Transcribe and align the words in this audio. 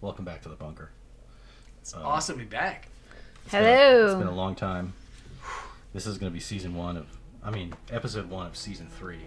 welcome 0.00 0.24
back 0.24 0.42
to 0.42 0.48
the 0.48 0.54
bunker. 0.56 0.90
It's 1.80 1.94
awesome 1.94 2.38
to 2.38 2.44
be 2.44 2.48
back. 2.48 2.88
It's 3.44 3.52
been 3.52 3.62
a- 3.64 3.66
Hello. 3.66 4.06
it's 4.06 4.14
been 4.16 4.26
a 4.26 4.34
long 4.34 4.54
time. 4.54 4.92
This 5.92 6.06
is 6.06 6.18
going 6.18 6.30
to 6.30 6.34
be 6.34 6.40
season 6.40 6.74
one 6.74 6.96
of, 6.96 7.06
I 7.42 7.50
mean, 7.50 7.72
episode 7.90 8.28
one 8.28 8.46
of 8.46 8.56
season 8.56 8.88
three. 8.98 9.20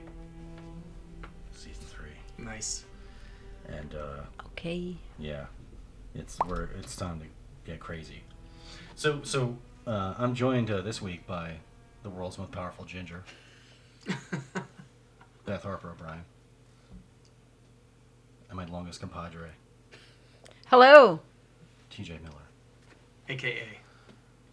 Season 1.54 1.84
three, 1.88 2.12
Nice. 2.38 2.84
and 3.68 3.96
uh, 3.96 4.21
Okay. 4.47 4.96
yeah, 5.18 5.46
it's 6.13 6.37
where 6.46 6.70
it's 6.78 6.96
time 6.96 7.20
to 7.22 7.26
get 7.70 7.79
crazy. 7.79 8.24
So, 8.96 9.22
so 9.24 9.58
uh, 9.88 10.15
I'm 10.17 10.36
joined 10.36 10.70
uh, 10.70 10.81
this 10.81 11.01
week 11.01 11.26
by 11.26 11.54
the 12.04 12.10
world's 12.10 12.38
most 12.38 12.51
powerful 12.51 12.86
ginger, 12.86 13.24
Beth 15.46 15.63
Harper 15.63 15.90
O'Brien, 15.92 16.23
and 18.49 18.58
my 18.58 18.66
longest 18.66 18.99
compadre, 19.02 19.49
Hello. 20.70 21.20
T.J. 21.89 22.20
Miller. 22.23 22.35
AKA 23.27 23.63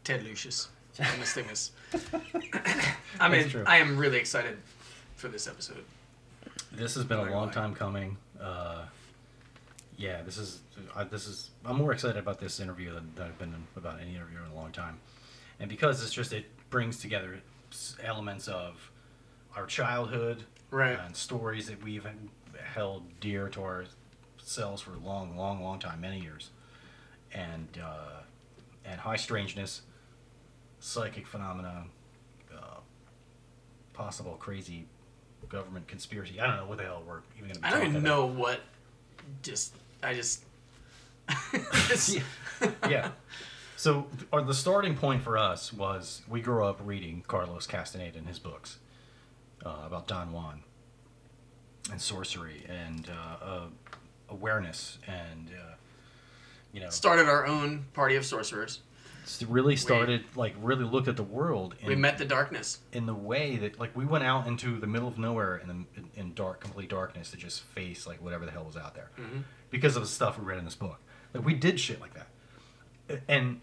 Ted 0.05 0.23
Lucius. 0.25 0.69
Famous 0.93 1.35
Thingus. 1.37 1.71
I 3.21 3.29
mean, 3.29 3.49
true. 3.51 3.65
I 3.67 3.77
am 3.79 3.99
really 3.99 4.17
excited 4.17 4.57
for 5.15 5.29
this 5.29 5.47
episode. 5.47 5.85
This 6.73 6.95
has 6.95 7.05
been 7.05 7.19
a 7.19 7.31
long 7.31 7.51
time 7.51 7.75
coming. 7.75 8.17
Uh, 8.41 8.85
yeah, 9.99 10.23
this 10.23 10.39
is 10.39 10.61
I, 10.95 11.05
this 11.05 11.27
is 11.27 11.51
I'm 11.67 11.77
more 11.77 11.93
excited 11.93 12.17
about 12.17 12.39
this 12.41 12.61
interview 12.61 12.95
than, 12.95 13.13
than 13.15 13.27
I've 13.27 13.39
been 13.39 13.55
about 13.77 14.01
any 14.01 14.15
interview 14.15 14.39
in 14.39 14.51
a 14.51 14.55
long 14.55 14.73
time, 14.73 14.99
and 15.61 15.69
because 15.69 16.03
it's 16.03 16.13
just 16.13 16.33
it 16.33 16.47
brings 16.71 16.99
together 16.99 17.41
elements 18.03 18.49
of 18.49 18.91
our 19.55 19.67
childhood 19.67 20.45
Right. 20.71 20.99
and 20.99 21.15
stories 21.15 21.69
that 21.69 21.83
we've 21.83 22.07
held 22.75 23.05
dear 23.21 23.49
to 23.51 23.61
ourselves 24.47 24.81
for 24.83 24.93
a 24.95 24.99
long, 24.99 25.37
long, 25.37 25.63
long 25.63 25.79
time, 25.79 26.01
many 26.01 26.21
years, 26.21 26.51
and 27.33 27.67
uh, 27.83 28.21
and 28.85 29.01
high 29.01 29.17
strangeness, 29.17 29.83
psychic 30.79 31.27
phenomena, 31.27 31.85
uh, 32.55 32.79
possible 33.93 34.37
crazy 34.39 34.87
government 35.49 35.89
conspiracy. 35.89 36.41
I 36.41 36.47
don't 36.47 36.57
know 36.57 36.67
what 36.67 36.79
the 36.79 36.85
hell 36.85 37.03
we're 37.07 37.21
even 37.37 37.49
going 37.51 37.55
to 37.55 37.61
be 37.61 37.67
I 37.67 37.71
don't 37.71 37.83
even 37.83 37.97
about. 37.97 38.03
know 38.05 38.27
what. 38.27 38.61
Just, 39.43 39.75
I 40.03 40.15
just. 40.15 40.45
It's- 41.53 42.15
Yeah. 42.15 42.69
yeah. 42.89 43.11
So, 43.79 44.07
or 44.33 44.41
the 44.43 44.55
starting 44.55 44.97
point 44.97 45.23
for 45.23 45.37
us 45.37 45.71
was 45.73 46.23
we 46.29 46.41
grew 46.41 46.65
up 46.65 46.81
reading 46.83 47.23
Carlos 47.29 47.67
Castaneda 47.67 48.17
and 48.19 48.27
his 48.27 48.39
books 48.39 48.79
uh, 49.65 49.83
about 49.85 50.07
Don 50.07 50.33
Juan 50.33 50.63
and 51.91 52.01
sorcery 52.01 52.65
and 52.69 53.11
uh, 53.11 53.45
uh, 53.45 53.61
awareness 54.29 54.99
and 55.07 55.51
uh, 55.51 55.75
you 56.73 56.81
know 56.81 56.91
Started 56.91 57.29
our 57.29 57.47
own 57.47 57.85
party 57.95 58.17
of 58.17 58.25
sorcerers. 58.25 58.81
really 59.49 59.77
started 59.77 60.25
like 60.37 60.55
really 60.61 60.85
looked 60.85 61.09
at 61.09 61.17
the 61.17 61.23
world 61.23 61.75
in, 61.81 61.87
We 61.89 61.97
met 61.97 62.19
the 62.19 62.25
darkness. 62.25 62.79
in 62.93 63.07
the 63.07 63.15
way 63.15 63.57
that 63.57 63.79
like 63.81 63.97
we 63.97 64.05
went 64.05 64.25
out 64.25 64.47
into 64.47 64.79
the 64.79 64.87
middle 64.87 65.09
of 65.09 65.19
nowhere 65.19 65.57
in, 65.59 65.69
the, 65.69 65.75
in, 66.01 66.11
in 66.17 66.35
dark 66.35 66.61
complete 66.61 66.91
darkness 66.91 67.31
to 67.33 67.37
just 67.37 67.63
face 67.63 68.07
like 68.07 68.23
whatever 68.23 68.45
the 68.45 68.53
hell 68.53 68.65
was 68.65 68.77
out 68.77 68.95
there 68.95 69.11
Mhm. 69.19 69.43
because 69.71 69.97
of 69.97 70.03
the 70.03 70.09
stuff 70.09 70.39
we 70.39 70.45
read 70.45 70.59
in 70.59 70.65
this 70.65 70.75
book 70.77 70.99
like 71.35 71.45
we 71.45 71.55
did 71.55 71.79
shit 71.81 72.01
like 72.01 72.15
that 72.15 73.21
and 73.29 73.61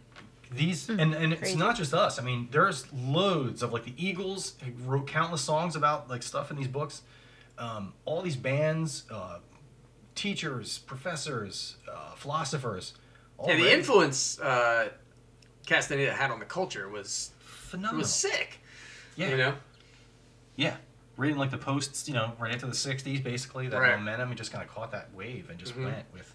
these 0.52 0.88
and, 0.89 1.14
and 1.14 1.34
it's 1.34 1.41
Crazy. 1.41 1.58
not 1.58 1.75
just 1.75 1.94
us 1.94 2.19
i 2.19 2.23
mean 2.23 2.47
there's 2.52 2.86
loads 2.94 3.64
of 3.64 3.73
like 3.73 3.84
the 3.86 3.94
eagles 3.97 4.53
wrote 4.86 5.08
countless 5.08 5.41
songs 5.41 5.75
about 5.75 6.09
like 6.09 6.22
stuff 6.23 6.52
in 6.52 6.58
these 6.58 6.67
books 6.67 7.02
um, 7.58 7.94
all 8.06 8.22
these 8.22 8.36
bands 8.36 9.03
uh, 9.11 9.38
teachers 10.16 10.80
professors 10.80 11.78
uh, 11.92 12.14
philosophers 12.16 12.94
all 13.38 13.50
Yeah, 13.50 13.58
the 13.58 13.73
influence 13.73 14.39
uh, 14.39 14.89
Castaneda 15.66 16.14
had 16.14 16.30
on 16.31 16.39
the 16.39 16.45
culture 16.45 16.88
was 16.89 17.31
phenomenal 17.39 18.00
was 18.02 18.14
sick. 18.14 18.59
yeah 19.16 19.30
You 19.30 19.38
know. 19.38 19.53
Yeah, 20.56 20.75
reading 21.18 21.38
like 21.38 21.50
the 21.50 21.57
posts, 21.57 22.07
you 22.07 22.13
know, 22.13 22.34
right 22.40 22.53
into 22.53 22.68
the 22.68 22.73
'60s, 22.73 23.23
basically 23.23 23.68
that 23.69 23.79
Right. 23.79 23.97
momentum. 23.97 24.29
He 24.29 24.35
just 24.35 24.52
kind 24.52 24.63
of 24.63 24.69
caught 24.69 24.91
that 24.91 25.12
wave 25.16 25.50
and 25.50 25.57
just 25.57 25.73
Mhm. 25.75 25.85
went 25.85 26.06
with, 26.13 26.31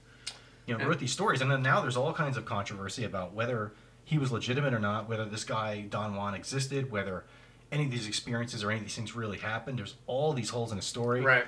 you 0.66 0.74
know, 0.74 0.80
And- 0.80 0.88
wrote 0.88 0.98
these 0.98 1.12
stories. 1.12 1.40
And 1.40 1.48
then 1.50 1.62
now 1.62 1.80
there's 1.80 1.96
all 1.96 2.12
kinds 2.12 2.36
of 2.36 2.44
controversy 2.44 3.04
about 3.04 3.32
whether 3.32 3.72
he 4.04 4.18
was 4.18 4.32
legitimate 4.32 4.74
or 4.74 4.80
not, 4.80 5.08
whether 5.08 5.24
this 5.24 5.44
guy 5.44 5.82
Don 5.82 6.16
Juan 6.16 6.34
existed, 6.34 6.90
whether 6.90 7.26
any 7.70 7.84
of 7.84 7.90
these 7.92 8.08
experiences 8.08 8.64
or 8.64 8.70
any 8.70 8.78
of 8.80 8.84
these 8.86 8.96
things 8.96 9.14
really 9.14 9.38
happened. 9.38 9.78
There's 9.78 9.94
all 10.08 10.32
these 10.32 10.50
holes 10.50 10.72
in 10.72 10.78
the 10.78 10.82
story. 10.82 11.20
Right. 11.20 11.46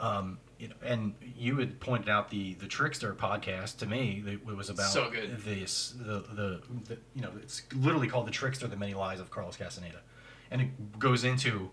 Um, 0.00 0.38
you 0.58 0.68
know, 0.68 0.74
and 0.82 1.14
you 1.36 1.58
had 1.58 1.78
pointed 1.80 2.08
out 2.08 2.30
the 2.30 2.54
the 2.54 2.66
Trickster 2.66 3.14
podcast 3.14 3.78
to 3.78 3.86
me. 3.86 4.20
That 4.24 4.32
it 4.34 4.46
was 4.46 4.68
about 4.70 4.90
So 4.90 5.10
good. 5.10 5.38
this 5.44 5.94
the, 5.98 6.20
the 6.32 6.60
the 6.86 6.98
you 7.14 7.22
know 7.22 7.30
it's 7.40 7.62
literally 7.74 8.08
called 8.08 8.26
the 8.26 8.32
Trickster: 8.32 8.66
The 8.66 8.76
Many 8.76 8.94
Lies 8.94 9.20
of 9.20 9.30
Carlos 9.30 9.56
Castaneda, 9.56 10.00
and 10.50 10.60
it 10.60 10.98
goes 10.98 11.24
into 11.24 11.70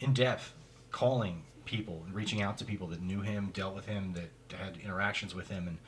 in 0.00 0.12
depth 0.12 0.54
calling 0.90 1.42
people 1.64 2.02
and 2.04 2.14
reaching 2.14 2.42
out 2.42 2.58
to 2.58 2.64
people 2.64 2.88
that 2.88 3.00
knew 3.00 3.20
him, 3.20 3.50
dealt 3.52 3.74
with 3.76 3.86
him, 3.86 4.14
that 4.14 4.56
had 4.58 4.76
interactions 4.82 5.34
with 5.34 5.48
him, 5.48 5.68
and 5.68 5.78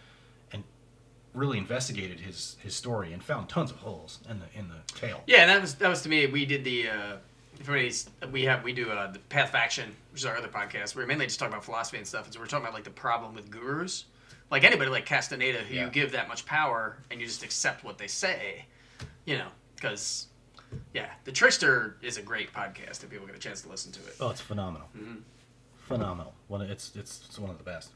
and 0.53 0.63
really 1.35 1.59
investigated 1.59 2.21
his 2.21 2.57
his 2.63 2.77
story 2.77 3.13
and 3.13 3.25
found 3.25 3.49
tons 3.49 3.71
of 3.73 3.79
holes 3.79 4.21
in 4.31 4.39
the 4.39 4.47
in 4.59 4.69
the 4.69 4.93
tale. 4.95 5.23
Yeah, 5.27 5.39
and 5.43 5.51
that 5.51 5.61
was 5.61 5.75
that 5.77 5.89
was 5.89 6.03
to 6.03 6.09
me. 6.09 6.27
We 6.27 6.47
did 6.47 6.63
the. 6.63 6.89
Uh, 6.89 7.17
if 7.63 7.69
anybody's, 7.69 8.11
we 8.33 8.43
have 8.45 8.65
we 8.65 8.73
do 8.73 8.91
uh, 8.91 9.11
the 9.13 9.19
Path 9.21 9.51
of 9.51 9.55
Action, 9.55 9.95
which 10.13 10.23
is 10.23 10.27
our 10.27 10.37
other 10.37 10.49
podcast. 10.49 10.97
We're 10.97 11.07
mainly 11.07 11.27
just 11.27 11.39
talking 11.39 11.53
about 11.53 11.65
philosophy 11.65 11.97
and 11.99 12.07
stuff. 12.07 12.25
And 12.25 12.35
so 12.35 12.41
we're 12.41 12.47
talking 12.47 12.65
about 12.65 12.75
like 12.75 12.85
the 12.85 12.91
problem 12.91 13.35
with 13.35 13.51
gurus, 13.51 14.07
like 14.51 14.65
anybody 14.65 14.91
like 14.91 15.07
Castaneda, 15.07 15.59
who 15.59 15.75
Yeah. 15.77 15.85
you 15.85 15.91
give 15.91 16.13
that 16.13 16.27
much 16.29 16.45
power 16.45 16.97
and 17.11 17.21
you 17.21 17.27
just 17.27 17.43
accept 17.45 17.85
what 17.85 17.99
they 17.99 18.09
say, 18.09 18.65
you 19.27 19.39
know, 19.39 19.47
because 19.77 20.27
yeah, 20.93 21.11
the 21.25 21.31
Trickster 21.33 21.97
is 22.03 22.17
a 22.17 22.23
great 22.23 22.53
podcast 22.53 23.05
if 23.05 23.11
people 23.11 23.27
get 23.27 23.37
a 23.37 23.39
chance 23.39 23.63
to 23.63 23.69
listen 23.69 23.93
to 23.93 24.01
it. 24.01 24.17
Oh, 24.21 24.31
it's 24.31 24.41
phenomenal. 24.41 24.89
Mhm. 24.99 25.21
Phenomenal. 25.87 26.35
One, 26.49 26.63
it's, 26.63 26.97
it's 26.97 27.23
it's 27.29 27.39
one 27.39 27.51
of 27.51 27.59
the 27.59 27.65
best. 27.65 27.91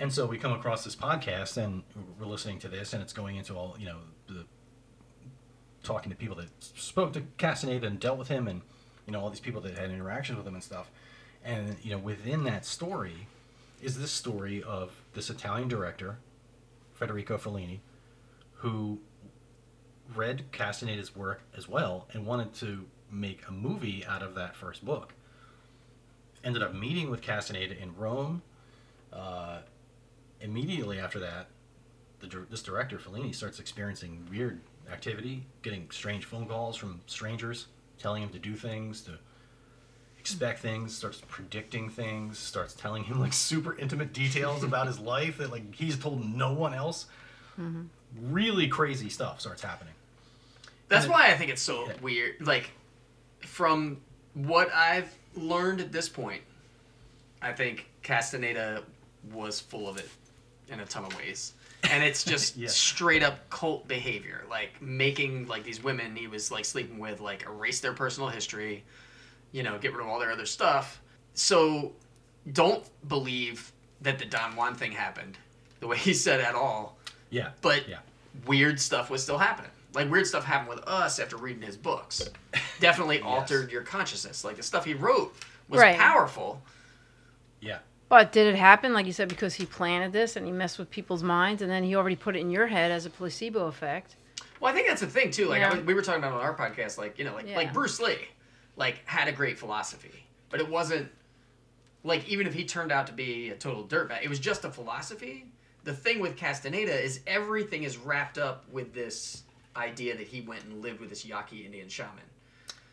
And 0.00 0.12
so 0.12 0.26
we 0.26 0.36
come 0.36 0.52
across 0.52 0.82
this 0.82 0.96
podcast, 0.96 1.58
and 1.58 1.84
we're 2.18 2.26
listening 2.26 2.58
to 2.60 2.68
this, 2.68 2.92
and 2.92 3.00
it's 3.02 3.12
going 3.12 3.36
into 3.36 3.54
all 3.54 3.76
you 3.78 3.86
know 3.86 3.98
the 4.26 4.44
talking 5.82 6.10
to 6.10 6.16
people 6.16 6.36
that 6.36 6.48
spoke 6.60 7.12
to 7.14 7.22
Castaneda 7.38 7.86
and 7.86 7.98
dealt 7.98 8.18
with 8.18 8.28
him, 8.28 8.48
and 8.48 8.62
you 9.06 9.12
know 9.12 9.20
all 9.20 9.30
these 9.30 9.40
people 9.40 9.60
that 9.62 9.76
had 9.76 9.90
interactions 9.90 10.38
with 10.38 10.46
him 10.46 10.54
and 10.54 10.62
stuff. 10.62 10.90
And 11.44 11.76
you 11.82 11.90
know 11.90 11.98
within 11.98 12.44
that 12.44 12.64
story 12.64 13.26
is 13.82 13.98
this 13.98 14.12
story 14.12 14.62
of 14.62 14.92
this 15.14 15.28
Italian 15.28 15.68
director, 15.68 16.18
Federico 16.94 17.36
Fellini, 17.36 17.80
who 18.54 19.00
read 20.14 20.44
Castaneda's 20.52 21.16
work 21.16 21.42
as 21.56 21.68
well 21.68 22.06
and 22.12 22.26
wanted 22.26 22.54
to 22.54 22.86
make 23.10 23.42
a 23.48 23.52
movie 23.52 24.04
out 24.06 24.22
of 24.22 24.34
that 24.34 24.54
first 24.54 24.84
book. 24.84 25.14
Ended 26.44 26.62
up 26.62 26.74
meeting 26.74 27.10
with 27.10 27.22
Castaneda 27.22 27.80
in 27.80 27.96
Rome. 27.96 28.42
Uh, 29.12 29.58
immediately 30.40 30.98
after 30.98 31.18
that, 31.20 31.48
the, 32.20 32.46
this 32.50 32.62
director 32.62 32.98
Fellini 32.98 33.34
starts 33.34 33.58
experiencing 33.58 34.26
weird 34.30 34.60
activity, 34.90 35.44
getting 35.62 35.90
strange 35.90 36.24
phone 36.24 36.46
calls 36.46 36.76
from 36.76 37.00
strangers, 37.06 37.66
telling 37.98 38.22
him 38.22 38.30
to 38.30 38.38
do 38.38 38.54
things, 38.54 39.02
to 39.02 39.12
expect 40.18 40.60
things, 40.60 40.96
starts 40.96 41.20
predicting 41.28 41.88
things, 41.90 42.38
starts 42.38 42.74
telling 42.74 43.04
him 43.04 43.20
like 43.20 43.32
super 43.32 43.76
intimate 43.78 44.12
details 44.12 44.62
about 44.64 44.86
his 44.86 44.98
life 44.98 45.38
that 45.38 45.50
like 45.50 45.74
he's 45.74 45.96
told 45.98 46.24
no 46.24 46.52
one 46.52 46.74
else. 46.74 47.06
Mm-hmm. 47.60 47.82
Really 48.32 48.68
crazy 48.68 49.08
stuff 49.08 49.40
starts 49.40 49.62
happening. 49.62 49.94
That's 50.88 51.04
And 51.04 51.12
it- 51.12 51.14
why 51.16 51.28
I 51.28 51.36
think 51.36 51.50
it's 51.50 51.62
so 51.62 51.86
Yeah. 51.88 51.94
weird. 52.02 52.46
Like, 52.46 52.70
from 53.46 54.00
what 54.34 54.70
I've 54.72 55.12
learned 55.34 55.80
at 55.80 55.90
this 55.92 56.08
point, 56.08 56.42
I 57.40 57.52
think 57.52 57.88
Castaneda 58.02 58.84
was 59.32 59.58
full 59.60 59.88
of 59.88 59.96
it 59.96 60.08
in 60.68 60.78
a 60.80 60.84
ton 60.86 61.04
of 61.04 61.16
ways. 61.16 61.54
And 61.90 62.02
it's 62.04 62.24
just 62.24 62.56
Yeah. 62.56 62.68
straight 62.68 63.22
up 63.22 63.48
cult 63.50 63.88
behavior. 63.88 64.44
Like, 64.48 64.80
making, 64.80 65.46
like, 65.48 65.64
these 65.64 65.82
women 65.82 66.14
he 66.16 66.26
was, 66.26 66.50
like, 66.50 66.64
sleeping 66.64 66.98
with, 66.98 67.20
like, 67.20 67.44
erase 67.44 67.80
their 67.80 67.92
personal 67.92 68.28
history, 68.28 68.84
you 69.52 69.62
know, 69.62 69.78
get 69.78 69.92
rid 69.92 70.02
of 70.02 70.08
all 70.08 70.18
their 70.20 70.30
other 70.32 70.46
stuff. 70.46 71.00
So, 71.34 71.92
don't 72.52 72.84
believe 73.08 73.72
that 74.00 74.18
the 74.18 74.24
Don 74.24 74.56
Juan 74.56 74.74
thing 74.74 74.92
happened 74.92 75.38
the 75.80 75.86
way 75.86 75.96
he 76.08 76.12
said 76.14 76.40
at 76.40 76.54
all 76.54 76.98
Yeah. 77.30 77.50
but 77.60 77.88
Yeah. 77.88 77.98
weird 78.46 78.80
stuff 78.80 79.10
was 79.10 79.22
still 79.22 79.38
happening. 79.38 79.70
Like 79.94 80.10
weird 80.10 80.26
stuff 80.26 80.44
happened 80.44 80.70
with 80.70 80.88
us 80.88 81.18
after 81.20 81.36
reading 81.36 81.62
his 81.62 81.76
books. 81.76 82.28
Definitely 82.80 83.16
Yes. 83.18 83.26
altered 83.26 83.70
your 83.70 83.82
consciousness. 83.82 84.42
Like 84.42 84.56
the 84.56 84.62
stuff 84.64 84.84
he 84.84 84.94
wrote 84.94 85.34
was 85.68 85.80
Right. 85.80 85.96
powerful. 85.98 86.60
Yeah. 87.60 87.78
But 88.12 88.30
did 88.30 88.46
it 88.46 88.58
happen, 88.58 88.92
like 88.92 89.06
you 89.06 89.12
said, 89.14 89.30
because 89.30 89.54
he 89.54 89.64
planted 89.64 90.12
this 90.12 90.36
and 90.36 90.44
he 90.44 90.52
messed 90.52 90.78
with 90.78 90.90
people's 90.90 91.22
minds, 91.22 91.62
and 91.62 91.70
then 91.70 91.82
he 91.82 91.96
already 91.96 92.14
put 92.14 92.36
it 92.36 92.40
in 92.40 92.50
your 92.50 92.66
head 92.66 92.90
as 92.90 93.06
a 93.06 93.10
placebo 93.10 93.68
effect? 93.68 94.16
Well, 94.60 94.70
I 94.70 94.74
think 94.76 94.86
that's 94.86 95.00
the 95.00 95.06
thing 95.06 95.30
too. 95.30 95.46
Like 95.46 95.62
I 95.62 95.68
Yeah. 95.68 95.74
was- 95.76 95.84
we 95.84 95.94
were 95.94 96.02
talking 96.02 96.22
about 96.22 96.34
on 96.34 96.42
our 96.42 96.54
podcast, 96.54 96.98
like 96.98 97.18
you 97.18 97.24
know, 97.24 97.32
like 97.32 97.48
like 97.56 97.72
Bruce 97.72 97.98
Lee, 98.00 98.28
like 98.76 99.00
had 99.06 99.28
a 99.28 99.32
great 99.32 99.58
philosophy, 99.58 100.26
but 100.50 100.60
it 100.60 100.68
wasn't 100.68 101.10
like 102.04 102.28
even 102.28 102.46
if 102.46 102.52
he 102.52 102.66
turned 102.66 102.92
out 102.92 103.06
to 103.06 103.14
be 103.14 103.48
a 103.48 103.56
total 103.56 103.82
dirtbag, 103.82 104.22
it 104.22 104.28
was 104.28 104.38
just 104.38 104.66
a 104.66 104.70
philosophy 104.70 105.46
the 105.84 105.94
thing 105.94 106.20
with 106.20 106.36
Castaneda 106.36 106.92
is 107.02 107.20
everything 107.26 107.82
is 107.82 107.96
wrapped 107.96 108.36
up 108.36 108.68
with 108.70 108.92
this 108.92 109.42
idea 109.74 110.14
that 110.16 110.26
he 110.26 110.42
went 110.42 110.62
and 110.64 110.82
lived 110.82 111.00
with 111.00 111.08
this 111.08 111.24
Yaqui 111.24 111.64
Indian 111.64 111.88
shaman. 111.88 112.22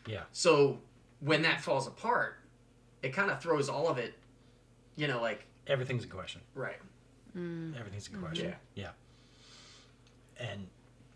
Yeah. 0.06 0.22
So 0.32 0.80
when 1.20 1.42
that 1.42 1.60
falls 1.60 1.86
apart, 1.86 2.38
it 3.02 3.12
kind 3.12 3.30
of 3.30 3.40
throws 3.42 3.68
all 3.68 3.86
of 3.86 3.98
it, 3.98 4.14
you 4.96 5.06
know, 5.08 5.20
like 5.20 5.46
Everything's 5.66 6.04
in 6.04 6.10
question. 6.10 6.40
right. 6.54 6.76
Mm. 7.36 7.78
Everything's 7.78 8.08
in 8.08 8.14
mm-hmm. 8.14 8.24
question. 8.24 8.54
Yeah. 8.74 8.88
Yeah. 10.38 10.46
And 10.48 10.66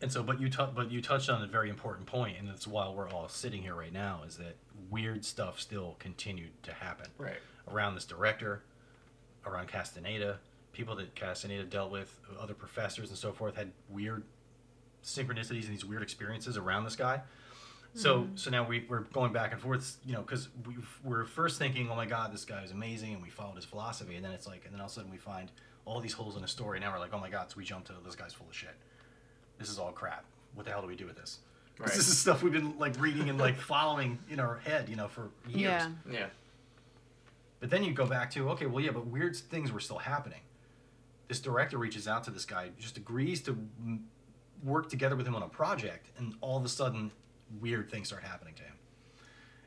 and 0.00 0.12
so, 0.12 0.22
but 0.22 0.40
you 0.40 0.50
tou- 0.50 0.70
but 0.74 0.90
you 0.90 1.00
touched 1.00 1.30
on 1.30 1.42
a 1.42 1.46
very 1.46 1.70
important 1.70 2.06
point, 2.06 2.36
and 2.38 2.48
that's 2.48 2.66
why 2.66 2.88
we're 2.88 3.08
all 3.08 3.28
sitting 3.28 3.62
here 3.62 3.74
right 3.74 3.92
now. 3.92 4.20
Is 4.26 4.36
that 4.36 4.56
weird 4.90 5.24
stuff 5.24 5.58
still 5.60 5.96
continued 5.98 6.50
to 6.64 6.72
happen 6.72 7.06
Right. 7.16 7.38
around 7.68 7.94
this 7.94 8.04
director, 8.04 8.62
around 9.46 9.68
Castaneda, 9.68 10.38
people 10.72 10.94
that 10.96 11.14
Castaneda 11.14 11.64
dealt 11.64 11.90
with, 11.90 12.20
other 12.38 12.54
professors 12.54 13.08
and 13.08 13.18
so 13.18 13.32
forth 13.32 13.56
had 13.56 13.72
weird 13.88 14.24
synchronicities 15.02 15.64
and 15.64 15.72
these 15.72 15.84
weird 15.84 16.02
experiences 16.02 16.56
around 16.56 16.84
this 16.84 16.96
guy. 16.96 17.22
So 17.94 18.23
hmm. 18.23 18.37
so 18.37 18.50
now 18.50 18.67
we, 18.67 18.85
we're 18.88 19.00
going 19.00 19.32
back 19.32 19.52
and 19.52 19.61
forth, 19.61 19.99
you 20.05 20.12
know, 20.12 20.20
because 20.20 20.49
we 20.67 20.75
we're 21.05 21.25
first 21.25 21.58
thinking, 21.58 21.88
oh 21.91 21.96
my 21.96 22.06
God, 22.06 22.32
this 22.32 22.44
guy 22.44 22.62
is 22.62 22.73
amazing, 22.73 23.14
and 23.14 23.23
we 23.23 23.31
followed 23.31 23.56
his 23.56 23.64
philosophy, 23.64 24.17
and 24.17 24.25
then 24.25 24.32
it's 24.32 24.46
like, 24.46 24.64
and 24.64 24.75
then 24.75 24.81
all 24.81 24.87
of 24.87 24.93
a 24.93 24.94
sudden 24.94 25.11
we 25.11 25.17
find 25.17 25.50
all 25.85 26.00
these 26.00 26.12
holes 26.12 26.37
in 26.37 26.43
the 26.43 26.49
story. 26.49 26.81
Now 26.81 26.93
we're 26.93 26.99
like, 26.99 27.14
oh 27.14 27.20
my 27.20 27.31
God, 27.31 27.50
so 27.50 27.56
we 27.56 27.64
jump 27.64 27.85
to 27.87 27.93
this 28.05 28.17
guy's 28.17 28.32
full 28.32 28.49
of 28.49 28.55
shit. 28.55 28.75
This 29.58 29.69
is 29.69 29.79
all 29.79 29.93
crap. 29.93 30.25
What 30.55 30.67
the 30.67 30.73
hell 30.73 30.82
do 30.82 30.88
we 30.88 30.96
do 30.96 31.06
with 31.06 31.17
this? 31.17 31.38
Right. 31.76 31.88
This 31.88 32.06
is 32.06 32.17
stuff 32.17 32.44
we've 32.44 32.52
been 32.52 32.79
like 32.79 32.94
reading 33.00 33.29
and 33.29 33.37
like 33.37 33.58
following 33.58 34.17
in 34.31 34.38
our 34.38 34.58
head, 34.58 34.88
you 34.88 34.94
know, 34.94 35.08
for 35.08 35.31
years. 35.49 35.61
Yeah. 35.61 35.88
Yeah. 36.08 36.26
But 37.58 37.69
then 37.69 37.82
you 37.82 37.93
go 37.93 38.06
back 38.06 38.31
to, 38.32 38.49
okay, 38.50 38.67
well, 38.67 38.85
yeah, 38.85 38.93
but 38.93 39.08
weird 39.08 39.35
things 39.35 39.73
were 39.73 39.81
still 39.81 39.99
happening. 39.99 40.38
This 41.26 41.41
director 41.41 41.76
reaches 41.76 42.06
out 42.06 42.23
to 42.25 42.31
this 42.31 42.44
guy, 42.44 42.69
just 42.79 42.96
agrees 42.96 43.43
to 43.43 43.58
work 44.62 44.88
together 44.88 45.17
with 45.17 45.26
him 45.26 45.35
on 45.35 45.43
a 45.43 45.49
project, 45.49 46.11
and 46.17 46.37
all 46.41 46.56
of 46.56 46.64
a 46.64 46.69
sudden, 46.69 47.11
weird 47.61 47.91
things 47.91 48.08
start 48.08 48.23
happening 48.23 48.55
to 48.55 48.62
him. 48.62 48.75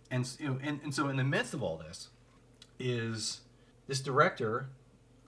And, 0.10 0.30
you 0.40 0.48
know, 0.48 0.60
and, 0.62 0.80
and 0.84 0.94
so, 0.94 1.10
in 1.10 1.18
the 1.18 1.24
midst 1.24 1.54
of 1.54 1.62
all 1.62 1.78
this, 1.78 2.10
is 2.80 3.42
this 3.88 4.00
director 4.00 4.70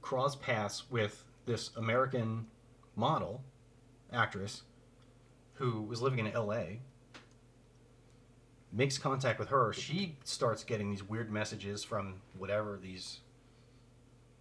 cross 0.01 0.35
paths 0.35 0.89
with 0.89 1.23
this 1.45 1.71
American 1.75 2.47
model, 2.95 3.41
actress, 4.11 4.63
who 5.55 5.81
was 5.81 6.01
living 6.01 6.25
in 6.25 6.31
LA, 6.33 6.63
makes 8.71 8.97
contact 8.97 9.39
with 9.39 9.49
her. 9.49 9.73
She 9.73 10.15
starts 10.23 10.63
getting 10.63 10.89
these 10.89 11.03
weird 11.03 11.31
messages 11.31 11.83
from 11.83 12.21
whatever 12.37 12.79
these 12.81 13.19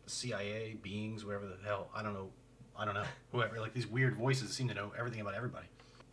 CIA 0.06 0.76
beings, 0.80 1.24
whatever 1.24 1.46
the 1.46 1.56
hell, 1.66 1.88
I 1.94 2.02
don't 2.02 2.14
know, 2.14 2.28
I 2.76 2.84
don't 2.84 2.94
know, 2.94 3.04
whoever, 3.32 3.60
like 3.60 3.74
these 3.74 3.86
weird 3.86 4.16
voices 4.16 4.50
seem 4.52 4.68
to 4.68 4.74
know 4.74 4.92
everything 4.98 5.20
about 5.20 5.34
everybody, 5.34 5.66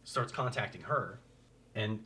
starts 0.03 0.31
contacting 0.31 0.81
her. 0.81 1.19
And 1.75 1.99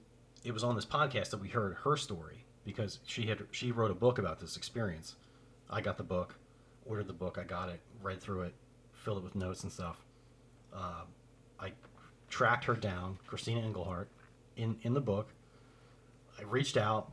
it 0.43 0.51
was 0.51 0.63
on 0.63 0.75
this 0.75 0.85
podcast 0.85 1.29
that 1.29 1.39
we 1.39 1.47
heard 1.47 1.75
her 1.83 1.95
story 1.95 2.43
because 2.65 2.99
she 3.05 3.27
had 3.27 3.39
she 3.51 3.71
wrote 3.71 3.91
a 3.91 3.95
book 3.95 4.17
about 4.17 4.39
this 4.39 4.57
experience. 4.57 5.15
I 5.69 5.81
got 5.81 5.97
the 5.97 6.03
book, 6.03 6.35
ordered 6.85 7.07
the 7.07 7.13
book, 7.13 7.37
I 7.39 7.43
got 7.43 7.69
it, 7.69 7.79
read 8.01 8.19
through 8.19 8.41
it, 8.41 8.53
filled 8.93 9.19
it 9.19 9.23
with 9.23 9.35
notes 9.35 9.63
and 9.63 9.71
stuff. 9.71 9.97
Uh, 10.73 11.03
I 11.59 11.71
tracked 12.29 12.65
her 12.65 12.75
down, 12.75 13.17
Christina 13.27 13.61
Engelhardt, 13.61 14.07
in 14.57 14.77
in 14.83 14.93
the 14.93 15.01
book. 15.01 15.29
I 16.39 16.43
reached 16.43 16.77
out, 16.77 17.11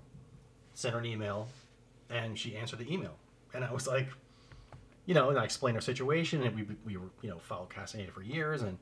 sent 0.75 0.95
her 0.95 1.01
an 1.01 1.07
email, 1.07 1.49
and 2.11 2.39
she 2.39 2.57
answered 2.57 2.79
the 2.79 2.93
email. 2.93 3.17
And 3.55 3.65
I 3.65 3.73
was 3.73 3.87
like, 3.87 4.09
you 5.07 5.15
know, 5.15 5.31
and 5.31 5.39
I 5.39 5.45
explained 5.45 5.77
our 5.77 5.83
situation, 5.83 6.43
and 6.43 6.55
we 6.55 6.67
we 6.85 6.97
were 6.97 7.11
you 7.23 7.31
know 7.31 7.39
followed 7.39 7.71
Castaneda 7.71 8.13
for 8.13 8.23
years, 8.23 8.63
and 8.63 8.79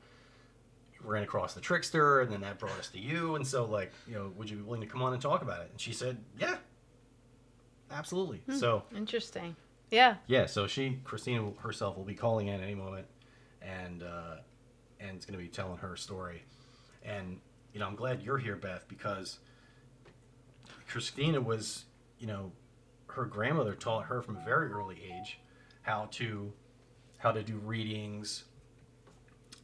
ran 1.05 1.23
across 1.23 1.55
the 1.55 1.61
trickster, 1.61 2.21
and 2.21 2.33
then 2.33 2.41
that 2.41 2.59
brought 2.59 2.79
us 2.79 2.89
to 2.89 2.99
you, 2.99 3.37
and 3.37 3.47
so 3.47 3.65
like 3.65 3.93
you 4.09 4.15
know, 4.15 4.33
would 4.37 4.49
you 4.51 4.57
be 4.57 4.63
willing 4.63 4.81
to 4.81 4.87
come 4.87 5.03
on 5.03 5.13
and 5.13 5.21
talk 5.23 5.43
about 5.43 5.61
it? 5.63 5.69
And 5.71 5.81
she 5.81 5.93
said, 5.93 6.19
yeah, 6.39 6.57
absolutely. 7.91 8.43
So 8.59 8.83
Interesting. 8.97 9.57
Yeah. 9.91 10.17
yeah, 10.27 10.47
so 10.47 10.67
she 10.67 10.99
Christina 11.05 11.53
herself 11.61 11.97
will 11.97 12.05
be 12.05 12.15
calling 12.15 12.49
in 12.49 12.61
any 12.61 12.75
moment, 12.75 13.07
and 13.63 14.03
uh, 14.03 14.37
and 14.99 15.17
it's 15.17 15.25
going 15.27 15.39
to 15.39 15.43
be 15.45 15.49
telling 15.49 15.79
her 15.79 15.95
story, 15.97 16.43
and 17.05 17.39
you 17.73 17.81
know 17.81 17.87
I'm 17.87 17.95
glad 17.97 18.23
you're 18.23 18.39
here, 18.39 18.57
Beth, 18.57 18.87
because 18.89 19.39
Christina 20.89 21.41
was 21.41 21.85
you 22.19 22.27
know 22.27 22.51
her 23.09 23.25
grandmother 23.25 23.75
taught 23.75 24.07
her 24.07 24.23
from 24.23 24.37
a 24.37 24.45
very 24.45 24.71
early 24.71 24.97
age 25.05 25.39
how 25.83 26.09
to 26.13 26.53
how 27.19 27.31
to 27.31 27.43
do 27.43 27.59
readings 27.59 28.45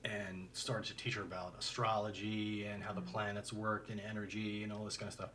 and 0.05 0.49
started 0.53 0.87
to 0.97 1.03
teach 1.03 1.15
her 1.15 1.23
about 1.23 1.55
astrology 1.59 2.65
and 2.65 2.83
how 2.83 2.93
the 2.93 3.01
planets 3.03 3.53
worked 3.53 3.91
and 3.91 4.01
energy 4.01 4.63
and 4.63 4.73
all 4.73 4.85
this 4.85 4.97
kind 4.97 5.09
of 5.09 5.13
stuff 5.15 5.31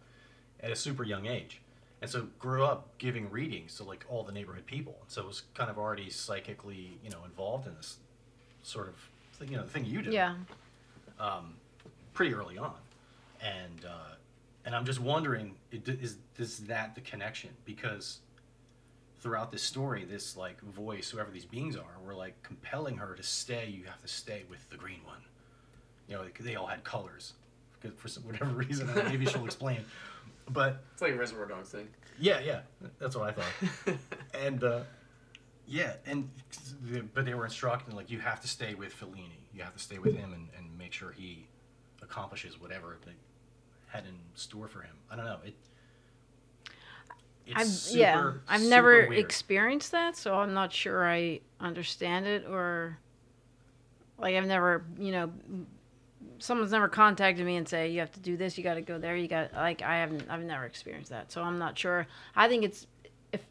at 0.62 0.72
a 0.72 0.76
super 0.76 1.04
young 1.04 1.26
age. 1.28 1.62
And 2.02 2.10
so 2.10 2.28
grew 2.40 2.64
up 2.66 2.98
giving 2.98 3.30
readings 3.32 3.76
to 3.78 3.84
like 3.84 4.06
all 4.10 4.24
the 4.24 4.32
neighborhood 4.32 4.66
people. 4.66 4.98
And 5.02 5.10
so 5.12 5.26
was 5.26 5.44
kind 5.54 5.70
of 5.70 5.78
already 5.78 6.10
psychically 6.10 6.98
you 7.04 7.10
know 7.10 7.24
involved 7.26 7.68
in 7.68 7.76
this 7.76 7.98
sort 8.64 8.88
of 8.88 8.96
thing 9.34 9.50
you 9.50 9.58
know 9.58 9.64
the 9.64 9.70
thing 9.70 9.86
you 9.86 10.02
do. 10.02 10.12
Yeah. 10.12 10.36
um, 11.20 11.56
pretty 12.14 12.34
early 12.34 12.58
on, 12.58 12.76
and 13.42 13.86
uh, 13.86 14.16
and 14.66 14.76
I'm 14.76 14.86
just 14.86 15.00
wondering, 15.00 15.56
is, 15.72 16.18
is 16.38 16.58
that 16.68 16.96
the 16.96 17.02
connection? 17.02 17.52
Because 17.66 18.20
throughout 19.26 19.52
this 19.52 19.64
story, 19.64 20.06
this 20.06 20.38
like 20.38 20.62
voice, 20.62 21.10
whoever 21.10 21.32
these 21.32 21.46
beings 21.46 21.76
are, 21.76 21.98
were 22.06 22.14
like 22.14 22.42
compelling 22.44 22.96
her 22.98 23.16
to 23.16 23.24
stay. 23.24 23.68
You 23.76 23.86
have 23.86 24.00
to 24.04 24.08
stay 24.08 24.44
with 24.52 24.70
the 24.70 24.78
green 24.78 25.00
one. 25.04 25.18
You 26.08 26.16
know, 26.16 26.22
like, 26.22 26.38
they 26.38 26.54
all 26.54 26.68
had 26.68 26.84
colors, 26.84 27.34
because 27.74 27.98
for 27.98 28.08
some, 28.08 28.22
whatever 28.28 28.52
reason. 28.52 28.88
Maybe 28.94 29.26
she'll 29.26 29.44
explain. 29.46 29.80
But 30.48 30.84
It's 30.94 31.02
like 31.02 31.14
a 31.14 31.18
Reservoir 31.18 31.48
Dogs 31.48 31.70
thing. 31.70 31.88
yeah, 32.20 32.40
yeah, 32.40 32.60
that's 33.00 33.16
what 33.16 33.28
I 33.28 33.32
thought 33.32 33.98
and 34.40 34.64
uh, 34.64 34.82
yeah, 35.68 35.94
and 36.06 36.30
but 37.16 37.26
they 37.26 37.34
were 37.34 37.46
instructed 37.46 37.96
like 37.96 38.12
you 38.12 38.20
have 38.20 38.42
to 38.42 38.48
stay 38.48 38.76
with 38.76 38.94
Fellini. 38.94 39.42
You 39.56 39.64
have 39.64 39.74
to 39.74 39.82
stay 39.82 39.98
with 39.98 40.16
him 40.16 40.34
and, 40.34 40.50
and 40.56 40.78
make 40.78 40.94
sure 40.94 41.12
he 41.12 41.48
accomplishes 42.04 42.62
whatever 42.62 42.98
they 43.04 43.14
had 43.88 44.06
in 44.06 44.14
store 44.36 44.68
for 44.68 44.82
him. 44.82 44.94
I 45.10 45.16
don't 45.16 45.26
know. 45.26 45.40
It. 45.44 45.56
I've 47.54 47.68
super, 47.68 48.00
yeah. 48.00 48.32
I've 48.48 48.64
never 48.64 49.08
weird. 49.08 49.20
experienced 49.20 49.92
that, 49.92 50.16
so 50.18 50.36
I'm 50.36 50.54
not 50.54 50.74
sure 50.74 51.08
I 51.08 51.42
understand 51.60 52.26
it 52.26 52.46
or 52.50 52.98
like 54.18 54.36
I've 54.36 54.48
never, 54.48 54.84
you 54.98 55.12
know, 55.12 55.32
someone's 56.40 56.72
never 56.72 56.88
contacted 56.88 57.46
me 57.46 57.56
and 57.56 57.68
say 57.68 57.90
you 57.92 58.00
have 58.00 58.12
to 58.14 58.20
do 58.20 58.36
this, 58.38 58.58
you 58.58 58.64
got 58.64 58.76
to 58.76 58.82
go 58.82 58.98
there, 58.98 59.16
you 59.16 59.28
got 59.28 59.54
like 59.54 59.82
I 59.82 59.98
haven't 59.98 60.26
I've 60.30 60.44
never 60.44 60.66
experienced 60.66 61.10
that. 61.12 61.32
So 61.32 61.42
I'm 61.44 61.60
not 61.60 61.78
sure. 61.78 62.08
I 62.36 62.48
think 62.48 62.64
it's 62.64 62.88
if 63.32 63.42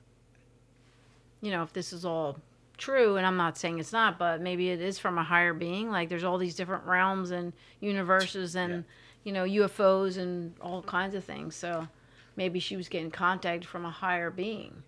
you 1.41 1.51
know, 1.51 1.63
if 1.63 1.73
this 1.73 1.93
is 1.93 2.05
all 2.05 2.39
true 2.77 3.17
and 3.17 3.25
I'm 3.27 3.37
not 3.37 3.57
saying 3.57 3.79
it's 3.79 3.93
not, 3.93 4.19
but 4.19 4.41
maybe 4.41 4.71
it 4.71 4.81
is 4.81 4.99
from 4.99 5.19
a 5.19 5.23
higher 5.25 5.55
being. 5.55 5.91
Like 5.91 6.09
there's 6.09 6.25
all 6.25 6.39
these 6.39 6.55
different 6.57 6.85
realms 6.85 7.31
and 7.31 7.53
universes 7.81 8.57
and 8.57 8.73
Yeah. 8.73 8.81
you 9.25 9.33
know, 9.33 9.45
UFOs 9.69 10.19
and 10.19 10.55
all 10.61 10.83
kinds 10.83 11.15
of 11.15 11.25
things. 11.25 11.55
So 11.55 11.87
maybe 12.37 12.59
she 12.61 12.77
was 12.77 12.89
getting 12.89 13.11
contacted 13.11 13.69
from 13.69 13.85
a 13.85 13.91
higher 13.91 14.31
being. 14.31 14.83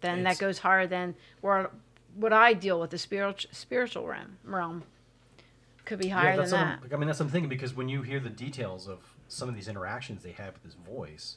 Then 0.00 0.20
It's- 0.20 0.36
that 0.36 0.40
goes 0.40 0.58
higher 0.60 0.86
than 0.86 1.14
where 1.40 1.70
what 2.14 2.32
I 2.32 2.54
deal 2.54 2.80
with 2.80 2.90
the 2.90 2.98
spiritual 2.98 3.50
spiritual 3.52 4.06
realm 4.06 4.38
realm 4.44 4.84
could 5.84 5.98
be 5.98 6.08
higher 6.08 6.30
yeah, 6.30 6.36
than 6.36 6.50
that. 6.50 6.80
I 6.92 6.96
mean, 6.96 7.06
that's 7.06 7.18
what 7.20 7.26
I'm 7.26 7.32
thinking 7.32 7.48
because 7.48 7.74
when 7.74 7.88
you 7.88 8.02
hear 8.02 8.20
the 8.20 8.30
details 8.30 8.88
of 8.88 9.16
some 9.28 9.48
of 9.48 9.54
these 9.54 9.68
interactions 9.68 10.22
they 10.22 10.32
had 10.32 10.52
with 10.52 10.62
this 10.62 10.74
voice, 10.74 11.36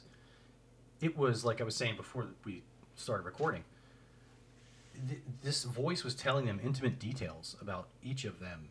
it 1.00 1.16
was 1.16 1.44
like 1.44 1.60
I 1.60 1.64
was 1.64 1.76
saying 1.76 1.96
before 1.96 2.28
we 2.44 2.62
started 2.96 3.24
recording. 3.24 3.64
Th- 5.08 5.20
this 5.42 5.64
voice 5.64 6.04
was 6.04 6.14
telling 6.14 6.46
them 6.46 6.60
intimate 6.62 6.98
details 6.98 7.56
about 7.60 7.88
each 8.02 8.24
of 8.24 8.38
them, 8.40 8.68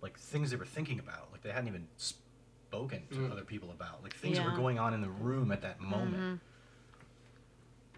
like 0.00 0.16
things 0.18 0.50
they 0.50 0.56
were 0.56 0.64
thinking 0.64 0.98
about, 1.00 1.32
like 1.32 1.42
they 1.42 1.50
hadn't 1.50 1.68
even 1.68 1.88
spoken 2.74 3.06
to 3.10 3.16
Mm. 3.16 3.30
other 3.32 3.44
people 3.44 3.70
about, 3.70 4.02
like 4.02 4.14
things 4.14 4.36
that 4.36 4.44
were 4.44 4.56
going 4.56 4.78
on 4.78 4.94
in 4.94 5.00
the 5.00 5.08
room 5.10 5.52
at 5.52 5.62
that 5.62 5.80
moment. 5.80 6.16
Mhm. 6.16 6.40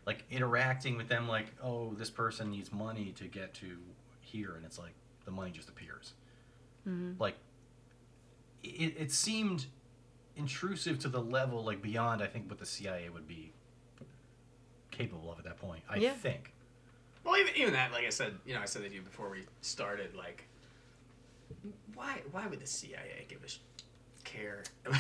Like 0.05 0.25
interacting 0.31 0.97
with 0.97 1.09
them, 1.09 1.27
like, 1.27 1.47
oh, 1.63 1.95
this 1.95 2.11
person 2.11 2.51
needs 2.51 2.71
money 2.73 3.13
to 3.13 3.27
get 3.27 3.55
to 3.55 3.79
here, 4.21 4.55
and 4.55 4.65
it's 4.65 4.79
like 4.79 4.95
the 5.25 5.31
money 5.33 5.51
just 5.51 5.69
appears 5.69 6.15
Mhm. 6.87 7.19
like 7.19 7.37
it, 8.63 8.95
it 8.97 9.11
seemed 9.13 9.67
intrusive 10.37 10.99
to 11.01 11.09
the 11.09 11.21
level 11.21 11.65
like 11.65 11.81
beyond 11.83 12.23
i 12.23 12.27
think 12.29 12.49
what 12.49 12.59
the 12.59 12.67
cia 12.67 13.09
would 13.09 13.27
be 13.27 13.53
capable 14.93 15.33
of 15.33 15.39
at 15.39 15.45
that 15.45 15.57
point 15.57 15.83
i 15.89 15.97
Yeah. 15.97 16.13
think 16.15 16.53
Well, 17.25 17.37
even, 17.39 17.57
even 17.57 17.73
that, 17.73 17.91
like 17.91 18.05
I 18.05 18.11
said, 18.11 18.39
you 18.47 18.55
know, 18.55 18.61
I 18.61 18.67
said 18.67 18.83
that 18.85 18.91
to 18.91 18.95
you 18.95 19.03
before 19.03 19.29
we 19.29 19.47
started. 19.61 20.15
Like, 20.15 20.45
why 21.95 22.23
why 22.31 22.47
would 22.47 22.61
the 22.61 22.67
CIA 22.69 23.27
give 23.29 23.43
a 23.43 23.49
sh- 23.49 23.59
care? 24.27 24.63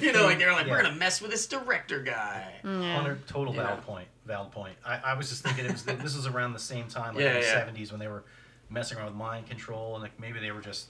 You 0.00 0.12
know, 0.12 0.24
like 0.24 0.38
they're 0.38 0.52
like, 0.52 0.66
we're 0.68 0.80
gonna 0.82 0.94
mess 0.94 1.20
with 1.20 1.30
this 1.30 1.46
director 1.46 2.00
guy. 2.00 2.52
Yeah. 2.64 2.70
100 2.94 3.26
total 3.26 3.54
Yeah. 3.54 3.64
valid 3.64 3.82
point 3.82 4.08
valid 4.24 4.50
point 4.52 4.76
I, 4.84 4.98
I 5.04 5.14
was 5.14 5.28
just 5.28 5.42
thinking 5.44 5.64
it 5.66 5.72
was 5.72 5.82
this 5.84 6.16
was 6.16 6.26
around 6.26 6.52
the 6.52 6.58
same 6.58 6.86
time 6.88 7.14
like 7.14 7.24
Yeah, 7.24 7.34
in 7.34 7.40
the 7.40 7.46
yeah. 7.46 7.66
70s 7.66 7.90
when 7.90 8.00
they 8.00 8.08
were 8.08 8.24
messing 8.70 8.96
around 8.98 9.06
with 9.06 9.14
mind 9.16 9.48
control, 9.48 9.94
and 9.94 10.02
like 10.02 10.18
maybe 10.20 10.38
they 10.40 10.50
were 10.52 10.60
just 10.60 10.86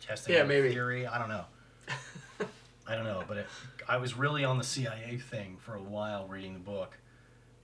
testing 0.00 0.34
Yeah, 0.34 0.42
out 0.42 0.48
maybe. 0.48 0.70
theory. 0.70 1.06
I 1.06 1.18
don't 1.18 1.28
know. 1.28 1.44
I 2.86 2.94
don't 2.96 3.04
know, 3.04 3.22
but 3.28 3.36
it, 3.38 3.46
I 3.88 3.98
was 3.98 4.16
really 4.16 4.44
on 4.44 4.58
the 4.58 4.64
CIA 4.64 5.18
thing 5.18 5.56
for 5.60 5.74
a 5.76 5.82
while 5.82 6.26
reading 6.26 6.54
the 6.54 6.58
book, 6.60 6.98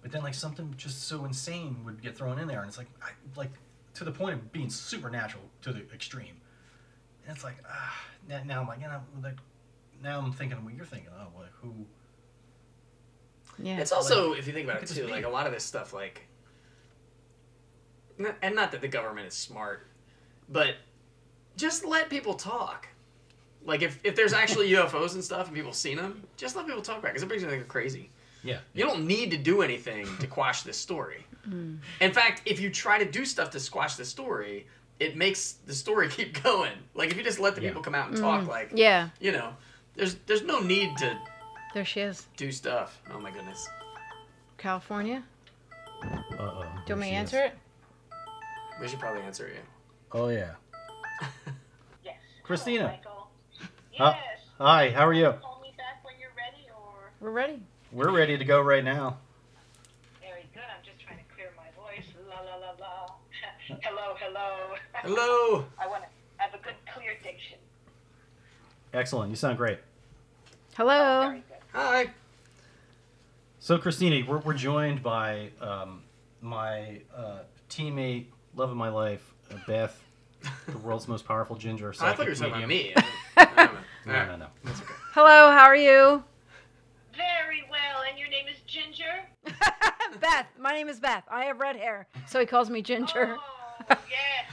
but 0.02 0.12
then 0.12 0.22
like 0.22 0.34
something 0.34 0.74
just 0.76 1.04
so 1.04 1.24
insane 1.24 1.78
would 1.84 2.00
get 2.02 2.16
thrown 2.16 2.38
in 2.38 2.46
there, 2.46 2.60
and 2.60 2.68
it's 2.68 2.78
like 2.78 2.88
I, 3.02 3.10
like 3.36 3.50
to 3.94 4.04
the 4.04 4.12
point 4.12 4.34
of 4.34 4.52
being 4.52 4.70
supernatural 4.70 5.42
to 5.62 5.72
the 5.72 5.80
extreme. 5.92 6.36
And 7.26 7.34
it's 7.34 7.42
like 7.44 7.56
ah, 7.68 7.96
now, 8.28 8.42
now 8.44 8.60
I'm 8.60 8.68
like, 8.68 8.80
you 8.80 8.86
know, 8.86 9.00
like 9.22 9.36
now 10.02 10.20
I'm 10.20 10.32
thinking 10.32 10.62
what 10.64 10.74
you're 10.74 10.84
thinking. 10.84 11.10
Oh, 11.18 11.38
like 11.38 11.52
who? 11.60 11.86
Yeah. 13.58 13.78
It's 13.78 13.92
also, 13.92 14.32
if 14.32 14.46
you 14.46 14.52
think 14.52 14.68
about 14.68 14.82
it 14.82 14.88
too, 14.88 15.06
like 15.06 15.24
a 15.24 15.28
lot 15.28 15.46
of 15.46 15.52
this 15.52 15.64
stuff, 15.64 15.92
like, 15.92 16.26
and 18.42 18.54
not 18.54 18.72
that 18.72 18.80
the 18.80 18.88
government 18.88 19.26
is 19.26 19.34
smart, 19.34 19.86
but 20.48 20.76
just 21.56 21.84
let 21.84 22.10
people 22.10 22.34
talk. 22.34 22.88
Like 23.64 23.82
if, 23.82 23.98
if 24.04 24.14
there's 24.14 24.32
actually 24.32 24.70
UFOs 24.72 25.14
and 25.14 25.24
stuff 25.24 25.46
and 25.46 25.56
people 25.56 25.72
seen 25.72 25.96
them, 25.96 26.22
just 26.36 26.56
let 26.56 26.66
people 26.66 26.82
talk 26.82 26.98
about 26.98 27.08
it 27.08 27.12
because 27.12 27.22
it 27.22 27.26
brings 27.26 27.42
you 27.42 27.48
think 27.48 27.62
they're 27.62 27.68
crazy. 27.68 28.10
Yeah. 28.42 28.58
You 28.74 28.84
don't 28.84 29.06
need 29.06 29.30
to 29.32 29.36
do 29.36 29.62
anything 29.62 30.06
to 30.20 30.26
quash 30.26 30.62
this 30.62 30.76
story. 30.76 31.26
Hmm. 31.44 31.76
In 32.00 32.12
fact, 32.12 32.42
if 32.44 32.60
you 32.60 32.70
try 32.70 32.98
to 32.98 33.10
do 33.10 33.24
stuff 33.24 33.50
to 33.50 33.60
squash 33.60 33.96
the 33.96 34.04
story, 34.04 34.66
it 35.00 35.16
makes 35.16 35.52
the 35.66 35.74
story 35.74 36.08
keep 36.10 36.42
going. 36.42 36.72
Like 36.94 37.10
if 37.10 37.16
you 37.16 37.24
just 37.24 37.40
let 37.40 37.54
the 37.54 37.62
Yeah. 37.62 37.70
people 37.70 37.82
come 37.82 37.94
out 37.94 38.08
and 38.08 38.16
hmm. 38.16 38.22
talk, 38.22 38.46
like 38.46 38.70
yeah. 38.74 39.08
you 39.20 39.32
know, 39.32 39.56
there's 39.96 40.14
there's 40.26 40.42
no 40.42 40.60
need 40.60 40.96
to 40.98 41.18
There 41.74 41.84
she 41.84 42.00
is. 42.00 42.26
do 42.36 42.52
stuff. 42.52 43.00
Oh 43.12 43.18
my 43.20 43.30
goodness. 43.30 43.68
California. 44.58 45.22
Uh 46.02 46.18
oh. 46.38 46.62
Do 46.62 46.92
you 46.92 46.94
want 46.94 47.00
me 47.00 47.10
to 47.10 47.16
answer 47.16 47.38
it? 47.42 47.54
We 48.80 48.88
should 48.88 49.00
probably 49.00 49.22
answer 49.22 49.48
you. 49.48 49.60
Oh 50.12 50.28
yeah. 50.28 50.52
Yes. 52.04 52.16
Christina. 52.42 52.88
Hello, 52.88 52.96
Michael. 52.96 53.28
Huh? 53.98 54.14
Yes. 54.16 54.40
Hi. 54.58 54.90
How 54.90 55.06
are 55.06 55.12
you? 55.14 55.32
Call 55.42 55.60
me 55.62 55.72
back 55.76 56.04
when 56.04 56.14
you're 56.20 56.30
ready, 56.36 56.66
or 56.70 57.10
We're 57.20 57.30
ready. 57.30 57.60
We're 57.92 58.10
ready 58.10 58.36
to 58.38 58.44
go 58.44 58.60
right 58.60 58.84
now. 58.84 59.16
very 60.20 60.46
good. 60.54 60.62
I'm 60.62 60.84
just 60.84 61.00
trying 61.04 61.18
to 61.18 61.24
clear 61.34 61.48
my 61.56 61.68
voice. 61.82 62.04
La 62.28 62.40
la 62.40 62.56
la 62.56 62.72
la. 62.78 63.06
hello, 63.82 64.14
hello. 64.20 64.74
Hello. 64.94 65.64
I 65.78 65.86
want 65.86 66.02
to 66.04 66.08
have 66.38 66.52
a 66.54 66.58
good, 66.62 66.74
clear 66.94 67.12
diction. 67.22 67.58
Excellent. 68.92 69.30
You 69.30 69.36
sound 69.36 69.56
great. 69.58 69.78
Hello. 70.76 71.28
Very 71.28 71.36
good. 71.48 71.56
Hi. 71.72 72.10
So, 73.60 73.78
Christina, 73.78 74.22
we're, 74.28 74.38
we're 74.38 74.52
joined 74.52 75.02
by 75.02 75.48
um, 75.60 76.02
my 76.42 77.00
uh, 77.16 77.38
teammate, 77.70 78.26
love 78.54 78.70
of 78.70 78.76
my 78.76 78.90
life, 78.90 79.32
uh, 79.50 79.54
Beth, 79.66 79.98
the 80.66 80.76
world's 80.78 81.08
most 81.08 81.26
powerful 81.26 81.56
ginger. 81.56 81.94
I 81.98 82.12
thought 82.12 82.24
you 82.26 82.30
were 82.32 82.34
talking 82.34 82.52
about 82.56 82.68
me. 82.68 82.94
I 83.36 83.44
don't. 83.66 83.70
No, 84.06 84.24
no, 84.24 84.36
no. 84.36 84.46
That's 84.62 84.80
okay. 84.82 84.92
Hello. 85.14 85.50
How 85.50 85.64
are 85.64 85.74
you? 85.74 86.22
Very 87.16 87.64
well. 87.68 88.04
And 88.08 88.16
your 88.16 88.28
name 88.28 88.46
is 88.46 88.60
Ginger? 88.68 89.24
Beth. 90.20 90.46
My 90.60 90.70
name 90.70 90.88
is 90.88 91.00
Beth. 91.00 91.24
I 91.28 91.46
have 91.46 91.58
red 91.58 91.74
hair, 91.74 92.06
so 92.28 92.38
he 92.38 92.46
calls 92.46 92.70
me 92.70 92.82
Ginger. 92.82 93.36
Oh, 93.36 93.84
yes, 93.88 93.98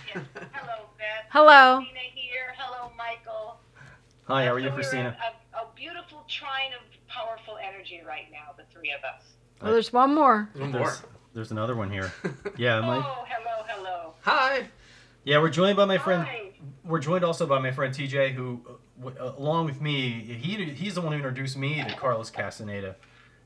yes. 0.07 0.23
Hello, 0.53 0.85
Beth. 0.97 1.25
Hello. 1.29 1.81
Christina 1.81 1.99
here. 2.15 2.55
Hello, 2.57 2.91
Michael. 2.97 3.59
Hi, 4.23 4.45
how 4.45 4.53
are 4.53 4.59
So 4.59 4.63
you, 4.63 4.69
we're 4.69 4.75
Christina? 4.75 5.17
A, 5.21 5.27
a 5.27 5.33
beautiful 5.75 6.23
trine 6.27 6.71
of 6.73 6.81
powerful 7.07 7.57
energy 7.63 8.01
right 8.07 8.25
now, 8.31 8.53
the 8.57 8.63
three 8.73 8.91
of 8.91 9.03
us. 9.03 9.23
Well, 9.61 9.71
there's 9.71 9.93
one 9.93 10.13
more. 10.15 10.49
One 10.55 10.71
more. 10.71 10.81
There's, 10.81 11.01
there's 11.33 11.51
another 11.51 11.75
one 11.75 11.91
here. 11.91 12.11
Yeah, 12.57 12.81
my, 12.81 12.97
Oh, 12.97 13.25
hello, 13.27 13.65
hello. 13.67 14.13
Hi. 14.21 14.67
yeah, 15.23 15.39
we're 15.39 15.49
joined 15.49 15.77
by 15.77 15.85
my 15.85 15.97
friend. 15.97 16.23
Hi. 16.23 16.51
We're 16.85 16.99
joined 16.99 17.23
also 17.23 17.45
by 17.45 17.59
my 17.59 17.71
friend 17.71 17.93
TJ, 17.93 18.33
who, 18.33 18.61
uh, 18.67 18.73
w- 19.01 19.17
uh, 19.19 19.33
along 19.37 19.65
with 19.65 19.81
me, 19.81 20.09
he 20.21 20.63
he's 20.65 20.95
the 20.95 21.01
one 21.01 21.11
who 21.13 21.17
introduced 21.17 21.57
me 21.57 21.83
to 21.83 21.95
Carlos 21.95 22.29
Castaneda, 22.29 22.95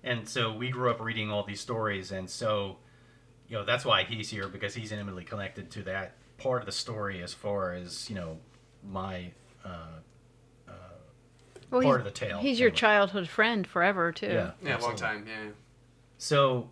and 0.03 0.27
so 0.27 0.53
we 0.53 0.69
grew 0.69 0.89
up 0.91 0.99
reading 0.99 1.31
all 1.31 1.43
these 1.43 1.59
stories, 1.61 2.11
and 2.11 2.29
so, 2.29 2.77
you 3.47 3.57
know, 3.57 3.63
that's 3.65 3.85
why 3.85 4.03
he's 4.03 4.29
here 4.29 4.47
because 4.47 4.75
he's 4.75 4.91
intimately 4.91 5.23
connected 5.23 5.71
to 5.71 5.83
that 5.83 6.15
part 6.37 6.61
of 6.61 6.65
the 6.65 6.71
story 6.71 7.23
as 7.23 7.33
far 7.33 7.73
as 7.73 8.09
you 8.09 8.15
know, 8.15 8.37
my 8.87 9.31
uh, 9.65 9.99
Well, 11.69 11.81
part 11.81 11.99
he's, 12.01 12.07
of 12.07 12.13
the 12.13 12.19
tale. 12.19 12.39
he's 12.39 12.59
your 12.59 12.69
anyway. 12.69 12.77
childhood 12.79 13.27
friend 13.27 13.67
forever 13.67 14.11
too. 14.11 14.27
Yeah, 14.27 14.51
Yeah, 14.63 14.77
long 14.77 14.95
time. 14.95 15.25
Yeah. 15.27 15.51
So, 16.17 16.69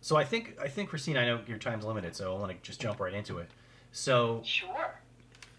so 0.00 0.16
I 0.16 0.24
think 0.24 0.56
I 0.60 0.68
think 0.68 0.88
Christine, 0.90 1.16
I 1.16 1.26
know 1.26 1.40
your 1.46 1.58
time's 1.58 1.84
limited, 1.84 2.14
so 2.14 2.34
I 2.34 2.38
want 2.38 2.52
to 2.52 2.58
just 2.62 2.80
jump 2.80 3.00
right 3.00 3.12
into 3.12 3.38
it. 3.38 3.50
So, 3.92 4.42
Sure. 4.44 5.00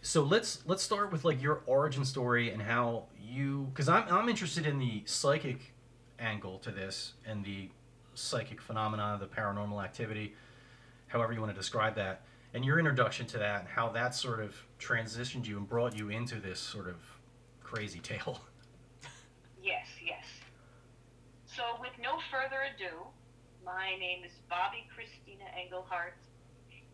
so 0.01 0.23
let's 0.23 0.63
let's 0.65 0.83
start 0.83 1.11
with 1.11 1.25
like 1.25 1.41
your 1.41 1.61
origin 1.65 2.05
story 2.05 2.51
and 2.51 2.61
how 2.61 3.05
you 3.21 3.67
because 3.73 3.89
I'm 3.89 4.05
I'm 4.09 4.29
interested 4.29 4.65
in 4.65 4.79
the 4.79 5.03
psychic 5.05 5.73
angle 6.19 6.59
to 6.59 6.71
this 6.71 7.13
and 7.25 7.43
the 7.43 7.69
psychic 8.15 8.61
phenomena, 8.61 9.17
the 9.19 9.27
paranormal 9.27 9.83
activity, 9.83 10.33
however 11.07 11.33
you 11.33 11.39
want 11.39 11.51
to 11.53 11.57
describe 11.57 11.95
that, 11.95 12.21
and 12.53 12.65
your 12.65 12.79
introduction 12.79 13.25
to 13.27 13.37
that 13.37 13.59
and 13.61 13.69
how 13.69 13.89
that 13.89 14.15
sort 14.15 14.39
of 14.39 14.55
transitioned 14.79 15.45
you 15.45 15.57
and 15.57 15.69
brought 15.69 15.95
you 15.97 16.09
into 16.09 16.35
this 16.39 16.59
sort 16.59 16.87
of 16.87 16.95
crazy 17.63 17.99
tale. 17.99 18.41
Yes, 19.67 19.87
yes. 19.99 20.23
So, 21.43 21.75
with 21.81 21.91
no 21.99 22.23
further 22.31 22.71
ado, 22.71 23.03
my 23.65 23.99
name 23.99 24.23
is 24.23 24.31
Bobby 24.47 24.87
Christina 24.95 25.43
Engelhardt, 25.59 26.15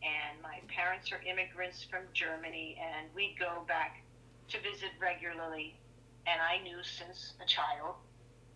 and 0.01 0.41
my 0.41 0.57
parents 0.73 1.11
are 1.11 1.21
immigrants 1.21 1.85
from 1.85 2.09
Germany, 2.17 2.81
and 2.81 3.13
we 3.13 3.37
go 3.37 3.61
back 3.67 4.01
to 4.49 4.57
visit 4.57 4.89
regularly. 4.99 5.77
And 6.25 6.41
I 6.41 6.63
knew 6.63 6.81
since 6.81 7.33
a 7.37 7.45
child 7.45 7.93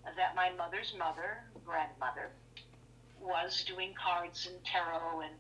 that 0.04 0.34
my 0.34 0.50
mother's 0.58 0.96
mother, 0.98 1.46
grandmother, 1.64 2.34
was 3.22 3.64
doing 3.70 3.94
cards 3.94 4.50
and 4.50 4.58
tarot, 4.66 5.30
and 5.30 5.36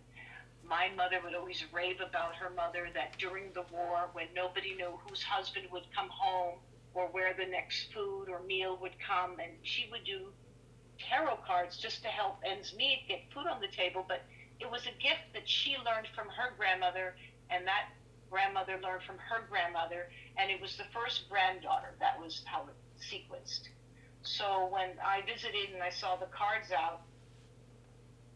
my 0.61 0.93
mother 0.95 1.17
would 1.25 1.33
always 1.33 1.65
rave 1.73 1.97
about 1.97 2.35
her 2.35 2.51
mother 2.51 2.89
that 2.93 3.17
during 3.17 3.49
the 3.53 3.65
war, 3.73 4.09
when 4.13 4.27
nobody 4.35 4.75
knew 4.75 4.99
whose 5.09 5.23
husband 5.23 5.65
would 5.71 5.89
come 5.95 6.09
home 6.13 6.59
or 6.97 7.07
where 7.11 7.33
the 7.37 7.45
next 7.45 7.93
food 7.93 8.25
or 8.27 8.41
meal 8.41 8.75
would 8.81 8.95
come, 8.99 9.37
and 9.39 9.53
she 9.61 9.87
would 9.91 10.03
do 10.03 10.33
tarot 10.97 11.37
cards 11.45 11.77
just 11.77 12.01
to 12.01 12.07
help 12.07 12.37
ends 12.43 12.73
meet, 12.75 13.05
get 13.07 13.21
food 13.31 13.45
on 13.45 13.61
the 13.61 13.67
table. 13.67 14.03
But 14.07 14.25
it 14.59 14.69
was 14.69 14.81
a 14.87 15.01
gift 15.01 15.29
that 15.33 15.47
she 15.47 15.77
learned 15.85 16.07
from 16.15 16.25
her 16.29 16.57
grandmother, 16.57 17.15
and 17.51 17.67
that 17.67 17.93
grandmother 18.31 18.79
learned 18.81 19.03
from 19.03 19.17
her 19.19 19.45
grandmother, 19.47 20.09
and 20.37 20.49
it 20.49 20.59
was 20.59 20.75
the 20.75 20.89
first 20.91 21.29
granddaughter. 21.29 21.93
That 21.99 22.19
was 22.19 22.41
how 22.45 22.65
it 22.65 22.75
sequenced. 22.97 23.69
So 24.23 24.67
when 24.71 24.97
I 25.05 25.21
visited 25.21 25.69
and 25.73 25.83
I 25.83 25.91
saw 25.91 26.15
the 26.15 26.25
cards 26.33 26.71
out, 26.71 27.01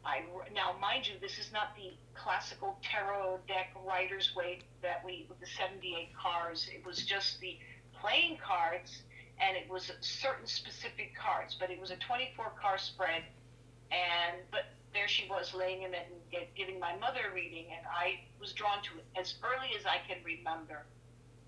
I 0.06 0.22
now 0.54 0.76
mind 0.80 1.08
you, 1.08 1.16
this 1.20 1.38
is 1.38 1.52
not 1.52 1.76
the 1.76 1.94
classical 2.14 2.78
tarot 2.84 3.40
deck 3.48 3.74
Rider's 3.86 4.34
Waite 4.36 4.64
that 4.82 5.04
we 5.06 5.26
with 5.30 5.40
the 5.40 5.46
78 5.46 6.10
cards. 6.16 6.70
It 6.74 6.86
was 6.86 7.06
just 7.06 7.40
the 7.40 7.58
playing 8.02 8.38
cards, 8.44 9.04
and 9.40 9.56
it 9.56 9.70
was 9.70 9.92
certain 10.02 10.46
specific 10.46 11.16
cards. 11.16 11.56
But 11.60 11.70
it 11.70 11.80
was 11.80 11.92
a 11.92 11.98
24 11.98 12.54
card 12.62 12.80
spread, 12.80 13.24
and 13.92 14.42
but 14.52 14.66
there 14.94 15.08
she 15.08 15.28
was 15.30 15.54
laying 15.54 15.84
in 15.84 15.94
it 15.94 16.08
and 16.12 16.46
giving 16.56 16.80
my 16.80 16.96
mother 16.98 17.32
a 17.32 17.34
reading, 17.34 17.66
and 17.72 17.86
I 17.88 18.20
was 18.40 18.52
drawn 18.54 18.82
to 18.84 19.00
it 19.00 19.06
as 19.20 19.36
early 19.44 19.72
as 19.78 19.86
I 19.86 20.00
can 20.08 20.18
remember. 20.24 20.86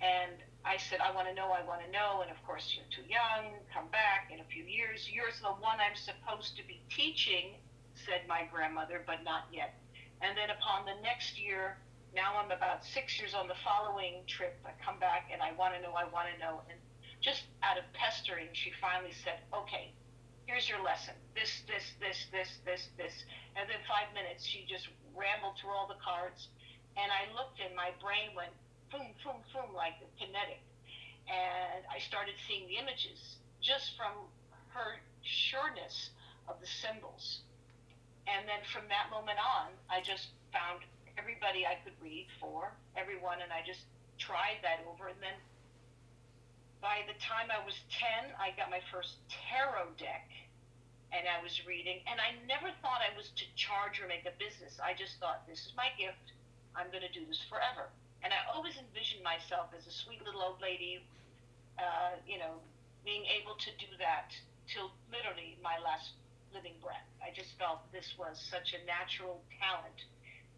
And 0.02 0.36
I 0.66 0.78
said, 0.78 1.00
I 1.00 1.12
want 1.12 1.28
to 1.28 1.34
know, 1.34 1.52
I 1.52 1.64
want 1.64 1.84
to 1.84 1.92
know. 1.92 2.22
And 2.22 2.32
of 2.32 2.40
course, 2.48 2.76
you're 2.76 2.88
too 2.92 3.08
young. 3.08 3.56
Come 3.74 3.88
back 3.92 4.32
in 4.32 4.40
a 4.40 4.48
few 4.48 4.64
years. 4.64 5.10
You're 5.12 5.32
the 5.42 5.56
one 5.60 5.80
I'm 5.80 5.96
supposed 5.96 6.56
to 6.58 6.64
be 6.68 6.82
teaching, 6.90 7.56
said 7.96 8.28
my 8.28 8.48
grandmother, 8.52 9.04
but 9.06 9.24
not 9.24 9.48
yet. 9.52 9.76
And 10.22 10.38
then 10.38 10.50
upon 10.50 10.86
the 10.86 10.96
next 11.04 11.40
year, 11.40 11.78
now 12.14 12.38
I'm 12.38 12.54
about 12.54 12.86
six 12.86 13.18
years 13.18 13.34
on 13.34 13.50
the 13.50 13.58
following 13.66 14.22
trip. 14.30 14.62
I 14.66 14.72
come 14.78 15.02
back 15.02 15.34
and 15.34 15.42
I 15.42 15.52
want 15.58 15.74
to 15.74 15.82
know, 15.82 15.98
I 15.98 16.06
want 16.06 16.30
to 16.30 16.38
know. 16.38 16.62
And 16.70 16.78
just 17.22 17.50
out 17.66 17.78
of 17.78 17.84
pestering, 17.94 18.54
she 18.54 18.70
finally 18.78 19.14
said, 19.26 19.42
okay, 19.50 19.90
here's 20.46 20.70
your 20.70 20.78
lesson. 20.86 21.18
This, 21.34 21.66
this, 21.66 21.98
this, 21.98 22.30
this, 22.30 22.62
this, 22.66 22.94
this. 23.02 23.26
And 23.58 23.66
then 23.66 23.82
five 23.90 24.14
minutes, 24.14 24.46
she 24.46 24.66
just 24.70 24.94
rambled 25.18 25.58
through 25.58 25.74
all 25.74 25.90
the 25.90 25.98
cards. 26.06 26.54
And 26.94 27.10
I 27.10 27.26
looked 27.34 27.58
and 27.58 27.74
my 27.74 27.90
brain 27.98 28.38
went 28.38 28.54
boom, 28.94 29.10
boom, 29.26 29.42
boom, 29.50 29.74
like 29.74 29.98
kinetic. 30.22 30.62
And 31.26 31.82
I 31.90 31.98
started 31.98 32.38
seeing 32.46 32.70
the 32.70 32.78
images 32.78 33.42
just 33.58 33.98
from 33.98 34.30
her 34.70 35.02
sureness 35.26 36.14
of 36.46 36.62
the 36.62 36.70
symbols. 36.70 37.42
And 38.30 38.46
then 38.46 38.62
from 38.70 38.86
that 38.94 39.10
moment 39.10 39.42
on, 39.42 39.74
I 39.90 40.06
just 40.06 40.30
found 40.54 40.86
everybody 41.18 41.66
I 41.66 41.78
could 41.84 41.96
read 42.02 42.28
for, 42.40 42.74
everyone, 42.98 43.42
and 43.42 43.52
I 43.52 43.62
just 43.66 43.86
tried 44.18 44.62
that 44.64 44.82
over. 44.90 45.10
And 45.10 45.20
then 45.22 45.38
by 46.82 47.06
the 47.08 47.16
time 47.22 47.48
I 47.48 47.64
was 47.64 47.80
10, 47.96 48.36
I 48.36 48.52
got 48.60 48.70
my 48.70 48.84
first 48.92 49.24
tarot 49.30 49.96
deck 49.98 50.28
and 51.14 51.30
I 51.30 51.38
was 51.46 51.62
reading. 51.64 52.02
And 52.10 52.18
I 52.18 52.34
never 52.50 52.74
thought 52.82 53.06
I 53.06 53.14
was 53.14 53.30
to 53.38 53.46
charge 53.54 54.02
or 54.02 54.10
make 54.10 54.26
a 54.26 54.34
business. 54.42 54.82
I 54.82 54.98
just 54.98 55.22
thought, 55.22 55.46
this 55.46 55.62
is 55.64 55.74
my 55.78 55.94
gift. 55.96 56.34
I'm 56.74 56.90
going 56.90 57.06
to 57.06 57.14
do 57.14 57.22
this 57.30 57.40
forever. 57.46 57.94
And 58.26 58.34
I 58.34 58.42
always 58.50 58.76
envisioned 58.82 59.22
myself 59.22 59.70
as 59.78 59.86
a 59.86 59.94
sweet 59.94 60.26
little 60.26 60.42
old 60.42 60.60
lady, 60.60 61.06
uh, 61.78 62.18
you 62.26 62.42
know, 62.42 62.58
being 63.06 63.30
able 63.30 63.54
to 63.62 63.72
do 63.78 63.94
that 64.02 64.34
till 64.66 64.90
literally 65.14 65.60
my 65.62 65.78
last 65.84 66.18
living 66.50 66.76
breath. 66.82 67.06
I 67.22 67.30
just 67.36 67.54
felt 67.60 67.86
this 67.92 68.16
was 68.18 68.40
such 68.40 68.74
a 68.74 68.80
natural 68.90 69.44
talent. 69.62 70.08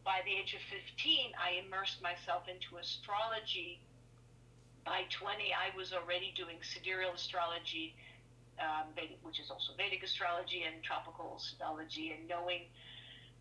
By 0.05 0.21
the 0.23 0.37
age 0.37 0.53
of 0.53 0.61
15, 0.69 1.33
I 1.33 1.65
immersed 1.65 1.97
myself 1.99 2.45
into 2.47 2.77
astrology. 2.77 3.81
By 4.85 5.09
20, 5.09 5.49
I 5.49 5.75
was 5.75 5.93
already 5.93 6.31
doing 6.37 6.61
sidereal 6.61 7.17
astrology, 7.17 7.95
um, 8.61 8.93
which 9.23 9.39
is 9.41 9.49
also 9.49 9.73
Vedic 9.73 10.03
astrology 10.03 10.61
and 10.61 10.83
tropical 10.83 11.41
astrology, 11.41 12.13
and 12.13 12.29
knowing 12.29 12.69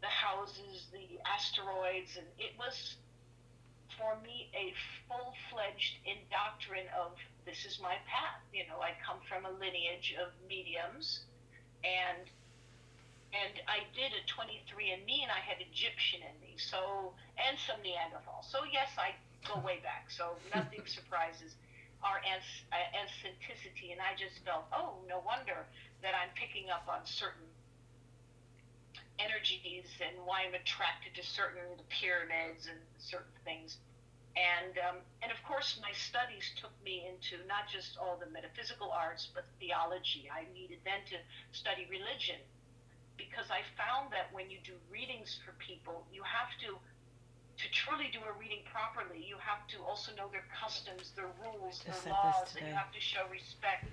the 0.01 0.09
houses, 0.09 0.89
the 0.91 1.21
asteroids, 1.29 2.17
and 2.17 2.27
it 2.39 2.57
was 2.59 2.97
for 4.01 4.17
me 4.25 4.49
a 4.57 4.73
full-fledged 5.07 6.01
indoctrination 6.09 6.91
of 6.97 7.13
this 7.45 7.65
is 7.65 7.79
my 7.81 7.97
path. 8.09 8.41
You 8.53 8.67
know, 8.67 8.81
I 8.81 8.97
come 9.05 9.21
from 9.29 9.45
a 9.45 9.53
lineage 9.53 10.17
of 10.17 10.33
mediums, 10.49 11.29
and 11.85 12.25
and 13.35 13.61
I 13.67 13.83
did 13.93 14.15
a 14.15 14.23
23andMe, 14.31 15.27
and 15.27 15.31
I 15.31 15.43
had 15.43 15.59
Egyptian 15.59 16.23
in 16.23 16.37
me, 16.55 16.63
so 16.63 17.11
and 17.35 17.59
some 17.59 17.83
Neanderthal. 17.83 18.47
So 18.47 18.63
yes, 18.71 18.95
I 18.95 19.19
go 19.43 19.59
way 19.61 19.83
back. 19.83 20.07
So 20.11 20.39
nothing 20.55 20.87
surprises 20.87 21.59
our 22.07 22.23
ans- 22.23 22.63
uh, 22.71 22.79
authenticity, 22.95 23.91
and 23.91 23.99
I 24.01 24.15
just 24.15 24.39
felt, 24.45 24.69
oh, 24.71 25.01
no 25.09 25.25
wonder 25.25 25.67
that 26.05 26.13
I'm 26.15 26.31
picking 26.37 26.71
up 26.71 26.87
on 26.87 27.01
certain 27.03 27.49
energies 29.19 29.89
and 30.03 30.15
why 30.27 30.45
I'm 30.45 30.55
attracted 30.55 31.15
to 31.17 31.25
certain 31.25 31.65
the 31.81 31.87
pyramids 31.89 32.69
and 32.69 32.79
certain 32.99 33.35
things. 33.43 33.79
And 34.35 34.75
um, 34.83 34.99
and 35.23 35.31
of 35.31 35.39
course, 35.47 35.79
my 35.79 35.95
studies 35.95 36.43
took 36.59 36.75
me 36.83 37.07
into 37.07 37.39
not 37.47 37.71
just 37.71 37.95
all 37.97 38.19
the 38.19 38.27
metaphysical 38.35 38.91
arts, 38.91 39.31
but 39.31 39.47
theology. 39.63 40.27
I 40.27 40.51
needed 40.51 40.83
then 40.83 41.07
to 41.15 41.23
study 41.55 41.87
religion 41.87 42.43
because 43.17 43.51
I 43.51 43.63
found 43.79 44.13
that 44.13 44.33
when 44.33 44.51
you 44.51 44.59
do 44.65 44.75
readings 44.91 45.39
for 45.45 45.53
people, 45.59 46.07
you 46.13 46.23
have 46.23 46.51
to 46.67 46.79
to 47.57 47.71
truly 47.71 48.11
do 48.11 48.19
a 48.27 48.35
reading 48.35 48.67
properly, 48.67 49.23
you 49.23 49.39
have 49.39 49.63
to 49.71 49.79
also 49.87 50.11
know 50.19 50.27
their 50.35 50.43
customs, 50.51 51.13
their 51.15 51.31
rules, 51.39 51.87
their 51.87 51.95
laws, 52.11 52.51
and 52.59 52.67
you 52.67 52.75
have 52.75 52.91
to 52.91 52.99
show 52.99 53.23
respect 53.31 53.87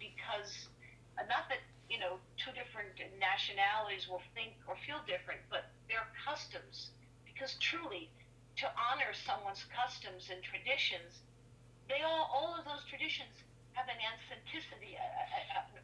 because 0.00 0.68
not 1.28 1.44
that 1.52 1.60
you 1.92 1.98
know 2.00 2.16
two 2.40 2.50
different 2.56 2.96
nationalities 3.20 4.08
will 4.08 4.22
think 4.34 4.56
or 4.66 4.76
feel 4.88 5.00
different, 5.04 5.40
but 5.52 5.68
their 5.88 6.08
customs. 6.24 6.90
Because 7.28 7.54
truly, 7.60 8.08
to 8.56 8.66
honor 8.76 9.12
someone's 9.12 9.64
customs 9.68 10.30
and 10.32 10.40
traditions, 10.42 11.20
they 11.88 12.00
all 12.00 12.30
all 12.32 12.56
of 12.56 12.64
those 12.64 12.84
traditions 12.88 13.44
have 13.76 13.88
an 13.88 14.00
authenticity, 14.00 14.96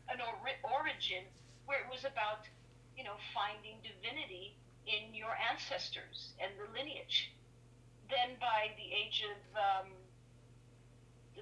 an 0.08 0.20
origin 0.64 1.24
where 1.66 1.80
it 1.80 1.88
was 1.92 2.04
about 2.04 2.48
you 2.98 3.04
know 3.06 3.14
finding 3.30 3.78
divinity 3.86 4.58
in 4.90 5.14
your 5.14 5.38
ancestors 5.38 6.34
and 6.42 6.50
the 6.58 6.66
lineage. 6.74 7.30
Then 8.10 8.34
by 8.42 8.74
the 8.74 8.90
age 8.90 9.22
of 9.22 9.38
um, 9.54 9.88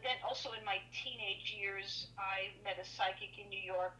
then 0.05 0.21
also 0.21 0.53
in 0.53 0.61
my 0.69 0.85
teenage 0.93 1.57
years, 1.57 2.09
I 2.21 2.53
met 2.61 2.77
a 2.77 2.85
psychic 2.85 3.41
in 3.41 3.49
New 3.49 3.63
York, 3.63 3.97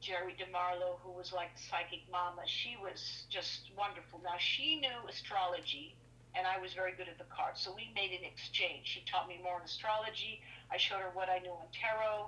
Geri 0.00 0.34
DeMarlo, 0.34 0.98
who 1.06 1.12
was 1.14 1.32
like 1.32 1.54
psychic 1.54 2.02
mama. 2.10 2.42
She 2.46 2.76
was 2.82 3.30
just 3.30 3.70
wonderful. 3.78 4.18
Now 4.24 4.34
she 4.38 4.80
knew 4.82 5.06
astrology, 5.08 5.94
and 6.34 6.46
I 6.46 6.58
was 6.58 6.74
very 6.74 6.92
good 6.98 7.06
at 7.06 7.18
the 7.18 7.30
cards. 7.30 7.62
So 7.62 7.70
we 7.70 7.92
made 7.94 8.10
an 8.10 8.26
exchange. 8.26 8.90
She 8.90 9.06
taught 9.06 9.28
me 9.28 9.38
more 9.38 9.62
in 9.62 9.64
astrology. 9.64 10.42
I 10.72 10.76
showed 10.76 10.98
her 10.98 11.14
what 11.14 11.30
I 11.30 11.38
knew 11.38 11.54
on 11.54 11.70
tarot, 11.70 12.26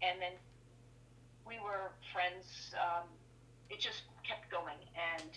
and 0.00 0.16
then 0.16 0.32
we 1.44 1.60
were 1.60 1.92
friends. 2.14 2.72
Um, 2.80 3.04
it 3.70 3.80
just 3.80 4.02
kept 4.26 4.50
going, 4.50 4.78
and 4.94 5.30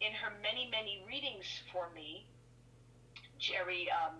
in 0.00 0.12
her 0.12 0.32
many 0.42 0.68
many 0.70 1.04
readings 1.06 1.46
for 1.72 1.88
me, 1.94 2.26
Geri 3.38 3.88
um, 3.90 4.14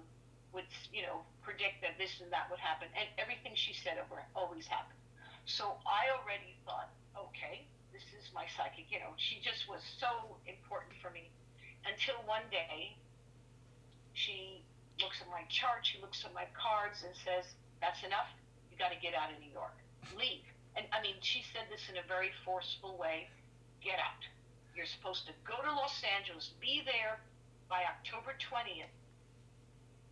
would 0.53 0.69
you 0.93 1.03
know 1.03 1.23
predict 1.43 1.83
that 1.83 1.99
this 1.99 2.21
and 2.23 2.31
that 2.33 2.49
would 2.51 2.61
happen, 2.61 2.89
and 2.99 3.09
everything 3.19 3.53
she 3.55 3.75
said 3.75 3.99
over 3.99 4.23
always 4.35 4.67
happened. 4.67 4.99
So 5.47 5.77
I 5.85 6.09
already 6.17 6.57
thought, 6.65 6.89
okay, 7.19 7.67
this 7.93 8.07
is 8.17 8.31
my 8.33 8.47
psychic. 8.57 8.87
You 8.89 8.99
know, 9.01 9.13
she 9.17 9.41
just 9.45 9.69
was 9.69 9.83
so 10.01 10.39
important 10.47 10.95
for 11.03 11.11
me. 11.11 11.31
Until 11.85 12.17
one 12.25 12.47
day, 12.51 12.97
she 14.15 14.65
looks 15.03 15.21
at 15.21 15.29
my 15.29 15.43
chart, 15.51 15.85
she 15.85 16.01
looks 16.01 16.25
at 16.25 16.33
my 16.33 16.47
cards, 16.55 17.03
and 17.05 17.13
says, 17.15 17.45
"That's 17.83 18.03
enough. 18.07 18.31
You 18.71 18.79
got 18.79 18.95
to 18.95 18.99
get 19.03 19.13
out 19.15 19.31
of 19.35 19.39
New 19.43 19.53
York. 19.53 19.77
Leave." 20.17 20.54
And 20.77 20.87
I 20.93 21.01
mean, 21.03 21.17
she 21.23 21.43
said 21.55 21.71
this 21.71 21.87
in 21.89 21.97
a 21.97 22.07
very 22.07 22.31
forceful 22.45 22.97
way. 22.99 23.29
Get 23.83 23.99
out. 24.03 24.23
You're 24.75 24.91
supposed 24.91 25.27
to 25.31 25.33
go 25.47 25.55
to 25.63 25.71
Los 25.71 26.03
Angeles, 26.03 26.51
be 26.61 26.83
there 26.83 27.23
by 27.71 27.87
October 27.87 28.35
20th. 28.43 28.91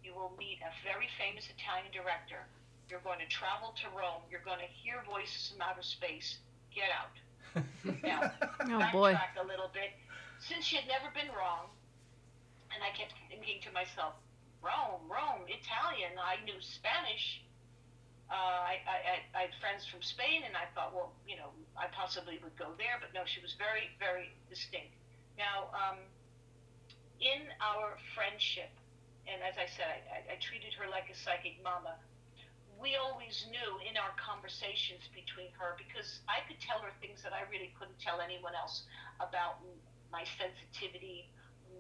You 0.07 0.15
will 0.15 0.31
meet 0.39 0.59
a 0.63 0.71
very 0.87 1.11
famous 1.19 1.47
Italian 1.51 1.91
director. 1.91 2.47
You're 2.91 3.03
going 3.03 3.19
to 3.19 3.27
travel 3.31 3.75
to 3.83 3.87
Rome. 3.91 4.23
You're 4.31 4.45
going 4.47 4.63
to 4.63 4.71
hear 4.71 5.03
voices 5.07 5.51
from 5.51 5.63
outer 5.63 5.83
space. 5.83 6.39
Get 6.75 6.91
out. 6.95 7.15
Now, 8.03 8.33
Oh 8.63 8.89
boy. 8.93 9.13
backtrack 9.15 9.37
a 9.43 9.47
little 9.47 9.69
bit. 9.75 9.93
Since 10.41 10.65
she 10.65 10.77
had 10.77 10.87
never 10.89 11.11
been 11.15 11.29
wrong, 11.37 11.69
and 12.73 12.81
I 12.83 12.91
kept 12.97 13.13
thinking 13.29 13.61
to 13.67 13.71
myself, 13.75 14.15
Rome, 14.63 15.05
Rome, 15.11 15.45
Italian. 15.51 16.17
I 16.17 16.43
knew 16.47 16.57
Spanish. 16.63 17.43
Uh, 18.33 18.65
I, 18.65 18.81
I, 18.89 18.97
I, 19.37 19.41
had 19.45 19.53
friends 19.61 19.85
from 19.85 20.01
Spain, 20.01 20.41
and 20.49 20.57
I 20.57 20.65
thought, 20.73 20.97
well, 20.97 21.13
you 21.29 21.37
know, 21.37 21.53
I 21.77 21.93
possibly 21.93 22.41
would 22.41 22.57
go 22.57 22.73
there. 22.81 22.97
But 22.97 23.13
no, 23.13 23.29
she 23.29 23.45
was 23.45 23.53
very, 23.61 23.93
very 24.01 24.33
distinct. 24.49 24.97
Now, 25.37 25.69
um, 25.77 26.01
in 27.21 27.45
our 27.61 28.01
friendship, 28.17 28.73
and 29.29 29.45
as 29.45 29.61
I 29.61 29.69
said, 29.69 29.85
I, 29.85 30.01
I, 30.09 30.19
I 30.33 30.37
treated 30.41 30.73
her 30.81 30.89
like 30.89 31.13
a 31.13 31.17
psychic 31.17 31.61
mama. 31.61 32.01
We 32.81 32.97
always 32.97 33.45
knew 33.53 33.79
in 33.85 34.01
our 34.01 34.17
conversations 34.17 35.07
between 35.13 35.53
her 35.61 35.77
because 35.77 36.25
I 36.25 36.41
could 36.49 36.57
tell 36.57 36.81
her 36.81 36.91
things 37.05 37.21
that 37.21 37.37
I 37.37 37.45
really 37.53 37.71
couldn't 37.77 38.01
tell 38.01 38.25
anyone 38.25 38.57
else 38.57 38.89
about 39.21 39.61
my 40.09 40.25
sensitivity. 40.41 41.29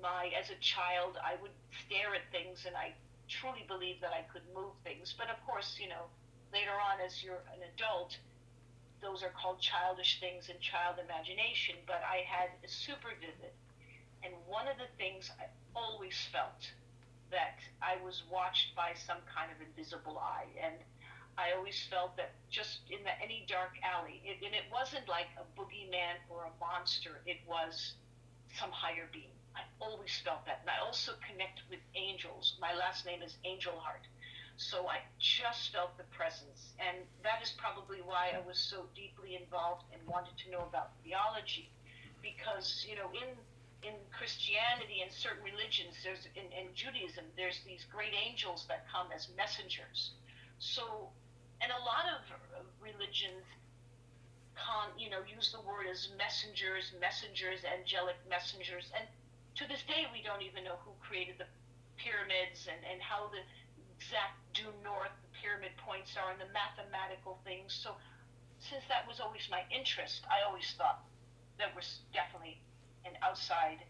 My 0.04 0.28
as 0.36 0.52
a 0.52 0.58
child, 0.60 1.16
I 1.16 1.40
would 1.40 1.56
stare 1.88 2.12
at 2.12 2.28
things, 2.28 2.68
and 2.68 2.76
I 2.76 2.92
truly 3.24 3.64
believed 3.64 4.04
that 4.04 4.12
I 4.12 4.28
could 4.28 4.44
move 4.52 4.76
things. 4.84 5.16
But 5.16 5.32
of 5.32 5.40
course, 5.48 5.80
you 5.80 5.88
know, 5.88 6.12
later 6.52 6.76
on 6.76 7.00
as 7.04 7.24
you're 7.24 7.42
an 7.54 7.64
adult, 7.74 8.18
those 9.00 9.22
are 9.22 9.32
called 9.34 9.60
childish 9.60 10.20
things 10.20 10.48
and 10.48 10.60
child 10.60 10.96
imagination. 11.02 11.76
But 11.86 12.02
I 12.06 12.22
had 12.28 12.50
a 12.62 12.68
super 12.68 13.10
vivid, 13.18 13.52
and 14.22 14.32
one 14.46 14.68
of 14.68 14.76
the 14.76 14.90
things 14.96 15.30
I 15.40 15.46
always 15.74 16.14
felt 16.30 16.70
that 17.32 17.58
I 17.80 17.96
was 18.04 18.22
watched 18.30 18.76
by 18.76 18.92
some 18.94 19.24
kind 19.24 19.50
of 19.50 19.58
invisible 19.64 20.18
eye, 20.18 20.46
and 20.60 20.76
I 21.38 21.56
always 21.56 21.80
felt 21.88 22.16
that 22.20 22.32
just 22.50 22.84
in 22.90 23.00
the, 23.04 23.14
any 23.22 23.44
dark 23.48 23.72
alley, 23.80 24.20
it, 24.24 24.44
and 24.44 24.54
it 24.54 24.68
wasn't 24.70 25.08
like 25.08 25.32
a 25.40 25.44
boogeyman 25.58 26.20
or 26.28 26.44
a 26.44 26.52
monster. 26.60 27.24
It 27.24 27.40
was 27.48 27.94
some 28.60 28.70
higher 28.70 29.08
being. 29.12 29.32
I 29.56 29.64
always 29.80 30.12
felt 30.24 30.44
that, 30.44 30.60
and 30.60 30.70
I 30.70 30.84
also 30.84 31.12
connect 31.24 31.64
with 31.68 31.80
angels. 31.96 32.56
My 32.60 32.74
last 32.76 33.06
name 33.06 33.22
is 33.22 33.36
Angel 33.44 33.72
Heart, 33.80 34.04
so 34.56 34.88
I 34.88 34.98
just 35.18 35.72
felt 35.72 35.96
the 35.96 36.04
presence, 36.14 36.74
and 36.78 36.98
that 37.22 37.42
is 37.42 37.52
probably 37.56 37.98
why 37.98 38.32
I 38.34 38.46
was 38.46 38.58
so 38.58 38.86
deeply 38.94 39.36
involved 39.36 39.84
and 39.92 40.00
wanted 40.06 40.36
to 40.44 40.50
know 40.50 40.64
about 40.68 40.92
theology, 41.04 41.70
because 42.22 42.86
you 42.88 42.96
know 42.96 43.10
in 43.12 43.34
in 43.82 43.94
Christianity 44.14 45.02
and 45.02 45.10
certain 45.10 45.42
religions, 45.42 45.98
there's 46.04 46.30
in, 46.38 46.46
in 46.54 46.70
Judaism, 46.74 47.26
there's 47.36 47.58
these 47.66 47.84
great 47.90 48.14
angels 48.14 48.66
that 48.68 48.86
come 48.86 49.10
as 49.10 49.26
messengers. 49.36 50.14
So, 50.62 51.10
and 51.60 51.72
a 51.74 51.82
lot 51.82 52.06
of 52.06 52.22
religions, 52.78 53.42
con, 54.54 54.94
you 54.94 55.10
know, 55.10 55.26
use 55.26 55.50
the 55.50 55.60
word 55.66 55.90
as 55.90 56.14
messengers, 56.14 56.94
messengers, 57.02 57.66
angelic 57.66 58.16
messengers, 58.30 58.86
and 58.94 59.02
to 59.58 59.66
this 59.66 59.82
day 59.84 60.06
we 60.14 60.22
don't 60.22 60.42
even 60.42 60.64
know 60.64 60.78
who 60.86 60.94
created 61.02 61.36
the 61.42 61.50
pyramids 61.98 62.70
and, 62.70 62.80
and 62.86 63.02
how 63.02 63.28
the 63.34 63.42
exact 64.02 64.34
due 64.50 64.74
north 64.82 65.14
the 65.22 65.30
pyramid 65.38 65.70
points 65.78 66.18
are 66.18 66.34
and 66.34 66.42
the 66.42 66.50
mathematical 66.50 67.38
things. 67.46 67.70
So, 67.70 67.94
since 68.58 68.82
that 68.90 69.06
was 69.06 69.22
always 69.22 69.46
my 69.50 69.62
interest, 69.70 70.26
I 70.26 70.46
always 70.46 70.66
thought 70.78 71.02
there 71.58 71.70
was 71.74 72.02
definitely 72.14 72.58
an 73.06 73.14
outside 73.22 73.82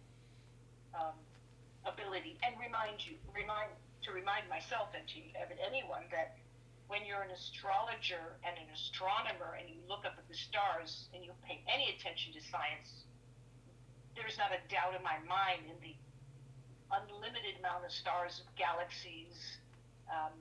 um, 0.92 1.16
ability 1.84 2.36
and 2.44 2.56
remind 2.60 3.00
you 3.04 3.16
remind 3.32 3.72
to 4.04 4.12
remind 4.12 4.48
myself 4.48 4.92
and 4.92 5.04
to 5.08 5.20
anyone 5.64 6.04
that 6.12 6.36
when 6.88 7.04
you're 7.04 7.24
an 7.24 7.32
astrologer 7.32 8.36
and 8.44 8.56
an 8.56 8.68
astronomer 8.72 9.56
and 9.56 9.68
you 9.68 9.80
look 9.88 10.04
up 10.04 10.16
at 10.16 10.26
the 10.28 10.36
stars 10.36 11.08
and 11.16 11.24
you 11.24 11.32
pay 11.44 11.64
any 11.68 11.92
attention 11.96 12.32
to 12.32 12.40
science 12.52 13.08
there's 14.16 14.36
not 14.36 14.52
a 14.52 14.60
doubt 14.68 14.92
in 14.96 15.02
my 15.04 15.16
mind 15.24 15.64
in 15.68 15.78
the 15.80 15.96
unlimited 16.92 17.56
amount 17.60 17.84
of 17.84 17.92
stars, 17.92 18.44
galaxies, 18.56 19.62
um, 20.12 20.36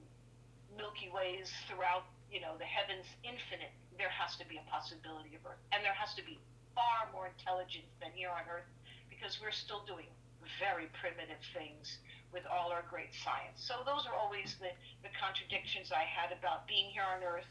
Milky 0.76 1.08
Ways 1.10 1.48
throughout, 1.66 2.04
you 2.28 2.44
know, 2.44 2.60
the 2.60 2.68
heavens, 2.68 3.08
infinite. 3.24 3.72
There 3.96 4.12
has 4.12 4.36
to 4.38 4.46
be 4.46 4.60
a 4.60 4.66
possibility 4.68 5.34
of 5.40 5.42
Earth, 5.48 5.64
and 5.72 5.80
there 5.82 5.96
has 5.96 6.12
to 6.20 6.24
be 6.24 6.36
far 6.76 7.08
more 7.16 7.32
intelligence 7.32 7.88
than 8.04 8.12
here 8.12 8.32
on 8.32 8.44
Earth, 8.52 8.68
because 9.08 9.40
we're 9.40 9.56
still 9.56 9.84
doing 9.88 10.12
very 10.60 10.92
primitive 11.00 11.40
things 11.56 12.02
with 12.34 12.44
all 12.48 12.72
our 12.72 12.84
great 12.90 13.12
science. 13.14 13.60
So 13.60 13.84
those 13.86 14.08
are 14.08 14.16
always 14.16 14.56
the, 14.60 14.72
the 15.04 15.12
contradictions 15.16 15.92
I 15.92 16.08
had 16.08 16.32
about 16.32 16.68
being 16.68 16.92
here 16.92 17.08
on 17.08 17.24
Earth, 17.24 17.48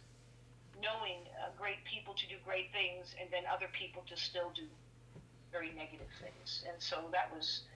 knowing 0.81 1.25
uh, 1.41 1.53
great 1.57 1.85
people 1.85 2.17
to 2.17 2.27
do 2.29 2.41
great 2.45 2.73
things, 2.73 3.13
and 3.21 3.29
then 3.29 3.45
other 3.49 3.69
people 3.73 4.03
to 4.09 4.17
still 4.17 4.53
do 4.57 4.65
very 5.53 5.73
negative 5.77 6.09
things. 6.21 6.65
And 6.65 6.81
so 6.81 7.11
that 7.13 7.29
was 7.29 7.69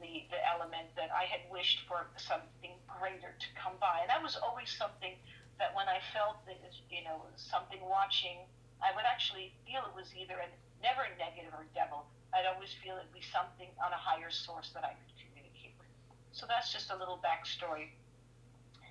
the, 0.00 0.24
the 0.32 0.40
element 0.44 0.88
that 0.96 1.12
I 1.12 1.28
had 1.28 1.44
wished 1.52 1.84
for 1.86 2.08
something 2.16 2.75
greater 2.98 3.32
to 3.36 3.48
come 3.56 3.76
by. 3.80 4.00
And 4.02 4.08
that 4.10 4.22
was 4.22 4.36
always 4.36 4.68
something 4.70 5.16
that 5.58 5.72
when 5.74 5.88
I 5.88 6.00
felt 6.12 6.44
that, 6.46 6.60
you 6.90 7.04
know, 7.04 7.24
something 7.36 7.80
watching, 7.84 8.44
I 8.84 8.92
would 8.92 9.08
actually 9.08 9.52
feel 9.64 9.84
it 9.88 9.96
was 9.96 10.12
either 10.12 10.36
a 10.36 10.48
never 10.84 11.08
negative 11.16 11.52
or 11.56 11.64
devil. 11.72 12.04
I'd 12.34 12.44
always 12.44 12.72
feel 12.84 13.00
it'd 13.00 13.12
be 13.16 13.24
something 13.24 13.68
on 13.80 13.92
a 13.92 14.00
higher 14.00 14.28
source 14.28 14.72
that 14.76 14.84
I 14.84 14.92
could 14.92 15.16
communicate 15.16 15.72
with. 15.80 15.88
So 16.36 16.44
that's 16.44 16.72
just 16.72 16.92
a 16.92 16.96
little 16.96 17.16
backstory. 17.24 17.96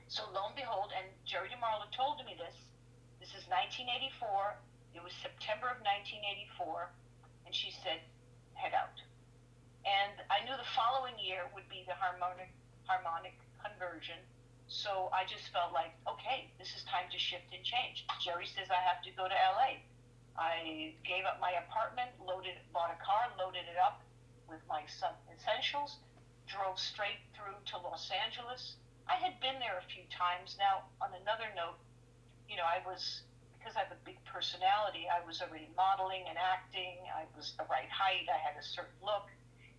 So 0.08 0.26
lo 0.34 0.50
and 0.50 0.58
behold, 0.58 0.94
and 0.94 1.06
Geri 1.26 1.50
DeMarlo 1.50 1.90
told 1.94 2.22
me 2.26 2.38
this. 2.38 2.54
This 3.22 3.34
is 3.34 3.46
1984. 3.50 4.58
It 4.94 5.02
was 5.02 5.14
September 5.22 5.70
of 5.70 5.82
1984, 5.82 6.90
and 7.46 7.54
she 7.54 7.74
said, 7.84 8.02
"Head 8.54 8.74
out." 8.74 9.02
And 9.86 10.22
I 10.30 10.42
knew 10.46 10.56
the 10.58 10.74
following 10.78 11.18
year 11.20 11.50
would 11.54 11.68
be 11.70 11.84
the 11.86 11.94
harmonic 11.94 12.54
harmonic 12.86 13.38
convergence. 13.66 14.30
So 14.68 15.10
I 15.14 15.26
just 15.26 15.50
felt 15.54 15.74
like, 15.74 15.94
okay, 16.10 16.50
this 16.58 16.74
is 16.74 16.82
time 16.90 17.10
to 17.14 17.20
shift 17.22 17.50
and 17.54 17.62
change. 17.62 18.06
Geri 18.22 18.46
says 18.46 18.70
I 18.70 18.82
have 18.82 19.02
to 19.06 19.12
go 19.14 19.30
to 19.30 19.38
LA. 19.38 19.86
I 20.38 20.94
gave 21.06 21.24
up 21.24 21.40
my 21.40 21.54
apartment, 21.64 22.12
loaded, 22.20 22.58
bought 22.74 22.92
a 22.92 23.00
car, 23.00 23.30
loaded 23.38 23.70
it 23.70 23.78
up 23.78 24.02
with 24.50 24.62
my 24.68 24.84
some 24.90 25.16
essentials, 25.32 26.02
drove 26.50 26.78
straight 26.78 27.22
through 27.38 27.58
to 27.72 27.76
Los 27.78 28.10
Angeles. 28.10 28.78
I 29.06 29.16
had 29.22 29.38
been 29.40 29.62
there 29.62 29.78
a 29.78 29.86
few 29.86 30.04
times. 30.10 30.58
Now, 30.58 30.90
on 30.98 31.14
another 31.14 31.50
note, 31.56 31.78
you 32.50 32.58
know, 32.58 32.66
I 32.66 32.82
was 32.84 33.22
because 33.58 33.78
I 33.78 33.86
have 33.86 33.94
a 33.94 34.02
big 34.06 34.18
personality. 34.26 35.10
I 35.10 35.26
was 35.26 35.42
already 35.42 35.70
modeling 35.78 36.26
and 36.30 36.38
acting. 36.38 37.02
I 37.10 37.26
was 37.38 37.54
the 37.58 37.66
right 37.70 37.90
height. 37.90 38.30
I 38.30 38.38
had 38.38 38.58
a 38.58 38.66
certain 38.66 38.98
look 39.02 39.30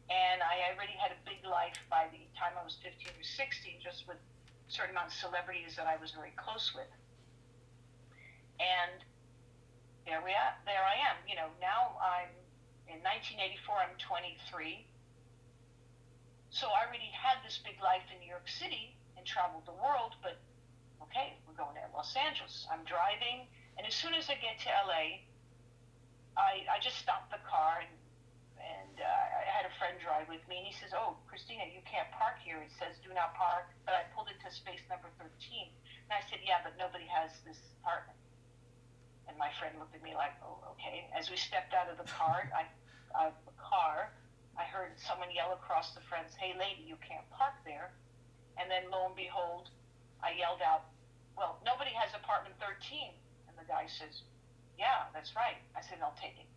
and 0.08 0.38
I 0.42 0.70
already 0.70 0.94
had 0.94 1.10
a 1.10 1.20
big 1.26 1.42
life 1.42 1.78
by 1.90 2.06
the 2.14 2.22
time 2.38 2.54
I 2.54 2.62
was 2.62 2.78
15 2.82 3.10
or 3.10 3.26
16, 3.26 3.82
just 3.82 4.06
with 4.06 4.18
a 4.18 4.70
certain 4.70 4.94
amount 4.94 5.10
of 5.10 5.16
celebrities 5.18 5.74
that 5.74 5.86
I 5.90 5.98
was 5.98 6.14
very 6.14 6.34
close 6.38 6.70
with. 6.74 6.90
And 8.62 9.02
there 10.06 10.22
we 10.22 10.30
are. 10.30 10.54
There 10.62 10.82
I 10.86 10.96
am. 11.10 11.18
You 11.26 11.34
know, 11.34 11.50
now 11.58 11.98
I'm 11.98 12.30
in 12.86 13.02
1984. 13.02 13.90
I'm 13.90 13.98
23. 13.98 14.86
So 16.54 16.70
I 16.70 16.86
already 16.86 17.10
had 17.10 17.42
this 17.42 17.58
big 17.66 17.82
life 17.82 18.06
in 18.14 18.22
New 18.22 18.30
York 18.30 18.46
City 18.46 18.94
and 19.18 19.26
traveled 19.26 19.66
the 19.66 19.74
world. 19.76 20.14
But 20.22 20.38
okay, 21.10 21.34
we're 21.44 21.58
going 21.58 21.74
to 21.74 21.84
Los 21.90 22.14
Angeles. 22.14 22.64
I'm 22.70 22.86
driving, 22.86 23.50
and 23.76 23.84
as 23.84 23.92
soon 23.92 24.14
as 24.14 24.30
I 24.30 24.38
get 24.38 24.62
to 24.64 24.70
LA, 24.86 25.26
I 26.38 26.64
I 26.70 26.78
just 26.80 26.96
stop 27.02 27.28
the 27.28 27.42
car 27.44 27.82
and 27.82 27.92
and 28.62 28.96
uh, 29.02 29.35
friend 29.78 29.96
drive 30.00 30.28
with 30.28 30.42
me, 30.48 30.58
and 30.60 30.66
he 30.66 30.74
says, 30.76 30.92
"Oh, 30.96 31.16
Christina, 31.28 31.64
you 31.68 31.80
can't 31.84 32.10
park 32.12 32.40
here. 32.40 32.60
It 32.60 32.72
says 32.78 32.98
do 33.04 33.12
not 33.12 33.34
park." 33.36 33.68
But 33.84 33.94
I 33.94 34.04
pulled 34.14 34.28
into 34.28 34.50
space 34.50 34.82
number 34.88 35.08
13, 35.20 35.72
and 36.08 36.12
I 36.12 36.20
said, 36.28 36.40
"Yeah, 36.42 36.60
but 36.64 36.76
nobody 36.76 37.06
has 37.06 37.30
this 37.44 37.60
apartment." 37.80 38.18
And 39.28 39.36
my 39.36 39.52
friend 39.58 39.78
looked 39.78 39.94
at 39.94 40.02
me 40.02 40.14
like, 40.14 40.32
"Oh, 40.42 40.62
okay." 40.76 41.08
As 41.12 41.30
we 41.30 41.36
stepped 41.36 41.74
out 41.74 41.88
of 41.88 41.98
the 41.98 42.08
car, 42.08 42.50
I, 42.54 42.66
out 43.14 43.36
of 43.36 43.44
the 43.44 43.56
car, 43.60 44.12
I 44.56 44.64
heard 44.64 44.98
someone 44.98 45.30
yell 45.30 45.52
across 45.52 45.94
the 45.94 46.00
fence, 46.00 46.34
"Hey, 46.36 46.54
lady, 46.54 46.82
you 46.82 46.96
can't 46.96 47.28
park 47.30 47.54
there!" 47.64 47.92
And 48.56 48.70
then, 48.70 48.90
lo 48.90 49.06
and 49.06 49.16
behold, 49.16 49.70
I 50.22 50.32
yelled 50.32 50.62
out, 50.62 50.84
"Well, 51.36 51.60
nobody 51.64 51.92
has 51.92 52.14
apartment 52.14 52.58
13." 52.58 53.12
And 53.48 53.56
the 53.58 53.64
guy 53.64 53.86
says, 53.86 54.22
"Yeah, 54.78 55.08
that's 55.12 55.36
right." 55.36 55.58
I 55.74 55.80
said, 55.82 56.00
"I'll 56.00 56.16
take 56.16 56.38
it." 56.38 56.48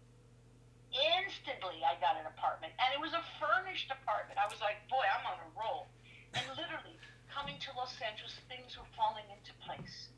Instantly 0.93 1.86
I 1.86 1.97
got 2.02 2.17
an 2.17 2.25
apartment, 2.25 2.73
and 2.82 2.89
it 2.93 3.02
was 3.02 3.13
a 3.13 3.23
furnished 3.38 3.93
apartment. 3.93 4.41
I 4.41 4.49
was 4.49 4.62
like, 4.62 4.82
boy, 4.89 5.06
I'm 5.06 5.25
on 5.25 5.38
a 5.38 5.49
roll. 5.54 5.89
And 6.34 6.45
literally, 6.54 6.97
coming 7.30 7.58
to 7.62 7.69
Los 7.78 7.93
Angeles, 8.02 8.38
things 8.49 8.78
were 8.78 8.89
falling 8.97 9.25
into 9.30 9.54
place. 9.62 10.10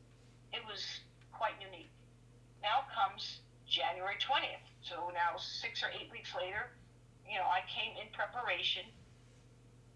It 0.52 0.64
was 0.64 0.84
quite 1.32 1.56
unique. 1.60 1.92
Now 2.60 2.84
comes 2.92 3.40
January 3.68 4.20
20th. 4.20 4.64
So 4.84 5.08
now, 5.12 5.36
six 5.40 5.80
or 5.80 5.88
eight 5.92 6.12
weeks 6.12 6.32
later, 6.36 6.72
you 7.24 7.40
know, 7.40 7.48
I 7.48 7.64
came 7.68 7.96
in 7.96 8.12
preparation, 8.12 8.84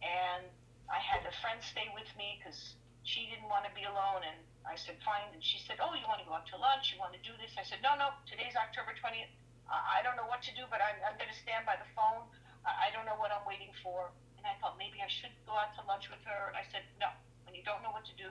and 0.01 0.49
I 0.89 1.01
had 1.01 1.25
a 1.25 1.35
friend 1.45 1.61
stay 1.61 1.89
with 1.93 2.09
me 2.17 2.41
because 2.41 2.77
she 3.05 3.29
didn't 3.29 3.49
want 3.49 3.69
to 3.69 3.73
be 3.77 3.85
alone. 3.85 4.25
And 4.25 4.41
I 4.65 4.77
said, 4.77 4.97
fine. 5.05 5.29
And 5.37 5.45
she 5.45 5.61
said, 5.61 5.81
oh, 5.85 5.93
you 5.93 6.09
want 6.09 6.25
to 6.25 6.27
go 6.29 6.37
out 6.37 6.49
to 6.53 6.57
lunch? 6.57 6.93
You 6.95 6.99
want 7.01 7.13
to 7.13 7.23
do 7.23 7.37
this? 7.37 7.53
I 7.61 7.65
said, 7.65 7.85
no, 7.85 7.97
no, 7.97 8.17
today's 8.25 8.57
October 8.57 8.97
20th 8.97 9.31
I 9.67 10.03
don't 10.07 10.15
know 10.15 10.31
what 10.31 10.43
to 10.47 10.53
do, 10.55 10.63
but 10.71 10.79
I'm, 10.79 10.95
I'm 11.03 11.19
going 11.19 11.31
to 11.31 11.41
stand 11.43 11.67
by 11.67 11.75
the 11.75 11.89
phone. 11.99 12.27
I 12.63 12.91
don't 12.95 13.07
know 13.07 13.19
what 13.19 13.35
I'm 13.35 13.47
waiting 13.47 13.75
for. 13.83 14.11
And 14.39 14.47
I 14.47 14.55
thought 14.63 14.79
maybe 14.79 15.03
I 15.03 15.11
should 15.11 15.35
go 15.47 15.55
out 15.59 15.75
to 15.75 15.83
lunch 15.87 16.07
with 16.07 16.23
her. 16.27 16.55
And 16.55 16.57
I 16.59 16.65
said, 16.71 16.87
no, 17.03 17.11
when 17.43 17.55
you 17.55 17.67
don't 17.67 17.83
know 17.83 17.91
what 17.91 18.07
to 18.07 18.15
do, 18.15 18.31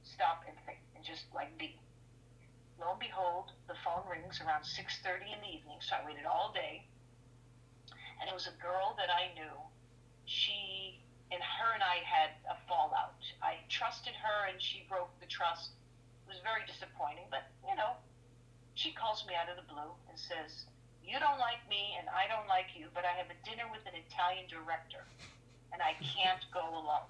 stop 0.00 0.44
and 0.48 0.56
think 0.64 0.80
and 0.96 1.04
just 1.04 1.28
like 1.36 1.52
be. 1.60 1.76
Lo 2.80 2.96
and 2.96 3.00
behold, 3.00 3.52
the 3.68 3.76
phone 3.84 4.02
rings 4.08 4.40
around 4.40 4.64
6.30 4.64 5.36
in 5.36 5.40
the 5.44 5.52
evening, 5.52 5.78
so 5.84 6.00
I 6.00 6.02
waited 6.02 6.24
all 6.24 6.50
day. 6.50 6.88
And 8.18 8.26
it 8.26 8.34
was 8.34 8.48
a 8.48 8.56
girl 8.56 8.96
that 8.96 9.12
I 9.12 9.36
knew. 9.36 9.54
She 10.24 10.98
and 11.28 11.40
her 11.40 11.70
and 11.76 11.84
I 11.84 12.00
had 12.04 12.36
a 12.48 12.56
fallout. 12.68 13.20
I 13.40 13.60
trusted 13.68 14.16
her 14.16 14.48
and 14.48 14.60
she 14.60 14.84
broke 14.88 15.12
the 15.20 15.28
trust. 15.28 15.76
It 16.24 16.36
was 16.36 16.40
very 16.44 16.64
disappointing, 16.64 17.28
but 17.28 17.51
she 18.82 18.90
calls 18.90 19.22
me 19.30 19.38
out 19.38 19.46
of 19.46 19.54
the 19.54 19.66
blue 19.70 19.94
and 20.10 20.18
says, 20.18 20.66
You 21.06 21.22
don't 21.22 21.38
like 21.38 21.62
me 21.70 21.94
and 21.94 22.10
I 22.10 22.26
don't 22.26 22.50
like 22.50 22.74
you, 22.74 22.90
but 22.90 23.06
I 23.06 23.14
have 23.14 23.30
a 23.30 23.38
dinner 23.46 23.70
with 23.70 23.86
an 23.86 23.94
Italian 23.94 24.50
director 24.50 25.06
and 25.70 25.78
I 25.78 25.94
can't 26.02 26.42
go 26.50 26.66
alone. 26.66 27.06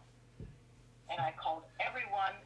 And 1.09 1.17
I 1.17 1.33
called 1.35 1.65
everyone, 1.81 2.37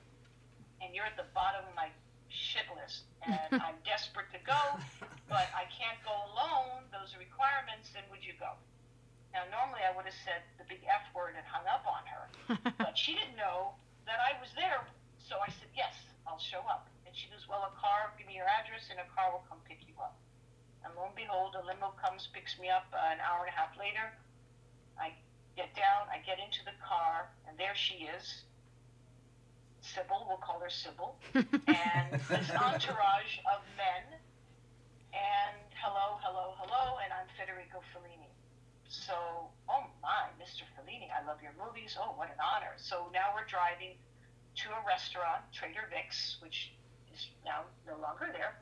and 0.80 0.94
you're 0.94 1.06
at 1.06 1.18
the 1.18 1.28
bottom 1.36 1.66
of 1.66 1.74
my 1.76 1.90
shit 2.30 2.66
list. 2.72 3.10
And 3.26 3.58
I'm 3.66 3.78
desperate 3.82 4.30
to 4.32 4.40
go, 4.46 4.78
but 5.26 5.50
I 5.52 5.66
can't 5.74 5.98
go 6.06 6.14
alone. 6.32 6.86
Those 6.94 7.12
are 7.12 7.20
requirements, 7.20 7.92
and 7.98 8.06
would 8.08 8.22
you 8.22 8.32
go? 8.38 8.54
Now, 9.34 9.44
normally 9.52 9.84
I 9.84 9.92
would 9.92 10.08
have 10.08 10.18
said 10.24 10.40
the 10.56 10.64
big 10.70 10.82
F 10.88 11.04
word 11.12 11.36
and 11.36 11.44
hung 11.44 11.66
up 11.68 11.84
on 11.84 12.02
her, 12.08 12.24
but 12.80 12.96
she 12.96 13.12
didn't 13.12 13.36
know 13.36 13.76
that 14.08 14.22
I 14.22 14.38
was 14.40 14.54
there. 14.56 14.86
So 15.20 15.36
I 15.42 15.50
said, 15.52 15.68
Yes, 15.76 15.94
I'll 16.24 16.40
show 16.40 16.64
up 16.64 16.88
well, 17.48 17.66
a 17.66 17.74
car, 17.78 18.12
give 18.18 18.26
me 18.26 18.34
your 18.34 18.50
address, 18.50 18.90
and 18.90 18.98
a 18.98 19.08
car 19.14 19.30
will 19.30 19.44
come 19.48 19.58
pick 19.66 19.82
you 19.86 19.94
up. 20.02 20.18
And 20.84 20.94
lo 20.94 21.10
and 21.10 21.16
behold, 21.18 21.54
a 21.58 21.62
limo 21.66 21.94
comes, 21.98 22.28
picks 22.30 22.58
me 22.58 22.70
up 22.70 22.86
uh, 22.94 23.14
an 23.14 23.18
hour 23.18 23.46
and 23.46 23.50
a 23.50 23.56
half 23.56 23.74
later. 23.74 24.14
I 24.98 25.14
get 25.58 25.74
down, 25.74 26.06
I 26.12 26.22
get 26.22 26.38
into 26.38 26.62
the 26.62 26.76
car, 26.78 27.30
and 27.48 27.58
there 27.58 27.74
she 27.74 28.06
is. 28.06 28.46
Sybil, 29.82 30.26
we'll 30.26 30.42
call 30.42 30.58
her 30.60 30.70
Sybil, 30.70 31.14
and 31.34 32.08
this 32.30 32.50
entourage 32.50 33.38
of 33.46 33.62
men. 33.78 34.18
And 35.14 35.58
hello, 35.78 36.18
hello, 36.22 36.54
hello, 36.58 36.98
and 37.02 37.10
I'm 37.14 37.26
Federico 37.38 37.82
Fellini. 37.94 38.30
So, 38.88 39.50
oh 39.68 39.86
my, 40.02 40.30
Mr. 40.38 40.62
Fellini, 40.74 41.10
I 41.10 41.26
love 41.26 41.42
your 41.42 41.54
movies. 41.58 41.96
Oh, 41.98 42.14
what 42.14 42.28
an 42.30 42.38
honor. 42.38 42.74
So 42.76 43.10
now 43.12 43.34
we're 43.34 43.46
driving 43.46 43.98
to 44.62 44.66
a 44.70 44.80
restaurant, 44.86 45.42
Trader 45.52 45.88
Vic's, 45.90 46.38
which 46.40 46.75
is 47.16 47.32
now 47.44 47.64
no 47.88 47.96
longer 47.96 48.28
there. 48.32 48.60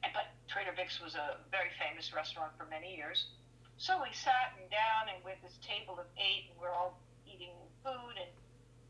But 0.00 0.32
Trader 0.48 0.72
Vic's 0.72 0.96
was 1.00 1.14
a 1.14 1.36
very 1.52 1.68
famous 1.76 2.14
restaurant 2.14 2.56
for 2.56 2.64
many 2.64 2.96
years. 2.96 3.28
So 3.76 4.00
we 4.00 4.08
sat 4.16 4.56
and 4.56 4.70
down 4.72 5.12
and 5.12 5.20
with 5.20 5.36
this 5.44 5.60
table 5.60 6.00
of 6.00 6.08
eight, 6.16 6.48
and 6.48 6.56
we're 6.56 6.72
all 6.72 6.96
eating 7.28 7.52
food. 7.84 8.16
And 8.16 8.32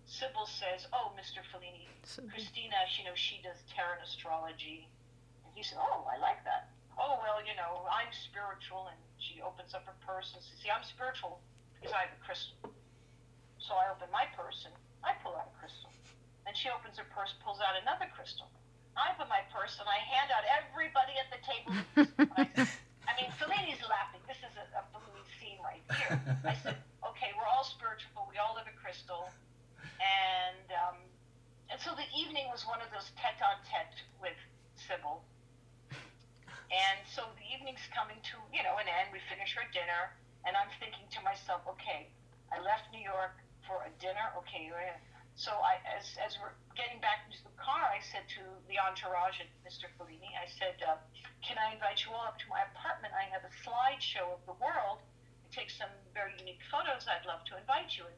Sybil 0.06 0.46
says, 0.46 0.86
"Oh, 0.92 1.10
Mr. 1.18 1.42
Fellini, 1.50 1.90
Christina, 2.30 2.78
you 2.94 3.02
know 3.02 3.16
she 3.18 3.42
does 3.42 3.58
tarot 3.74 3.98
astrology." 4.04 4.86
And 5.42 5.50
he 5.58 5.64
said, 5.66 5.78
"Oh, 5.82 6.06
I 6.06 6.18
like 6.22 6.44
that." 6.44 6.70
Oh 6.94 7.18
well, 7.18 7.42
you 7.42 7.56
know 7.58 7.88
I'm 7.90 8.12
spiritual, 8.12 8.86
and 8.86 9.00
she 9.18 9.42
opens 9.42 9.74
up 9.74 9.84
her 9.86 9.98
purse 10.06 10.30
and 10.34 10.42
says, 10.44 10.62
"See, 10.62 10.70
I'm 10.70 10.84
spiritual 10.84 11.42
because 11.74 11.92
I 11.92 12.06
have 12.06 12.14
a 12.14 12.22
crystal." 12.24 12.70
So 13.58 13.74
I 13.74 13.90
open 13.90 14.06
my 14.12 14.26
purse 14.36 14.62
and 14.64 14.74
I 15.02 15.18
pull 15.24 15.34
out 15.34 15.50
a 15.50 15.58
crystal. 15.58 15.90
And 16.46 16.56
she 16.56 16.70
opens 16.70 16.98
her 16.98 17.08
purse, 17.10 17.34
pulls 17.42 17.58
out 17.58 17.74
another 17.74 18.06
crystal. 18.14 18.46
I 18.96 19.12
put 19.14 19.28
my 19.28 19.44
purse 19.52 19.76
and 19.76 19.84
I 19.84 20.00
hand 20.00 20.28
out 20.32 20.44
everybody 20.48 21.14
at 21.20 21.28
the 21.28 21.40
table. 21.44 21.72
I, 22.40 23.12
mean, 23.20 23.28
Fellini's 23.36 23.84
laughing. 23.84 24.24
This 24.24 24.40
is 24.40 24.56
a, 24.56 24.64
a 24.80 24.84
scene 25.36 25.60
right 25.60 25.84
here. 25.92 26.16
I 26.44 26.56
said, 26.64 26.80
okay, 27.12 27.36
we're 27.36 27.48
all 27.48 27.64
spiritual 27.64 28.28
We 28.32 28.40
all 28.40 28.56
live 28.56 28.66
in 28.66 28.76
Crystal, 28.80 29.28
and 30.00 30.66
um, 30.72 30.98
and 31.68 31.78
so 31.80 31.92
the 31.92 32.08
evening 32.16 32.48
was 32.48 32.64
one 32.64 32.80
of 32.80 32.88
those 32.94 33.12
tete-a-tete 33.20 34.00
with 34.18 34.36
Sybil. 34.76 35.22
And 36.66 36.98
so 37.06 37.22
the 37.38 37.46
evening's 37.46 37.84
coming 37.94 38.18
to 38.32 38.36
you 38.50 38.64
know 38.66 38.80
an 38.80 38.90
end. 38.90 39.12
We 39.14 39.22
finish 39.30 39.54
our 39.54 39.68
dinner, 39.70 40.12
and 40.48 40.58
I'm 40.58 40.72
thinking 40.82 41.06
to 41.14 41.20
myself, 41.22 41.62
okay, 41.78 42.10
I 42.50 42.58
left 42.64 42.90
New 42.90 43.02
York 43.02 43.38
for 43.68 43.86
a 43.86 43.92
dinner. 44.02 44.34
Okay, 44.44 44.66
so 45.36 45.52
I, 45.60 45.76
as, 45.84 46.16
as 46.16 46.40
we're 46.40 46.56
getting 46.72 46.96
back 47.04 47.28
into 47.28 47.44
the 47.44 47.52
car, 47.60 47.92
I 47.92 48.00
said 48.00 48.24
to 48.40 48.42
the 48.72 48.80
entourage 48.80 49.36
and 49.36 49.52
Mr. 49.68 49.84
Fellini, 50.00 50.32
I 50.32 50.48
said, 50.48 50.80
uh, 50.80 50.96
can 51.44 51.60
I 51.60 51.76
invite 51.76 52.00
you 52.08 52.16
all 52.16 52.24
up 52.24 52.40
to 52.40 52.48
my 52.48 52.64
apartment? 52.72 53.12
I 53.12 53.28
have 53.28 53.44
a 53.44 53.52
slideshow 53.60 54.32
of 54.32 54.40
the 54.48 54.56
world. 54.56 55.04
I 55.44 55.48
take 55.52 55.68
some 55.68 55.92
very 56.16 56.32
unique 56.40 56.64
photos. 56.72 57.04
I'd 57.04 57.28
love 57.28 57.44
to 57.52 57.60
invite 57.60 57.92
you. 58.00 58.08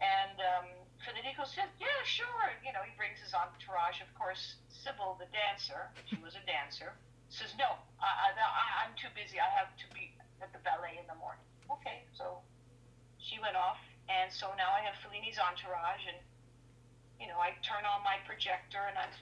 And 0.00 0.40
um, 0.40 0.66
Federico 1.04 1.44
said, 1.44 1.68
yeah, 1.76 2.00
sure. 2.08 2.48
You 2.64 2.72
know, 2.72 2.80
he 2.80 2.96
brings 2.96 3.20
his 3.20 3.36
entourage. 3.36 4.00
Of 4.00 4.08
course, 4.16 4.56
Sybil, 4.72 5.20
the 5.20 5.28
dancer, 5.36 5.92
she 6.08 6.16
was 6.24 6.32
a 6.32 6.44
dancer, 6.48 6.96
says, 7.28 7.52
no, 7.60 7.76
I, 8.00 8.32
I, 8.32 8.88
I'm 8.88 8.96
too 8.96 9.12
busy. 9.12 9.36
I 9.36 9.52
have 9.52 9.68
to 9.84 9.86
be 9.92 10.16
at 10.40 10.48
the 10.56 10.64
ballet 10.64 10.96
in 10.96 11.04
the 11.12 11.18
morning. 11.20 11.44
Okay, 11.68 12.08
so 12.16 12.40
she 13.20 13.36
went 13.36 13.56
off 13.56 13.76
and 14.08 14.30
so 14.30 14.54
now 14.54 14.70
I 14.70 14.82
have 14.86 14.94
Fellini's 15.02 15.38
entourage, 15.38 16.06
and 16.06 16.18
you 17.20 17.26
know, 17.26 17.40
I 17.40 17.56
turn 17.64 17.84
on 17.88 18.04
my 18.04 18.20
projector 18.28 18.84
and 18.86 18.96
I'm 18.96 19.12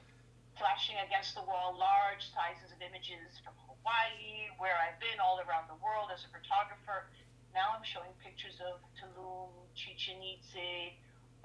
flashing 0.59 0.99
against 1.03 1.35
the 1.35 1.43
wall 1.43 1.75
large 1.75 2.23
sizes 2.31 2.71
of 2.71 2.79
images 2.83 3.39
from 3.43 3.55
Hawaii, 3.67 4.51
where 4.59 4.75
I've 4.79 4.99
been 4.99 5.19
all 5.23 5.43
around 5.43 5.71
the 5.71 5.79
world 5.83 6.11
as 6.11 6.23
a 6.27 6.31
photographer. 6.31 7.11
Now 7.55 7.75
I'm 7.75 7.87
showing 7.87 8.11
pictures 8.19 8.59
of 8.63 8.83
Tulum, 8.99 9.51
Chichen 9.79 10.19
Itza, 10.19 10.95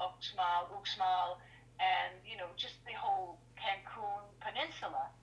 Uxmal, 0.02 0.73
Uxmal, 0.73 1.38
and 1.78 2.17
you 2.25 2.38
know, 2.38 2.49
just 2.58 2.82
the 2.89 2.97
whole 2.97 3.38
Cancun 3.58 4.25
Peninsula. 4.41 5.13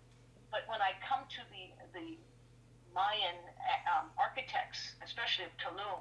But 0.50 0.62
when 0.70 0.78
I 0.78 0.94
come 1.02 1.26
to 1.26 1.42
the 1.50 1.74
the 1.90 2.14
Mayan 2.94 3.36
um, 3.92 4.08
architects, 4.16 4.94
especially 5.04 5.44
of 5.50 5.54
Tulum 5.58 6.00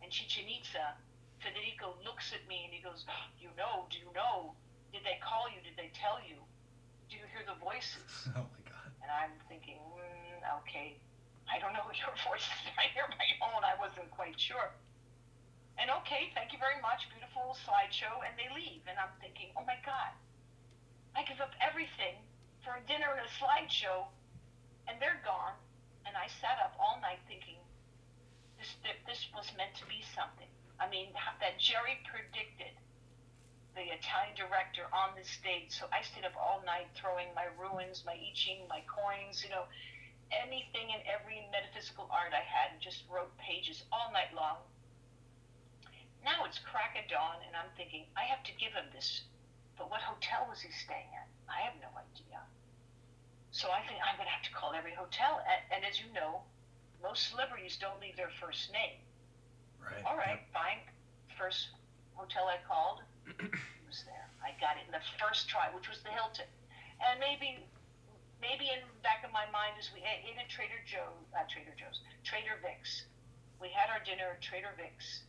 and 0.00 0.10
Chichen 0.10 0.46
Itza, 0.46 0.94
Federico 1.42 1.94
looks 2.02 2.34
at 2.34 2.42
me 2.50 2.66
and 2.66 2.72
he 2.74 2.82
goes, 2.82 3.06
You 3.38 3.50
know, 3.54 3.86
do 3.90 3.98
you 3.98 4.10
know? 4.14 4.54
Did 4.92 5.04
they 5.04 5.20
call 5.22 5.46
you? 5.52 5.60
Did 5.62 5.76
they 5.78 5.92
tell 5.94 6.18
you? 6.24 6.40
Do 7.08 7.16
you 7.16 7.26
hear 7.30 7.44
the 7.46 7.56
voices? 7.60 8.28
Oh 8.36 8.44
my 8.44 8.62
God. 8.68 8.88
And 9.00 9.08
I'm 9.08 9.34
thinking, 9.48 9.80
mm, 9.96 10.40
okay, 10.62 11.00
I 11.48 11.56
don't 11.60 11.72
know 11.72 11.86
your 12.02 12.12
voices. 12.26 12.60
I 12.76 12.92
hear 12.92 13.08
my 13.08 13.28
own. 13.40 13.64
I 13.64 13.78
wasn't 13.80 14.10
quite 14.12 14.36
sure. 14.36 14.72
And 15.78 15.88
okay, 16.02 16.34
thank 16.34 16.50
you 16.52 16.58
very 16.58 16.76
much. 16.82 17.06
Beautiful 17.14 17.54
slideshow. 17.64 18.20
And 18.26 18.34
they 18.36 18.50
leave. 18.50 18.82
And 18.90 18.98
I'm 18.98 19.14
thinking, 19.22 19.54
oh 19.54 19.64
my 19.64 19.78
God, 19.86 20.12
I 21.14 21.22
give 21.24 21.38
up 21.40 21.54
everything 21.62 22.18
for 22.66 22.74
a 22.76 22.82
dinner 22.84 23.14
and 23.14 23.22
a 23.24 23.32
slideshow. 23.38 24.10
And 24.90 24.98
they're 24.98 25.22
gone. 25.22 25.54
And 26.04 26.16
I 26.16 26.26
sat 26.40 26.58
up 26.60 26.74
all 26.80 26.98
night 27.00 27.20
thinking, 27.28 27.60
this, 28.58 28.74
this 29.06 29.28
was 29.30 29.46
meant 29.54 29.76
to 29.78 29.86
be 29.86 30.02
something. 30.16 30.50
I 30.78 30.86
mean, 30.90 31.10
that 31.14 31.58
Geri 31.58 31.98
predicted 32.06 32.74
the 33.74 33.82
Italian 33.94 34.34
director 34.48 34.88
on 34.90 35.12
this 35.12 35.28
date. 35.44 35.70
So 35.70 35.86
I 35.92 36.00
stayed 36.00 36.24
up 36.24 36.34
all 36.40 36.64
night 36.64 36.88
throwing 36.96 37.28
my 37.36 37.52
runes, 37.60 38.02
my 38.08 38.16
I 38.16 38.32
Ching, 38.32 38.64
my 38.68 38.80
coins, 38.88 39.44
you 39.44 39.52
know, 39.52 39.68
anything 40.32 40.92
and 40.92 41.04
every 41.04 41.44
metaphysical 41.52 42.08
art 42.08 42.32
I 42.32 42.44
had, 42.44 42.72
and 42.72 42.80
just 42.80 43.04
wrote 43.12 43.30
pages 43.36 43.84
all 43.92 44.08
night 44.12 44.32
long. 44.32 44.64
Now 46.24 46.48
it's 46.48 46.58
crack 46.58 46.96
of 46.96 47.06
dawn, 47.08 47.44
and 47.46 47.54
I'm 47.54 47.70
thinking, 47.76 48.08
I 48.16 48.24
have 48.26 48.42
to 48.48 48.52
give 48.56 48.72
him 48.72 48.88
this. 48.92 49.28
But 49.76 49.92
what 49.92 50.02
hotel 50.02 50.48
was 50.50 50.60
he 50.60 50.72
staying 50.74 51.08
at? 51.14 51.28
I 51.46 51.62
have 51.62 51.78
no 51.78 51.88
idea. 51.94 52.42
So 53.54 53.70
I 53.70 53.80
think 53.86 54.02
I'm 54.02 54.18
going 54.18 54.26
to 54.26 54.34
have 54.34 54.44
to 54.44 54.52
call 54.52 54.74
every 54.74 54.92
hotel. 54.92 55.40
And, 55.46 55.80
and 55.80 55.80
as 55.86 56.02
you 56.02 56.10
know, 56.12 56.42
most 57.00 57.30
celebrities 57.30 57.78
don't 57.78 57.96
leave 58.02 58.18
their 58.18 58.34
first 58.42 58.72
name. 58.74 58.98
Right. 59.78 60.02
All 60.04 60.18
right, 60.18 60.42
yep. 60.42 60.52
fine. 60.52 60.82
First 61.38 61.70
hotel 62.18 62.50
I 62.50 62.58
called 62.66 63.00
was 63.88 64.04
there. 64.04 64.28
I 64.44 64.52
got 64.60 64.76
it 64.76 64.84
in 64.84 64.92
the 64.92 65.02
first 65.16 65.48
try, 65.48 65.72
which 65.72 65.88
was 65.88 66.04
the 66.04 66.12
Hilton. 66.12 66.44
And 67.00 67.16
maybe, 67.16 67.64
maybe 68.44 68.68
in 68.68 68.84
back 69.00 69.24
of 69.24 69.32
my 69.32 69.48
mind 69.48 69.80
as 69.80 69.88
we 69.96 70.04
ate 70.04 70.36
at 70.36 70.52
Trader 70.52 70.84
Joe, 70.84 71.08
Trader 71.48 71.72
Joe's, 71.72 72.04
Trader 72.20 72.60
Vic's. 72.60 73.08
We 73.56 73.72
had 73.72 73.88
our 73.88 74.04
dinner 74.04 74.36
at 74.36 74.44
Trader 74.44 74.76
Vic's, 74.76 75.24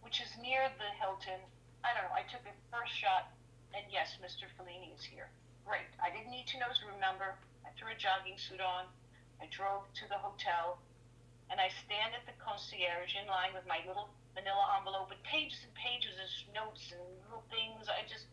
which 0.00 0.24
is 0.24 0.32
near 0.40 0.72
the 0.80 0.88
Hilton. 0.96 1.38
I 1.84 1.92
don't 1.92 2.08
know. 2.08 2.16
I 2.16 2.24
took 2.26 2.42
a 2.48 2.56
first 2.72 2.96
shot, 2.96 3.30
and 3.76 3.84
yes, 3.92 4.16
Mr. 4.24 4.48
Fellini 4.56 4.90
is 4.96 5.04
here. 5.04 5.28
Great. 5.68 5.92
I 6.00 6.08
didn't 6.08 6.32
need 6.32 6.48
to 6.50 6.58
know 6.58 6.72
his 6.72 6.80
room 6.80 6.98
number. 6.98 7.36
I 7.62 7.70
threw 7.76 7.92
a 7.92 7.98
jogging 8.00 8.40
suit 8.40 8.64
on. 8.64 8.88
I 9.38 9.46
drove 9.52 9.84
to 10.00 10.08
the 10.08 10.18
hotel 10.18 10.80
and 11.50 11.60
I 11.60 11.68
stand 11.84 12.12
at 12.12 12.28
the 12.28 12.36
concierge 12.36 13.16
in 13.16 13.24
line 13.28 13.56
with 13.56 13.64
my 13.64 13.80
little 13.88 14.12
manila 14.38 14.78
envelope 14.78 15.10
with 15.10 15.18
pages 15.26 15.58
and 15.66 15.74
pages 15.74 16.14
of 16.14 16.30
notes 16.54 16.94
and 16.94 17.02
little 17.26 17.42
things. 17.50 17.90
I 17.90 18.06
just 18.06 18.30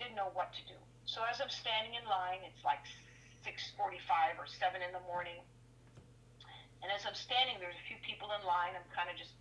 didn't 0.00 0.16
know 0.16 0.32
what 0.32 0.56
to 0.56 0.62
do. 0.64 0.80
So 1.04 1.20
as 1.28 1.44
I'm 1.44 1.52
standing 1.52 1.92
in 1.92 2.04
line, 2.08 2.40
it's 2.48 2.64
like 2.64 2.80
6:45 3.44 4.40
or 4.40 4.48
7 4.48 4.80
in 4.80 4.92
the 4.96 5.04
morning. 5.04 5.44
And 6.80 6.88
as 6.88 7.04
I'm 7.04 7.14
standing, 7.14 7.60
there's 7.60 7.76
a 7.76 7.86
few 7.86 8.00
people 8.00 8.32
in 8.32 8.40
line. 8.48 8.72
I'm 8.72 8.88
kind 8.96 9.12
of 9.12 9.16
just 9.16 9.36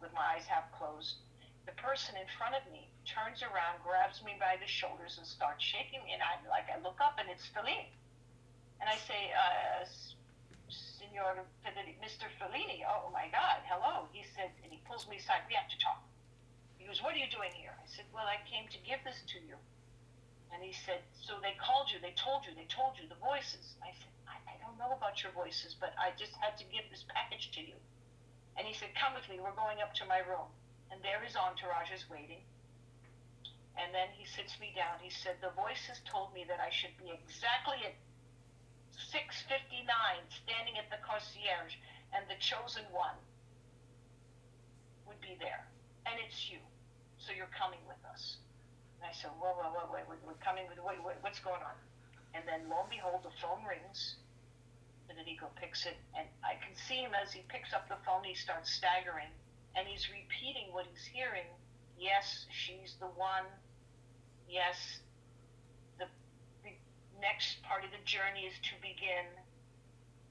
with 0.00 0.12
my 0.12 0.36
eyes 0.36 0.44
half 0.44 0.68
closed. 0.76 1.24
The 1.64 1.72
person 1.80 2.16
in 2.16 2.28
front 2.36 2.56
of 2.56 2.64
me 2.72 2.88
turns 3.04 3.42
around, 3.42 3.80
grabs 3.84 4.20
me 4.24 4.36
by 4.36 4.56
the 4.60 4.66
shoulders, 4.68 5.16
and 5.16 5.26
starts 5.26 5.64
shaking 5.64 6.04
me. 6.04 6.12
And 6.12 6.22
I 6.22 6.36
like 6.48 6.68
I 6.68 6.76
look 6.80 7.00
up, 7.00 7.16
and 7.16 7.28
it's 7.28 7.48
Fellini. 7.48 7.88
And 8.80 8.88
I 8.88 8.96
say, 8.96 9.32
uh, 9.32 9.84
Senor 11.10 11.42
Mr. 11.98 12.30
Fellini. 12.38 12.86
Oh 12.86 13.10
my 13.10 13.26
God, 13.34 13.66
hello. 13.66 14.06
He 14.14 14.22
said, 14.22 14.54
and 14.62 14.70
he 14.70 14.78
pulls 14.86 15.10
me 15.10 15.18
aside. 15.18 15.42
We 15.50 15.58
have 15.58 15.66
to 15.66 15.78
talk. 15.82 16.06
He 16.78 16.86
goes, 16.86 17.02
What 17.02 17.18
are 17.18 17.22
you 17.22 17.26
doing 17.26 17.50
here? 17.50 17.74
I 17.74 17.86
said, 17.90 18.06
Well, 18.14 18.30
I 18.30 18.38
came 18.46 18.70
to 18.70 18.78
give 18.86 19.02
this 19.02 19.18
to 19.34 19.42
you. 19.42 19.58
And 20.54 20.62
he 20.62 20.70
said, 20.70 21.02
So 21.18 21.42
they 21.42 21.58
called 21.58 21.90
you, 21.90 21.98
they 21.98 22.14
told 22.14 22.46
you, 22.46 22.54
they 22.54 22.70
told 22.70 22.94
you 22.94 23.10
the 23.10 23.18
voices. 23.18 23.74
I 23.82 23.90
said, 23.90 24.14
I, 24.30 24.38
I 24.46 24.56
don't 24.62 24.78
know 24.78 24.94
about 24.94 25.18
your 25.26 25.34
voices, 25.34 25.74
but 25.74 25.98
I 25.98 26.14
just 26.14 26.38
had 26.38 26.54
to 26.62 26.64
give 26.70 26.86
this 26.94 27.02
package 27.10 27.50
to 27.58 27.62
you. 27.62 27.74
And 28.54 28.62
he 28.62 28.74
said, 28.74 28.94
Come 28.94 29.18
with 29.18 29.26
me, 29.26 29.42
we're 29.42 29.58
going 29.58 29.82
up 29.82 29.90
to 29.98 30.06
my 30.06 30.22
room. 30.22 30.46
And 30.94 31.02
there 31.02 31.18
his 31.26 31.34
entourage 31.34 31.90
is 31.90 32.06
waiting. 32.06 32.46
And 33.74 33.90
then 33.90 34.14
he 34.14 34.26
sits 34.30 34.62
me 34.62 34.70
down. 34.78 35.02
He 35.02 35.10
said, 35.10 35.42
The 35.42 35.54
voices 35.58 35.98
told 36.06 36.30
me 36.30 36.46
that 36.46 36.62
I 36.62 36.70
should 36.70 36.94
be 37.02 37.10
exactly 37.10 37.82
at 37.82 37.98
659 39.08 39.88
standing 40.28 40.76
at 40.76 40.92
the 40.92 41.00
concierge 41.00 41.74
and 42.12 42.28
the 42.28 42.36
chosen 42.36 42.84
one 42.92 43.16
would 45.08 45.20
be 45.24 45.34
there. 45.40 45.64
And 46.04 46.20
it's 46.20 46.52
you. 46.52 46.60
So 47.16 47.32
you're 47.32 47.52
coming 47.52 47.80
with 47.88 48.00
us. 48.08 48.40
And 49.00 49.08
I 49.08 49.12
said, 49.16 49.32
whoa, 49.40 49.56
whoa, 49.56 49.72
whoa, 49.72 49.88
wait, 49.92 50.04
we're 50.08 50.36
coming 50.44 50.68
with, 50.68 50.76
wait, 50.84 51.00
wait, 51.00 51.16
what's 51.20 51.40
going 51.40 51.64
on? 51.64 51.76
And 52.36 52.44
then 52.44 52.68
lo 52.68 52.84
and 52.84 52.92
behold, 52.92 53.24
the 53.24 53.34
phone 53.40 53.64
rings. 53.64 54.20
And 55.08 55.18
Federico 55.18 55.50
picks 55.58 55.86
it, 55.86 55.98
and 56.14 56.28
I 56.46 56.54
can 56.62 56.76
see 56.76 57.02
him 57.02 57.10
as 57.18 57.32
he 57.32 57.42
picks 57.50 57.74
up 57.74 57.88
the 57.90 57.98
phone, 58.06 58.22
he 58.22 58.34
starts 58.38 58.70
staggering, 58.70 59.32
and 59.74 59.88
he's 59.88 60.06
repeating 60.06 60.70
what 60.70 60.86
he's 60.86 61.02
hearing. 61.02 61.50
Yes, 61.98 62.46
she's 62.54 62.94
the 63.00 63.10
one. 63.18 63.48
Yes, 64.48 65.00
next 67.20 67.62
part 67.62 67.84
of 67.84 67.92
the 67.92 68.02
journey 68.08 68.48
is 68.48 68.56
to 68.72 68.74
begin. 68.80 69.28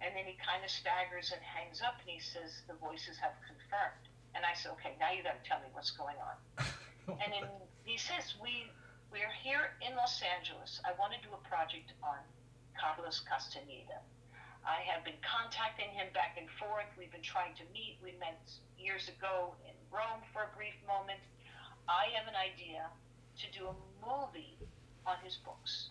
And 0.02 0.16
then 0.16 0.26
he 0.26 0.36
kind 0.42 0.64
of 0.64 0.72
staggers 0.72 1.32
and 1.32 1.42
hangs 1.44 1.84
up 1.86 2.00
and 2.02 2.10
he 2.10 2.20
says, 2.20 2.66
The 2.68 2.78
voices 2.78 3.22
have 3.22 3.38
confirmed. 3.46 4.06
And 4.34 4.44
I 4.44 4.54
said, 4.58 4.74
Okay, 4.80 4.98
now 5.00 5.14
you 5.14 5.22
got 5.22 5.38
to 5.38 5.46
tell 5.46 5.60
me 5.62 5.70
what's 5.72 5.92
going 5.92 6.18
on. 6.20 6.36
and 7.22 7.30
then 7.30 7.48
he 7.84 7.98
says, 7.98 8.36
we, 8.42 8.68
We're 9.12 9.34
here 9.44 9.78
in 9.86 9.96
Los 9.96 10.20
Angeles. 10.24 10.82
I 10.84 10.98
want 10.98 11.14
to 11.14 11.22
do 11.22 11.32
a 11.36 11.42
project 11.48 11.94
on 12.04 12.20
Carlos 12.76 13.22
Castaneda. 13.28 14.02
I 14.64 14.84
have 14.88 15.04
been 15.04 15.20
contacting 15.24 15.92
him 15.96 16.12
back 16.14 16.36
and 16.36 16.48
forth. 16.60 16.88
We've 17.00 17.12
been 17.12 17.26
trying 17.26 17.56
to 17.60 17.66
meet. 17.72 18.00
We 18.04 18.16
met 18.20 18.40
years 18.78 19.08
ago 19.08 19.56
in 19.64 19.76
Rome 19.92 20.24
for 20.32 20.48
a 20.48 20.52
brief 20.56 20.76
moment. 20.88 21.20
I 21.88 22.12
have 22.16 22.28
an 22.28 22.36
idea 22.36 22.88
to 23.40 23.46
do 23.56 23.72
a 23.72 23.76
movie 24.04 24.56
on 25.08 25.18
his 25.24 25.40
books. 25.44 25.90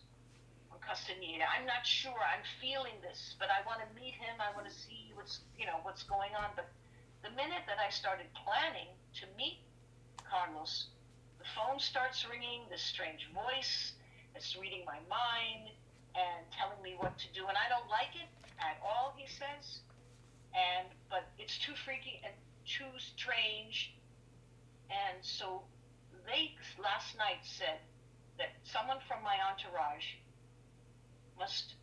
Castaneda. 0.89 1.45
I'm 1.45 1.69
not 1.69 1.85
sure. 1.85 2.17
I'm 2.17 2.41
feeling 2.65 2.97
this, 3.05 3.37
but 3.37 3.53
I 3.53 3.61
want 3.69 3.85
to 3.85 3.89
meet 3.93 4.17
him. 4.17 4.41
I 4.41 4.57
want 4.57 4.65
to 4.65 4.73
see 4.73 5.13
what's 5.13 5.45
you 5.61 5.69
know 5.69 5.85
what's 5.85 6.03
going 6.09 6.33
on. 6.33 6.57
But 6.57 6.73
the 7.21 7.29
minute 7.37 7.69
that 7.69 7.77
I 7.77 7.93
started 7.93 8.25
planning 8.33 8.89
to 9.21 9.29
meet 9.37 9.61
Carlos, 10.25 10.89
the 11.37 11.45
phone 11.53 11.77
starts 11.77 12.25
ringing. 12.25 12.65
This 12.73 12.81
strange 12.81 13.29
voice 13.37 13.93
that's 14.33 14.57
reading 14.57 14.89
my 14.89 14.97
mind 15.13 15.77
and 16.17 16.41
telling 16.57 16.81
me 16.81 16.97
what 16.97 17.21
to 17.21 17.29
do, 17.37 17.45
and 17.53 17.57
I 17.61 17.69
don't 17.69 17.87
like 17.93 18.17
it 18.17 18.33
at 18.57 18.81
all. 18.81 19.13
He 19.13 19.29
says, 19.29 19.85
and 20.57 20.89
but 21.13 21.29
it's 21.37 21.61
too 21.61 21.77
freaky 21.85 22.25
and 22.25 22.33
too 22.65 22.89
strange, 22.97 23.93
and 24.89 25.21
so 25.21 25.69
they 26.25 26.57
last 26.81 27.13
night 27.21 27.45
said 27.45 27.85
that 28.41 28.57
someone 28.65 29.05
from 29.05 29.21
my 29.21 29.37
entourage 29.45 30.17
must 31.39 31.75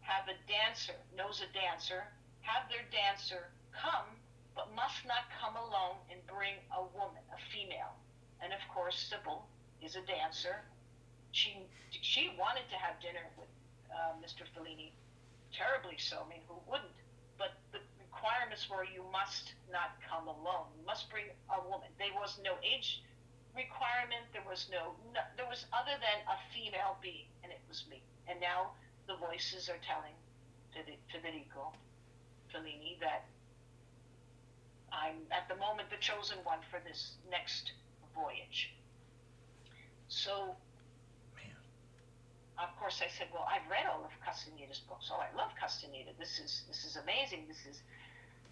have 0.00 0.26
a 0.26 0.36
dancer, 0.50 0.98
knows 1.16 1.40
a 1.40 1.48
dancer, 1.54 2.04
have 2.42 2.68
their 2.68 2.82
dancer 2.90 3.50
come, 3.70 4.18
but 4.54 4.74
must 4.74 5.06
not 5.06 5.30
come 5.38 5.54
alone 5.54 6.02
and 6.10 6.18
bring 6.26 6.58
a 6.74 6.82
woman, 6.98 7.22
a 7.30 7.38
female. 7.54 7.94
And 8.42 8.52
of 8.52 8.60
course, 8.74 8.98
Sybil 8.98 9.46
is 9.80 9.94
a 9.94 10.02
dancer. 10.02 10.66
She 11.32 11.62
she 11.90 12.34
wanted 12.38 12.66
to 12.70 12.76
have 12.76 12.98
dinner 12.98 13.22
with 13.38 13.48
uh, 13.92 14.18
Mr. 14.18 14.42
Fellini, 14.50 14.90
terribly 15.54 15.98
so. 15.98 16.26
I 16.26 16.28
mean, 16.28 16.42
who 16.48 16.58
wouldn't? 16.66 16.96
But 17.38 17.54
the 17.72 17.78
requirements 18.00 18.68
were 18.68 18.84
you 18.84 19.04
must 19.12 19.54
not 19.70 19.94
come 20.02 20.26
alone. 20.26 20.68
You 20.74 20.84
must 20.84 21.10
bring 21.10 21.30
a 21.48 21.58
woman. 21.68 21.88
There 21.98 22.12
was 22.18 22.38
no 22.42 22.58
age 22.66 23.02
requirement. 23.54 24.26
There 24.32 24.44
was 24.46 24.66
no, 24.72 24.98
no 25.14 25.20
there 25.36 25.46
was 25.46 25.66
other 25.72 25.94
than 26.00 26.18
a 26.26 26.36
female 26.50 26.98
being, 26.98 27.30
and 27.42 27.52
it 27.52 27.60
was 27.68 27.84
me. 27.88 28.02
And 28.26 28.40
now 28.40 28.74
the 29.10 29.18
voices 29.18 29.66
are 29.66 29.82
telling 29.82 30.14
Federico 31.10 31.74
Fellini 32.54 32.94
that 33.02 33.26
I'm 34.94 35.26
at 35.34 35.50
the 35.50 35.58
moment 35.58 35.90
the 35.90 35.98
chosen 35.98 36.38
one 36.46 36.62
for 36.70 36.78
this 36.86 37.18
next 37.26 37.74
voyage. 38.14 38.70
So, 40.06 40.54
Man. 41.34 41.58
of 42.58 42.70
course, 42.78 43.02
I 43.02 43.10
said, 43.10 43.26
"Well, 43.34 43.46
I've 43.50 43.66
read 43.70 43.86
all 43.86 44.06
of 44.06 44.14
Castaneda's 44.22 44.82
books. 44.86 45.10
Oh, 45.10 45.18
I 45.18 45.30
love 45.34 45.50
Castaneda. 45.58 46.14
This 46.18 46.38
is 46.38 46.62
this 46.70 46.84
is 46.86 46.94
amazing. 46.94 47.46
This 47.46 47.66
is 47.66 47.82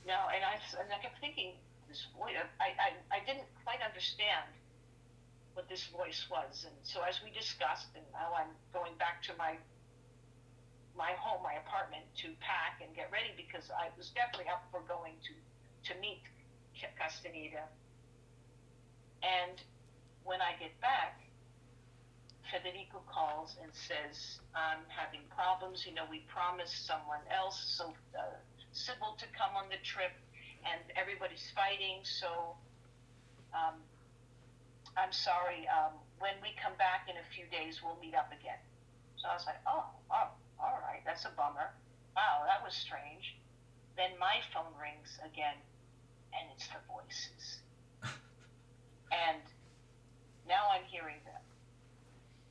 now." 0.06 0.26
And 0.30 0.42
I 0.42 0.58
and 0.78 0.90
I 0.90 0.98
kept 0.98 1.18
thinking, 1.22 1.54
this 1.88 2.06
voice. 2.18 2.34
I, 2.58 2.74
I 2.78 2.90
I 3.14 3.18
didn't 3.26 3.46
quite 3.62 3.82
understand 3.82 4.50
what 5.54 5.68
this 5.68 5.86
voice 5.90 6.26
was, 6.30 6.66
and 6.66 6.74
so 6.82 7.02
as 7.02 7.22
we 7.22 7.30
discussed, 7.30 7.90
and 7.94 8.06
now 8.14 8.34
I'm 8.34 8.54
going 8.70 8.94
back 8.98 9.22
to 9.26 9.34
my 9.38 9.58
my 10.98 11.14
home, 11.14 11.40
my 11.46 11.54
apartment, 11.62 12.02
to 12.26 12.34
pack 12.42 12.82
and 12.82 12.90
get 12.98 13.06
ready 13.14 13.30
because 13.38 13.70
I 13.70 13.94
was 13.94 14.10
definitely 14.10 14.50
up 14.50 14.66
for 14.74 14.82
going 14.90 15.14
to 15.30 15.34
to 15.86 15.92
meet 16.02 16.20
Castaneda. 16.98 17.62
And 19.22 19.62
when 20.26 20.42
I 20.42 20.58
get 20.58 20.74
back, 20.82 21.22
Federico 22.50 23.00
calls 23.06 23.56
and 23.62 23.70
says, 23.72 24.42
I'm 24.58 24.82
having 24.90 25.22
problems. 25.30 25.86
You 25.86 25.94
know, 25.94 26.04
we 26.10 26.26
promised 26.26 26.86
someone 26.86 27.22
else, 27.30 27.56
so 27.78 27.94
uh, 28.18 28.34
Sybil, 28.72 29.16
to 29.18 29.26
come 29.36 29.54
on 29.54 29.70
the 29.70 29.80
trip, 29.84 30.12
and 30.66 30.80
everybody's 30.96 31.46
fighting. 31.54 32.02
So 32.02 32.56
um, 33.54 33.78
I'm 34.96 35.12
sorry. 35.12 35.68
Um, 35.68 35.94
when 36.18 36.34
we 36.42 36.56
come 36.58 36.74
back 36.78 37.06
in 37.06 37.16
a 37.16 37.26
few 37.30 37.46
days, 37.52 37.80
we'll 37.84 37.98
meet 38.00 38.14
up 38.14 38.32
again. 38.32 38.58
So 39.20 39.28
I 39.28 39.34
was 39.34 39.46
like, 39.46 39.60
oh, 39.66 39.84
oh, 40.10 40.30
all 40.60 40.78
right, 40.82 41.02
that's 41.06 41.24
a 41.24 41.32
bummer. 41.36 41.70
Wow, 42.14 42.42
that 42.46 42.62
was 42.64 42.74
strange. 42.74 43.38
Then 43.96 44.14
my 44.18 44.42
phone 44.54 44.74
rings 44.78 45.18
again, 45.22 45.58
and 46.34 46.50
it's 46.54 46.66
the 46.68 46.82
voices. 46.86 47.62
and 49.10 49.42
now 50.46 50.70
I'm 50.70 50.86
hearing 50.86 51.22
them. 51.26 51.42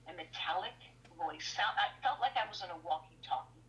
A 0.08 0.14
metallic 0.16 0.76
voice. 1.20 1.44
Sound, 1.56 1.76
I 1.76 1.92
felt 2.00 2.22
like 2.24 2.38
I 2.38 2.48
was 2.48 2.64
in 2.64 2.72
a 2.72 2.80
walkie-talkie. 2.80 3.66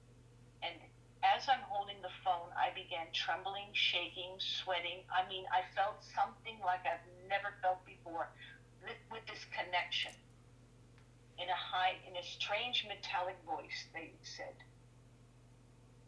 And 0.62 0.77
as 1.24 1.48
I'm 1.51 1.64
holding 1.66 1.98
the 2.03 2.12
phone, 2.22 2.53
I 2.55 2.70
began 2.77 3.11
trembling, 3.11 3.74
shaking, 3.74 4.38
sweating. 4.38 5.03
I 5.11 5.27
mean, 5.27 5.48
I 5.51 5.66
felt 5.74 5.98
something 6.14 6.61
like 6.62 6.87
I've 6.87 7.03
never 7.27 7.59
felt 7.59 7.83
before 7.83 8.31
with, 8.85 9.01
with 9.11 9.24
this 9.27 9.42
connection. 9.51 10.14
In 11.38 11.48
a 11.48 11.55
high, 11.55 11.94
in 12.07 12.16
a 12.16 12.22
strange 12.22 12.85
metallic 12.87 13.37
voice, 13.46 13.87
they 13.94 14.12
said, 14.22 14.55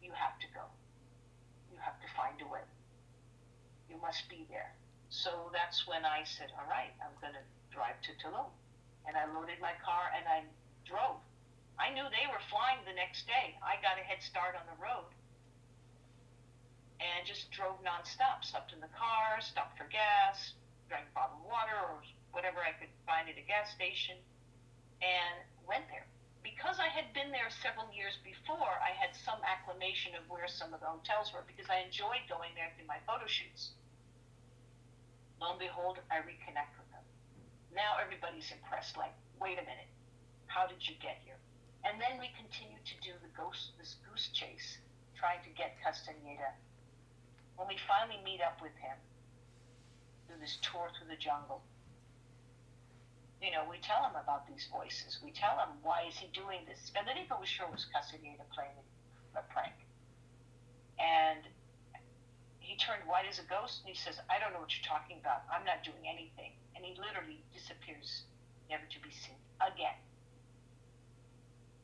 "You 0.02 0.12
have 0.12 0.38
to 0.40 0.48
go. 0.48 0.66
You 1.70 1.78
have 1.78 2.00
to 2.00 2.08
find 2.16 2.40
a 2.42 2.48
way. 2.48 2.66
You 3.88 3.96
must 3.98 4.28
be 4.28 4.44
there." 4.50 4.74
So 5.08 5.50
that's 5.52 5.86
when 5.86 6.04
I 6.04 6.24
said, 6.24 6.52
"All 6.58 6.66
right, 6.66 6.92
I'm 7.00 7.14
going 7.20 7.34
to 7.34 7.44
drive 7.70 8.00
to 8.02 8.12
Tulum," 8.14 8.50
and 9.06 9.16
I 9.16 9.24
loaded 9.26 9.60
my 9.60 9.74
car 9.84 10.10
and 10.14 10.26
I 10.26 10.44
drove. 10.84 11.20
I 11.78 11.90
knew 11.90 12.04
they 12.10 12.26
were 12.26 12.42
flying 12.50 12.84
the 12.84 12.92
next 12.92 13.26
day. 13.26 13.56
I 13.62 13.80
got 13.80 13.98
a 13.98 14.02
head 14.02 14.22
start 14.22 14.56
on 14.56 14.66
the 14.66 14.82
road 14.82 15.14
and 17.00 17.26
just 17.26 17.50
drove 17.50 17.82
nonstop. 17.82 18.44
Slept 18.44 18.72
in 18.72 18.80
the 18.80 18.88
car, 18.88 19.40
stopped 19.40 19.78
for 19.78 19.84
gas, 19.84 20.52
drank 20.88 21.06
bottled 21.14 21.42
water 21.44 21.78
or 21.80 22.02
whatever 22.32 22.60
I 22.60 22.72
could 22.72 22.92
find 23.06 23.28
at 23.28 23.38
a 23.38 23.46
gas 23.46 23.70
station, 23.72 24.16
and 25.00 25.36
went 25.66 25.88
there. 25.88 26.06
Because 26.40 26.80
I 26.80 26.88
had 26.88 27.12
been 27.12 27.32
there 27.32 27.52
several 27.52 27.88
years 27.92 28.16
before, 28.24 28.80
I 28.80 28.96
had 28.96 29.12
some 29.12 29.40
acclamation 29.44 30.16
of 30.16 30.24
where 30.28 30.48
some 30.48 30.72
of 30.72 30.80
the 30.80 30.88
hotels 30.88 31.32
were 31.32 31.44
because 31.44 31.68
I 31.68 31.84
enjoyed 31.84 32.24
going 32.28 32.52
there 32.56 32.72
to 32.76 32.84
my 32.88 32.96
photo 33.04 33.28
shoots. 33.28 33.76
Lo 35.40 35.56
and 35.56 35.60
behold, 35.60 36.00
I 36.12 36.20
reconnect 36.24 36.76
with 36.76 36.88
them. 36.92 37.04
Now 37.72 37.96
everybody's 38.00 38.48
impressed, 38.52 38.96
like, 38.96 39.12
wait 39.40 39.56
a 39.56 39.64
minute, 39.64 39.88
how 40.48 40.68
did 40.68 40.84
you 40.84 40.96
get 41.00 41.20
here? 41.24 41.40
And 41.84 41.96
then 41.96 42.20
we 42.20 42.28
continue 42.36 42.76
to 42.76 42.96
do 43.00 43.16
the 43.24 43.32
ghost, 43.32 43.72
this 43.80 43.96
goose 44.04 44.28
chase, 44.36 44.80
trying 45.16 45.40
to 45.44 45.52
get 45.56 45.80
Castaneda. 45.80 46.52
When 47.56 47.68
we 47.68 47.80
finally 47.88 48.20
meet 48.20 48.44
up 48.44 48.60
with 48.60 48.76
him, 48.76 48.96
do 50.28 50.36
this 50.40 50.60
tour 50.60 50.92
through 50.92 51.08
the 51.08 51.20
jungle, 51.20 51.64
you 53.40 53.50
know, 53.50 53.64
we 53.64 53.80
tell 53.80 54.04
him 54.04 54.20
about 54.20 54.44
these 54.44 54.68
voices. 54.68 55.18
We 55.24 55.32
tell 55.32 55.56
him 55.56 55.80
why 55.80 56.04
is 56.04 56.16
he 56.20 56.28
doing 56.36 56.60
this. 56.68 56.92
Federico 56.92 57.40
was 57.40 57.48
sure 57.48 57.64
it 57.64 57.72
was 57.72 57.88
Castaneda 57.88 58.44
playing 58.52 58.76
a 59.32 59.40
prank. 59.48 59.72
And 61.00 61.48
he 62.60 62.76
turned 62.76 63.00
white 63.08 63.24
as 63.24 63.40
a 63.40 63.46
ghost 63.48 63.80
and 63.80 63.88
he 63.88 63.96
says, 63.96 64.20
I 64.28 64.36
don't 64.36 64.52
know 64.52 64.60
what 64.60 64.76
you're 64.76 64.84
talking 64.84 65.16
about. 65.16 65.48
I'm 65.48 65.64
not 65.64 65.80
doing 65.80 66.04
anything. 66.04 66.52
And 66.76 66.84
he 66.84 66.92
literally 67.00 67.40
disappears, 67.56 68.28
never 68.68 68.84
to 68.84 68.98
be 69.00 69.08
seen 69.08 69.40
again. 69.64 69.96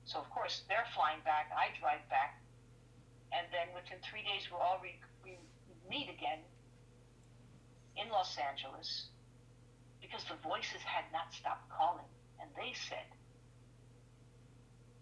So, 0.04 0.20
of 0.20 0.28
course, 0.28 0.62
they're 0.68 0.86
flying 0.94 1.24
back. 1.24 1.50
I 1.56 1.72
drive 1.80 2.04
back. 2.12 2.38
And 3.32 3.48
then 3.50 3.72
within 3.74 3.98
three 4.04 4.22
days, 4.22 4.46
we'll 4.52 4.62
all 4.62 4.78
re- 4.78 5.00
we 5.24 5.40
meet 5.88 6.12
again 6.12 6.44
in 7.96 8.12
Los 8.12 8.36
Angeles 8.36 9.08
because 10.00 10.24
the 10.28 10.38
voices 10.42 10.82
had 10.84 11.04
not 11.12 11.32
stopped 11.32 11.68
calling. 11.70 12.08
And 12.40 12.50
they 12.56 12.72
said 12.74 13.08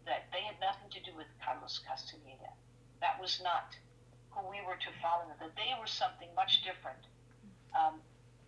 that 0.07 0.29
they 0.33 0.43
had 0.45 0.57
nothing 0.61 0.91
to 0.93 1.01
do 1.03 1.17
with 1.17 1.29
Carlos 1.43 1.81
Castaneda. 1.83 2.53
That 3.01 3.21
was 3.21 3.41
not 3.43 3.77
who 4.31 4.49
we 4.51 4.61
were 4.67 4.79
to 4.79 4.93
follow, 5.01 5.31
that 5.39 5.55
they 5.55 5.73
were 5.79 5.89
something 5.89 6.29
much 6.35 6.63
different. 6.63 7.01
Um, 7.75 7.99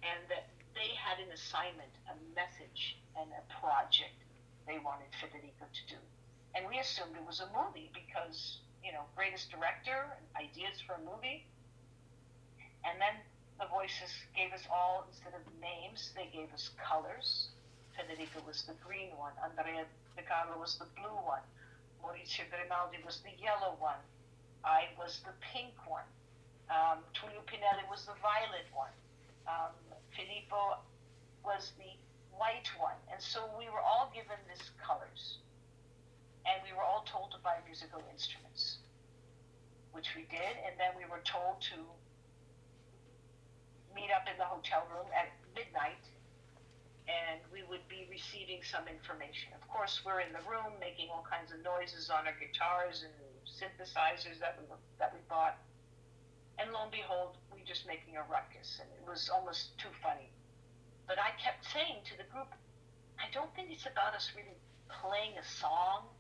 and 0.03 0.23
that 0.31 0.47
they 0.75 0.95
had 0.95 1.19
an 1.19 1.33
assignment, 1.33 1.91
a 2.07 2.15
message, 2.37 3.01
and 3.17 3.31
a 3.33 3.43
project 3.59 4.15
they 4.69 4.79
wanted 4.83 5.09
Federico 5.19 5.67
to 5.67 5.85
do. 5.89 6.01
And 6.55 6.67
we 6.69 6.79
assumed 6.79 7.17
it 7.17 7.27
was 7.27 7.41
a 7.41 7.49
movie 7.55 7.91
because, 7.95 8.61
you 8.83 8.93
know, 8.93 9.07
greatest 9.15 9.51
director, 9.51 10.11
ideas 10.37 10.81
for 10.85 10.99
a 10.99 11.03
movie. 11.03 11.47
And 12.85 13.01
then 13.01 13.15
the 13.59 13.67
voices 13.73 14.13
gave 14.37 14.53
us 14.53 14.65
all, 14.69 15.09
instead 15.09 15.33
of 15.33 15.43
names, 15.61 16.13
they 16.13 16.29
gave 16.29 16.53
us 16.53 16.71
colors. 16.77 17.49
Federico 17.97 18.45
was 18.45 18.69
the 18.69 18.77
green 18.85 19.17
one. 19.17 19.33
Andrea 19.41 19.89
De 20.17 20.23
Carlo 20.23 20.61
was 20.61 20.77
the 20.77 20.89
blue 21.01 21.17
one. 21.25 21.41
Maurizio 22.05 22.45
Grimaldi 22.53 23.01
was 23.05 23.25
the 23.25 23.33
yellow 23.41 23.75
one. 23.81 24.01
I 24.65 24.93
was 25.01 25.25
the 25.25 25.33
pink 25.41 25.73
one. 25.89 26.05
Um, 26.69 27.01
Tullio 27.17 27.41
Pinelli 27.49 27.89
was 27.89 28.05
the 28.05 28.19
violet 28.21 28.69
one. 28.75 28.93
Um, 29.49 29.73
Filippo 30.13 30.83
was 31.41 31.73
the 31.79 31.97
white 32.37 32.69
one. 32.77 32.99
And 33.09 33.23
so 33.23 33.49
we 33.57 33.73
were 33.73 33.81
all 33.81 34.13
given 34.13 34.37
these 34.51 34.69
colors. 34.77 35.39
And 36.45 36.61
we 36.63 36.77
were 36.77 36.85
all 36.85 37.09
told 37.09 37.33
to 37.33 37.39
buy 37.41 37.57
musical 37.65 38.03
instruments, 38.13 38.79
which 39.93 40.13
we 40.15 40.29
did. 40.29 40.55
And 40.69 40.77
then 40.77 40.93
we 40.99 41.09
were 41.09 41.23
told 41.25 41.63
to 41.73 41.81
meet 43.97 44.13
up 44.13 44.29
in 44.29 44.37
the 44.37 44.45
hotel 44.45 44.85
room 44.93 45.09
at 45.17 45.33
midnight 45.57 46.05
and 47.07 47.39
we 47.55 47.63
would 47.71 47.87
be 47.87 48.05
receiving 48.11 48.61
some 48.67 48.85
information. 48.91 49.55
Of 49.55 49.63
course, 49.71 50.03
we're 50.03 50.21
in 50.21 50.35
the 50.35 50.43
room 50.43 50.75
making 50.83 51.09
all 51.09 51.23
kinds 51.23 51.55
of 51.55 51.63
noises 51.63 52.11
on 52.11 52.27
our 52.27 52.35
guitars 52.35 53.07
and 53.07 53.15
synthesizers 53.47 54.43
that 54.43 54.59
we, 54.59 54.67
that 54.99 55.15
we 55.15 55.23
bought. 55.31 55.57
And 56.59 56.75
lo 56.75 56.83
and 56.83 56.91
behold, 56.91 57.39
we 57.55 57.63
are 57.63 57.69
just 57.69 57.87
making 57.87 58.19
a 58.19 58.25
ruckus, 58.27 58.83
and 58.83 58.89
it 58.91 59.05
was 59.07 59.31
almost 59.31 59.79
too 59.79 59.93
funny. 60.03 60.35
But 61.07 61.23
I 61.23 61.31
kept 61.39 61.63
saying 61.71 62.03
to 62.11 62.19
the 62.19 62.27
group, 62.35 62.51
I 63.23 63.31
don't 63.31 63.55
think 63.55 63.71
it's 63.71 63.87
about 63.87 64.19
us 64.19 64.35
really 64.35 64.59
playing 64.91 65.39
a 65.39 65.47
song 65.47 66.11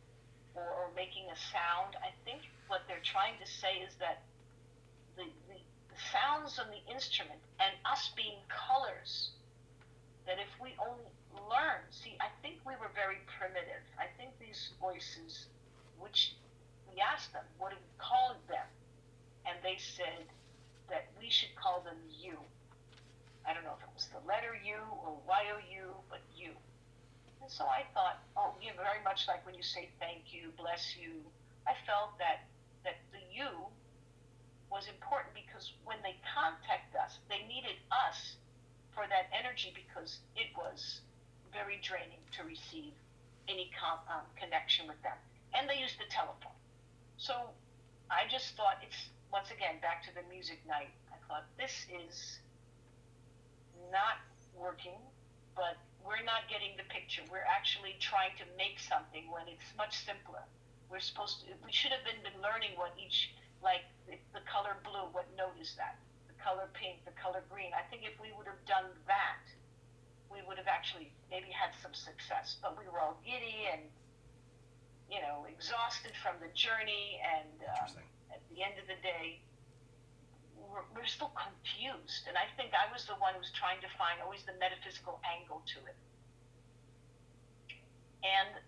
or, 0.54 0.62
or 0.62 0.94
making 0.94 1.26
a 1.34 1.38
sound. 1.50 1.98
I 1.98 2.14
think 2.22 2.46
what 2.70 2.86
they're 2.86 3.02
trying 3.02 3.34
to 3.42 3.48
say 3.48 3.82
is 3.82 3.98
that 3.98 4.22
sounds 6.12 6.58
on 6.58 6.66
the 6.70 6.82
instrument 6.92 7.40
and 7.60 7.72
us 7.84 8.10
being 8.16 8.38
colors, 8.48 9.30
that 10.26 10.38
if 10.38 10.50
we 10.60 10.74
only 10.80 11.06
learn. 11.48 11.84
See, 11.90 12.16
I 12.20 12.32
think 12.42 12.58
we 12.64 12.74
were 12.80 12.90
very 12.94 13.20
primitive. 13.38 13.82
I 13.98 14.10
think 14.16 14.34
these 14.40 14.72
voices, 14.80 15.46
which 15.98 16.34
we 16.88 17.00
asked 17.00 17.32
them, 17.32 17.44
what 17.58 17.70
do 17.70 17.78
we 17.78 17.92
call 17.98 18.36
them? 18.48 18.66
And 19.46 19.56
they 19.62 19.78
said 19.78 20.26
that 20.90 21.06
we 21.20 21.30
should 21.30 21.54
call 21.54 21.82
them 21.84 21.98
you. 22.10 22.38
I 23.46 23.54
don't 23.54 23.62
know 23.62 23.78
if 23.78 23.84
it 23.84 23.92
was 23.94 24.10
the 24.10 24.22
letter 24.26 24.58
U 24.58 24.80
or 25.06 25.14
Y-O-U, 25.28 25.94
but 26.10 26.22
you. 26.34 26.50
And 27.42 27.50
so 27.50 27.62
I 27.64 27.86
thought, 27.94 28.18
oh, 28.34 28.58
you 28.58 28.74
know, 28.74 28.82
very 28.82 29.02
much 29.06 29.28
like 29.28 29.46
when 29.46 29.54
you 29.54 29.62
say 29.62 29.88
thank 30.02 30.34
you, 30.34 30.50
bless 30.58 30.98
you. 30.98 31.22
I 31.62 31.78
felt 31.86 32.18
that 32.18 32.46
that 32.82 32.98
the 33.10 33.22
you 33.30 33.50
was 34.70 34.88
important 34.88 35.34
because 35.34 35.72
when 35.84 35.98
they 36.02 36.16
contact 36.26 36.94
us, 36.96 37.18
they 37.30 37.46
needed 37.46 37.78
us 37.92 38.36
for 38.94 39.04
that 39.08 39.30
energy 39.32 39.72
because 39.76 40.18
it 40.34 40.50
was 40.56 41.00
very 41.52 41.78
draining 41.80 42.20
to 42.36 42.44
receive 42.44 42.92
any 43.48 43.70
com- 43.78 44.02
um, 44.10 44.26
connection 44.34 44.86
with 44.88 45.00
them. 45.02 45.16
And 45.54 45.68
they 45.70 45.78
used 45.78 45.96
the 45.98 46.10
telephone. 46.10 46.56
So 47.16 47.54
I 48.10 48.28
just 48.28 48.56
thought 48.56 48.82
it's, 48.82 49.08
once 49.32 49.50
again, 49.50 49.80
back 49.80 50.02
to 50.04 50.12
the 50.12 50.26
music 50.28 50.60
night. 50.66 50.92
I 51.08 51.18
thought 51.28 51.46
this 51.56 51.86
is 51.88 52.40
not 53.90 54.20
working, 54.54 54.98
but 55.54 55.78
we're 56.04 56.22
not 56.22 56.46
getting 56.46 56.76
the 56.78 56.86
picture. 56.86 57.22
We're 57.30 57.46
actually 57.46 57.98
trying 57.98 58.36
to 58.38 58.46
make 58.54 58.78
something 58.78 59.26
when 59.30 59.48
it's 59.50 59.66
much 59.76 59.96
simpler. 60.06 60.44
We're 60.86 61.02
supposed 61.02 61.42
to, 61.42 61.50
we 61.66 61.74
should 61.74 61.90
have 61.90 62.06
been, 62.06 62.22
been 62.22 62.38
learning 62.38 62.78
what 62.78 62.94
each, 62.94 63.34
like 63.62 63.84
the, 64.06 64.18
the 64.32 64.44
color 64.44 64.76
blue, 64.84 65.08
what 65.12 65.26
note 65.36 65.56
is 65.60 65.74
that? 65.76 65.98
The 66.28 66.36
color 66.42 66.68
pink, 66.74 67.04
the 67.04 67.16
color 67.16 67.42
green. 67.50 67.72
I 67.74 67.84
think 67.88 68.04
if 68.04 68.14
we 68.20 68.32
would 68.36 68.46
have 68.46 68.60
done 68.68 68.90
that, 69.06 69.42
we 70.30 70.42
would 70.46 70.58
have 70.58 70.68
actually 70.68 71.12
maybe 71.30 71.50
had 71.50 71.72
some 71.80 71.94
success. 71.94 72.56
But 72.60 72.78
we 72.78 72.84
were 72.90 73.00
all 73.00 73.18
giddy 73.24 73.70
and, 73.72 73.82
you 75.10 75.22
know, 75.22 75.46
exhausted 75.48 76.12
from 76.22 76.36
the 76.42 76.50
journey. 76.52 77.18
And 77.22 77.56
uh, 77.62 78.34
at 78.34 78.42
the 78.50 78.62
end 78.62 78.76
of 78.78 78.86
the 78.86 78.98
day, 79.00 79.40
we're, 80.58 80.86
we're 80.94 81.08
still 81.08 81.32
confused. 81.34 82.26
And 82.26 82.36
I 82.36 82.50
think 82.58 82.74
I 82.74 82.90
was 82.92 83.06
the 83.06 83.16
one 83.22 83.34
who 83.34 83.42
was 83.42 83.54
trying 83.54 83.80
to 83.80 83.90
find 83.94 84.18
always 84.20 84.42
the 84.44 84.56
metaphysical 84.58 85.22
angle 85.24 85.62
to 85.74 85.78
it. 85.86 85.98
And 88.26 88.58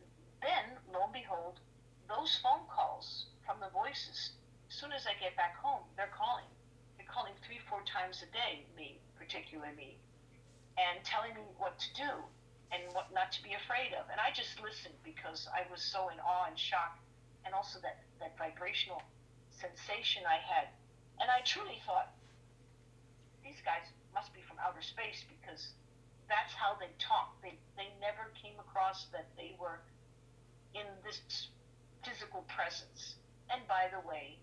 then, 0.41 0.78
lo 0.95 1.11
and 1.11 1.12
behold, 1.12 1.59
those 2.07 2.39
phone 2.43 2.64
calls 2.70 3.26
from 3.45 3.59
the 3.61 3.68
voices, 3.74 4.38
soon 4.78 4.94
as 4.94 5.10
I 5.10 5.18
get 5.18 5.34
back 5.34 5.58
home, 5.58 5.82
they're 5.98 6.14
calling. 6.14 6.46
They're 6.94 7.10
calling 7.10 7.34
three, 7.42 7.58
four 7.66 7.82
times 7.82 8.22
a 8.22 8.30
day, 8.30 8.62
me, 8.78 9.02
particularly 9.18 9.74
me, 9.74 9.98
and 10.78 11.02
telling 11.02 11.34
me 11.34 11.42
what 11.58 11.74
to 11.82 11.90
do 11.98 12.12
and 12.70 12.86
what 12.94 13.10
not 13.10 13.34
to 13.34 13.42
be 13.42 13.58
afraid 13.58 13.90
of. 13.98 14.06
And 14.06 14.22
I 14.22 14.30
just 14.30 14.62
listened 14.62 14.94
because 15.02 15.50
I 15.50 15.66
was 15.66 15.82
so 15.82 16.14
in 16.14 16.22
awe 16.22 16.46
and 16.46 16.54
shock, 16.54 16.94
and 17.42 17.58
also 17.58 17.82
that, 17.82 18.06
that 18.22 18.38
vibrational 18.38 19.02
sensation 19.50 20.22
I 20.22 20.38
had. 20.38 20.70
And 21.18 21.26
I 21.26 21.42
truly 21.42 21.82
thought, 21.82 22.14
these 23.42 23.58
guys 23.66 23.82
must 24.14 24.30
be 24.30 24.46
from 24.46 24.62
outer 24.62 24.84
space 24.84 25.26
because 25.26 25.74
that's 26.30 26.54
how 26.54 26.78
they 26.78 26.92
talk. 27.02 27.34
They, 27.42 27.58
they 27.74 27.90
never 27.98 28.30
came 28.38 28.54
across 28.62 29.10
that 29.10 29.26
they 29.34 29.58
were 29.58 29.82
in 30.70 30.86
this 31.02 31.18
physical 32.06 32.46
presence. 32.46 33.18
And 33.50 33.66
by 33.66 33.90
the 33.90 34.06
way, 34.06 34.38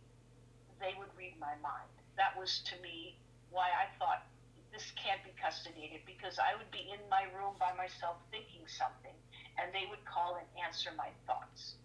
they 0.79 0.93
would 0.97 1.11
read 1.17 1.35
my 1.39 1.55
mind. 1.63 1.91
That 2.17 2.35
was 2.37 2.63
to 2.71 2.75
me 2.81 3.17
why 3.51 3.71
I 3.71 3.87
thought 3.99 4.27
this 4.75 4.91
can't 4.99 5.23
be 5.23 5.31
Castaneda 5.39 6.03
because 6.03 6.35
I 6.35 6.51
would 6.59 6.67
be 6.71 6.91
in 6.91 6.99
my 7.07 7.23
room 7.31 7.55
by 7.55 7.71
myself 7.79 8.19
thinking 8.27 8.67
something 8.67 9.15
and 9.55 9.71
they 9.71 9.87
would 9.87 10.03
call 10.03 10.35
and 10.35 10.47
answer 10.59 10.91
my 10.99 11.15
thoughts. 11.23 11.79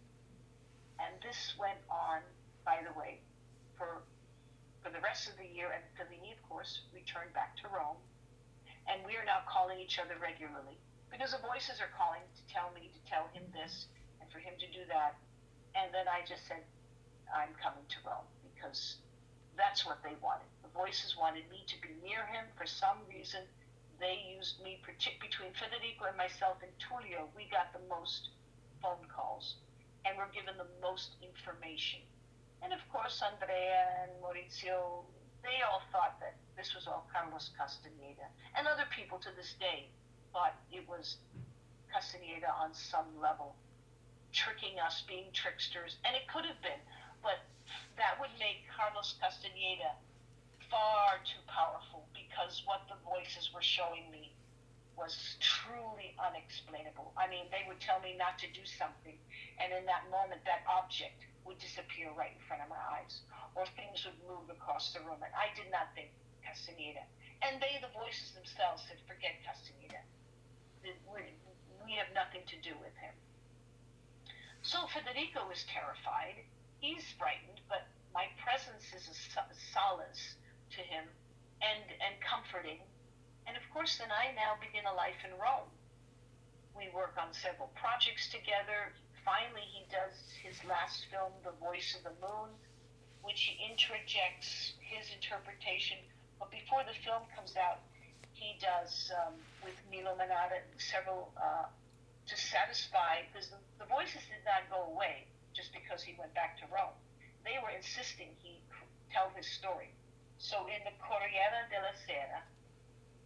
And 0.98 1.14
this 1.22 1.54
went 1.54 1.78
on, 1.86 2.26
by 2.66 2.82
the 2.82 2.90
way, 2.98 3.22
for 3.78 4.02
for 4.82 4.88
the 4.88 5.04
rest 5.04 5.28
of 5.28 5.36
the 5.36 5.44
year 5.44 5.76
and 5.76 5.84
Fellini, 5.92 6.32
of 6.32 6.40
course, 6.48 6.88
returned 6.90 7.36
back 7.36 7.52
to 7.60 7.68
Rome. 7.68 8.00
And 8.88 9.04
we 9.04 9.12
are 9.20 9.28
now 9.28 9.44
calling 9.44 9.76
each 9.76 10.00
other 10.00 10.16
regularly 10.16 10.80
because 11.12 11.36
the 11.36 11.44
voices 11.44 11.84
are 11.84 11.92
calling 11.92 12.24
to 12.24 12.42
tell 12.48 12.72
me 12.72 12.88
to 12.88 13.00
tell 13.04 13.28
him 13.36 13.44
this 13.52 13.92
and 14.18 14.26
for 14.32 14.40
him 14.40 14.56
to 14.56 14.66
do 14.72 14.88
that. 14.88 15.20
And 15.76 15.92
then 15.92 16.08
I 16.08 16.24
just 16.24 16.48
said, 16.48 16.64
I'm 17.28 17.52
coming 17.60 17.84
to 17.86 17.98
Rome 18.08 18.26
because 18.60 19.00
that's 19.56 19.88
what 19.88 20.04
they 20.04 20.12
wanted. 20.20 20.44
The 20.60 20.68
voices 20.76 21.16
wanted 21.16 21.48
me 21.48 21.64
to 21.64 21.76
be 21.80 21.96
near 22.04 22.28
him. 22.28 22.44
For 22.60 22.68
some 22.68 23.00
reason, 23.08 23.40
they 23.96 24.20
used 24.36 24.60
me, 24.60 24.80
between 24.84 25.56
Federico 25.56 26.12
and 26.12 26.16
myself 26.16 26.60
and 26.60 26.72
Tullio, 26.76 27.32
we 27.32 27.48
got 27.48 27.72
the 27.72 27.80
most 27.88 28.36
phone 28.84 29.08
calls 29.08 29.56
and 30.04 30.16
were 30.16 30.28
given 30.32 30.56
the 30.60 30.68
most 30.80 31.16
information. 31.24 32.00
And 32.60 32.72
of 32.72 32.80
course, 32.92 33.24
Andrea 33.24 34.04
and 34.04 34.12
Maurizio, 34.20 35.08
they 35.40 35.64
all 35.64 35.80
thought 35.92 36.20
that 36.20 36.36
this 36.56 36.76
was 36.76 36.84
all 36.84 37.08
Carlos 37.08 37.50
Castaneda. 37.56 38.28
And 38.56 38.68
other 38.68 38.88
people 38.92 39.16
to 39.24 39.32
this 39.36 39.56
day 39.56 39.88
thought 40.32 40.56
it 40.72 40.84
was 40.88 41.16
Castaneda 41.92 42.52
on 42.60 42.72
some 42.72 43.08
level 43.20 43.56
tricking 44.32 44.78
us, 44.78 45.02
being 45.08 45.26
tricksters, 45.32 45.96
and 46.04 46.14
it 46.14 46.22
could 46.30 46.44
have 46.46 46.60
been, 46.62 46.78
but 47.22 47.42
that 48.00 48.16
would 48.16 48.32
make 48.40 48.64
Carlos 48.72 49.20
Castaneda 49.20 49.92
far 50.72 51.20
too 51.28 51.44
powerful 51.44 52.08
because 52.16 52.64
what 52.64 52.88
the 52.88 52.96
voices 53.04 53.52
were 53.52 53.60
showing 53.60 54.08
me 54.08 54.32
was 54.96 55.36
truly 55.40 56.16
unexplainable. 56.16 57.12
I 57.16 57.28
mean, 57.28 57.52
they 57.52 57.68
would 57.68 57.80
tell 57.80 58.00
me 58.00 58.16
not 58.16 58.40
to 58.40 58.48
do 58.56 58.64
something, 58.64 59.16
and 59.60 59.68
in 59.72 59.84
that 59.84 60.08
moment, 60.08 60.44
that 60.48 60.64
object 60.68 61.28
would 61.44 61.60
disappear 61.60 62.12
right 62.16 62.32
in 62.32 62.42
front 62.44 62.64
of 62.64 62.68
my 62.68 62.80
eyes, 63.00 63.24
or 63.56 63.64
things 63.76 64.04
would 64.04 64.16
move 64.24 64.48
across 64.48 64.92
the 64.92 65.00
room, 65.04 65.20
and 65.20 65.32
I 65.36 65.52
did 65.56 65.72
not 65.72 65.92
think 65.92 66.12
Castaneda. 66.44 67.04
And 67.40 67.60
they, 67.60 67.80
the 67.80 67.92
voices 67.96 68.36
themselves, 68.36 68.84
said, 68.88 69.00
forget 69.08 69.40
Castaneda. 69.44 70.04
We 70.84 71.96
have 71.96 72.12
nothing 72.12 72.44
to 72.48 72.56
do 72.60 72.76
with 72.80 72.92
him. 73.00 73.16
So 74.60 74.84
Federico 74.92 75.48
is 75.48 75.64
terrified. 75.68 76.44
He's 76.80 77.04
frightened, 77.20 77.60
but 77.68 77.84
my 78.16 78.32
presence 78.40 78.88
is 78.96 79.04
a 79.04 79.14
solace 79.76 80.40
to 80.72 80.80
him 80.80 81.04
and, 81.60 81.84
and 82.00 82.16
comforting. 82.24 82.80
And 83.44 83.52
of 83.52 83.62
course, 83.68 84.00
then 84.00 84.08
I 84.08 84.32
now 84.32 84.56
begin 84.56 84.88
a 84.88 84.96
life 84.96 85.20
in 85.20 85.36
Rome. 85.36 85.68
We 86.72 86.88
work 86.96 87.20
on 87.20 87.36
several 87.36 87.68
projects 87.76 88.32
together. 88.32 88.96
Finally, 89.28 89.68
he 89.68 89.84
does 89.92 90.16
his 90.40 90.56
last 90.64 91.04
film, 91.12 91.36
The 91.44 91.52
Voice 91.60 91.92
of 91.92 92.02
the 92.08 92.16
Moon, 92.16 92.48
which 93.20 93.44
he 93.44 93.60
interjects 93.60 94.72
his 94.80 95.04
interpretation. 95.12 96.00
But 96.40 96.48
before 96.48 96.80
the 96.88 96.96
film 97.04 97.28
comes 97.36 97.60
out, 97.60 97.84
he 98.32 98.56
does 98.56 99.12
um, 99.20 99.36
with 99.60 99.76
Milo 99.92 100.16
Manara 100.16 100.64
several 100.80 101.28
uh, 101.36 101.68
to 101.68 102.36
satisfy, 102.40 103.28
because 103.28 103.52
the, 103.52 103.60
the 103.76 103.84
voices 103.84 104.24
did 104.32 104.40
not 104.48 104.64
go 104.72 104.88
away 104.88 105.28
just 105.60 105.76
because 105.76 106.00
he 106.00 106.16
went 106.16 106.32
back 106.32 106.56
to 106.56 106.64
Rome. 106.72 106.96
They 107.44 107.60
were 107.60 107.68
insisting 107.68 108.32
he 108.40 108.64
tell 109.12 109.28
his 109.36 109.44
story. 109.44 109.92
So 110.40 110.64
in 110.72 110.80
the 110.88 110.96
Corriere 110.96 111.68
della 111.68 111.92
Sera, 112.08 112.40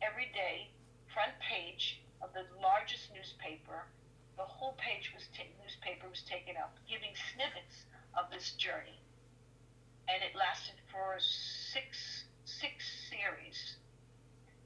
every 0.03 0.35
day, 0.35 0.75
front 1.15 1.39
page 1.39 2.03
of 2.19 2.35
the 2.35 2.43
largest 2.59 3.15
newspaper, 3.15 3.87
the 4.35 4.43
whole 4.43 4.75
page 4.83 5.15
was 5.15 5.31
ta- 5.31 5.47
newspaper 5.63 6.11
was 6.11 6.27
taken 6.27 6.59
up, 6.59 6.75
giving 6.91 7.15
snippets 7.31 7.87
of 8.19 8.27
this 8.35 8.59
journey, 8.59 8.99
and 10.11 10.19
it 10.27 10.35
lasted 10.35 10.75
for 10.91 11.15
six 11.23 12.27
six 12.43 12.83
series 13.15 13.79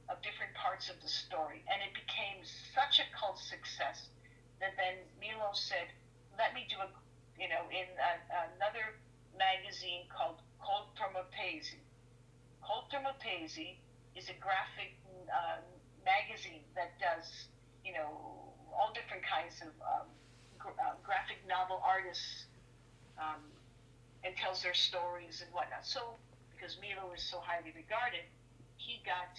of 0.08 0.16
different 0.24 0.56
parts 0.56 0.88
of 0.88 0.96
the 1.04 1.08
story, 1.08 1.60
and 1.68 1.84
it 1.84 1.92
became 1.92 2.40
such 2.72 2.96
a 2.96 3.06
cult 3.12 3.36
success 3.36 4.08
that 4.56 4.72
then 4.80 5.04
Milo 5.20 5.52
said, 5.52 5.92
let 6.40 6.54
me 6.56 6.66
do 6.66 6.80
a, 6.80 6.88
you 7.38 7.48
know, 7.48 7.64
in 7.70 7.86
a, 7.98 8.12
another 8.56 8.98
magazine 9.38 10.04
called. 10.10 10.42
Corto 12.62 13.02
Maltese 13.02 13.76
is 14.16 14.28
a 14.28 14.36
graphic 14.40 14.92
uh, 15.32 15.58
magazine 16.04 16.62
that 16.74 16.98
does, 17.00 17.48
you 17.84 17.92
know, 17.92 18.52
all 18.74 18.92
different 18.92 19.22
kinds 19.24 19.60
of 19.62 19.72
um, 19.82 20.06
gra- 20.58 20.76
uh, 20.78 20.94
graphic 21.02 21.38
novel 21.48 21.80
artists 21.84 22.46
um, 23.18 23.40
and 24.24 24.36
tells 24.36 24.62
their 24.62 24.74
stories 24.74 25.40
and 25.44 25.52
whatnot. 25.54 25.86
So, 25.86 26.16
because 26.54 26.76
Milo 26.82 27.12
is 27.14 27.22
so 27.22 27.38
highly 27.40 27.72
regarded, 27.74 28.26
he 28.76 29.00
got 29.04 29.32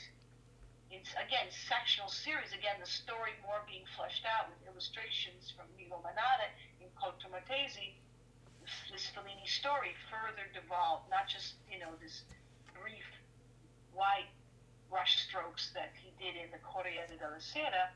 it's 0.90 1.14
again 1.22 1.46
sectional 1.54 2.10
series. 2.10 2.52
Again, 2.52 2.82
the 2.82 2.90
story 2.90 3.38
more 3.46 3.62
being 3.70 3.86
fleshed 3.96 4.26
out 4.26 4.50
with 4.50 4.58
illustrations 4.66 5.54
from 5.54 5.70
Milo 5.78 6.02
Manara 6.02 6.50
Corto 7.00 7.32
Maltese. 7.32 7.96
This 8.92 9.08
Fellini 9.16 9.48
story 9.48 9.96
further 10.12 10.46
devolved, 10.54 11.10
not 11.10 11.32
just 11.32 11.56
you 11.72 11.80
know 11.80 11.96
this 12.04 12.28
brief, 12.76 13.08
wide 13.96 14.28
brush 14.92 15.24
strokes 15.24 15.72
that 15.74 15.96
he 15.96 16.12
did 16.20 16.36
in 16.36 16.52
the 16.52 16.60
Corriere 16.60 17.08
della 17.08 17.40
Sera, 17.40 17.90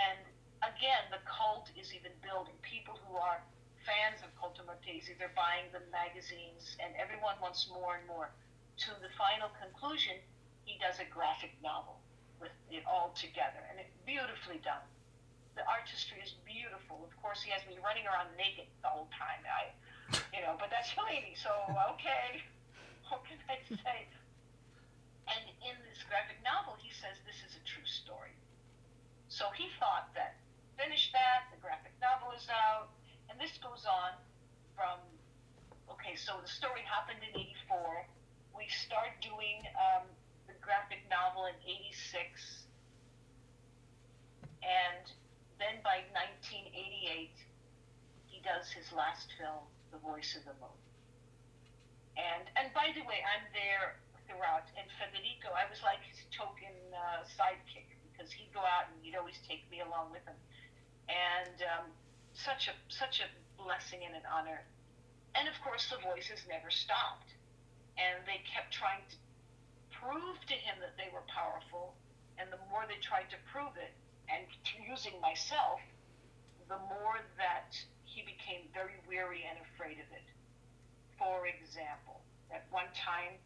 and 0.00 0.18
again, 0.64 1.04
the 1.12 1.20
cult 1.28 1.68
is 1.76 1.92
even 1.92 2.12
building. 2.24 2.56
People 2.64 2.98
who 3.06 3.16
are 3.20 3.44
fans 3.84 4.24
of 4.24 4.32
Corto 4.40 4.64
Maltese, 4.64 5.12
they're 5.20 5.36
buying 5.36 5.68
the 5.72 5.84
magazines, 5.92 6.76
and 6.80 6.96
everyone 6.96 7.36
wants 7.40 7.68
more 7.68 8.00
and 8.00 8.06
more. 8.08 8.32
To 8.88 8.96
the 9.04 9.12
final 9.20 9.52
conclusion, 9.60 10.16
he 10.64 10.80
does 10.80 10.96
a 10.98 11.08
graphic 11.12 11.52
novel 11.62 12.00
with 12.40 12.56
it 12.72 12.84
all 12.88 13.12
together, 13.12 13.60
and 13.68 13.76
it's 13.76 13.92
beautifully 14.08 14.60
done. 14.64 14.84
The 15.60 15.68
artistry 15.68 16.16
is 16.24 16.32
beautiful. 16.48 17.04
Of 17.04 17.12
course, 17.20 17.44
he 17.44 17.52
has 17.52 17.60
me 17.68 17.76
running 17.84 18.08
around 18.08 18.32
naked 18.40 18.64
the 18.80 18.88
whole 18.88 19.12
time. 19.12 19.44
I, 19.44 19.68
you 20.32 20.40
know, 20.40 20.56
but 20.56 20.72
that's 20.72 20.88
Fellini, 20.96 21.36
so 21.36 21.52
okay. 22.00 22.40
What 23.12 23.26
can 23.28 23.36
I 23.50 23.60
say? 23.68 24.08
And 25.28 25.44
in 25.60 25.76
this 25.84 26.00
graphic 26.08 26.40
novel, 26.40 26.80
he 26.80 26.88
says 26.96 27.20
this 27.28 27.44
is 27.44 27.60
a 27.60 27.62
true 27.68 27.84
story. 27.84 28.32
So 29.28 29.52
he 29.52 29.68
thought 29.76 30.08
that 30.16 30.40
finish 30.80 31.12
that, 31.12 31.52
the 31.52 31.60
graphic 31.60 31.92
novel 32.00 32.32
is 32.32 32.48
out, 32.48 32.88
and 33.28 33.36
this 33.36 33.52
goes 33.60 33.84
on 33.84 34.16
from, 34.72 34.96
okay, 35.92 36.16
so 36.16 36.40
the 36.40 36.48
story 36.48 36.80
happened 36.88 37.20
in 37.20 37.36
84. 37.68 38.08
We 38.56 38.64
start 38.72 39.12
doing 39.20 39.60
um, 39.76 40.08
the 40.48 40.56
graphic 40.64 41.04
novel 41.12 41.52
in 41.52 41.58
86. 41.68 42.64
And 44.64 45.04
then 45.60 45.84
by 45.84 46.02
1988, 46.16 47.30
he 48.26 48.38
does 48.40 48.72
his 48.72 48.88
last 48.96 49.30
film, 49.36 49.62
The 49.92 50.00
Voice 50.00 50.34
of 50.34 50.48
the 50.48 50.56
Moon. 50.58 50.80
And, 52.16 52.48
and 52.56 52.72
by 52.72 52.90
the 52.96 53.04
way, 53.04 53.20
I'm 53.22 53.44
there 53.52 54.00
throughout. 54.26 54.66
And 54.74 54.88
Federico, 54.98 55.52
I 55.52 55.68
was 55.68 55.84
like 55.84 56.00
his 56.08 56.24
token 56.32 56.74
uh, 56.90 57.22
sidekick 57.36 57.86
because 58.10 58.32
he'd 58.32 58.50
go 58.56 58.64
out 58.64 58.88
and 58.90 58.96
he'd 59.04 59.16
always 59.16 59.38
take 59.46 59.68
me 59.70 59.84
along 59.84 60.10
with 60.10 60.24
him 60.26 60.36
and 61.10 61.56
um, 61.66 61.86
such 62.32 62.70
a 62.70 62.74
such 62.88 63.20
a 63.20 63.28
blessing 63.58 64.06
and 64.06 64.14
an 64.14 64.26
honor. 64.30 64.62
And 65.34 65.46
of 65.46 65.54
course, 65.62 65.86
the 65.90 65.98
voices 66.02 66.42
never 66.46 66.70
stopped, 66.70 67.30
and 67.98 68.22
they 68.26 68.42
kept 68.46 68.74
trying 68.74 69.02
to 69.10 69.16
prove 69.94 70.38
to 70.46 70.56
him 70.56 70.78
that 70.82 70.94
they 70.98 71.10
were 71.10 71.26
powerful. 71.30 71.94
And 72.38 72.48
the 72.48 72.62
more 72.72 72.88
they 72.88 72.96
tried 73.04 73.28
to 73.36 73.38
prove 73.52 73.76
it, 73.76 73.92
and 74.30 74.46
using 74.86 75.18
myself, 75.20 75.80
the 76.68 76.78
more 76.86 77.18
that 77.38 77.74
he 78.04 78.22
became 78.22 78.70
very 78.74 78.98
weary 79.06 79.42
and 79.46 79.58
afraid 79.74 79.98
of 79.98 80.08
it. 80.14 80.26
For 81.18 81.46
example, 81.46 82.22
at 82.50 82.66
one 82.70 82.88
time, 82.94 83.38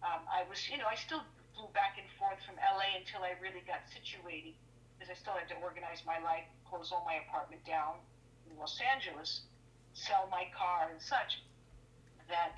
um, 0.00 0.24
I 0.28 0.48
was, 0.48 0.58
you 0.68 0.80
know, 0.80 0.88
I 0.88 0.96
still 0.96 1.22
flew 1.52 1.68
back 1.76 2.00
and 2.00 2.08
forth 2.16 2.40
from 2.48 2.56
LA 2.56 2.96
until 2.96 3.20
I 3.20 3.36
really 3.40 3.60
got 3.68 3.84
situated 3.92 4.56
because 4.96 5.12
I 5.12 5.16
still 5.16 5.36
had 5.36 5.48
to 5.52 5.58
organize 5.60 6.04
my 6.04 6.20
life, 6.20 6.44
close 6.68 6.92
all 6.92 7.04
my 7.04 7.20
apartment 7.24 7.64
down 7.64 8.00
in 8.48 8.56
Los 8.56 8.80
Angeles, 8.80 9.44
sell 9.92 10.28
my 10.30 10.48
car 10.56 10.88
and 10.92 11.00
such, 11.00 11.44
that 12.28 12.56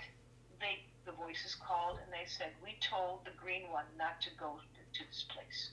they, 0.59 0.87
the 1.07 1.15
voices 1.15 1.55
called 1.59 1.99
and 2.03 2.11
they 2.11 2.27
said, 2.27 2.55
we 2.63 2.79
told 2.83 3.27
the 3.27 3.35
green 3.35 3.71
one 3.71 3.87
not 3.99 4.23
to 4.23 4.31
go 4.39 4.59
to, 4.59 4.81
to 4.99 5.03
this 5.07 5.27
place. 5.31 5.71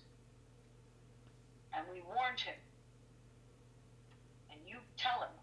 And 1.74 1.86
we 1.94 2.02
warned 2.02 2.40
him. 2.40 2.58
And 4.52 4.60
you 4.66 4.82
tell 4.98 5.22
him, 5.22 5.36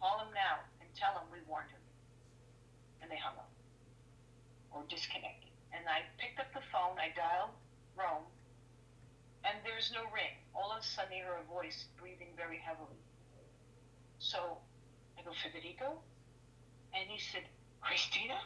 call 0.00 0.22
him 0.22 0.32
now 0.34 0.62
and 0.80 0.88
tell 0.94 1.18
him 1.18 1.26
we 1.32 1.42
warned 1.48 1.70
him. 1.70 1.82
And 3.02 3.10
they 3.10 3.18
hung 3.18 3.34
up 3.36 3.50
or 4.70 4.82
disconnected. 4.88 5.50
And 5.72 5.84
I 5.88 6.06
picked 6.18 6.38
up 6.38 6.52
the 6.54 6.64
phone, 6.70 7.00
I 7.00 7.10
dialed 7.16 7.56
Rome, 7.96 8.24
and 9.44 9.58
there's 9.64 9.90
no 9.92 10.06
ring. 10.14 10.38
All 10.54 10.70
of 10.70 10.80
a 10.80 10.86
sudden, 10.86 11.12
I 11.12 11.26
hear 11.26 11.36
a 11.36 11.46
voice 11.50 11.90
breathing 11.98 12.30
very 12.36 12.58
heavily. 12.62 13.00
So 14.18 14.62
I 15.18 15.22
go, 15.22 15.34
Federico? 15.34 15.98
And 16.94 17.10
he 17.10 17.18
said, 17.18 17.42
Christina? 17.80 18.38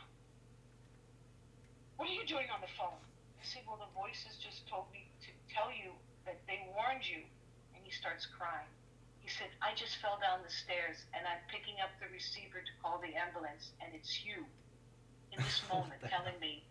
What 1.96 2.08
are 2.08 2.16
you 2.16 2.24
doing 2.24 2.48
on 2.48 2.60
the 2.60 2.72
phone? 2.78 2.96
I 3.36 3.44
said, 3.44 3.62
Well, 3.68 3.80
the 3.80 3.92
voices 3.92 4.36
just 4.40 4.64
told 4.68 4.88
me 4.92 5.08
to 5.24 5.30
tell 5.52 5.68
you 5.68 5.92
that 6.26 6.42
they 6.46 6.66
warned 6.74 7.06
you. 7.06 7.22
And 7.72 7.80
he 7.86 7.90
starts 7.90 8.26
crying. 8.26 8.68
He 9.22 9.30
said, 9.30 9.50
I 9.58 9.74
just 9.74 9.98
fell 9.98 10.22
down 10.22 10.42
the 10.46 10.52
stairs 10.52 11.02
and 11.10 11.26
I'm 11.26 11.42
picking 11.50 11.82
up 11.82 11.90
the 11.98 12.06
receiver 12.14 12.62
to 12.62 12.72
call 12.78 13.02
the 13.02 13.10
ambulance, 13.18 13.74
and 13.82 13.90
it's 13.90 14.22
you 14.22 14.46
in 15.34 15.42
this 15.42 15.58
moment 15.66 15.98
telling 16.06 16.38
me. 16.38 16.62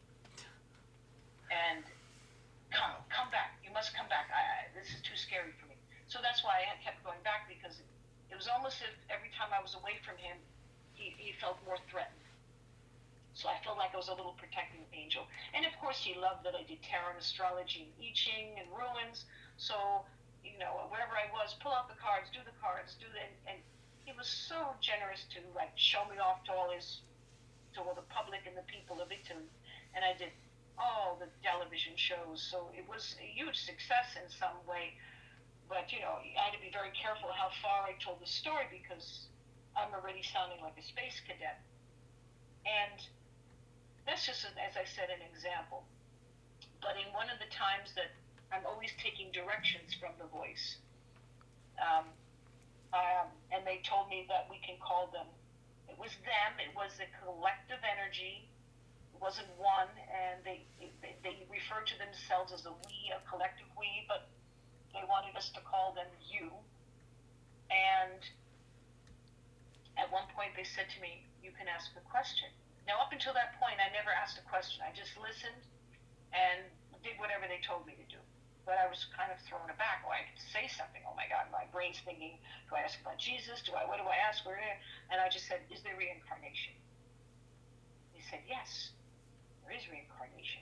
And 1.51 1.83
come, 2.71 2.95
come 3.11 3.27
back. 3.27 3.59
You 3.59 3.75
must 3.75 3.91
come 3.91 4.07
back. 4.07 4.31
I, 4.31 4.39
I, 4.39 4.59
this 4.71 4.87
is 4.95 5.03
too 5.03 5.19
scary 5.19 5.51
for 5.59 5.67
me. 5.67 5.75
So 6.07 6.23
that's 6.23 6.47
why 6.47 6.63
I 6.63 6.79
kept 6.79 7.03
going 7.03 7.19
back 7.27 7.51
because 7.51 7.75
it, 7.75 7.89
it 8.31 8.35
was 8.39 8.47
almost 8.47 8.79
as 8.79 8.91
if 8.91 8.95
every 9.11 9.31
time 9.35 9.51
I 9.51 9.59
was 9.59 9.75
away 9.75 9.99
from 10.07 10.15
him, 10.15 10.39
he, 10.95 11.11
he 11.19 11.35
felt 11.35 11.59
more 11.67 11.77
threatened. 11.91 12.23
So 13.35 13.51
I 13.51 13.59
felt 13.67 13.75
like 13.75 13.91
I 13.91 13.99
was 13.99 14.07
a 14.07 14.15
little 14.15 14.39
protecting 14.39 14.87
angel. 14.95 15.27
And 15.51 15.67
of 15.67 15.75
course, 15.83 15.99
he 15.99 16.15
loved 16.15 16.47
that 16.47 16.55
I 16.55 16.63
did 16.63 16.79
tarot 16.87 17.19
astrology 17.19 17.83
and 17.83 17.91
I 17.99 18.15
Ching 18.15 18.55
and 18.55 18.71
runes. 18.71 19.27
So, 19.57 20.03
you 20.43 20.57
know, 20.59 20.87
wherever 20.91 21.15
I 21.15 21.31
was, 21.31 21.55
pull 21.59 21.71
out 21.71 21.87
the 21.87 21.99
cards, 21.99 22.27
do 22.31 22.39
the 22.43 22.55
cards, 22.59 22.95
do 22.99 23.07
the, 23.11 23.21
and, 23.23 23.35
and 23.55 23.59
he 24.03 24.11
was 24.13 24.27
so 24.27 24.75
generous 24.83 25.25
to 25.33 25.39
like 25.55 25.71
show 25.75 26.03
me 26.11 26.19
off 26.19 26.43
to 26.45 26.51
all 26.53 26.69
his, 26.71 27.01
to 27.73 27.81
all 27.81 27.95
the 27.95 28.05
public 28.11 28.43
and 28.45 28.55
the 28.55 28.67
people 28.67 29.01
of 29.01 29.09
Italy. 29.11 29.49
And 29.95 30.03
I 30.03 30.13
did 30.15 30.31
all 30.77 31.17
the 31.19 31.31
television 31.41 31.95
shows. 31.95 32.43
So 32.43 32.69
it 32.75 32.83
was 32.87 33.15
a 33.19 33.27
huge 33.27 33.55
success 33.55 34.19
in 34.19 34.27
some 34.27 34.59
way. 34.67 34.95
But, 35.65 35.89
you 35.89 35.99
know, 36.03 36.21
I 36.21 36.51
had 36.51 36.53
to 36.53 36.61
be 36.61 36.69
very 36.69 36.93
careful 36.93 37.33
how 37.33 37.49
far 37.63 37.89
I 37.89 37.97
told 37.97 38.21
the 38.21 38.29
story 38.29 38.69
because 38.69 39.31
I'm 39.73 39.89
already 39.97 40.21
sounding 40.21 40.61
like 40.61 40.77
a 40.77 40.85
space 40.85 41.17
cadet. 41.25 41.57
And 42.69 43.01
that's 44.05 44.25
just, 44.25 44.45
as 44.45 44.77
I 44.77 44.85
said, 44.85 45.09
an 45.09 45.25
example. 45.25 45.83
But 46.85 47.01
in 47.01 47.09
one 47.17 47.33
of 47.33 47.41
the 47.41 47.49
times 47.49 47.97
that 47.97 48.13
I'm 48.53 48.65
always 48.65 48.91
taking 49.01 49.31
directions 49.31 49.93
from 49.99 50.13
the 50.19 50.27
voice, 50.27 50.77
um, 51.81 52.05
um, 52.93 53.27
and 53.51 53.65
they 53.67 53.81
told 53.83 54.09
me 54.09 54.25
that 54.29 54.47
we 54.49 54.59
can 54.65 54.77
call 54.79 55.09
them, 55.13 55.27
it 55.89 55.97
was 55.99 56.11
them, 56.25 56.51
it 56.59 56.73
was 56.75 56.91
a 56.99 57.07
collective 57.25 57.79
energy 57.85 58.45
It 59.13 59.21
wasn't 59.21 59.49
one, 59.57 59.89
and 60.09 60.43
they, 60.45 60.65
they, 60.79 61.15
they 61.23 61.35
referred 61.49 61.87
to 61.87 61.97
themselves 61.97 62.53
as 62.53 62.65
a 62.65 62.73
we, 62.85 63.11
a 63.11 63.21
collective 63.29 63.67
we, 63.79 64.05
but 64.07 64.29
they 64.93 65.03
wanted 65.07 65.35
us 65.35 65.49
to 65.55 65.61
call 65.61 65.93
them 65.93 66.07
you. 66.29 66.51
And 67.71 68.21
at 69.97 70.11
one 70.11 70.27
point 70.35 70.53
they 70.55 70.65
said 70.65 70.87
to 70.95 70.99
me, 71.01 71.25
you 71.43 71.51
can 71.55 71.67
ask 71.67 71.91
a 71.97 72.05
question. 72.09 72.49
Now, 72.87 73.01
up 73.01 73.11
until 73.13 73.33
that 73.33 73.57
point, 73.59 73.79
I 73.81 73.89
never 73.93 74.11
asked 74.13 74.37
a 74.37 74.45
question. 74.49 74.83
I 74.85 74.91
just 74.93 75.17
listened 75.17 75.63
and 76.33 76.65
did 77.03 77.17
whatever 77.17 77.45
they 77.49 77.61
told 77.65 77.85
me 77.87 77.95
to. 77.97 78.04
But 78.66 78.82
I 78.82 78.89
was 78.89 79.05
kind 79.13 79.30
of 79.30 79.38
thrown 79.45 79.70
aback. 79.70 80.01
Oh, 80.05 80.11
I 80.11 80.26
could 80.26 80.41
say 80.41 80.66
something. 80.66 81.05
Oh 81.05 81.13
my 81.13 81.30
God, 81.30 81.45
my 81.53 81.70
brain's 81.70 82.01
thinking, 82.01 82.41
do 82.66 82.76
I 82.76 82.82
ask 82.82 82.97
about 82.97 83.22
Jesus? 83.22 83.61
Do 83.61 83.78
I, 83.78 83.86
what 83.86 84.01
do 84.01 84.09
I 84.09 84.18
ask? 84.18 84.41
And 84.45 85.22
I 85.22 85.30
just 85.30 85.45
said, 85.45 85.61
is 85.70 85.86
there 85.86 85.93
reincarnation? 85.93 86.74
He 88.18 88.26
said, 88.26 88.41
yes 88.49 88.95
there 89.66 89.74
is 89.76 89.89
reincarnation. 89.89 90.61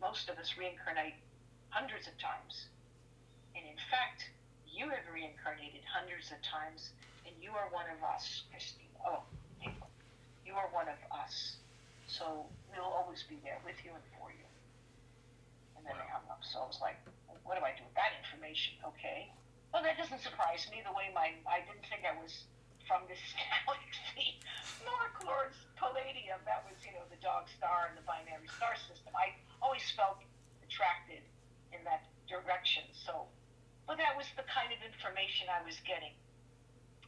Most 0.00 0.32
of 0.32 0.40
us 0.40 0.56
reincarnate 0.56 1.16
hundreds 1.68 2.08
of 2.08 2.16
times. 2.16 2.72
And 3.52 3.64
in 3.68 3.76
fact, 3.92 4.32
you 4.64 4.88
have 4.88 5.04
reincarnated 5.12 5.84
hundreds 5.84 6.32
of 6.32 6.40
times, 6.40 6.96
and 7.28 7.36
you 7.40 7.52
are 7.52 7.68
one 7.70 7.86
of 7.92 8.00
us, 8.02 8.48
Christine. 8.50 8.88
Oh, 9.04 9.22
you 10.44 10.56
are 10.56 10.68
one 10.72 10.88
of 10.88 11.00
us. 11.12 11.56
So 12.08 12.48
we'll 12.72 12.88
always 12.88 13.22
be 13.28 13.36
there 13.44 13.60
with 13.64 13.76
you 13.84 13.92
and 13.92 14.04
for 14.16 14.32
you. 14.32 14.43
And 15.84 15.92
then 15.92 16.00
they 16.00 16.08
hung 16.08 16.24
up. 16.32 16.40
So 16.40 16.64
I 16.64 16.66
was 16.66 16.80
like, 16.80 16.96
what 17.44 17.60
do 17.60 17.62
I 17.62 17.76
do 17.76 17.84
with 17.84 17.92
that 17.92 18.16
information? 18.24 18.80
Okay. 18.80 19.28
Well, 19.68 19.84
that 19.84 20.00
doesn't 20.00 20.24
surprise 20.24 20.64
me. 20.72 20.80
The 20.80 20.96
way 20.96 21.12
my 21.12 21.36
I 21.44 21.60
didn't 21.60 21.84
think 21.92 22.08
I 22.08 22.16
was 22.16 22.48
from 22.88 23.04
this 23.04 23.20
galaxy, 23.36 24.40
nor 24.80 25.12
Chloris 25.12 25.56
Palladium. 25.76 26.40
That 26.48 26.64
was, 26.64 26.80
you 26.88 26.96
know, 26.96 27.04
the 27.12 27.20
dog 27.20 27.52
star 27.52 27.92
and 27.92 28.00
the 28.00 28.06
binary 28.08 28.48
star 28.48 28.72
system. 28.80 29.12
I 29.12 29.36
always 29.60 29.84
felt 29.92 30.24
attracted 30.64 31.20
in 31.76 31.84
that 31.84 32.08
direction. 32.24 32.88
So, 32.96 33.28
but 33.84 34.00
that 34.00 34.16
was 34.16 34.24
the 34.40 34.46
kind 34.48 34.72
of 34.72 34.80
information 34.80 35.52
I 35.52 35.60
was 35.60 35.76
getting. 35.84 36.16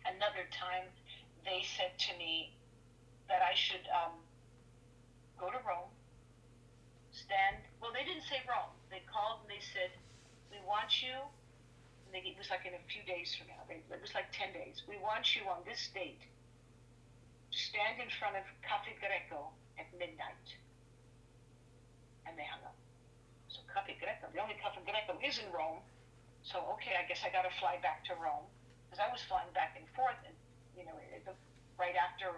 Another 0.04 0.44
time, 0.52 0.92
they 1.48 1.64
said 1.64 1.96
to 1.96 2.12
me 2.20 2.52
that 3.32 3.40
I 3.40 3.56
should 3.56 3.88
um, 3.88 4.20
go 5.40 5.48
to 5.48 5.60
Rome, 5.64 5.90
Well, 7.80 7.92
they 7.92 8.02
didn't 8.02 8.26
say 8.26 8.42
Rome. 8.48 8.74
They 8.90 9.02
called 9.06 9.46
and 9.46 9.50
they 9.50 9.62
said, 9.62 9.90
"We 10.50 10.58
want 10.66 11.02
you 11.02 11.30
it 12.24 12.38
was 12.40 12.48
like 12.48 12.64
in 12.64 12.72
a 12.72 12.84
few 12.88 13.04
days 13.04 13.36
from 13.36 13.52
now. 13.52 13.60
They, 13.68 13.84
It 13.92 14.00
was 14.00 14.16
like 14.16 14.32
10 14.32 14.56
days. 14.56 14.80
We 14.88 14.96
want 14.96 15.36
you 15.36 15.44
on 15.52 15.60
this 15.68 15.92
date 15.92 16.24
to 17.52 17.56
stand 17.56 18.00
in 18.00 18.08
front 18.16 18.40
of 18.40 18.44
Cafe 18.64 18.96
Greco 18.96 19.52
at 19.76 19.86
midnight. 19.92 20.48
And 22.24 22.32
they 22.40 22.48
hung 22.48 22.64
up. 22.64 22.78
So 23.52 23.60
Cafe 23.68 24.00
Greco, 24.00 24.32
the 24.32 24.40
only 24.40 24.56
Cafe 24.56 24.80
Greco 24.88 25.20
is 25.20 25.36
in 25.36 25.48
Rome. 25.52 25.84
So 26.40 26.60
okay, 26.78 26.96
I 26.96 27.04
guess 27.04 27.20
I 27.20 27.28
got 27.28 27.44
to 27.44 27.52
fly 27.60 27.76
back 27.84 28.06
to 28.08 28.14
Rome 28.16 28.46
because 28.86 29.02
I 29.02 29.10
was 29.10 29.20
flying 29.26 29.50
back 29.50 29.74
and 29.74 29.86
forth, 29.98 30.18
and 30.22 30.34
you 30.78 30.86
know, 30.86 30.94
right 31.74 31.98
after 31.98 32.30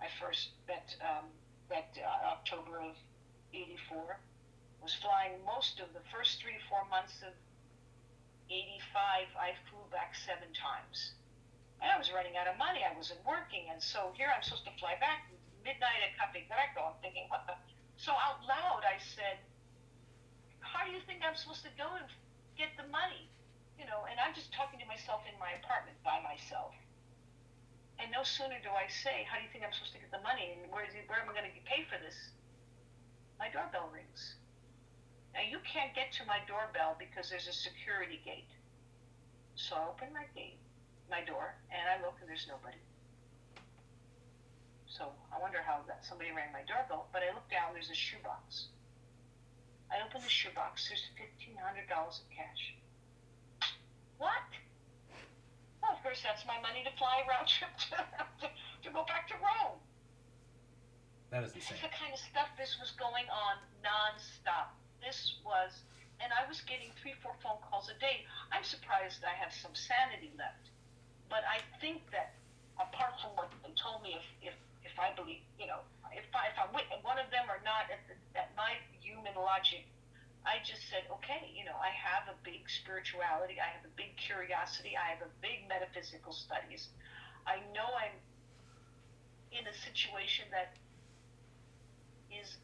I 0.00 0.08
first 0.16 0.56
met 0.64 0.88
um, 1.04 1.28
that 1.68 1.92
uh, 2.00 2.32
October 2.32 2.80
of 2.80 2.96
'84, 3.56 4.20
was 4.82 4.92
flying 5.00 5.40
most 5.44 5.80
of 5.80 5.88
the 5.96 6.04
first 6.12 6.42
three 6.42 6.60
four 6.68 6.84
months 6.92 7.22
of 7.24 7.32
'85. 8.52 9.32
I 9.32 9.56
flew 9.70 9.80
back 9.90 10.14
seven 10.14 10.52
times, 10.52 11.16
and 11.80 11.90
I 11.90 11.96
was 11.96 12.12
running 12.12 12.36
out 12.36 12.46
of 12.46 12.60
money. 12.60 12.84
I 12.84 12.92
wasn't 12.92 13.24
working, 13.24 13.72
and 13.72 13.80
so 13.80 14.12
here 14.12 14.28
I'm 14.28 14.44
supposed 14.44 14.68
to 14.68 14.76
fly 14.76 15.00
back 15.00 15.32
midnight 15.64 16.04
at 16.04 16.14
Cafe 16.20 16.44
Greco. 16.46 16.92
I'm 16.92 16.98
thinking, 17.00 17.26
what 17.32 17.48
the? 17.48 17.56
So 17.96 18.12
out 18.12 18.44
loud, 18.44 18.84
I 18.84 19.00
said, 19.00 19.40
"How 20.60 20.84
do 20.84 20.92
you 20.92 21.00
think 21.08 21.24
I'm 21.24 21.34
supposed 21.34 21.64
to 21.64 21.72
go 21.80 21.88
and 21.96 22.06
get 22.60 22.76
the 22.76 22.86
money?" 22.92 23.32
You 23.80 23.88
know, 23.88 24.04
and 24.04 24.20
I'm 24.20 24.36
just 24.36 24.52
talking 24.52 24.78
to 24.78 24.86
myself 24.86 25.24
in 25.24 25.34
my 25.40 25.56
apartment 25.56 25.96
by 26.04 26.20
myself. 26.20 26.76
And 27.98 28.12
no 28.12 28.22
sooner 28.22 28.60
do 28.60 28.70
I 28.70 28.86
say, 28.92 29.24
"How 29.24 29.40
do 29.40 29.42
you 29.42 29.50
think 29.50 29.64
I'm 29.64 29.72
supposed 29.72 29.96
to 29.96 30.02
get 30.04 30.12
the 30.12 30.20
money?" 30.20 30.52
and 30.52 30.70
where, 30.70 30.84
where 31.08 31.20
am 31.24 31.28
I 31.28 31.32
going 31.32 31.48
to 31.48 31.64
pay 31.64 31.88
for 31.88 31.96
this? 31.98 32.35
My 33.38 33.48
doorbell 33.52 33.90
rings. 33.92 34.36
Now 35.34 35.44
you 35.44 35.60
can't 35.68 35.92
get 35.94 36.12
to 36.16 36.24
my 36.24 36.40
doorbell 36.48 36.96
because 36.96 37.28
there's 37.28 37.48
a 37.48 37.52
security 37.52 38.20
gate. 38.24 38.48
So 39.56 39.76
I 39.76 39.88
open 39.88 40.08
my 40.12 40.24
gate, 40.32 40.60
my 41.10 41.20
door, 41.24 41.56
and 41.68 41.84
I 41.84 42.00
look 42.04 42.16
and 42.20 42.28
there's 42.28 42.48
nobody. 42.48 42.80
So 44.88 45.12
I 45.28 45.36
wonder 45.36 45.60
how 45.60 45.84
that 45.88 46.04
somebody 46.08 46.32
rang 46.32 46.52
my 46.56 46.64
doorbell, 46.64 47.08
but 47.12 47.20
I 47.20 47.32
look 47.36 47.44
down, 47.52 47.76
there's 47.76 47.92
a 47.92 47.96
shoebox. 47.96 48.72
I 49.92 50.00
open 50.00 50.24
the 50.24 50.32
shoebox, 50.32 50.88
there's 50.88 51.04
fifteen 51.20 51.56
hundred 51.60 51.88
dollars 51.88 52.24
of 52.24 52.28
cash. 52.32 52.72
What? 54.16 54.48
Well, 55.84 55.92
of 55.92 56.00
course, 56.02 56.24
that's 56.24 56.48
my 56.48 56.56
money 56.64 56.80
to 56.88 56.92
fly 56.96 57.22
round 57.28 57.46
trip 57.52 57.76
to, 57.76 58.48
to 58.48 58.88
go 58.88 59.04
back 59.04 59.28
to 59.28 59.36
Rome. 59.36 59.76
That 61.30 61.42
is 61.42 61.52
This 61.52 61.66
insane. 61.70 61.76
is 61.78 61.82
the 61.82 61.94
kind 61.94 62.12
of 62.14 62.20
stuff 62.20 62.48
this 62.56 62.78
was 62.78 62.94
going 62.94 63.26
on 63.28 63.58
nonstop. 63.82 64.70
This 65.02 65.38
was, 65.44 65.82
and 66.22 66.30
I 66.32 66.46
was 66.46 66.62
getting 66.62 66.90
three, 67.02 67.14
four 67.22 67.34
phone 67.42 67.58
calls 67.66 67.90
a 67.90 67.98
day. 67.98 68.24
I'm 68.54 68.62
surprised 68.62 69.26
I 69.26 69.34
have 69.34 69.52
some 69.52 69.74
sanity 69.74 70.30
left. 70.38 70.70
But 71.28 71.42
I 71.50 71.58
think 71.82 72.06
that 72.14 72.38
apart 72.78 73.18
from 73.18 73.34
what 73.34 73.50
they 73.66 73.74
told 73.74 74.02
me, 74.06 74.14
if, 74.14 74.54
if, 74.54 74.56
if 74.86 74.94
I 74.98 75.10
believe, 75.18 75.42
you 75.58 75.66
know, 75.66 75.82
if, 76.14 76.30
I, 76.30 76.54
if 76.54 76.56
I'm 76.56 76.70
with 76.72 76.86
one 77.02 77.18
of 77.18 77.26
them 77.34 77.50
or 77.50 77.58
not, 77.66 77.90
at, 77.90 78.00
the, 78.06 78.14
at 78.38 78.54
my 78.54 78.78
human 79.02 79.34
logic, 79.34 79.84
I 80.46 80.62
just 80.62 80.86
said, 80.86 81.10
okay, 81.10 81.50
you 81.50 81.66
know, 81.66 81.74
I 81.82 81.90
have 81.90 82.30
a 82.30 82.38
big 82.46 82.70
spirituality, 82.70 83.58
I 83.58 83.66
have 83.66 83.82
a 83.82 83.90
big 83.98 84.14
curiosity, 84.14 84.94
I 84.94 85.10
have 85.10 85.26
a 85.26 85.32
big 85.42 85.66
metaphysical 85.66 86.30
studies. 86.30 86.94
I 87.50 87.58
know 87.74 87.90
I'm 87.98 88.14
in 89.50 89.66
a 89.66 89.74
situation 89.74 90.46
that 90.54 90.78
is 92.40 92.56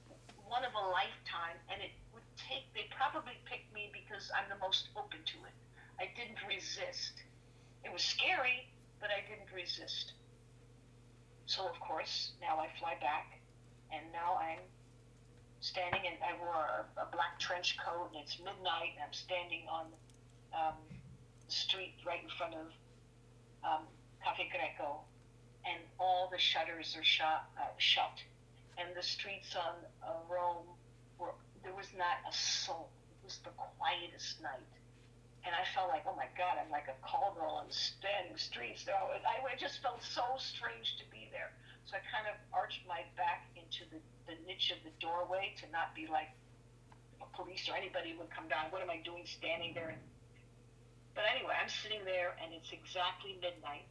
one 0.49 0.65
of 0.65 0.73
a 0.77 0.85
lifetime, 0.93 1.57
and 1.73 1.81
it 1.81 1.93
would 2.13 2.27
take, 2.37 2.69
they 2.77 2.85
probably 2.93 3.37
picked 3.49 3.73
me 3.73 3.89
because 3.93 4.29
I'm 4.37 4.49
the 4.53 4.61
most 4.61 4.93
open 4.97 5.25
to 5.25 5.39
it. 5.49 5.57
I 5.97 6.13
didn't 6.13 6.41
resist. 6.45 7.25
It 7.85 7.93
was 7.93 8.03
scary, 8.03 8.69
but 9.01 9.09
I 9.09 9.25
didn't 9.25 9.49
resist. 9.55 10.13
So, 11.47 11.67
of 11.67 11.79
course, 11.81 12.33
now 12.41 12.61
I 12.61 12.69
fly 12.79 12.97
back, 13.01 13.41
and 13.93 14.05
now 14.13 14.37
I'm 14.37 14.63
standing, 15.61 16.05
and 16.05 16.17
I 16.21 16.37
wore 16.37 16.69
a, 16.69 16.85
a 17.01 17.07
black 17.13 17.39
trench 17.39 17.77
coat, 17.81 18.13
and 18.13 18.23
it's 18.23 18.39
midnight, 18.39 18.97
and 18.97 19.05
I'm 19.09 19.17
standing 19.17 19.65
on 19.69 19.87
um, 20.53 20.79
the 21.47 21.53
street 21.53 21.95
right 22.07 22.23
in 22.23 22.31
front 22.37 22.55
of 22.55 22.69
um, 23.65 23.85
Cafe 24.25 24.49
Greco, 24.53 25.01
and 25.65 25.81
all 25.99 26.29
the 26.31 26.39
shutters 26.39 26.97
are 26.99 27.05
shut, 27.05 27.45
uh, 27.57 27.73
shut 27.79 28.21
and 28.79 28.95
the 28.97 29.03
streets 29.03 29.55
on 29.57 29.75
uh, 30.03 30.21
Rome 30.29 30.67
were 31.19 31.35
there 31.63 31.75
was 31.75 31.91
not 31.97 32.19
a 32.29 32.33
soul. 32.35 32.91
It 33.23 33.25
was 33.25 33.39
the 33.45 33.55
quietest 33.79 34.43
night, 34.43 34.67
and 35.47 35.55
I 35.55 35.63
felt 35.75 35.89
like, 35.89 36.03
oh 36.07 36.17
my 36.17 36.27
God, 36.35 36.59
I'm 36.59 36.71
like 36.71 36.91
a 36.91 36.99
caldwell 37.07 37.63
on 37.63 37.71
the 37.71 37.75
standing 37.75 38.37
streets. 38.37 38.85
There, 38.85 38.99
I, 38.99 39.43
I 39.43 39.55
just 39.55 39.83
felt 39.83 40.03
so 40.03 40.23
strange 40.39 40.99
to 40.99 41.05
be 41.11 41.31
there. 41.31 41.55
So 41.87 41.99
I 41.99 42.03
kind 42.11 42.27
of 42.31 42.39
arched 42.55 42.83
my 42.87 43.03
back 43.19 43.47
into 43.59 43.87
the, 43.91 43.99
the 44.31 44.39
niche 44.47 44.71
of 44.71 44.83
the 44.87 44.95
doorway 45.03 45.55
to 45.63 45.67
not 45.75 45.95
be 45.95 46.07
like 46.07 46.31
a 47.19 47.29
police 47.35 47.67
or 47.67 47.75
anybody 47.75 48.15
would 48.15 48.31
come 48.31 48.47
down. 48.47 48.71
What 48.71 48.83
am 48.83 48.91
I 48.91 49.03
doing 49.03 49.27
standing 49.27 49.75
there? 49.75 49.95
But 51.15 51.25
anyway, 51.29 51.55
I'm 51.59 51.69
sitting 51.69 52.05
there, 52.05 52.35
and 52.41 52.55
it's 52.55 52.73
exactly 52.73 53.37
midnight, 53.43 53.85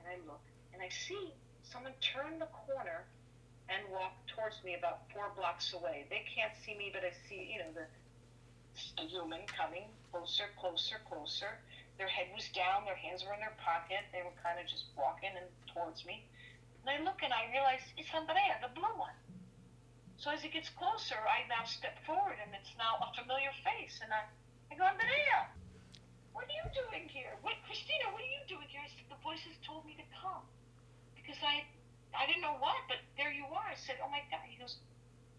and 0.00 0.10
I 0.10 0.18
look, 0.26 0.42
and 0.72 0.82
I 0.82 0.90
see 0.90 1.32
someone 1.62 1.94
turn 2.02 2.38
the 2.42 2.50
corner 2.50 3.06
and 3.68 3.80
walk 3.88 4.12
towards 4.28 4.60
me 4.64 4.76
about 4.76 5.08
four 5.12 5.32
blocks 5.36 5.72
away. 5.72 6.04
They 6.10 6.24
can't 6.28 6.52
see 6.64 6.76
me, 6.76 6.92
but 6.92 7.04
I 7.04 7.12
see, 7.28 7.56
you 7.56 7.58
know, 7.64 7.72
the, 7.72 7.86
the 9.00 9.08
human 9.08 9.48
coming 9.48 9.88
closer, 10.12 10.52
closer, 10.60 11.00
closer. 11.08 11.58
Their 11.96 12.10
head 12.10 12.28
was 12.34 12.46
down, 12.50 12.84
their 12.84 12.98
hands 12.98 13.24
were 13.24 13.32
in 13.32 13.40
their 13.40 13.56
pocket. 13.58 14.04
They 14.10 14.22
were 14.22 14.34
kind 14.42 14.58
of 14.58 14.66
just 14.66 14.90
walking 14.98 15.32
and 15.32 15.46
towards 15.70 16.04
me. 16.04 16.26
And 16.84 16.90
I 16.92 17.00
look 17.00 17.24
and 17.24 17.32
I 17.32 17.48
realize 17.50 17.80
it's 17.96 18.10
Andrea, 18.12 18.60
the 18.60 18.70
blue 18.74 18.94
one. 18.94 19.16
So 20.20 20.30
as 20.30 20.44
it 20.44 20.52
gets 20.52 20.70
closer, 20.70 21.18
I 21.18 21.48
now 21.50 21.64
step 21.66 21.98
forward 22.06 22.38
and 22.38 22.52
it's 22.54 22.70
now 22.78 23.00
a 23.02 23.08
familiar 23.16 23.50
face. 23.64 23.98
And 24.04 24.12
I, 24.12 24.22
I 24.70 24.78
go, 24.78 24.84
Andrea, 24.86 25.50
what 26.36 26.46
are 26.46 26.54
you 26.54 26.66
doing 26.74 27.08
here? 27.08 27.34
What, 27.42 27.58
Christina, 27.66 28.10
what 28.12 28.22
are 28.22 28.34
you 28.34 28.44
doing 28.46 28.68
here? 28.68 28.82
The 29.10 29.18
voices 29.22 29.54
told 29.66 29.86
me 29.86 29.98
to 29.98 30.06
come 30.14 30.44
because 31.14 31.38
I 31.42 31.66
I 32.14 32.26
didn't 32.30 32.46
know 32.46 32.56
what, 32.62 32.78
but 32.86 33.02
there 33.18 33.34
you 33.34 33.44
are. 33.50 33.66
I 33.66 33.74
said, 33.74 33.98
oh 33.98 34.08
my 34.08 34.22
God. 34.30 34.46
He 34.46 34.54
goes, 34.56 34.78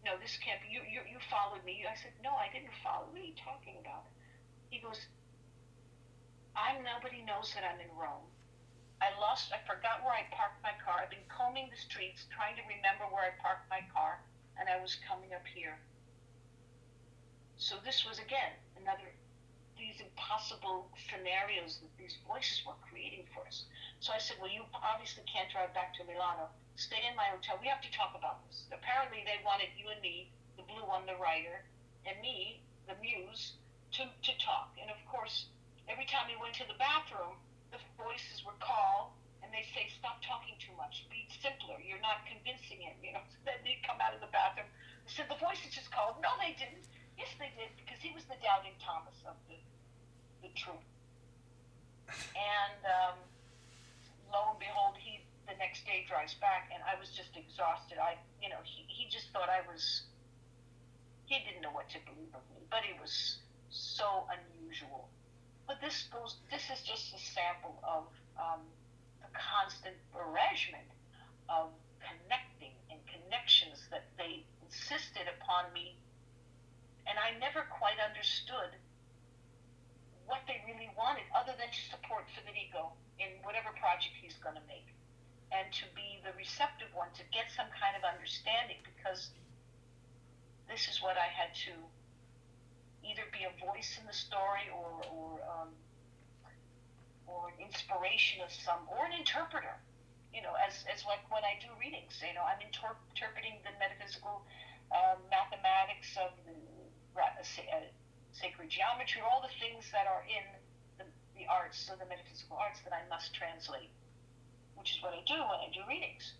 no, 0.04 0.20
this 0.20 0.38
can't 0.38 0.62
be. 0.62 0.70
You, 0.70 0.84
you, 0.86 1.02
you 1.08 1.18
followed 1.32 1.64
me. 1.66 1.88
I 1.88 1.96
said, 1.98 2.14
no, 2.22 2.36
I 2.36 2.52
didn't 2.52 2.76
follow. 2.84 3.10
What 3.10 3.18
are 3.18 3.26
you 3.26 3.34
talking 3.40 3.80
about? 3.80 4.06
He 4.70 4.78
goes, 4.84 5.00
I'm 6.54 6.84
nobody 6.84 7.24
knows 7.24 7.52
that 7.56 7.64
I'm 7.64 7.80
in 7.80 7.90
Rome. 7.96 8.28
I 9.04 9.12
lost, 9.20 9.52
I 9.52 9.60
forgot 9.68 10.04
where 10.04 10.16
I 10.16 10.24
parked 10.32 10.64
my 10.64 10.72
car. 10.80 11.04
I've 11.04 11.12
been 11.12 11.28
combing 11.28 11.68
the 11.68 11.80
streets, 11.80 12.28
trying 12.32 12.56
to 12.56 12.64
remember 12.64 13.04
where 13.12 13.28
I 13.28 13.36
parked 13.44 13.68
my 13.68 13.84
car, 13.92 14.24
and 14.56 14.72
I 14.72 14.80
was 14.80 14.96
coming 15.04 15.36
up 15.36 15.44
here. 15.52 15.76
So 17.60 17.76
this 17.84 18.08
was, 18.08 18.24
again, 18.24 18.56
another, 18.80 19.12
these 19.76 20.00
impossible 20.00 20.88
scenarios 20.96 21.84
that 21.84 21.92
these 22.00 22.16
voices 22.24 22.64
were 22.64 22.80
creating 22.88 23.28
for 23.36 23.44
us. 23.44 23.68
So 24.00 24.16
I 24.16 24.20
said, 24.20 24.40
well, 24.40 24.52
you 24.52 24.64
obviously 24.72 25.28
can't 25.28 25.52
drive 25.52 25.76
back 25.76 25.92
to 26.00 26.08
Milano 26.08 26.48
stay 26.76 27.02
in 27.08 27.16
my 27.16 27.32
hotel. 27.32 27.60
We 27.60 27.68
have 27.68 27.82
to 27.84 27.92
talk 27.92 28.16
about 28.16 28.44
this. 28.48 28.68
Apparently, 28.72 29.24
they 29.24 29.40
wanted 29.44 29.72
you 29.76 29.92
and 29.92 30.00
me, 30.04 30.32
the 30.56 30.64
blue 30.64 30.84
one, 30.84 31.08
the 31.08 31.18
writer, 31.20 31.64
and 32.06 32.20
me, 32.22 32.62
the 32.88 32.96
muse, 33.02 33.56
to, 33.98 34.06
to 34.08 34.34
talk. 34.44 34.76
And 34.80 34.92
of 34.92 35.00
course, 35.08 35.48
every 35.88 36.06
time 36.06 36.28
we 36.28 36.38
went 36.40 36.56
to 36.60 36.68
the 36.68 36.78
bathroom, 36.78 37.40
the 37.72 37.80
voices 38.00 38.44
were 38.46 38.56
call 38.64 39.16
and 39.44 39.52
they 39.52 39.68
say, 39.76 39.88
"Stop 40.00 40.24
talking 40.24 40.56
too 40.58 40.74
much. 40.80 41.06
Be 41.12 41.28
simpler. 41.44 41.78
You're 41.84 42.02
not 42.02 42.26
convincing 42.26 42.82
him." 42.82 42.96
You 43.06 43.14
know. 43.14 43.24
So 43.30 43.38
then 43.46 43.62
they'd 43.64 43.84
come 43.86 44.02
out 44.02 44.16
of 44.16 44.22
the 44.22 44.32
bathroom. 44.34 44.68
They 45.06 45.12
said 45.14 45.30
the 45.30 45.38
voices 45.38 45.70
just 45.76 45.92
called. 45.92 46.18
No, 46.24 46.34
they 46.42 46.58
didn't. 46.58 46.88
Yes, 47.20 47.30
they 47.38 47.54
did 47.54 47.70
because 47.78 48.02
he 48.02 48.12
was 48.12 48.26
the 48.26 48.40
doubting 48.42 48.76
Thomas 48.82 49.16
of 49.28 49.38
the 49.48 49.60
the 50.42 50.52
troop. 50.58 50.82
And 52.34 52.80
um, 52.86 53.18
lo 54.30 54.54
and 54.54 54.60
behold, 54.60 54.98
he 54.98 55.25
the 55.48 55.56
next 55.62 55.86
day 55.86 56.06
drives 56.10 56.34
back 56.42 56.70
and 56.74 56.82
I 56.82 56.98
was 56.98 57.10
just 57.14 57.38
exhausted. 57.38 58.02
I, 58.02 58.18
you 58.42 58.50
know, 58.50 58.62
he, 58.66 58.86
he 58.90 59.10
just 59.10 59.30
thought 59.30 59.50
I 59.50 59.62
was, 59.70 60.10
he 61.26 61.38
didn't 61.46 61.62
know 61.62 61.74
what 61.74 61.90
to 61.94 62.00
believe 62.06 62.34
of 62.34 62.42
me, 62.54 62.66
but 62.70 62.82
it 62.86 62.98
was 62.98 63.42
so 63.70 64.26
unusual. 64.30 65.10
But 65.70 65.82
this 65.82 66.10
goes, 66.10 66.38
this 66.50 66.66
is 66.70 66.82
just 66.86 67.14
a 67.14 67.22
sample 67.22 67.78
of 67.82 68.10
um, 68.38 68.62
the 69.22 69.30
constant 69.34 69.98
barragement 70.14 70.90
of 71.50 71.74
connecting 72.02 72.74
and 72.90 73.02
connections 73.06 73.86
that 73.90 74.10
they 74.18 74.46
insisted 74.66 75.30
upon 75.30 75.70
me. 75.74 75.98
And 77.06 77.22
I 77.22 77.38
never 77.38 77.66
quite 77.70 78.02
understood 78.02 78.74
what 80.26 80.42
they 80.50 80.58
really 80.66 80.90
wanted 80.98 81.26
other 81.38 81.54
than 81.54 81.70
to 81.70 81.82
support 81.94 82.26
Federico 82.34 82.98
in 83.22 83.30
whatever 83.46 83.70
project 83.78 84.18
he's 84.18 84.38
going 84.42 84.58
to 84.58 84.66
make 84.66 84.95
and 85.52 85.70
to 85.74 85.86
be 85.94 86.22
the 86.26 86.34
receptive 86.38 86.90
one 86.94 87.10
to 87.16 87.24
get 87.30 87.52
some 87.54 87.70
kind 87.74 87.94
of 87.98 88.04
understanding 88.06 88.82
because 88.84 89.30
this 90.70 90.90
is 90.90 91.02
what 91.02 91.18
I 91.18 91.30
had 91.30 91.54
to 91.70 91.74
either 93.06 93.30
be 93.30 93.46
a 93.46 93.54
voice 93.62 93.98
in 94.02 94.06
the 94.10 94.16
story 94.16 94.66
or 94.74 95.06
or 95.14 95.38
um, 95.46 95.70
or 97.28 97.54
an 97.54 97.58
inspiration 97.62 98.42
of 98.42 98.50
some 98.50 98.82
or 98.90 99.06
an 99.06 99.14
interpreter. 99.14 99.78
You 100.34 100.44
know, 100.44 100.52
as, 100.60 100.84
as 100.92 101.08
like 101.08 101.24
when 101.32 101.48
I 101.48 101.56
do 101.64 101.72
readings, 101.80 102.20
you 102.20 102.36
know, 102.36 102.44
I'm 102.44 102.60
inter- 102.60 103.00
interpreting 103.16 103.56
the 103.64 103.72
metaphysical 103.80 104.44
um, 104.92 105.24
mathematics 105.32 106.12
of 106.20 106.36
the 106.44 106.60
uh, 107.16 107.88
sacred 108.36 108.68
geometry, 108.68 109.24
all 109.24 109.40
the 109.40 109.54
things 109.64 109.88
that 109.96 110.12
are 110.12 110.28
in 110.28 110.44
the 111.36 111.48
arts, 111.48 111.80
so 111.80 111.96
the 111.96 112.08
metaphysical 112.08 112.58
arts, 112.60 112.80
that 112.84 112.92
I 112.92 113.04
must 113.08 113.34
translate, 113.36 113.92
which 114.76 114.96
is 114.96 115.04
what 115.04 115.14
I 115.14 115.22
do 115.26 115.40
when 115.40 115.60
I 115.60 115.70
do 115.74 115.82
readings. 115.88 116.36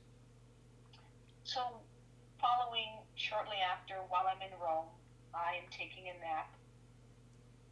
So, 1.44 1.62
following 2.40 3.02
shortly 3.16 3.58
after, 3.62 3.96
while 4.10 4.26
I'm 4.28 4.42
in 4.42 4.54
Rome, 4.60 4.90
I 5.34 5.60
am 5.60 5.68
taking 5.72 6.08
a 6.10 6.16
nap, 6.24 6.50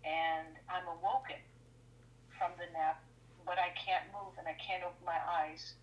and 0.04 0.60
I'm 0.68 0.88
awoken 0.88 1.40
from 2.38 2.52
the 2.60 2.68
nap, 2.74 3.04
but 3.46 3.58
I 3.60 3.72
can't 3.76 4.08
move 4.12 4.36
and 4.38 4.48
I 4.48 4.56
can't 4.60 4.84
open 4.84 5.04
my 5.06 5.20
eyes, 5.20 5.76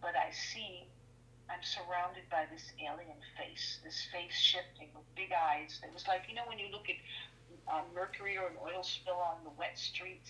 but 0.00 0.16
I 0.16 0.32
see 0.32 0.88
I'm 1.48 1.64
surrounded 1.64 2.28
by 2.28 2.44
this 2.52 2.72
alien 2.76 3.16
face, 3.40 3.80
this 3.82 4.04
face 4.12 4.36
shifting 4.36 4.92
with 4.92 5.08
big 5.16 5.32
eyes. 5.32 5.80
It 5.80 5.92
was 5.92 6.04
like, 6.06 6.28
you 6.28 6.36
know, 6.36 6.44
when 6.44 6.60
you 6.60 6.68
look 6.68 6.92
at 6.92 7.00
uh, 7.64 7.84
mercury 7.94 8.36
or 8.36 8.52
an 8.52 8.60
oil 8.60 8.84
spill 8.84 9.16
on 9.16 9.40
the 9.44 9.54
wet 9.56 9.80
streets, 9.80 10.28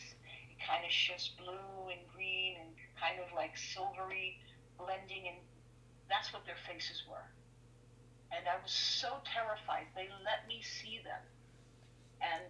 it 0.50 0.58
kind 0.62 0.86
of 0.86 0.90
shifts 0.94 1.34
blue 1.34 1.90
and 1.90 2.00
green 2.14 2.62
and 2.62 2.70
kind 3.00 3.22
of 3.22 3.30
like 3.34 3.56
silvery 3.56 4.38
blending, 4.76 5.30
and 5.30 5.38
that's 6.10 6.32
what 6.32 6.44
their 6.44 6.58
faces 6.66 7.02
were. 7.08 7.26
And 8.34 8.44
I 8.44 8.60
was 8.60 8.70
so 8.70 9.22
terrified. 9.24 9.88
They 9.96 10.10
let 10.26 10.44
me 10.46 10.60
see 10.60 11.00
them, 11.00 11.22
and 12.20 12.44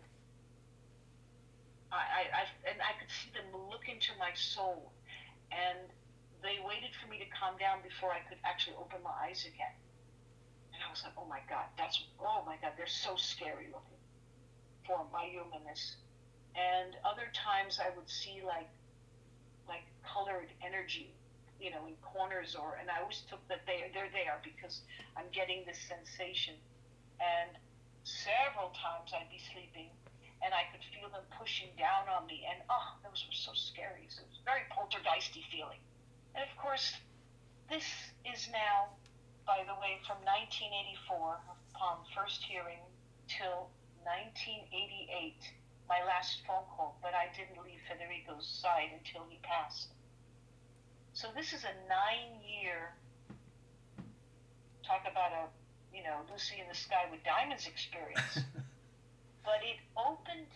I, 1.92 2.02
I, 2.02 2.22
I 2.34 2.42
and 2.66 2.78
I 2.82 2.98
could 2.98 3.12
see 3.12 3.30
them 3.30 3.46
look 3.70 3.86
into 3.86 4.10
my 4.18 4.34
soul, 4.34 4.90
and 5.54 5.86
they 6.42 6.58
waited 6.62 6.94
for 6.98 7.10
me 7.10 7.18
to 7.18 7.28
calm 7.34 7.58
down 7.58 7.82
before 7.82 8.10
I 8.14 8.22
could 8.26 8.38
actually 8.44 8.76
open 8.78 9.02
my 9.02 9.14
eyes 9.26 9.46
again. 9.46 9.74
And 10.74 10.82
I 10.86 10.90
was 10.90 11.02
like, 11.02 11.14
oh 11.18 11.26
my 11.26 11.42
God, 11.50 11.66
that's, 11.74 11.98
oh 12.22 12.46
my 12.46 12.54
God, 12.62 12.78
they're 12.78 12.86
so 12.86 13.18
scary 13.18 13.66
looking 13.66 13.98
for 14.86 15.02
my 15.10 15.26
humanness. 15.26 15.98
And 16.54 16.94
other 17.02 17.26
times 17.34 17.82
I 17.82 17.90
would 17.98 18.08
see 18.08 18.42
like, 18.46 18.70
like 19.68 19.84
colored 20.02 20.50
energy, 20.64 21.12
you 21.60 21.70
know, 21.70 21.86
in 21.86 21.94
corners 22.00 22.56
or, 22.56 22.80
and 22.80 22.90
I 22.90 23.00
always 23.00 23.22
took 23.28 23.44
that 23.48 23.62
they, 23.68 23.92
they're 23.92 24.12
there 24.12 24.40
because 24.42 24.82
I'm 25.16 25.28
getting 25.30 25.62
this 25.68 25.78
sensation. 25.78 26.56
And 27.20 27.54
several 28.02 28.72
times 28.72 29.12
I'd 29.12 29.28
be 29.28 29.40
sleeping 29.52 29.92
and 30.42 30.54
I 30.54 30.70
could 30.70 30.82
feel 30.94 31.10
them 31.10 31.26
pushing 31.34 31.68
down 31.76 32.06
on 32.08 32.26
me. 32.26 32.46
And 32.46 32.62
oh, 32.70 32.96
those 33.02 33.22
were 33.26 33.34
so 33.34 33.52
scary. 33.54 34.06
So 34.08 34.22
it 34.22 34.30
was 34.30 34.40
a 34.40 34.46
very 34.46 34.64
poltergeisty 34.70 35.42
feeling. 35.50 35.82
And 36.34 36.46
of 36.46 36.52
course, 36.56 36.94
this 37.68 37.86
is 38.24 38.48
now, 38.54 38.94
by 39.44 39.66
the 39.66 39.74
way, 39.82 39.98
from 40.06 40.22
1984, 40.24 41.36
upon 41.74 42.06
first 42.14 42.40
hearing, 42.46 42.80
till 43.26 43.68
1988, 44.06 45.36
my 45.88 46.04
last 46.04 46.44
phone 46.46 46.64
call, 46.76 46.98
but 47.02 47.12
I 47.14 47.32
didn't 47.34 47.64
leave 47.64 47.80
Federico's 47.88 48.46
side 48.46 48.92
until 48.92 49.24
he 49.28 49.38
passed. 49.42 49.88
So 51.12 51.28
this 51.34 51.52
is 51.52 51.64
a 51.64 51.74
nine 51.88 52.38
year, 52.44 52.94
talk 54.84 55.02
about 55.10 55.32
a, 55.32 55.44
you 55.90 56.04
know, 56.04 56.22
Lucy 56.30 56.60
in 56.60 56.68
the 56.68 56.76
Sky 56.76 57.08
with 57.10 57.24
Diamonds 57.24 57.66
experience. 57.66 58.44
but 59.48 59.64
it 59.64 59.80
opened 59.96 60.52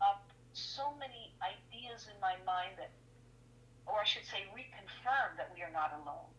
up 0.00 0.24
so 0.52 0.96
many 0.98 1.36
ideas 1.44 2.08
in 2.08 2.16
my 2.20 2.34
mind 2.44 2.80
that 2.80 2.90
or 3.86 4.02
I 4.02 4.06
should 4.06 4.26
say, 4.26 4.42
reconfirm 4.50 5.38
that 5.38 5.50
we 5.54 5.62
are 5.62 5.70
not 5.70 5.94
alone. 5.94 6.30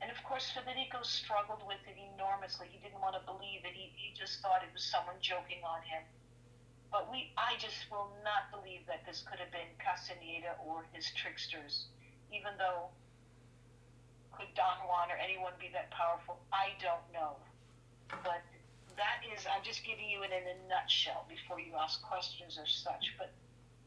And 0.00 0.10
of 0.10 0.16
course, 0.24 0.48
Federico 0.52 1.04
struggled 1.04 1.60
with 1.68 1.80
it 1.88 1.96
enormously. 1.96 2.68
He 2.72 2.80
didn't 2.80 3.00
want 3.00 3.16
to 3.16 3.24
believe 3.24 3.64
it. 3.64 3.72
He, 3.76 3.92
he 3.96 4.12
just 4.16 4.40
thought 4.40 4.64
it 4.64 4.72
was 4.72 4.84
someone 4.84 5.16
joking 5.20 5.60
on 5.64 5.80
him. 5.84 6.04
But 6.90 7.10
we, 7.10 7.32
I 7.36 7.58
just 7.58 7.90
will 7.90 8.10
not 8.22 8.48
believe 8.54 8.86
that 8.86 9.04
this 9.04 9.24
could 9.26 9.38
have 9.38 9.50
been 9.50 9.68
Castaneda 9.82 10.56
or 10.62 10.86
his 10.92 11.10
tricksters, 11.12 11.90
even 12.30 12.54
though 12.58 12.88
could 14.36 14.52
Don 14.54 14.84
Juan 14.84 15.10
or 15.10 15.16
anyone 15.16 15.56
be 15.58 15.72
that 15.72 15.90
powerful? 15.90 16.38
I 16.52 16.76
don't 16.78 17.04
know. 17.12 17.40
But 18.22 18.44
that 18.96 19.24
is, 19.28 19.44
I'm 19.48 19.64
just 19.64 19.84
giving 19.84 20.08
you 20.08 20.22
it 20.22 20.32
in 20.32 20.44
a 20.44 20.56
nutshell 20.68 21.24
before 21.28 21.60
you 21.60 21.72
ask 21.76 22.00
questions 22.04 22.60
or 22.60 22.68
such. 22.68 23.16
But 23.16 23.32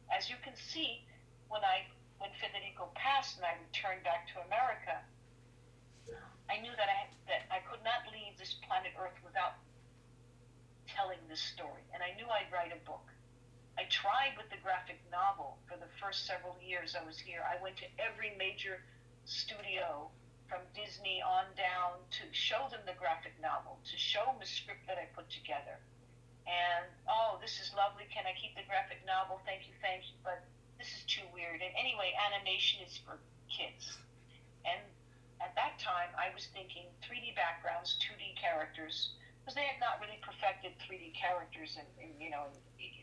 as 0.09 0.29
you 0.29 0.35
can 0.41 0.53
see, 0.57 1.05
when 1.49 1.61
I 1.65 1.85
when 2.17 2.35
Federico 2.35 2.91
passed 2.99 3.39
and 3.39 3.47
I 3.47 3.55
returned 3.55 4.03
back 4.03 4.27
to 4.35 4.43
America, 4.43 4.99
I 6.51 6.59
knew 6.59 6.73
that 6.75 6.89
I 6.89 6.99
that 7.29 7.47
I 7.49 7.61
could 7.65 7.81
not 7.85 8.05
leave 8.11 8.37
this 8.37 8.57
planet 8.65 8.93
Earth 8.97 9.17
without 9.23 9.57
telling 10.99 11.23
this 11.31 11.39
story, 11.39 11.87
and 11.95 12.03
I 12.03 12.11
knew 12.19 12.27
I'd 12.27 12.51
write 12.51 12.75
a 12.75 12.81
book. 12.83 13.07
I 13.79 13.87
tried 13.87 14.35
with 14.35 14.51
the 14.51 14.59
graphic 14.59 14.99
novel 15.07 15.55
for 15.63 15.79
the 15.79 15.87
first 16.03 16.27
several 16.27 16.59
years 16.59 16.99
I 16.99 17.07
was 17.07 17.15
here. 17.15 17.39
I 17.47 17.55
went 17.63 17.79
to 17.79 17.87
every 17.95 18.35
major 18.35 18.83
studio 19.23 20.11
from 20.51 20.67
Disney 20.75 21.23
on 21.23 21.47
down 21.55 22.03
to 22.19 22.27
show 22.35 22.67
them 22.67 22.83
the 22.83 22.99
graphic 22.99 23.31
novel, 23.39 23.79
to 23.87 23.95
show 23.95 24.27
them 24.27 24.43
the 24.43 24.49
script 24.49 24.83
that 24.91 24.99
I 24.99 25.07
put 25.15 25.31
together. 25.31 25.79
And 26.43 26.91
oh, 27.07 27.39
this 27.39 27.63
is 27.63 27.71
lovely. 27.71 28.03
Can 28.11 28.27
I 28.27 28.35
keep 28.35 28.59
the 28.59 28.67
graphic 28.67 28.99
novel? 29.07 29.39
Thank 29.47 29.71
you, 29.71 29.75
thank 29.79 30.03
you. 30.11 30.19
But 30.19 30.43
this 30.75 30.91
is 30.91 31.07
too 31.07 31.23
weird. 31.31 31.63
And 31.63 31.71
anyway, 31.79 32.11
animation 32.19 32.83
is 32.83 32.99
for 32.99 33.23
kids. 33.47 33.95
And 34.67 34.83
at 35.39 35.55
that 35.55 35.79
time, 35.79 36.11
I 36.19 36.33
was 36.35 36.51
thinking 36.51 36.91
3D 37.07 37.37
backgrounds, 37.39 37.95
2D 38.03 38.35
characters, 38.35 39.15
because 39.49 39.57
they 39.57 39.65
had 39.65 39.81
not 39.81 39.97
really 39.97 40.21
perfected 40.21 40.77
3D 40.85 41.17
characters 41.17 41.73
in, 41.73 41.89
in 41.97 42.13
you 42.21 42.29
know, 42.29 42.45
in, 42.77 42.93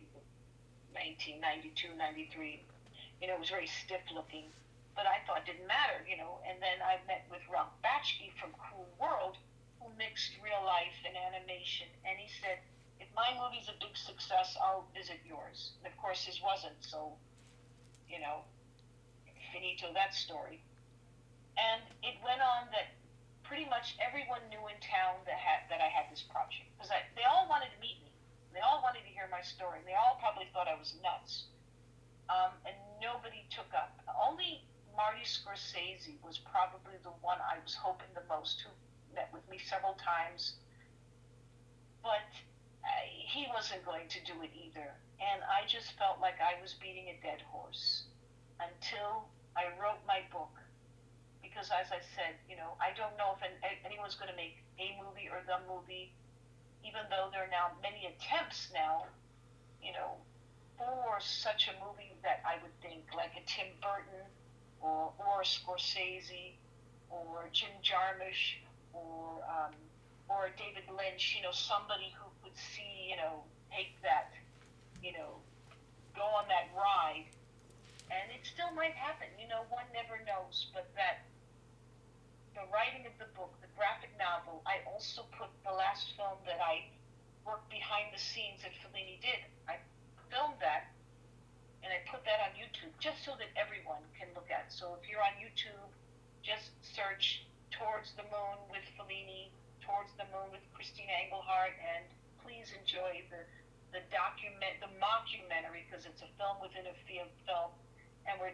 1992, 0.94 1.90
93. 1.98 2.62
You 3.18 3.26
know, 3.26 3.34
it 3.34 3.42
was 3.42 3.50
very 3.50 3.66
stiff 3.66 4.06
looking. 4.14 4.46
But 4.94 5.10
I 5.10 5.20
thought 5.26 5.42
didn't 5.42 5.66
matter, 5.66 6.06
you 6.06 6.14
know. 6.14 6.38
And 6.46 6.62
then 6.62 6.78
I 6.80 7.02
met 7.10 7.26
with 7.28 7.42
Ralph 7.50 7.74
Bakshi 7.82 8.30
from 8.38 8.54
Cool 8.56 8.86
World, 8.96 9.36
who 9.82 9.90
mixed 9.98 10.38
real 10.38 10.62
life 10.62 10.94
and 11.02 11.18
animation. 11.18 11.90
And 12.06 12.14
he 12.14 12.30
said, 12.40 12.62
if 13.02 13.10
my 13.12 13.34
movie's 13.34 13.66
a 13.66 13.76
big 13.82 13.98
success, 13.98 14.54
I'll 14.56 14.86
visit 14.94 15.18
yours. 15.26 15.74
And 15.82 15.90
of 15.90 15.98
course, 15.98 16.24
his 16.24 16.38
wasn't. 16.40 16.78
So 16.80 17.18
you 18.08 18.22
know, 18.22 18.46
finito 19.50 19.92
that 19.92 20.14
story. 20.14 20.62
And 21.58 21.82
it 22.00 22.16
went 22.24 22.40
on 22.40 22.70
that 22.72 22.95
pretty 23.46 23.66
much 23.70 23.94
everyone 24.02 24.42
knew 24.50 24.62
in 24.66 24.78
town 24.82 25.22
that 25.26 25.38
had 25.38 25.66
that 25.70 25.78
I 25.78 25.86
had 25.86 26.10
this 26.10 26.22
project 26.26 26.66
because 26.74 26.90
they 26.90 27.26
all 27.26 27.46
wanted 27.46 27.70
to 27.70 27.78
meet 27.78 28.02
me. 28.02 28.10
They 28.52 28.60
all 28.60 28.82
wanted 28.82 29.06
to 29.06 29.12
hear 29.12 29.30
my 29.30 29.42
story. 29.42 29.80
They 29.86 29.94
all 29.94 30.18
probably 30.18 30.50
thought 30.50 30.66
I 30.66 30.74
was 30.74 30.94
nuts. 31.02 31.52
Um, 32.26 32.50
and 32.66 32.74
nobody 32.98 33.46
took 33.54 33.70
up. 33.70 33.94
Only 34.10 34.66
Marty 34.96 35.22
Scorsese 35.22 36.18
was 36.24 36.40
probably 36.42 36.98
the 37.04 37.14
one 37.22 37.38
I 37.38 37.60
was 37.62 37.76
hoping 37.76 38.10
the 38.16 38.26
most, 38.26 38.64
who 38.64 38.72
met 39.14 39.30
with 39.30 39.44
me 39.46 39.60
several 39.60 39.94
times. 40.00 40.58
But 42.02 42.26
uh, 42.82 42.88
he 43.06 43.46
wasn't 43.52 43.84
going 43.84 44.08
to 44.08 44.20
do 44.24 44.40
it 44.42 44.50
either. 44.56 44.90
And 45.20 45.44
I 45.44 45.68
just 45.68 45.92
felt 46.00 46.18
like 46.18 46.40
I 46.40 46.60
was 46.64 46.74
beating 46.80 47.12
a 47.12 47.16
dead 47.22 47.44
horse 47.46 48.08
until 48.58 49.28
I 49.54 49.68
wrote 49.78 50.00
my 50.08 50.24
book. 50.32 50.56
Because 51.56 51.72
as 51.72 51.88
I 51.88 52.04
said, 52.12 52.36
you 52.44 52.60
know, 52.60 52.76
I 52.76 52.92
don't 52.92 53.16
know 53.16 53.32
if 53.40 53.40
anyone's 53.80 54.12
going 54.20 54.28
to 54.28 54.36
make 54.36 54.60
a 54.76 54.92
movie 55.00 55.32
or 55.32 55.40
the 55.48 55.56
movie, 55.64 56.12
even 56.84 57.00
though 57.08 57.32
there 57.32 57.48
are 57.48 57.50
now 57.50 57.72
many 57.80 58.04
attempts 58.12 58.68
now, 58.76 59.08
you 59.80 59.96
know, 59.96 60.20
for 60.76 61.16
such 61.16 61.72
a 61.72 61.74
movie 61.80 62.12
that 62.20 62.44
I 62.44 62.60
would 62.60 62.76
think 62.84 63.08
like 63.16 63.32
a 63.40 63.44
Tim 63.48 63.72
Burton 63.80 64.28
or, 64.84 65.16
or 65.16 65.40
Scorsese 65.48 66.60
or 67.08 67.48
Jim 67.56 67.72
Jarmusch 67.80 68.60
or 68.92 69.40
um, 69.48 69.72
or 70.28 70.52
David 70.60 70.84
Lynch, 70.92 71.32
you 71.40 71.40
know, 71.40 71.56
somebody 71.56 72.12
who 72.20 72.28
could 72.44 72.58
see, 72.60 73.08
you 73.08 73.16
know, 73.16 73.48
take 73.72 73.96
that 74.04 74.36
you 75.02 75.12
know, 75.12 75.38
go 76.14 76.22
on 76.22 76.44
that 76.48 76.68
ride. 76.74 77.30
And 78.10 78.30
it 78.30 78.46
still 78.46 78.70
might 78.74 78.94
happen, 78.94 79.26
you 79.38 79.48
know, 79.48 79.66
one 79.70 79.86
never 79.94 80.18
knows. 80.26 80.66
But 80.74 80.90
that, 80.94 81.26
the 82.56 82.64
writing 82.72 83.04
of 83.04 83.12
the 83.20 83.28
book, 83.36 83.52
the 83.60 83.68
graphic 83.76 84.10
novel, 84.16 84.64
I 84.64 84.80
also 84.88 85.28
put 85.36 85.52
the 85.60 85.76
last 85.76 86.16
film 86.16 86.40
that 86.48 86.56
I 86.56 86.88
worked 87.44 87.68
behind 87.68 88.16
the 88.16 88.18
scenes 88.18 88.64
that 88.64 88.72
Fellini 88.80 89.20
did. 89.20 89.44
I 89.68 89.76
filmed 90.32 90.56
that 90.64 90.88
and 91.84 91.92
I 91.92 92.00
put 92.08 92.24
that 92.24 92.40
on 92.42 92.56
YouTube 92.56 92.90
just 92.98 93.22
so 93.22 93.36
that 93.36 93.52
everyone 93.54 94.00
can 94.16 94.32
look 94.32 94.48
at. 94.48 94.72
So 94.72 94.96
if 94.96 95.04
you're 95.06 95.22
on 95.22 95.36
YouTube, 95.36 95.86
just 96.40 96.72
search 96.80 97.44
Towards 97.70 98.16
the 98.16 98.24
Moon 98.32 98.58
with 98.72 98.82
Fellini, 98.96 99.52
Towards 99.84 100.10
the 100.16 100.24
Moon 100.32 100.48
with 100.48 100.64
Christina 100.72 101.12
Engelhardt, 101.12 101.76
and 101.76 102.08
please 102.40 102.72
enjoy 102.72 103.20
the 103.28 103.44
the 103.94 104.02
document, 104.10 104.76
the 104.82 104.90
mockumentary, 104.98 105.86
because 105.86 106.04
it's 106.04 106.20
a 106.20 106.30
film 106.36 106.58
within 106.60 106.84
a 106.90 106.96
film, 107.06 107.70
and 108.26 108.34
we're 108.42 108.52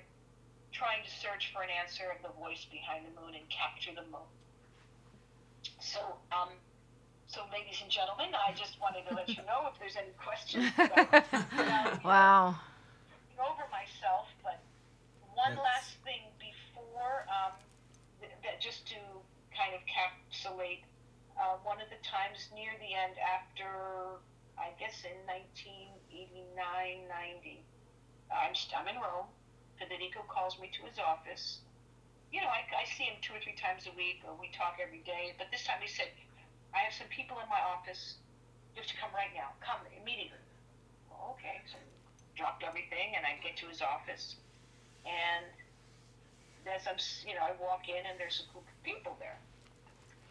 trying 0.72 1.04
to 1.04 1.10
search 1.10 1.52
for 1.52 1.62
an 1.62 1.68
answer 1.70 2.08
of 2.10 2.18
the 2.24 2.32
voice 2.40 2.64
behind 2.72 3.04
the 3.06 3.12
moon 3.20 3.34
and 3.36 3.44
capture 3.52 3.92
the 3.94 4.04
moon. 4.08 4.28
So, 5.80 6.00
um, 6.32 6.48
so 7.28 7.44
ladies 7.52 7.78
and 7.82 7.90
gentlemen, 7.92 8.32
I 8.34 8.52
just 8.56 8.80
wanted 8.80 9.06
to 9.08 9.14
let 9.14 9.28
you 9.28 9.44
know 9.44 9.68
if 9.70 9.76
there's 9.78 9.96
any 9.96 10.12
questions. 10.16 10.72
About, 10.74 12.04
wow. 12.04 12.56
Over 13.38 13.66
myself, 13.70 14.26
but 14.42 14.58
one 15.34 15.54
That's- 15.54 15.64
last 15.64 15.92
thing 16.04 16.22
before 16.40 17.26
um, 17.28 17.52
th- 18.20 18.32
that, 18.42 18.60
just 18.60 18.86
to 18.94 18.98
kind 19.52 19.74
of 19.76 19.80
encapsulate 19.84 20.84
uh, 21.36 21.60
one 21.64 21.80
of 21.80 21.88
the 21.92 22.00
times 22.04 22.48
near 22.54 22.72
the 22.80 22.92
end 22.96 23.16
after, 23.20 24.20
I 24.56 24.72
guess 24.80 25.04
in 25.04 25.16
1989, 25.28 26.56
90, 26.56 27.60
I'm, 28.32 28.54
st- 28.54 28.72
I'm 28.78 28.88
in 28.88 28.96
Rome. 28.96 29.28
Federico 29.78 30.24
calls 30.28 30.58
me 30.58 30.70
to 30.76 30.82
his 30.88 30.98
office. 30.98 31.60
You 32.32 32.40
know, 32.40 32.48
I, 32.48 32.64
I 32.72 32.84
see 32.88 33.04
him 33.04 33.20
two 33.20 33.36
or 33.36 33.40
three 33.44 33.56
times 33.56 33.84
a 33.84 33.94
week, 33.96 34.24
or 34.24 34.32
we 34.36 34.48
talk 34.56 34.80
every 34.80 35.04
day. 35.04 35.36
But 35.36 35.52
this 35.52 35.68
time 35.68 35.80
he 35.84 35.88
said, 35.88 36.08
I 36.72 36.88
have 36.88 36.96
some 36.96 37.08
people 37.12 37.36
in 37.40 37.48
my 37.52 37.60
office. 37.60 38.16
You 38.72 38.80
have 38.80 38.88
to 38.88 38.96
come 38.96 39.12
right 39.12 39.32
now. 39.36 39.52
Come 39.60 39.84
immediately. 39.92 40.40
Well, 41.12 41.36
okay. 41.36 41.60
So 41.68 41.76
I 41.76 41.84
dropped 42.32 42.64
everything, 42.64 43.12
and 43.16 43.28
I 43.28 43.36
get 43.44 43.60
to 43.60 43.68
his 43.68 43.84
office. 43.84 44.40
And 45.04 45.44
as 46.64 46.88
I'm, 46.88 46.96
you 47.28 47.36
know, 47.36 47.44
I 47.44 47.52
walk 47.60 47.92
in, 47.92 48.00
and 48.08 48.16
there's 48.16 48.40
a 48.40 48.46
group 48.48 48.64
of 48.64 48.78
people 48.80 49.12
there. 49.20 49.36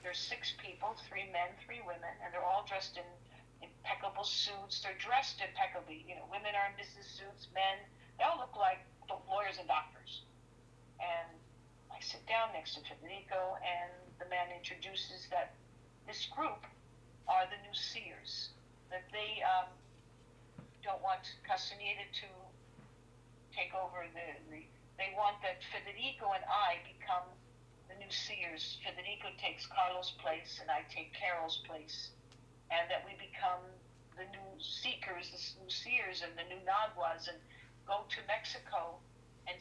There's 0.01 0.17
six 0.17 0.57
people, 0.57 0.97
three 1.05 1.29
men, 1.29 1.53
three 1.61 1.85
women, 1.85 2.09
and 2.25 2.33
they're 2.33 2.41
all 2.45 2.65
dressed 2.65 2.97
in 2.97 3.05
impeccable 3.61 4.25
suits. 4.25 4.81
They're 4.81 4.97
dressed 4.97 5.37
impeccably. 5.37 6.01
You 6.09 6.17
know, 6.17 6.25
women 6.33 6.57
are 6.57 6.73
in 6.73 6.75
business 6.77 7.05
suits, 7.05 7.45
men. 7.53 7.77
They 8.17 8.25
all 8.25 8.41
look 8.41 8.57
like 8.57 8.81
lawyers 9.28 9.57
and 9.59 9.68
doctors. 9.68 10.24
And 10.99 11.30
I 11.91 11.99
sit 11.99 12.24
down 12.28 12.53
next 12.53 12.76
to 12.78 12.82
Federico, 12.86 13.57
and 13.62 13.91
the 14.20 14.28
man 14.30 14.53
introduces 14.53 15.28
that 15.32 15.53
this 16.07 16.30
group 16.32 16.64
are 17.28 17.45
the 17.49 17.59
new 17.66 17.74
seers. 17.74 18.53
That 18.89 19.07
they 19.12 19.39
um, 19.43 19.72
don't 20.84 21.01
want 21.01 21.24
Castaneda 21.47 22.05
to 22.26 22.30
take 23.55 23.74
over 23.76 24.07
the, 24.12 24.28
the. 24.51 24.64
They 24.99 25.16
want 25.18 25.41
that 25.41 25.64
Federico 25.74 26.38
and 26.38 26.45
I 26.45 26.78
become 26.86 27.26
the 27.89 27.97
new 27.97 28.12
seers. 28.12 28.78
Federico 28.86 29.34
takes 29.41 29.66
Carlos' 29.66 30.14
place, 30.22 30.62
and 30.62 30.70
I 30.70 30.86
take 30.93 31.12
Carol's 31.18 31.64
place, 31.66 32.14
and 32.70 32.86
that 32.91 33.01
we 33.03 33.18
become 33.18 33.66
the 34.16 34.30
new 34.30 34.49
seekers, 34.62 35.34
the 35.34 35.41
new 35.64 35.72
seers, 35.72 36.22
and 36.22 36.32
the 36.38 36.45
new 36.47 36.62
Naguals, 36.62 37.28
and 37.28 37.39
go 37.88 38.05
to 38.09 38.19
Mexico 38.27 38.97
and 39.47 39.57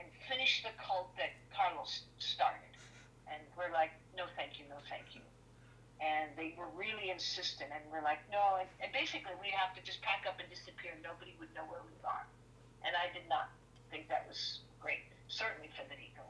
and 0.00 0.08
finish 0.24 0.64
the 0.64 0.72
cult 0.80 1.12
that 1.20 1.36
Carlos 1.52 2.08
started. 2.16 2.72
And 3.28 3.44
we're 3.52 3.70
like, 3.70 3.92
no, 4.16 4.24
thank 4.32 4.56
you, 4.56 4.64
no, 4.72 4.80
thank 4.88 5.12
you. 5.12 5.20
And 6.00 6.32
they 6.40 6.56
were 6.56 6.72
really 6.72 7.12
insistent, 7.12 7.68
and 7.68 7.84
we're 7.92 8.00
like, 8.00 8.24
no. 8.32 8.56
And, 8.56 8.68
and 8.80 8.88
basically, 8.96 9.36
we 9.36 9.52
have 9.52 9.76
to 9.76 9.84
just 9.84 10.00
pack 10.00 10.24
up 10.24 10.40
and 10.40 10.48
disappear. 10.48 10.96
Nobody 11.04 11.36
would 11.36 11.52
know 11.52 11.68
where 11.68 11.84
we 11.84 11.92
are. 12.00 12.24
And 12.80 12.96
I 12.96 13.12
did 13.12 13.28
not 13.28 13.52
think 13.92 14.08
that 14.08 14.24
was 14.24 14.64
great. 14.80 15.04
Certainly 15.28 15.68
Federico. 15.76 16.24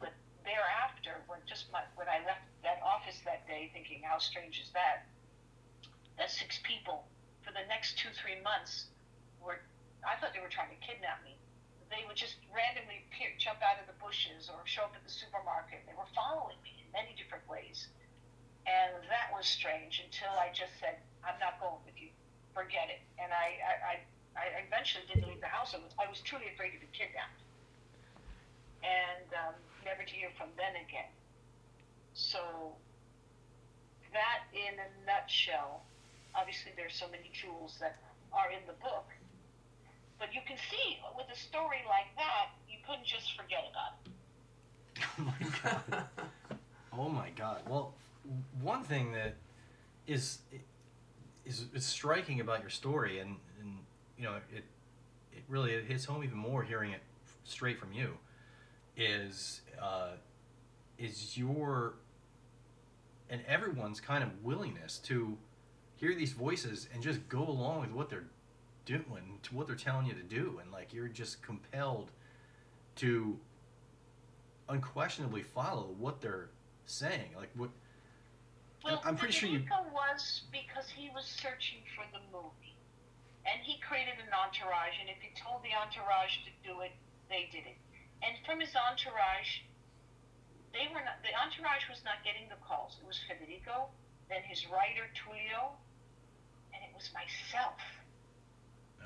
But 0.00 0.16
thereafter, 0.48 1.20
when 1.28 1.44
just 1.44 1.68
my, 1.68 1.84
when 2.00 2.08
I 2.08 2.24
left 2.24 2.48
that 2.64 2.80
office 2.80 3.20
that 3.28 3.44
day, 3.44 3.68
thinking, 3.76 4.00
how 4.00 4.16
strange 4.16 4.56
is 4.56 4.72
that? 4.72 5.04
That 6.16 6.32
six 6.32 6.56
people 6.64 7.04
for 7.44 7.52
the 7.52 7.68
next 7.68 8.00
two, 8.00 8.08
three 8.16 8.40
months 8.40 8.88
I 10.04 10.16
thought 10.18 10.32
they 10.32 10.40
were 10.40 10.52
trying 10.52 10.72
to 10.72 10.80
kidnap 10.80 11.24
me 11.24 11.40
they 11.90 12.06
would 12.06 12.16
just 12.16 12.38
randomly 12.54 13.02
appear, 13.10 13.34
jump 13.36 13.58
out 13.66 13.82
of 13.82 13.90
the 13.90 13.98
bushes 13.98 14.46
or 14.46 14.62
show 14.64 14.86
up 14.86 14.94
at 14.94 15.02
the 15.02 15.10
supermarket. 15.10 15.82
They 15.90 15.98
were 15.98 16.08
following 16.14 16.56
me 16.62 16.78
in 16.78 16.88
many 16.94 17.18
different 17.18 17.42
ways. 17.50 17.90
And 18.64 18.94
that 19.10 19.34
was 19.34 19.44
strange 19.44 19.98
until 19.98 20.30
I 20.38 20.54
just 20.54 20.70
said, 20.78 21.02
I'm 21.26 21.36
not 21.42 21.58
going 21.58 21.82
with 21.82 21.98
you. 21.98 22.14
Forget 22.54 22.94
it. 22.94 23.02
And 23.18 23.34
I, 23.34 23.58
I, 23.58 23.74
I, 23.82 23.94
I 24.38 24.44
eventually 24.62 25.02
didn't 25.10 25.26
leave 25.26 25.42
the 25.42 25.50
house. 25.50 25.74
I 25.74 25.82
was, 25.82 25.90
I 25.98 26.06
was 26.06 26.22
truly 26.22 26.46
afraid 26.54 26.78
to 26.78 26.80
be 26.80 26.90
kidnapped. 26.94 27.42
And 28.86 29.26
um, 29.34 29.54
never 29.82 30.06
to 30.06 30.14
hear 30.14 30.30
from 30.38 30.54
them 30.54 30.78
again. 30.78 31.10
So, 32.14 32.74
that 34.14 34.46
in 34.54 34.74
a 34.78 34.88
nutshell, 35.06 35.86
obviously 36.34 36.74
there's 36.74 36.94
so 36.94 37.06
many 37.10 37.30
jewels 37.30 37.78
that 37.78 37.98
are 38.34 38.50
in 38.50 38.62
the 38.66 38.74
book 38.82 39.06
but 40.20 40.34
you 40.34 40.40
can 40.46 40.58
see 40.70 40.98
with 41.16 41.26
a 41.32 41.36
story 41.36 41.78
like 41.88 42.14
that, 42.16 42.50
you 42.68 42.76
couldn't 42.86 43.06
just 43.06 43.34
forget 43.36 43.64
about 43.70 43.96
it. 44.04 44.12
Oh 45.18 45.24
my 45.24 45.48
god. 45.62 46.04
oh 46.92 47.08
my 47.08 47.30
god. 47.36 47.62
Well, 47.68 47.94
one 48.60 48.84
thing 48.84 49.12
that 49.12 49.34
is 50.06 50.38
is 51.46 51.66
is 51.74 51.84
striking 51.84 52.40
about 52.40 52.60
your 52.60 52.70
story, 52.70 53.18
and 53.18 53.36
and 53.60 53.78
you 54.18 54.24
know 54.24 54.34
it 54.54 54.64
it 55.32 55.42
really 55.48 55.72
it 55.72 55.84
hits 55.84 56.04
home 56.04 56.22
even 56.22 56.36
more 56.36 56.62
hearing 56.62 56.92
it 56.92 57.00
straight 57.44 57.78
from 57.78 57.92
you, 57.92 58.16
is 58.96 59.62
uh, 59.80 60.12
is 60.98 61.36
your 61.36 61.94
and 63.30 63.40
everyone's 63.46 64.00
kind 64.00 64.22
of 64.22 64.30
willingness 64.42 64.98
to 64.98 65.36
hear 65.96 66.14
these 66.14 66.32
voices 66.32 66.88
and 66.92 67.02
just 67.02 67.26
go 67.28 67.46
along 67.46 67.80
with 67.82 67.92
what 67.92 68.10
they're 68.10 68.26
doing 68.98 69.38
to 69.42 69.54
what 69.54 69.66
they're 69.66 69.76
telling 69.76 70.06
you 70.06 70.14
to 70.14 70.22
do 70.22 70.58
and 70.60 70.70
like 70.72 70.92
you're 70.92 71.08
just 71.08 71.42
compelled 71.42 72.10
to 72.96 73.38
unquestionably 74.68 75.42
follow 75.42 75.94
what 75.98 76.20
they're 76.20 76.48
saying 76.86 77.30
like 77.36 77.50
what 77.54 77.70
Well, 78.84 79.00
i'm 79.04 79.16
pretty 79.16 79.32
sure 79.32 79.48
you 79.48 79.62
was 80.10 80.42
because 80.50 80.90
he 80.90 81.08
was 81.14 81.24
searching 81.24 81.80
for 81.94 82.04
the 82.10 82.20
movie, 82.34 82.74
and 83.46 83.62
he 83.62 83.78
created 83.80 84.18
an 84.20 84.32
entourage. 84.34 84.96
And 85.00 85.08
if 85.08 85.20
he 85.22 85.30
told 85.38 85.62
the 85.62 85.72
entourage 85.72 86.42
to 86.48 86.52
do 86.66 86.82
it, 86.82 86.92
they 87.28 87.48
did 87.52 87.64
it. 87.64 87.78
And 88.20 88.36
from 88.44 88.60
his 88.60 88.74
entourage, 88.76 89.64
they 90.72 90.90
were 90.92 91.00
not. 91.00 91.22
The 91.22 91.32
entourage 91.32 91.88
was 91.88 92.02
not 92.02 92.20
getting 92.26 92.50
the 92.50 92.60
calls. 92.60 92.98
It 93.00 93.06
was 93.06 93.20
Federico, 93.24 93.88
then 94.28 94.42
his 94.44 94.66
writer 94.68 95.08
Tullio, 95.16 95.78
and 96.74 96.80
it 96.82 96.92
was 96.92 97.08
myself. 97.14 97.78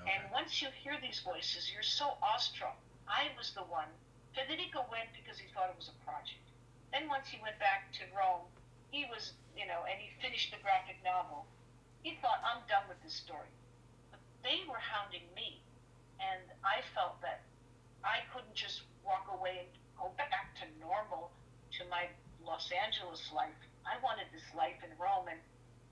Okay. 0.04 0.20
And 0.20 0.28
once 0.30 0.60
you 0.60 0.68
hear 0.84 1.00
these 1.00 1.20
voices, 1.24 1.72
you're 1.72 1.84
so 1.84 2.20
awestruck. 2.20 2.76
I 3.08 3.32
was 3.36 3.52
the 3.56 3.64
one. 3.64 3.88
Federico 4.36 4.84
went 4.92 5.08
because 5.16 5.40
he 5.40 5.48
thought 5.52 5.72
it 5.72 5.78
was 5.80 5.88
a 5.88 5.98
project. 6.04 6.44
Then 6.92 7.08
once 7.08 7.26
he 7.28 7.40
went 7.40 7.58
back 7.58 7.90
to 7.98 8.04
Rome, 8.12 8.46
he 8.92 9.06
was, 9.08 9.32
you 9.56 9.66
know, 9.66 9.82
and 9.88 9.96
he 9.98 10.12
finished 10.22 10.52
the 10.52 10.60
graphic 10.62 11.00
novel. 11.02 11.46
He 12.02 12.18
thought, 12.20 12.44
I'm 12.44 12.62
done 12.68 12.84
with 12.86 13.00
this 13.02 13.14
story. 13.14 13.50
But 14.12 14.20
they 14.44 14.62
were 14.68 14.78
hounding 14.78 15.24
me. 15.34 15.58
And 16.20 16.44
I 16.62 16.84
felt 16.94 17.18
that 17.22 17.42
I 18.04 18.22
couldn't 18.30 18.54
just 18.54 18.86
walk 19.02 19.26
away 19.32 19.66
and 19.66 19.70
go 19.98 20.12
back 20.16 20.54
to 20.62 20.66
normal, 20.78 21.32
to 21.78 21.82
my 21.90 22.06
Los 22.44 22.70
Angeles 22.70 23.32
life. 23.34 23.58
I 23.82 23.98
wanted 24.02 24.28
this 24.30 24.46
life 24.54 24.78
in 24.84 24.92
Rome. 25.00 25.26
And 25.26 25.40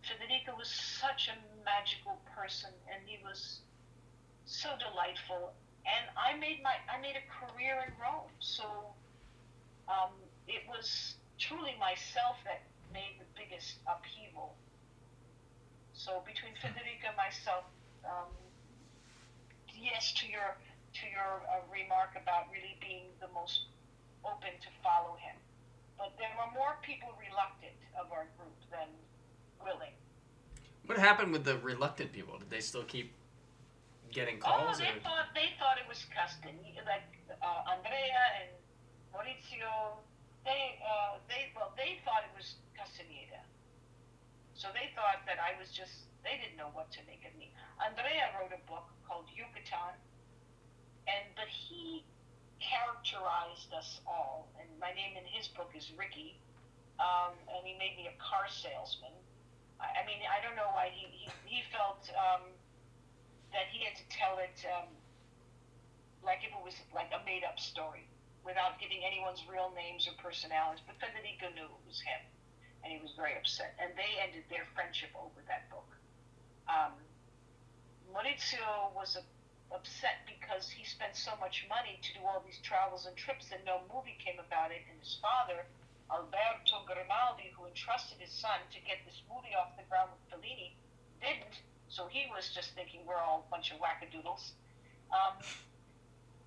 Federico 0.03 0.55
was 0.59 0.71
such 0.71 1.31
a 1.31 1.37
magical 1.65 2.19
person, 2.35 2.71
and 2.91 3.03
he 3.07 3.19
was 3.23 3.63
so 4.45 4.69
delightful. 4.79 5.53
And 5.83 6.05
I 6.15 6.39
made 6.39 6.63
my 6.63 6.79
I 6.87 7.01
made 7.01 7.19
a 7.19 7.27
career 7.27 7.83
in 7.87 7.93
Rome, 7.99 8.31
so 8.39 8.65
um, 9.89 10.15
it 10.47 10.63
was 10.69 11.19
truly 11.39 11.75
myself 11.79 12.39
that 12.47 12.63
made 12.95 13.19
the 13.19 13.27
biggest 13.35 13.83
upheaval. 13.91 14.55
So 15.93 16.23
between 16.23 16.55
Federica 16.63 17.11
and 17.11 17.19
myself, 17.19 17.67
um, 18.07 18.31
yes, 19.75 20.15
to 20.23 20.31
your 20.31 20.55
to 20.95 21.05
your 21.11 21.43
uh, 21.51 21.67
remark 21.67 22.15
about 22.15 22.47
really 22.55 22.79
being 22.79 23.11
the 23.19 23.29
most 23.35 23.67
open 24.23 24.55
to 24.63 24.71
follow 24.87 25.19
him, 25.19 25.35
but 25.99 26.15
there 26.19 26.31
were 26.39 26.51
more 26.55 26.79
people 26.83 27.11
reluctant 27.19 27.75
of 27.99 28.13
our 28.15 28.31
group 28.39 28.55
than 28.71 28.87
willing. 29.59 29.95
What 30.87 30.99
happened 30.99 31.33
with 31.33 31.45
the 31.45 31.59
reluctant 31.59 32.13
people? 32.13 32.39
Did 32.39 32.51
they 32.51 32.61
still 32.61 32.85
keep 32.85 33.15
getting 34.13 34.39
Oh, 34.45 34.71
they 34.77 34.93
or- 34.93 35.01
thought 35.03 35.33
they 35.35 35.57
thought 35.59 35.81
it 35.81 35.89
was 35.89 36.05
custom. 36.13 36.53
Like 36.85 37.09
uh, 37.41 37.73
Andrea 37.73 38.23
and 38.45 38.51
Maurizio, 39.11 39.99
they 40.45 40.79
uh, 40.85 41.19
they 41.29 41.51
well 41.57 41.73
they 41.77 41.99
thought 42.05 42.23
it 42.29 42.35
was 42.37 42.61
Castaneda. 42.77 43.41
So 44.55 44.69
they 44.77 44.93
thought 44.95 45.25
that 45.27 45.41
I 45.41 45.57
was 45.59 45.73
just 45.73 46.07
they 46.23 46.39
didn't 46.39 46.61
know 46.61 46.71
what 46.77 46.93
to 46.95 47.01
make 47.09 47.25
of 47.27 47.33
me. 47.41 47.51
Andrea 47.83 48.31
wrote 48.39 48.53
a 48.55 48.63
book 48.71 48.87
called 49.09 49.27
Yucatan, 49.35 49.97
and 51.09 51.25
but 51.35 51.49
he 51.51 52.05
characterized 52.63 53.73
us 53.75 53.99
all, 54.07 54.47
and 54.61 54.69
my 54.79 54.95
name 54.95 55.19
in 55.19 55.27
his 55.27 55.49
book 55.51 55.73
is 55.75 55.91
Ricky, 55.99 56.39
um, 57.03 57.35
and 57.51 57.67
he 57.67 57.75
made 57.75 57.99
me 57.99 58.07
a 58.07 58.15
car 58.23 58.47
salesman. 58.47 59.11
I, 59.83 60.03
I 60.03 60.07
mean, 60.07 60.23
I 60.31 60.39
don't 60.45 60.55
know 60.55 60.71
why 60.77 60.93
he 60.95 61.09
he, 61.11 61.27
he 61.49 61.59
felt. 61.73 62.05
Um, 62.15 62.47
that 63.53 63.69
he 63.71 63.85
had 63.85 63.97
to 63.97 64.07
tell 64.09 64.41
it 64.41 64.57
um, 64.69 64.89
like 66.25 66.41
if 66.45 66.53
it 66.53 66.63
was 66.65 66.77
like 66.93 67.13
a 67.13 67.21
made 67.25 67.45
up 67.45 67.61
story 67.61 68.09
without 68.43 68.81
giving 68.83 69.05
anyone's 69.07 69.45
real 69.47 69.71
names 69.77 70.09
or 70.09 70.15
personalities. 70.19 70.83
But 70.85 70.99
Federico 70.99 71.53
knew 71.55 71.69
it 71.69 71.85
was 71.87 72.03
him, 72.03 72.23
and 72.83 72.91
he 72.91 72.99
was 72.99 73.15
very 73.15 73.39
upset. 73.39 73.79
And 73.79 73.95
they 73.95 74.19
ended 74.19 74.45
their 74.51 74.67
friendship 74.75 75.15
over 75.15 75.39
that 75.47 75.71
book. 75.71 75.89
Um, 76.67 76.97
Maurizio 78.11 78.93
was 78.93 79.17
a 79.17 79.25
upset 79.73 80.29
because 80.29 80.69
he 80.69 80.85
spent 80.85 81.17
so 81.17 81.33
much 81.41 81.65
money 81.69 81.97
to 82.05 82.13
do 82.13 82.21
all 82.29 82.45
these 82.45 82.61
travels 82.61 83.09
and 83.09 83.17
trips 83.17 83.49
and 83.51 83.61
no 83.65 83.81
movie 83.89 84.17
came 84.21 84.37
about 84.37 84.71
it. 84.71 84.85
And 84.89 85.01
his 85.01 85.17
father, 85.21 85.65
Alberto 86.13 86.85
Grimaldi, 86.85 87.51
who 87.57 87.65
entrusted 87.65 88.21
his 88.21 88.33
son 88.33 88.61
to 88.69 88.79
get 88.85 89.01
this 89.09 89.25
movie 89.33 89.57
off 89.57 89.73
the 89.81 89.89
ground 89.89 90.13
with 90.13 90.23
Fellini, 90.29 90.77
didn't. 91.25 91.65
So 91.93 92.09
he 92.09 92.25
was 92.33 92.49
just 92.49 92.73
thinking 92.73 93.05
we're 93.05 93.21
all 93.21 93.45
a 93.45 93.51
bunch 93.53 93.69
of 93.69 93.77
wackadoodles. 93.77 94.57
Um, 95.13 95.37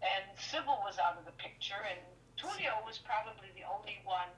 and 0.01 0.25
Sybil 0.41 0.81
was 0.81 0.97
out 0.97 1.21
of 1.21 1.25
the 1.29 1.37
picture, 1.37 1.77
and 1.85 2.01
Tullio 2.33 2.81
was 2.81 2.97
probably 2.97 3.53
the 3.53 3.61
only 3.69 4.01
one, 4.01 4.33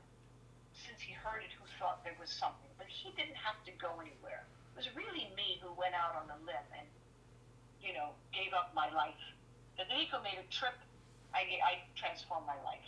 since 0.75 0.99
he 0.99 1.15
heard 1.15 1.47
it, 1.47 1.55
who 1.55 1.63
thought 1.79 2.03
there 2.03 2.19
was 2.19 2.27
something. 2.27 2.67
But 2.75 2.91
he 2.91 3.15
didn't 3.15 3.39
have 3.39 3.55
to 3.63 3.71
go 3.79 3.95
anywhere. 4.03 4.43
It 4.75 4.83
was 4.83 4.91
really 4.99 5.31
me 5.39 5.63
who 5.63 5.71
went 5.79 5.95
out 5.95 6.11
on 6.19 6.27
a 6.27 6.37
limb 6.43 6.67
and, 6.75 6.91
you 7.79 7.95
know, 7.95 8.11
gave 8.35 8.51
up 8.51 8.75
my 8.75 8.91
life. 8.91 9.23
Federico 9.79 10.19
made 10.19 10.43
a 10.43 10.47
trip. 10.51 10.75
I, 11.31 11.47
I 11.63 11.73
transformed 11.95 12.51
my 12.51 12.59
life. 12.67 12.83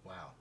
Wow. 0.00 0.32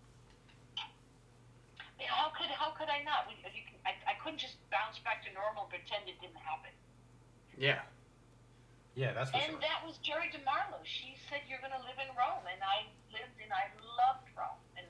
I 0.79 1.83
mean, 1.99 2.07
how 2.07 2.31
could 2.31 2.47
how 2.47 2.71
could 2.71 2.87
I 2.87 3.03
not? 3.03 3.27
We, 3.27 3.35
you 3.51 3.63
can, 3.67 3.75
I, 3.83 3.95
I 4.07 4.15
couldn't 4.23 4.39
just 4.39 4.55
bounce 4.71 5.03
back 5.03 5.23
to 5.27 5.29
normal 5.35 5.67
and 5.67 5.71
pretend 5.71 6.07
it 6.07 6.15
didn't 6.23 6.39
happen. 6.39 6.71
Yeah. 7.57 7.81
Yeah, 8.95 9.13
that's 9.13 9.31
for 9.31 9.37
and 9.37 9.57
sure. 9.57 9.61
that 9.61 9.81
was 9.85 9.97
Geri 10.05 10.29
DeMarlo. 10.29 10.77
She 10.83 11.17
said, 11.29 11.41
You're 11.49 11.59
going 11.59 11.73
to 11.73 11.81
live 11.81 11.97
in 11.97 12.09
Rome. 12.13 12.45
And 12.45 12.61
I 12.61 12.85
lived 13.09 13.33
and 13.41 13.49
I 13.49 13.73
loved 13.81 14.29
Rome. 14.37 14.61
And 14.77 14.85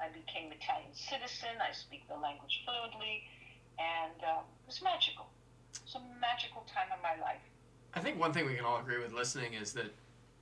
I 0.00 0.08
became 0.08 0.52
Italian 0.52 0.92
citizen. 0.96 1.60
I 1.60 1.72
speak 1.72 2.08
the 2.08 2.16
language 2.16 2.64
fluently. 2.64 3.24
And 3.76 4.16
um, 4.24 4.44
it 4.64 4.66
was 4.66 4.80
magical. 4.82 5.28
It 5.76 5.84
was 5.84 5.96
a 6.00 6.04
magical 6.20 6.64
time 6.72 6.88
of 6.92 7.00
my 7.04 7.20
life. 7.20 7.44
I 7.94 8.00
think 8.00 8.18
one 8.18 8.32
thing 8.32 8.46
we 8.46 8.54
can 8.56 8.64
all 8.64 8.80
agree 8.80 9.00
with 9.02 9.12
listening 9.12 9.52
is 9.52 9.72
that 9.74 9.92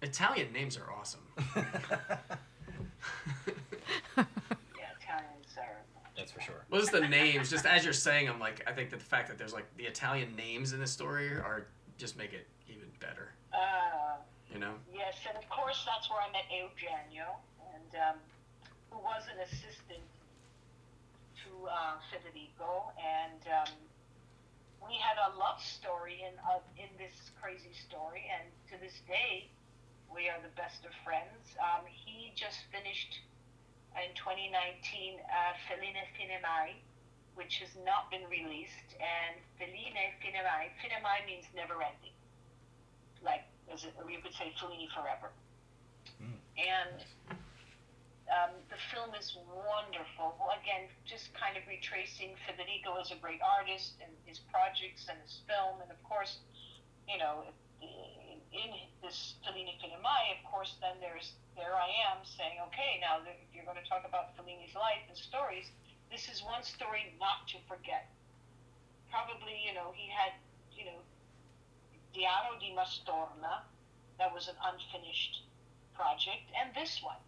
Italian 0.02 0.52
names 0.52 0.78
are 0.78 0.86
awesome. 0.92 1.26
Yeah, 4.16 4.24
Italians 5.00 5.48
are. 5.58 5.78
that's 6.16 6.32
for 6.32 6.39
sure. 6.50 6.64
Well, 6.70 6.80
just 6.80 6.92
the 6.92 7.00
names, 7.06 7.50
just 7.50 7.66
as 7.66 7.84
you're 7.84 7.92
saying 7.92 8.28
I'm 8.28 8.38
like 8.38 8.62
I 8.66 8.72
think 8.72 8.90
that 8.90 8.98
the 8.98 9.04
fact 9.04 9.28
that 9.28 9.38
there's 9.38 9.52
like 9.52 9.66
the 9.76 9.84
Italian 9.84 10.36
names 10.36 10.72
in 10.72 10.80
this 10.80 10.90
story 10.90 11.28
are 11.30 11.66
just 11.98 12.16
make 12.16 12.32
it 12.32 12.46
even 12.68 12.88
better. 13.00 13.32
Uh, 13.52 14.16
You 14.52 14.58
know? 14.58 14.74
yes, 14.92 15.14
and 15.28 15.36
of 15.36 15.48
course, 15.50 15.84
that's 15.86 16.08
where 16.10 16.20
I 16.20 16.30
met 16.32 16.46
Eugenio, 16.50 17.36
and 17.74 17.90
um, 18.00 18.16
who 18.90 18.98
was 18.98 19.22
an 19.32 19.38
assistant 19.46 20.02
to 21.44 21.50
uh, 21.68 21.98
Federico. 22.10 22.90
And 22.98 23.42
um, 23.52 23.72
we 24.86 24.94
had 24.96 25.18
a 25.18 25.36
love 25.38 25.60
story 25.62 26.24
in, 26.26 26.34
uh, 26.46 26.58
in 26.78 26.88
this 26.98 27.14
crazy 27.40 27.74
story, 27.74 28.24
and 28.30 28.48
to 28.72 28.74
this 28.82 29.02
day, 29.06 29.46
we 30.12 30.28
are 30.28 30.38
the 30.42 30.54
best 30.56 30.84
of 30.84 30.92
friends. 31.04 31.54
Um, 31.60 31.86
he 31.86 32.32
just 32.34 32.66
finished 32.72 33.20
in 33.98 34.14
2019 34.14 35.18
uh, 35.18 35.54
Fellini 35.66 36.04
Finemai, 36.14 36.78
which 37.34 37.58
has 37.58 37.72
not 37.82 38.10
been 38.10 38.24
released. 38.30 38.94
And 39.00 39.38
Fellini 39.58 40.14
Finemai, 40.22 40.70
Finemai 40.78 41.26
means 41.26 41.46
never 41.54 41.82
ending. 41.82 42.14
Like, 43.22 43.44
as 43.72 43.84
you 43.84 44.20
could 44.22 44.34
say 44.34 44.52
Fellini 44.58 44.86
forever. 44.94 45.30
Mm. 46.22 46.38
And 46.58 46.96
um, 48.30 48.54
the 48.70 48.78
film 48.94 49.10
is 49.18 49.34
wonderful. 49.50 50.38
Well, 50.38 50.54
again, 50.54 50.86
just 51.02 51.34
kind 51.34 51.58
of 51.58 51.66
retracing 51.66 52.38
Federico 52.46 52.94
as 53.02 53.10
a 53.10 53.18
great 53.18 53.42
artist 53.42 53.98
and 53.98 54.10
his 54.24 54.38
projects 54.38 55.10
and 55.10 55.18
his 55.26 55.42
film. 55.50 55.82
And 55.82 55.90
of 55.90 55.98
course, 56.06 56.38
you 57.10 57.18
know, 57.18 57.42
in 58.52 58.70
this 59.02 59.38
Fellini 59.46 59.78
Finemai, 59.78 60.34
of 60.34 60.42
course, 60.50 60.74
then 60.82 60.98
there's 60.98 61.34
there 61.54 61.74
I 61.74 61.90
am 62.10 62.24
saying, 62.24 62.58
okay, 62.70 62.98
now 62.98 63.22
that 63.22 63.36
you're 63.52 63.66
going 63.66 63.78
to 63.78 63.86
talk 63.86 64.02
about 64.06 64.34
Fellini's 64.34 64.74
life 64.74 65.02
and 65.06 65.16
stories. 65.16 65.70
This 66.10 66.26
is 66.26 66.42
one 66.42 66.64
story 66.64 67.14
not 67.20 67.46
to 67.54 67.58
forget. 67.70 68.10
Probably, 69.10 69.54
you 69.62 69.74
know, 69.74 69.94
he 69.94 70.10
had, 70.10 70.34
you 70.74 70.88
know, 70.88 70.98
Diaro 72.10 72.58
di 72.58 72.74
Mastorna, 72.74 73.62
that 74.18 74.32
was 74.34 74.48
an 74.48 74.58
unfinished 74.58 75.46
project, 75.94 76.50
and 76.56 76.74
this 76.74 76.98
one. 77.02 77.20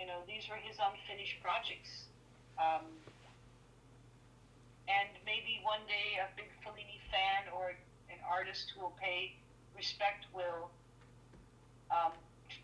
You 0.00 0.06
know, 0.06 0.24
these 0.24 0.48
were 0.48 0.56
his 0.56 0.76
unfinished 0.80 1.40
projects. 1.42 2.08
Um, 2.56 2.86
and 4.88 5.10
maybe 5.26 5.60
one 5.66 5.82
day 5.90 6.16
a 6.22 6.30
big 6.38 6.48
Fellini 6.62 7.02
fan 7.10 7.50
or 7.52 7.74
an 8.08 8.20
artist 8.24 8.72
who 8.72 8.80
will 8.86 8.96
pay 9.00 9.36
respect 9.76 10.26
will 10.32 10.72
um, 11.92 12.12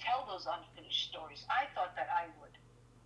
tell 0.00 0.26
those 0.26 0.48
unfinished 0.48 1.08
stories. 1.12 1.44
I 1.46 1.68
thought 1.76 1.94
that 1.94 2.08
I 2.10 2.32
would. 2.40 2.56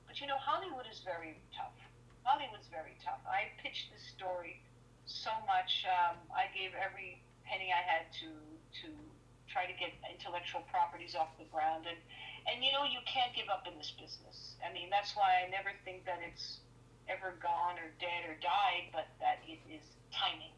But 0.07 0.20
you 0.22 0.26
know, 0.26 0.38
Hollywood 0.38 0.86
is 0.86 1.02
very 1.04 1.36
tough. 1.52 1.76
Hollywood's 2.22 2.70
very 2.70 2.96
tough. 3.04 3.20
I 3.26 3.52
pitched 3.62 3.92
this 3.92 4.02
story 4.14 4.62
so 5.07 5.30
much. 5.46 5.86
Um, 5.86 6.16
I 6.30 6.50
gave 6.54 6.74
every 6.74 7.22
penny 7.44 7.70
I 7.70 7.82
had 7.82 8.11
to 8.22 8.30
to 8.82 8.88
try 9.46 9.66
to 9.66 9.74
get 9.78 9.94
intellectual 10.11 10.66
properties 10.70 11.14
off 11.14 11.30
the 11.38 11.46
ground, 11.50 11.86
and 11.86 11.98
and 12.46 12.62
you 12.62 12.70
know, 12.70 12.86
you 12.86 13.02
can't 13.07 13.34
give 13.34 13.50
up 13.50 13.66
in 13.66 13.74
this 13.78 13.90
business. 13.98 14.54
I 14.62 14.70
mean, 14.70 14.90
that's 14.90 15.14
why 15.18 15.42
I 15.42 15.50
never 15.50 15.74
think 15.82 16.07
that 16.07 16.22
it's 16.22 16.62
ever 17.11 17.34
gone 17.42 17.78
or 17.78 17.90
dead 17.98 18.26
or 18.26 18.34
died, 18.38 18.90
but 18.94 19.07
that 19.18 19.42
it 19.46 19.59
is 19.70 19.82
timing. 20.14 20.54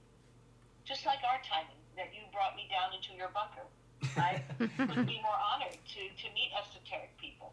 Just 0.85 1.05
like 1.05 1.21
our 1.25 1.41
timing, 1.45 1.78
that 1.99 2.15
you 2.15 2.23
brought 2.31 2.55
me 2.55 2.71
down 2.71 2.95
into 2.95 3.13
your 3.19 3.29
bunker. 3.35 3.67
I 4.15 4.39
would 4.63 5.11
be 5.11 5.19
more 5.21 5.37
honored 5.37 5.75
to, 5.75 6.03
to 6.07 6.27
meet 6.33 6.55
esoteric 6.55 7.19
people. 7.19 7.53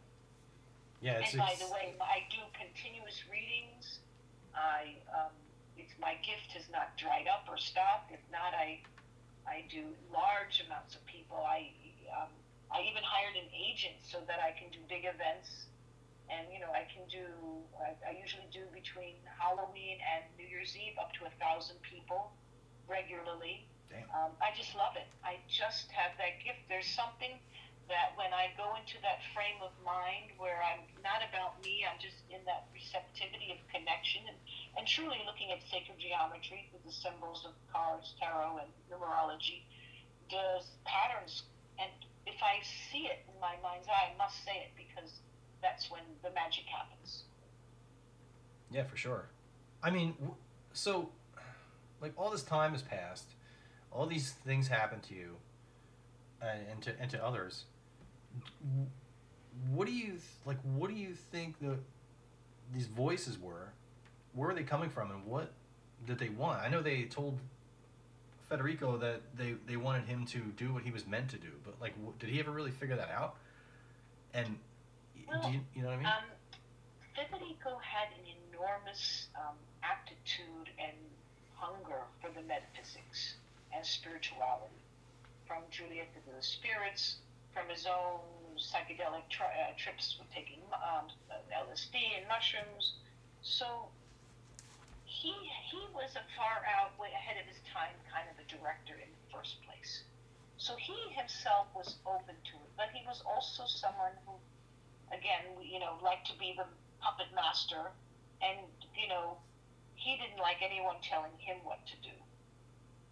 Yeah, 1.01 1.19
it's, 1.19 1.33
and 1.33 1.41
by 1.41 1.57
it's 1.57 1.65
the 1.65 1.73
way, 1.73 1.97
I 1.99 2.23
do 2.29 2.39
continuous 2.53 3.25
readings. 3.27 4.05
I 4.53 5.01
um, 5.11 5.33
it's 5.75 5.91
my 5.99 6.15
gift 6.23 6.55
has 6.55 6.69
not 6.71 6.95
dried 6.95 7.27
up 7.27 7.49
or 7.49 7.57
stopped. 7.57 8.13
If 8.13 8.23
not, 8.31 8.55
I 8.55 8.79
I 9.43 9.65
do 9.67 9.91
large 10.13 10.63
amounts 10.63 10.95
of 10.95 11.03
people. 11.05 11.41
I 11.43 11.73
um, 12.09 12.31
I 12.71 12.85
even 12.87 13.03
hired 13.03 13.35
an 13.35 13.49
agent 13.51 14.01
so 14.01 14.21
that 14.29 14.39
I 14.39 14.55
can 14.55 14.71
do 14.71 14.79
big 14.87 15.03
events, 15.05 15.69
and 16.29 16.47
you 16.53 16.61
know 16.61 16.71
I 16.71 16.87
can 16.87 17.03
do. 17.11 17.25
I, 17.77 17.93
I 18.01 18.11
usually 18.17 18.47
do 18.49 18.63
between 18.71 19.19
Halloween 19.27 19.99
and 20.01 20.23
New 20.39 20.47
Year's 20.47 20.73
Eve 20.73 20.95
up 20.97 21.11
to 21.21 21.27
a 21.27 21.33
thousand 21.41 21.81
people 21.83 22.31
regularly. 22.87 23.67
Um, 24.13 24.31
I 24.41 24.55
just 24.55 24.75
love 24.75 24.95
it. 24.95 25.07
I 25.23 25.39
just 25.47 25.91
have 25.91 26.15
that 26.17 26.41
gift. 26.43 26.65
There's 26.67 26.87
something 26.87 27.37
that 27.87 28.17
when 28.17 28.33
I 28.33 28.49
go 28.57 28.73
into 28.73 28.97
that 29.05 29.21
frame 29.33 29.61
of 29.61 29.69
mind 29.85 30.33
where 30.41 30.57
I'm 30.65 30.81
not 31.05 31.21
about 31.21 31.61
me, 31.61 31.85
I'm 31.85 32.01
just 32.01 32.17
in 32.33 32.41
that 32.49 32.65
receptivity 32.73 33.53
of 33.53 33.61
connection 33.69 34.25
and, 34.25 34.39
and 34.77 34.83
truly 34.89 35.21
looking 35.25 35.53
at 35.53 35.61
sacred 35.69 36.01
geometry 36.01 36.65
with 36.73 36.81
the 36.81 36.93
symbols 36.93 37.45
of 37.45 37.53
cards, 37.69 38.17
tarot, 38.17 38.65
and 38.65 38.69
numerology, 38.89 39.69
does 40.29 40.65
patterns. 40.85 41.45
And 41.77 41.91
if 42.25 42.41
I 42.41 42.65
see 42.89 43.05
it 43.05 43.21
in 43.29 43.37
my 43.37 43.53
mind's 43.61 43.85
eye, 43.85 44.09
I 44.09 44.17
must 44.17 44.41
say 44.41 44.65
it 44.65 44.73
because 44.73 45.21
that's 45.61 45.91
when 45.93 46.01
the 46.25 46.33
magic 46.33 46.65
happens. 46.65 47.29
Yeah, 48.71 48.83
for 48.83 48.97
sure. 48.97 49.29
I 49.83 49.91
mean, 49.91 50.17
so 50.73 51.09
like 52.01 52.13
all 52.17 52.29
this 52.29 52.43
time 52.43 52.71
has 52.71 52.81
passed, 52.81 53.25
all 53.95 54.05
these 54.05 54.31
things 54.45 54.67
happen 54.67 54.99
to 55.01 55.15
you, 55.15 55.35
and, 56.41 56.59
and 56.71 56.81
to 56.83 56.93
and 56.99 57.09
to 57.11 57.25
others. 57.25 57.63
What 59.71 59.87
do 59.87 59.93
you 59.93 60.11
th- 60.11 60.21
like? 60.45 60.57
What 60.63 60.89
do 60.89 60.95
you 60.95 61.13
think 61.31 61.59
the 61.59 61.77
these 62.73 62.87
voices 62.87 63.39
were? 63.39 63.69
Where 64.33 64.49
are 64.49 64.53
they 64.53 64.63
coming 64.63 64.89
from, 64.89 65.11
and 65.11 65.25
what 65.25 65.53
did 66.05 66.19
they 66.19 66.29
want? 66.29 66.61
I 66.61 66.67
know 66.67 66.81
they 66.81 67.03
told 67.03 67.39
Federico 68.49 68.97
that 68.97 69.21
they 69.37 69.55
they 69.65 69.77
wanted 69.77 70.05
him 70.05 70.25
to 70.27 70.39
do 70.57 70.73
what 70.73 70.83
he 70.83 70.91
was 70.91 71.07
meant 71.07 71.29
to 71.29 71.37
do, 71.37 71.51
but 71.63 71.75
like, 71.79 71.95
w- 71.95 72.13
did 72.19 72.29
he 72.29 72.39
ever 72.39 72.51
really 72.51 72.71
figure 72.71 72.97
that 72.97 73.09
out? 73.09 73.35
And 74.33 74.59
Well, 75.27 75.41
do 75.41 75.51
you, 75.51 75.61
you 75.73 75.81
know 75.81 75.87
what 75.87 75.93
I 75.93 75.97
mean? 75.97 76.05
Um, 76.07 76.23
Federico 77.15 77.79
had 77.79 78.09
an 78.19 78.25
enormous 78.51 79.29
um, 79.37 79.55
aptitude 79.81 80.69
and 80.77 80.97
hunger 81.55 82.01
for 82.21 82.29
the 82.35 82.45
metaphysics 82.45 83.35
and 83.75 83.85
spirituality. 83.85 84.79
From 85.45 85.61
Juliet 85.69 86.09
to 86.15 86.21
the 86.25 86.41
Spirits, 86.41 87.17
from 87.53 87.69
his 87.69 87.85
own 87.85 88.19
psychedelic 88.57 89.27
tri- 89.29 89.51
uh, 89.51 89.75
trips 89.77 90.17
with 90.17 90.31
taking 90.33 90.59
um, 90.73 91.05
LSD 91.51 91.95
and 92.17 92.27
mushrooms. 92.27 92.95
So 93.41 93.91
he 95.05 95.33
he 95.69 95.79
was 95.93 96.15
a 96.15 96.25
far 96.35 96.65
out, 96.65 96.97
way 96.99 97.13
ahead 97.13 97.37
of 97.37 97.45
his 97.47 97.61
time 97.71 97.93
kind 98.11 98.25
of 98.31 98.35
a 98.41 98.47
director 98.49 98.95
in 98.95 99.07
the 99.07 99.25
first 99.31 99.61
place. 99.63 100.03
So 100.57 100.75
he 100.75 100.97
himself 101.13 101.67
was 101.75 101.95
open 102.07 102.35
to 102.35 102.55
it, 102.57 102.71
but 102.75 102.89
he 102.93 103.05
was 103.05 103.21
also 103.21 103.63
someone 103.67 104.17
who 104.25 104.33
again, 105.13 105.45
you 105.61 105.79
know, 105.79 105.95
like 106.01 106.25
to 106.25 106.33
be 106.39 106.55
the 106.57 106.65
puppet 106.99 107.29
master, 107.35 107.93
and 108.41 108.65
you 108.97 109.07
know, 109.07 109.37
he 109.93 110.17
didn't 110.17 110.41
like 110.41 110.57
anyone 110.65 110.97
telling 111.01 111.37
him 111.37 111.57
what 111.63 111.85
to 111.85 111.95
do. 112.01 112.15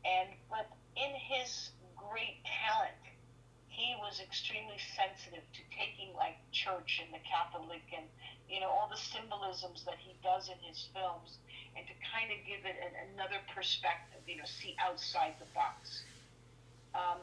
And 0.05 0.29
but 0.49 0.67
in 0.95 1.11
his 1.15 1.71
great 1.95 2.43
talent, 2.43 2.99
he 3.67 3.95
was 3.99 4.19
extremely 4.19 4.77
sensitive 4.93 5.43
to 5.53 5.61
taking 5.73 6.13
like 6.15 6.37
church 6.51 7.01
and 7.03 7.09
the 7.13 7.23
Catholic 7.25 7.81
and 7.95 8.05
you 8.47 8.59
know 8.59 8.69
all 8.69 8.87
the 8.91 8.99
symbolisms 8.99 9.83
that 9.85 9.97
he 9.97 10.13
does 10.21 10.49
in 10.49 10.59
his 10.61 10.89
films 10.93 11.39
and 11.75 11.85
to 11.87 11.93
kind 12.05 12.29
of 12.29 12.37
give 12.45 12.61
it 12.65 12.77
an, 12.77 12.93
another 13.13 13.41
perspective, 13.53 14.21
you 14.27 14.37
know, 14.37 14.45
see 14.45 14.75
outside 14.77 15.33
the 15.39 15.49
box. 15.53 16.03
Um, 16.93 17.21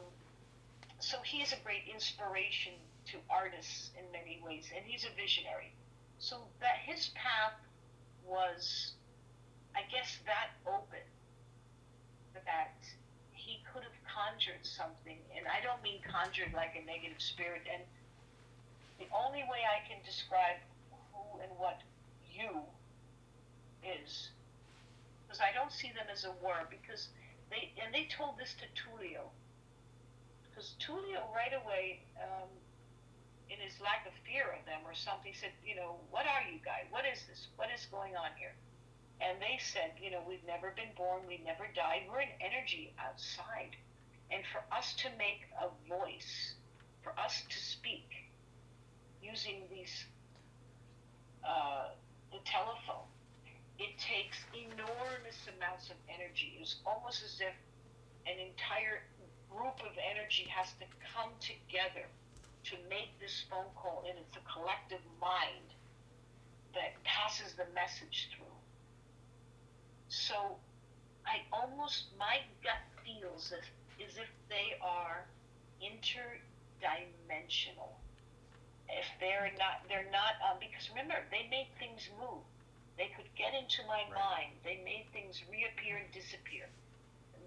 so 0.99 1.17
he's 1.23 1.53
a 1.53 1.59
great 1.63 1.87
inspiration 1.91 2.73
to 3.11 3.17
artists 3.29 3.91
in 3.97 4.05
many 4.11 4.41
ways, 4.45 4.69
and 4.75 4.83
he's 4.85 5.05
a 5.05 5.13
visionary. 5.15 5.71
So 6.19 6.37
that 6.59 6.77
his 6.85 7.09
path 7.15 7.57
was, 8.27 8.93
I 9.75 9.81
guess, 9.89 10.19
that 10.27 10.53
open 10.67 11.01
that 12.33 12.77
he 13.31 13.63
could 13.71 13.83
have 13.83 13.99
conjured 14.07 14.63
something, 14.63 15.17
and 15.35 15.47
I 15.47 15.63
don't 15.63 15.81
mean 15.81 15.99
conjured 16.03 16.53
like 16.53 16.75
a 16.75 16.83
negative 16.85 17.21
spirit. 17.21 17.63
And 17.67 17.83
the 18.99 19.07
only 19.15 19.43
way 19.49 19.65
I 19.65 19.81
can 19.87 19.99
describe 20.05 20.59
who 20.91 21.41
and 21.41 21.51
what 21.57 21.81
you 22.31 22.63
is, 23.83 24.29
because 25.25 25.41
I 25.41 25.51
don't 25.55 25.71
see 25.71 25.89
them 25.91 26.07
as 26.11 26.23
a 26.23 26.33
were, 26.43 26.67
because 26.69 27.09
they 27.49 27.71
and 27.81 27.93
they 27.93 28.07
told 28.07 28.37
this 28.37 28.55
to 28.61 28.67
Tullio, 28.77 29.31
because 30.47 30.75
Tullio 30.79 31.27
right 31.35 31.53
away. 31.53 32.03
Um, 32.19 32.49
in 33.51 33.59
his 33.59 33.75
lack 33.83 34.07
of 34.07 34.15
fear 34.23 34.47
of 34.55 34.63
them 34.63 34.79
or 34.87 34.95
something, 34.95 35.35
said, 35.35 35.51
you 35.59 35.75
know, 35.75 35.99
what 36.07 36.23
are 36.23 36.39
you 36.47 36.55
guys? 36.63 36.87
What 36.87 37.03
is 37.03 37.19
this? 37.27 37.51
What 37.59 37.67
is 37.67 37.83
going 37.91 38.15
on 38.15 38.31
here? 38.39 38.55
And 39.21 39.37
they 39.39 39.61
said, 39.61 39.93
you 40.01 40.09
know, 40.09 40.21
we've 40.27 40.43
never 40.47 40.73
been 40.75 40.89
born, 40.97 41.21
we 41.27 41.39
never 41.45 41.69
died, 41.75 42.09
we're 42.09 42.25
an 42.25 42.33
energy 42.41 42.93
outside. 42.97 43.77
And 44.31 44.41
for 44.51 44.65
us 44.73 44.95
to 45.05 45.09
make 45.17 45.45
a 45.61 45.69
voice, 45.87 46.55
for 47.03 47.13
us 47.19 47.43
to 47.47 47.57
speak 47.59 48.09
using 49.21 49.61
these, 49.69 50.05
uh, 51.45 51.93
the 52.31 52.39
telephone, 52.45 53.05
it 53.77 53.93
takes 54.01 54.37
enormous 54.57 55.37
amounts 55.57 55.89
of 55.89 55.97
energy. 56.09 56.57
It's 56.59 56.81
almost 56.85 57.21
as 57.23 57.41
if 57.41 57.53
an 58.25 58.41
entire 58.41 59.05
group 59.49 59.77
of 59.85 59.93
energy 60.01 60.47
has 60.49 60.73
to 60.79 60.85
come 61.13 61.29
together 61.41 62.07
to 62.63 62.75
make 62.89 63.13
this 63.19 63.43
phone 63.49 63.69
call, 63.75 64.03
and 64.07 64.17
it's 64.17 64.37
a 64.37 64.45
collective 64.49 65.03
mind 65.19 65.73
that 66.73 66.97
passes 67.03 67.53
the 67.53 67.65
message 67.73 68.29
through. 68.33 68.50
So 70.11 70.57
I 71.25 71.41
almost, 71.53 72.05
my 72.19 72.41
gut 72.63 72.81
feels 73.05 73.51
as, 73.53 73.63
as 74.03 74.17
if 74.17 74.27
they 74.49 74.75
are 74.81 75.25
interdimensional. 75.81 77.95
If 78.89 79.05
they're 79.19 79.51
not, 79.57 79.81
they're 79.87 80.09
not, 80.11 80.35
um, 80.43 80.57
because 80.59 80.89
remember, 80.89 81.23
they 81.31 81.47
made 81.49 81.67
things 81.79 82.09
move. 82.19 82.43
They 82.97 83.09
could 83.15 83.29
get 83.35 83.53
into 83.53 83.83
my 83.87 84.03
Right. 84.11 84.13
mind. 84.13 84.51
They 84.63 84.81
made 84.83 85.05
things 85.13 85.41
reappear 85.49 85.97
and 85.97 86.11
disappear. 86.11 86.67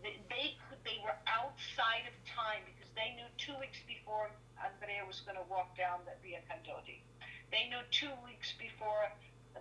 They, 0.02 0.16
they 0.28 0.56
could, 0.68 0.78
they 0.84 0.98
were 1.04 1.16
outside 1.26 2.08
of 2.08 2.14
time 2.24 2.62
because 2.64 2.90
they 2.96 3.12
knew 3.16 3.28
two 3.36 3.54
weeks 3.60 3.78
before 3.86 4.30
Andrea 4.62 5.04
was 5.04 5.20
going 5.20 5.36
to 5.36 5.44
walk 5.50 5.76
down 5.76 6.00
the 6.04 6.12
Via 6.22 6.40
Condotti. 6.48 7.00
They 7.50 7.68
knew 7.68 7.80
two 7.90 8.10
weeks 8.24 8.52
before 8.58 9.10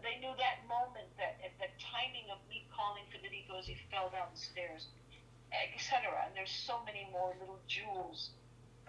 they 0.01 0.17
knew 0.17 0.33
that 0.41 0.65
moment 0.65 1.11
that 1.21 1.37
at 1.45 1.53
the 1.61 1.69
timing 1.77 2.31
of 2.33 2.41
me 2.49 2.65
calling 2.73 3.05
Federico 3.13 3.59
as 3.59 3.67
he 3.67 3.77
fell 3.93 4.09
down 4.09 4.33
the 4.33 4.39
stairs, 4.39 4.87
etc. 5.53 6.09
And 6.25 6.33
there's 6.33 6.51
so 6.51 6.81
many 6.85 7.05
more 7.11 7.35
little 7.37 7.59
jewels. 7.67 8.31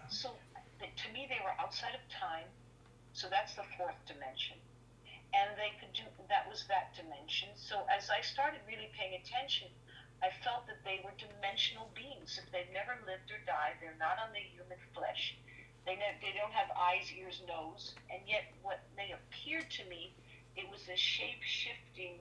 So 0.08 0.32
to 0.80 1.06
me, 1.12 1.26
they 1.28 1.40
were 1.44 1.52
outside 1.60 1.94
of 1.94 2.04
time. 2.08 2.48
So 3.12 3.28
that's 3.30 3.54
the 3.54 3.62
fourth 3.78 3.94
dimension, 4.10 4.58
and 5.30 5.54
they 5.54 5.70
could 5.78 5.92
do 5.94 6.02
that 6.28 6.50
was 6.50 6.66
that 6.66 6.90
dimension. 6.98 7.48
So 7.54 7.86
as 7.86 8.10
I 8.10 8.20
started 8.26 8.58
really 8.66 8.90
paying 8.90 9.14
attention, 9.14 9.70
I 10.18 10.34
felt 10.42 10.66
that 10.66 10.82
they 10.82 10.98
were 11.04 11.14
dimensional 11.14 11.90
beings. 11.94 12.40
If 12.42 12.50
they've 12.50 12.70
never 12.74 12.98
lived 13.06 13.30
or 13.30 13.38
died, 13.46 13.78
they're 13.78 13.94
not 14.02 14.18
on 14.18 14.34
the 14.34 14.42
human 14.42 14.82
flesh. 14.90 15.38
They 15.86 15.94
ne- 15.94 16.18
they 16.18 16.34
don't 16.34 16.50
have 16.50 16.74
eyes, 16.74 17.06
ears, 17.14 17.38
nose, 17.46 17.94
and 18.10 18.18
yet 18.26 18.50
what 18.66 18.82
they 18.98 19.14
appeared 19.14 19.70
to 19.78 19.84
me 19.86 20.10
it 20.56 20.70
was 20.70 20.80
a 20.92 20.96
shape 20.96 21.42
shifting, 21.42 22.18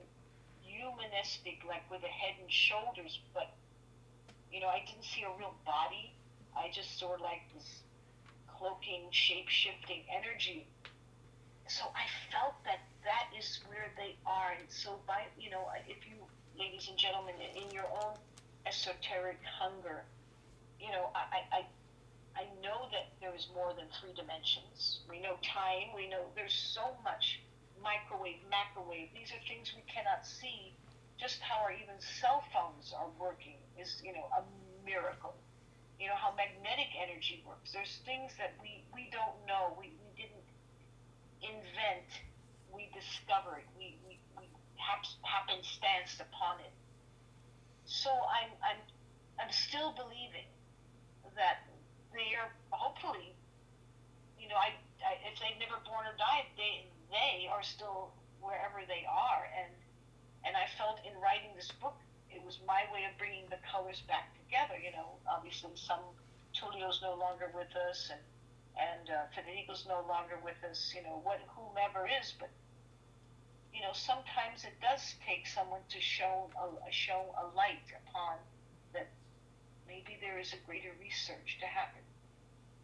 humanistic, 0.62 1.62
like 1.66 1.88
with 1.90 2.02
a 2.02 2.12
head 2.12 2.34
and 2.40 2.50
shoulders, 2.50 3.20
but 3.32 3.54
you 4.50 4.60
know, 4.60 4.68
I 4.68 4.82
didn't 4.86 5.04
see 5.04 5.22
a 5.22 5.38
real 5.38 5.54
body. 5.66 6.14
I 6.56 6.70
just 6.72 6.98
saw 6.98 7.18
like 7.18 7.42
this 7.54 7.82
cloaking, 8.46 9.10
shape 9.10 9.48
shifting 9.48 10.02
energy. 10.08 10.66
So 11.66 11.84
I 11.94 12.06
felt 12.30 12.54
that 12.64 12.78
that 13.02 13.34
is 13.36 13.60
where 13.66 13.90
they 13.96 14.16
are. 14.26 14.52
And 14.58 14.70
so, 14.70 15.00
by 15.06 15.26
you 15.38 15.50
know, 15.50 15.66
if 15.88 16.06
you, 16.06 16.16
ladies 16.58 16.88
and 16.88 16.96
gentlemen, 16.96 17.34
in 17.54 17.70
your 17.70 17.86
own 18.02 18.14
esoteric 18.66 19.40
hunger, 19.42 20.04
you 20.80 20.92
know, 20.92 21.10
I, 21.14 21.42
I, 21.50 21.64
I 22.36 22.44
know 22.62 22.86
that 22.92 23.10
there 23.20 23.34
is 23.34 23.48
more 23.54 23.72
than 23.74 23.86
three 24.00 24.12
dimensions. 24.14 25.00
We 25.08 25.20
know 25.20 25.36
time. 25.42 25.94
We 25.96 26.08
know 26.08 26.30
there's 26.36 26.54
so 26.54 26.94
much 27.02 27.40
microwave, 27.84 28.40
macrowave. 28.48 29.12
These 29.12 29.30
are 29.36 29.42
things 29.44 29.76
we 29.76 29.84
cannot 29.84 30.24
see. 30.24 30.72
Just 31.20 31.38
how 31.44 31.62
our 31.62 31.70
even 31.70 31.94
cell 32.00 32.42
phones 32.50 32.96
are 32.96 33.12
working 33.20 33.60
is, 33.78 34.00
you 34.02 34.16
know, 34.16 34.26
a 34.34 34.42
miracle. 34.82 35.36
You 36.00 36.08
know 36.08 36.18
how 36.18 36.34
magnetic 36.34 36.90
energy 36.98 37.44
works. 37.46 37.70
There's 37.70 38.02
things 38.02 38.32
that 38.40 38.56
we, 38.58 38.82
we 38.90 39.12
don't 39.12 39.36
know. 39.46 39.76
We, 39.78 39.94
we 40.02 40.10
didn't 40.16 40.48
invent. 41.44 42.10
We 42.72 42.90
discovered. 42.90 43.62
We, 43.78 44.00
we, 44.02 44.18
we 44.34 44.50
haps, 44.74 45.14
happenstance 45.22 46.18
upon 46.18 46.58
it. 46.64 46.74
So 47.84 48.10
I'm, 48.10 48.50
I'm, 48.64 48.80
I'm 49.38 49.52
still 49.52 49.94
believing 49.94 50.50
that 51.36 51.62
they 52.10 52.34
are 52.38 52.50
hopefully, 52.70 53.34
you 54.38 54.48
know, 54.50 54.58
I, 54.58 54.74
I 55.02 55.18
if 55.30 55.38
they've 55.38 55.58
never 55.62 55.78
born 55.86 56.06
or 56.06 56.16
died, 56.18 56.50
they 56.58 56.90
they 57.14 57.46
are 57.46 57.62
still 57.62 58.10
wherever 58.42 58.82
they 58.90 59.06
are, 59.06 59.46
and 59.54 59.70
and 60.44 60.58
I 60.58 60.66
felt 60.76 60.98
in 61.06 61.14
writing 61.22 61.54
this 61.56 61.70
book, 61.80 61.96
it 62.28 62.42
was 62.44 62.58
my 62.66 62.84
way 62.92 63.06
of 63.06 63.16
bringing 63.16 63.46
the 63.48 63.62
colors 63.64 64.02
back 64.10 64.34
together. 64.34 64.76
You 64.76 64.92
know, 64.92 65.16
obviously 65.30 65.70
some 65.78 66.02
Tullio's 66.52 67.00
no 67.00 67.14
longer 67.14 67.54
with 67.54 67.70
us, 67.88 68.10
and 68.10 68.20
and 68.74 69.06
uh, 69.08 69.30
Federico's 69.30 69.86
no 69.86 70.02
longer 70.10 70.36
with 70.42 70.58
us. 70.68 70.92
You 70.94 71.06
know, 71.06 71.22
what 71.22 71.38
whomever 71.54 72.10
is, 72.10 72.34
but 72.36 72.50
you 73.72 73.82
know, 73.82 73.94
sometimes 73.94 74.66
it 74.66 74.74
does 74.82 75.14
take 75.26 75.46
someone 75.46 75.82
to 75.90 76.00
show 76.00 76.50
a, 76.58 76.92
show 76.92 77.34
a 77.38 77.46
light 77.56 77.86
upon 78.06 78.38
that 78.92 79.10
maybe 79.86 80.16
there 80.20 80.38
is 80.38 80.52
a 80.52 80.60
greater 80.66 80.94
research 81.00 81.58
to 81.60 81.66
happen. 81.66 82.02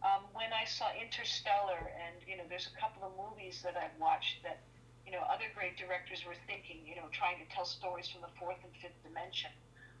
Um, 0.01 0.25
when 0.33 0.49
I 0.49 0.65
saw 0.65 0.89
Interstellar, 0.97 1.93
and 1.93 2.17
you 2.25 2.35
know, 2.37 2.43
there's 2.49 2.67
a 2.73 2.77
couple 2.81 3.05
of 3.05 3.13
movies 3.13 3.61
that 3.61 3.77
I've 3.77 3.93
watched 4.01 4.41
that, 4.41 4.65
you 5.05 5.11
know, 5.13 5.21
other 5.29 5.45
great 5.53 5.77
directors 5.77 6.25
were 6.25 6.37
thinking, 6.49 6.81
you 6.85 6.95
know, 6.95 7.05
trying 7.13 7.37
to 7.37 7.47
tell 7.53 7.65
stories 7.65 8.09
from 8.09 8.21
the 8.21 8.33
fourth 8.39 8.57
and 8.65 8.73
fifth 8.81 8.97
dimension. 9.05 9.53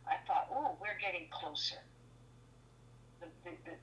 I 0.09 0.17
thought, 0.25 0.49
oh, 0.49 0.73
we're 0.81 0.97
getting 0.97 1.29
closer. 1.29 1.77
The, 3.21 3.29
the, 3.45 3.53
the, 3.69 3.75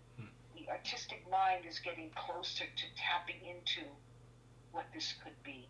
the 0.59 0.67
artistic 0.71 1.23
mind 1.31 1.63
is 1.69 1.79
getting 1.79 2.11
closer 2.19 2.67
to 2.67 2.85
tapping 2.99 3.39
into 3.47 3.87
what 4.73 4.87
this 4.93 5.15
could 5.23 5.39
be. 5.45 5.69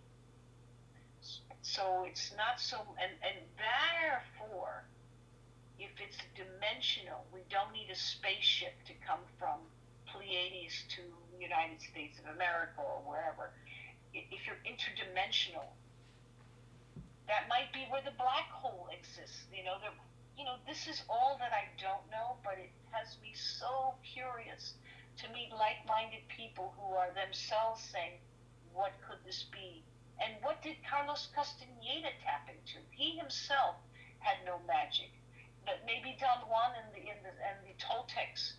So 1.60 2.06
it's 2.08 2.32
not 2.36 2.56
so, 2.60 2.80
and, 2.96 3.12
and 3.20 3.36
therefore, 3.60 4.88
if 5.78 5.90
it's 6.00 6.16
dimensional, 6.32 7.28
we 7.32 7.40
don't 7.50 7.72
need 7.72 7.90
a 7.92 7.94
spaceship 7.94 8.72
to 8.86 8.94
come 9.06 9.20
from 9.38 9.60
Pleiades 10.18 10.82
to 10.90 11.02
the 11.30 11.38
United 11.38 11.78
States 11.78 12.18
of 12.18 12.34
America 12.34 12.82
or 12.82 12.98
wherever. 13.06 13.54
If 14.12 14.42
you're 14.50 14.58
interdimensional, 14.66 15.70
that 17.30 17.46
might 17.46 17.70
be 17.72 17.86
where 17.86 18.02
the 18.02 18.18
black 18.18 18.50
hole 18.50 18.90
exists. 18.90 19.46
You 19.54 19.62
know, 19.62 19.78
there, 19.78 19.94
you 20.34 20.42
know, 20.42 20.58
this 20.66 20.88
is 20.90 21.06
all 21.08 21.38
that 21.38 21.54
I 21.54 21.70
don't 21.78 22.02
know, 22.10 22.34
but 22.42 22.58
it 22.58 22.74
has 22.90 23.14
me 23.22 23.30
so 23.34 23.94
curious 24.02 24.74
to 25.22 25.30
meet 25.30 25.54
like-minded 25.54 26.26
people 26.26 26.74
who 26.74 26.98
are 26.98 27.14
themselves 27.14 27.78
saying, 27.78 28.18
"What 28.74 28.98
could 29.06 29.22
this 29.24 29.46
be?" 29.54 29.84
And 30.18 30.34
what 30.42 30.62
did 30.62 30.82
Carlos 30.82 31.28
Castaneda 31.30 32.10
tap 32.26 32.50
into? 32.50 32.82
He 32.90 33.14
himself 33.14 33.76
had 34.18 34.42
no 34.44 34.58
magic, 34.66 35.14
but 35.64 35.86
maybe 35.86 36.18
Don 36.18 36.42
Juan 36.50 36.74
and 36.74 36.90
the, 36.90 37.06
and 37.06 37.22
the, 37.22 37.30
and 37.38 37.62
the 37.62 37.78
Toltecs 37.78 38.58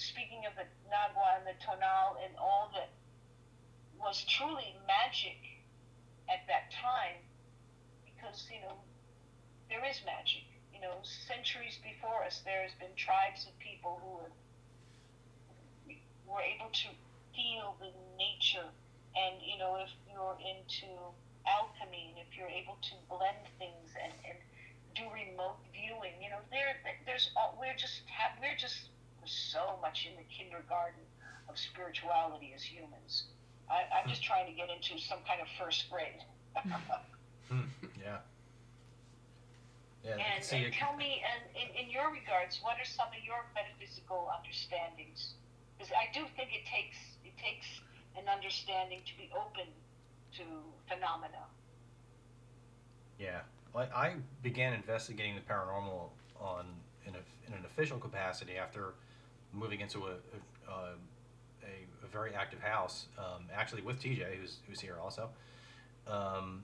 speaking 0.00 0.48
of 0.48 0.56
the 0.56 0.64
Nagual 0.88 1.28
and 1.36 1.46
the 1.46 1.56
Tonal 1.60 2.16
and 2.24 2.32
all 2.40 2.72
that 2.74 2.88
was 4.00 4.24
truly 4.24 4.74
magic 4.88 5.36
at 6.32 6.46
that 6.48 6.72
time 6.72 7.20
because, 8.08 8.48
you 8.48 8.60
know, 8.64 8.80
there 9.68 9.84
is 9.84 10.00
magic. 10.04 10.48
You 10.72 10.80
know, 10.80 10.96
centuries 11.04 11.76
before 11.84 12.24
us, 12.24 12.40
there 12.48 12.62
has 12.64 12.72
been 12.80 12.96
tribes 12.96 13.44
of 13.44 13.52
people 13.60 14.00
who 14.00 14.24
have 14.24 14.32
were 16.24 16.40
able 16.40 16.70
to 16.70 16.88
feel 17.34 17.74
the 17.82 17.90
nature, 18.16 18.70
and 19.18 19.34
you 19.42 19.58
know, 19.58 19.76
if 19.82 19.90
you're 20.06 20.38
into 20.40 20.88
alchemy, 21.44 22.14
and 22.14 22.18
if 22.22 22.38
you're 22.38 22.48
able 22.48 22.78
to 22.80 22.94
blend 23.10 23.44
things 23.58 23.90
and, 23.98 24.14
and 24.24 24.38
do 24.94 25.04
remote 25.10 25.58
viewing, 25.74 26.14
you 26.22 26.30
know, 26.30 26.40
there 26.54 26.78
there's 27.04 27.28
all, 27.36 27.58
we're 27.60 27.76
just 27.76 28.06
we're 28.40 28.56
just 28.56 28.88
so 29.26 29.78
much 29.82 30.08
in 30.10 30.16
the 30.16 30.26
kindergarten 30.28 31.02
of 31.48 31.58
spirituality 31.58 32.52
as 32.54 32.62
humans. 32.62 33.24
I, 33.68 33.86
I'm 33.94 34.08
just 34.08 34.22
trying 34.22 34.46
to 34.46 34.52
get 34.52 34.68
into 34.70 34.98
some 34.98 35.18
kind 35.26 35.40
of 35.40 35.48
first 35.58 35.90
grade. 35.90 36.22
Hmm, 37.50 37.66
yeah. 37.98 38.18
Yeah, 40.04 40.12
And, 40.12 40.64
and 40.64 40.72
tell 40.72 40.94
me, 40.94 41.20
and 41.26 41.42
in, 41.58 41.84
in 41.84 41.90
your 41.90 42.12
regards, 42.12 42.60
what 42.62 42.78
are 42.78 42.86
some 42.86 43.08
of 43.08 43.18
your 43.26 43.44
metaphysical 43.58 44.30
understandings? 44.30 45.34
Because 45.76 45.92
I 45.92 46.06
do 46.14 46.24
think 46.36 46.54
it 46.54 46.62
takes 46.64 46.96
it 47.24 47.36
takes 47.36 47.66
an 48.16 48.28
understanding 48.32 49.00
to 49.04 49.12
be 49.18 49.30
open 49.34 49.66
to 50.38 50.44
phenomena. 50.88 51.42
Yeah, 53.18 53.40
like 53.74 53.92
I 53.94 54.14
began 54.42 54.72
investigating 54.72 55.34
the 55.34 55.42
paranormal 55.42 56.08
on 56.40 56.66
in, 57.04 57.14
a, 57.14 57.22
in 57.46 57.52
an 57.52 57.64
official 57.66 57.98
capacity 57.98 58.56
after 58.56 58.94
moving 59.52 59.80
into 59.80 60.06
a 60.06 60.10
a, 60.10 60.70
uh, 60.70 60.92
a, 61.62 62.06
a 62.06 62.08
very 62.08 62.34
active 62.34 62.60
house, 62.60 63.06
um, 63.18 63.44
actually 63.54 63.82
with 63.82 64.00
TJ, 64.00 64.36
who's 64.40 64.58
who's 64.68 64.80
here 64.80 64.96
also, 65.02 65.30
um, 66.06 66.62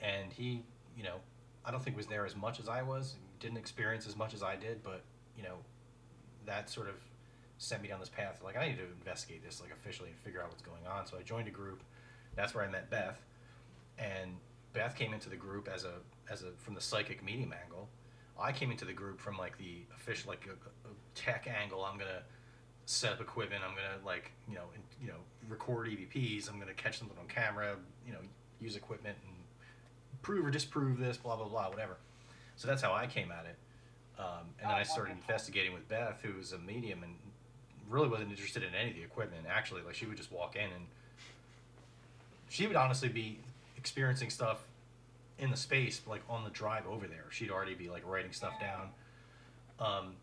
and 0.00 0.32
he, 0.32 0.62
you 0.96 1.04
know, 1.04 1.16
I 1.64 1.70
don't 1.70 1.82
think 1.82 1.96
was 1.96 2.06
there 2.06 2.26
as 2.26 2.36
much 2.36 2.60
as 2.60 2.68
I 2.68 2.82
was, 2.82 3.14
didn't 3.40 3.58
experience 3.58 4.06
as 4.06 4.16
much 4.16 4.34
as 4.34 4.42
I 4.42 4.56
did, 4.56 4.82
but 4.82 5.02
you 5.36 5.42
know, 5.42 5.56
that 6.46 6.68
sort 6.70 6.88
of 6.88 6.94
sent 7.58 7.82
me 7.82 7.88
down 7.88 8.00
this 8.00 8.08
path. 8.08 8.40
Like 8.44 8.56
I 8.56 8.68
need 8.68 8.78
to 8.78 8.84
investigate 8.84 9.44
this 9.44 9.60
like 9.60 9.70
officially 9.72 10.10
and 10.10 10.18
figure 10.18 10.42
out 10.42 10.48
what's 10.48 10.62
going 10.62 10.86
on. 10.86 11.06
So 11.06 11.16
I 11.18 11.22
joined 11.22 11.48
a 11.48 11.52
group. 11.52 11.82
That's 12.34 12.54
where 12.54 12.64
I 12.64 12.68
met 12.68 12.90
Beth, 12.90 13.20
and 13.98 14.32
Beth 14.72 14.96
came 14.96 15.14
into 15.14 15.28
the 15.28 15.36
group 15.36 15.68
as 15.72 15.84
a 15.84 15.94
as 16.30 16.42
a 16.42 16.50
from 16.58 16.74
the 16.74 16.80
psychic 16.80 17.24
medium 17.24 17.54
angle. 17.64 17.88
I 18.38 18.50
came 18.50 18.70
into 18.70 18.84
the 18.84 18.92
group 18.92 19.20
from 19.20 19.38
like 19.38 19.56
the 19.58 19.84
official 19.96 20.30
like 20.30 20.46
a, 20.46 20.88
a 20.88 20.92
tech 21.14 21.48
angle. 21.48 21.84
I'm 21.84 21.98
gonna 21.98 22.22
set 22.86 23.12
up 23.12 23.20
equipment. 23.20 23.62
I'm 23.66 23.74
gonna 23.74 24.04
like 24.04 24.32
you 24.48 24.54
know 24.54 24.64
in, 24.74 25.06
you 25.06 25.12
know 25.12 25.18
record 25.48 25.88
EVPs. 25.88 26.48
I'm 26.50 26.58
gonna 26.58 26.74
catch 26.74 26.98
something 26.98 27.16
on 27.18 27.26
camera. 27.28 27.76
You 28.06 28.12
know 28.12 28.20
use 28.60 28.76
equipment 28.76 29.16
and 29.26 29.36
prove 30.22 30.44
or 30.46 30.50
disprove 30.50 30.98
this. 30.98 31.16
Blah 31.16 31.36
blah 31.36 31.48
blah 31.48 31.68
whatever. 31.68 31.96
So 32.56 32.68
that's 32.68 32.82
how 32.82 32.92
I 32.92 33.06
came 33.06 33.32
at 33.32 33.46
it. 33.46 33.56
Um, 34.18 34.46
and 34.60 34.70
then 34.70 34.76
Oh, 34.76 34.80
I 34.80 34.82
started 34.84 35.12
investigating 35.12 35.72
with 35.72 35.88
Beth, 35.88 36.20
who 36.22 36.38
was 36.38 36.52
a 36.52 36.58
medium 36.58 37.02
and 37.02 37.14
really 37.88 38.08
wasn't 38.08 38.30
interested 38.30 38.62
in 38.62 38.74
any 38.74 38.90
of 38.90 38.96
the 38.96 39.02
equipment. 39.02 39.44
Actually, 39.48 39.82
like 39.82 39.94
she 39.94 40.06
would 40.06 40.16
just 40.16 40.30
walk 40.30 40.54
in 40.56 40.62
and 40.62 40.86
she 42.48 42.66
would 42.66 42.76
honestly 42.76 43.08
be 43.08 43.40
experiencing 43.76 44.30
stuff 44.30 44.68
in 45.38 45.50
the 45.50 45.56
space, 45.56 46.00
like 46.06 46.22
on 46.28 46.44
the 46.44 46.50
drive 46.50 46.86
over 46.86 47.06
there. 47.08 47.24
She'd 47.30 47.50
already 47.50 47.74
be 47.74 47.88
like 47.90 48.06
writing 48.06 48.32
stuff 48.32 48.52
down. 48.60 48.88
Um, 49.80 50.14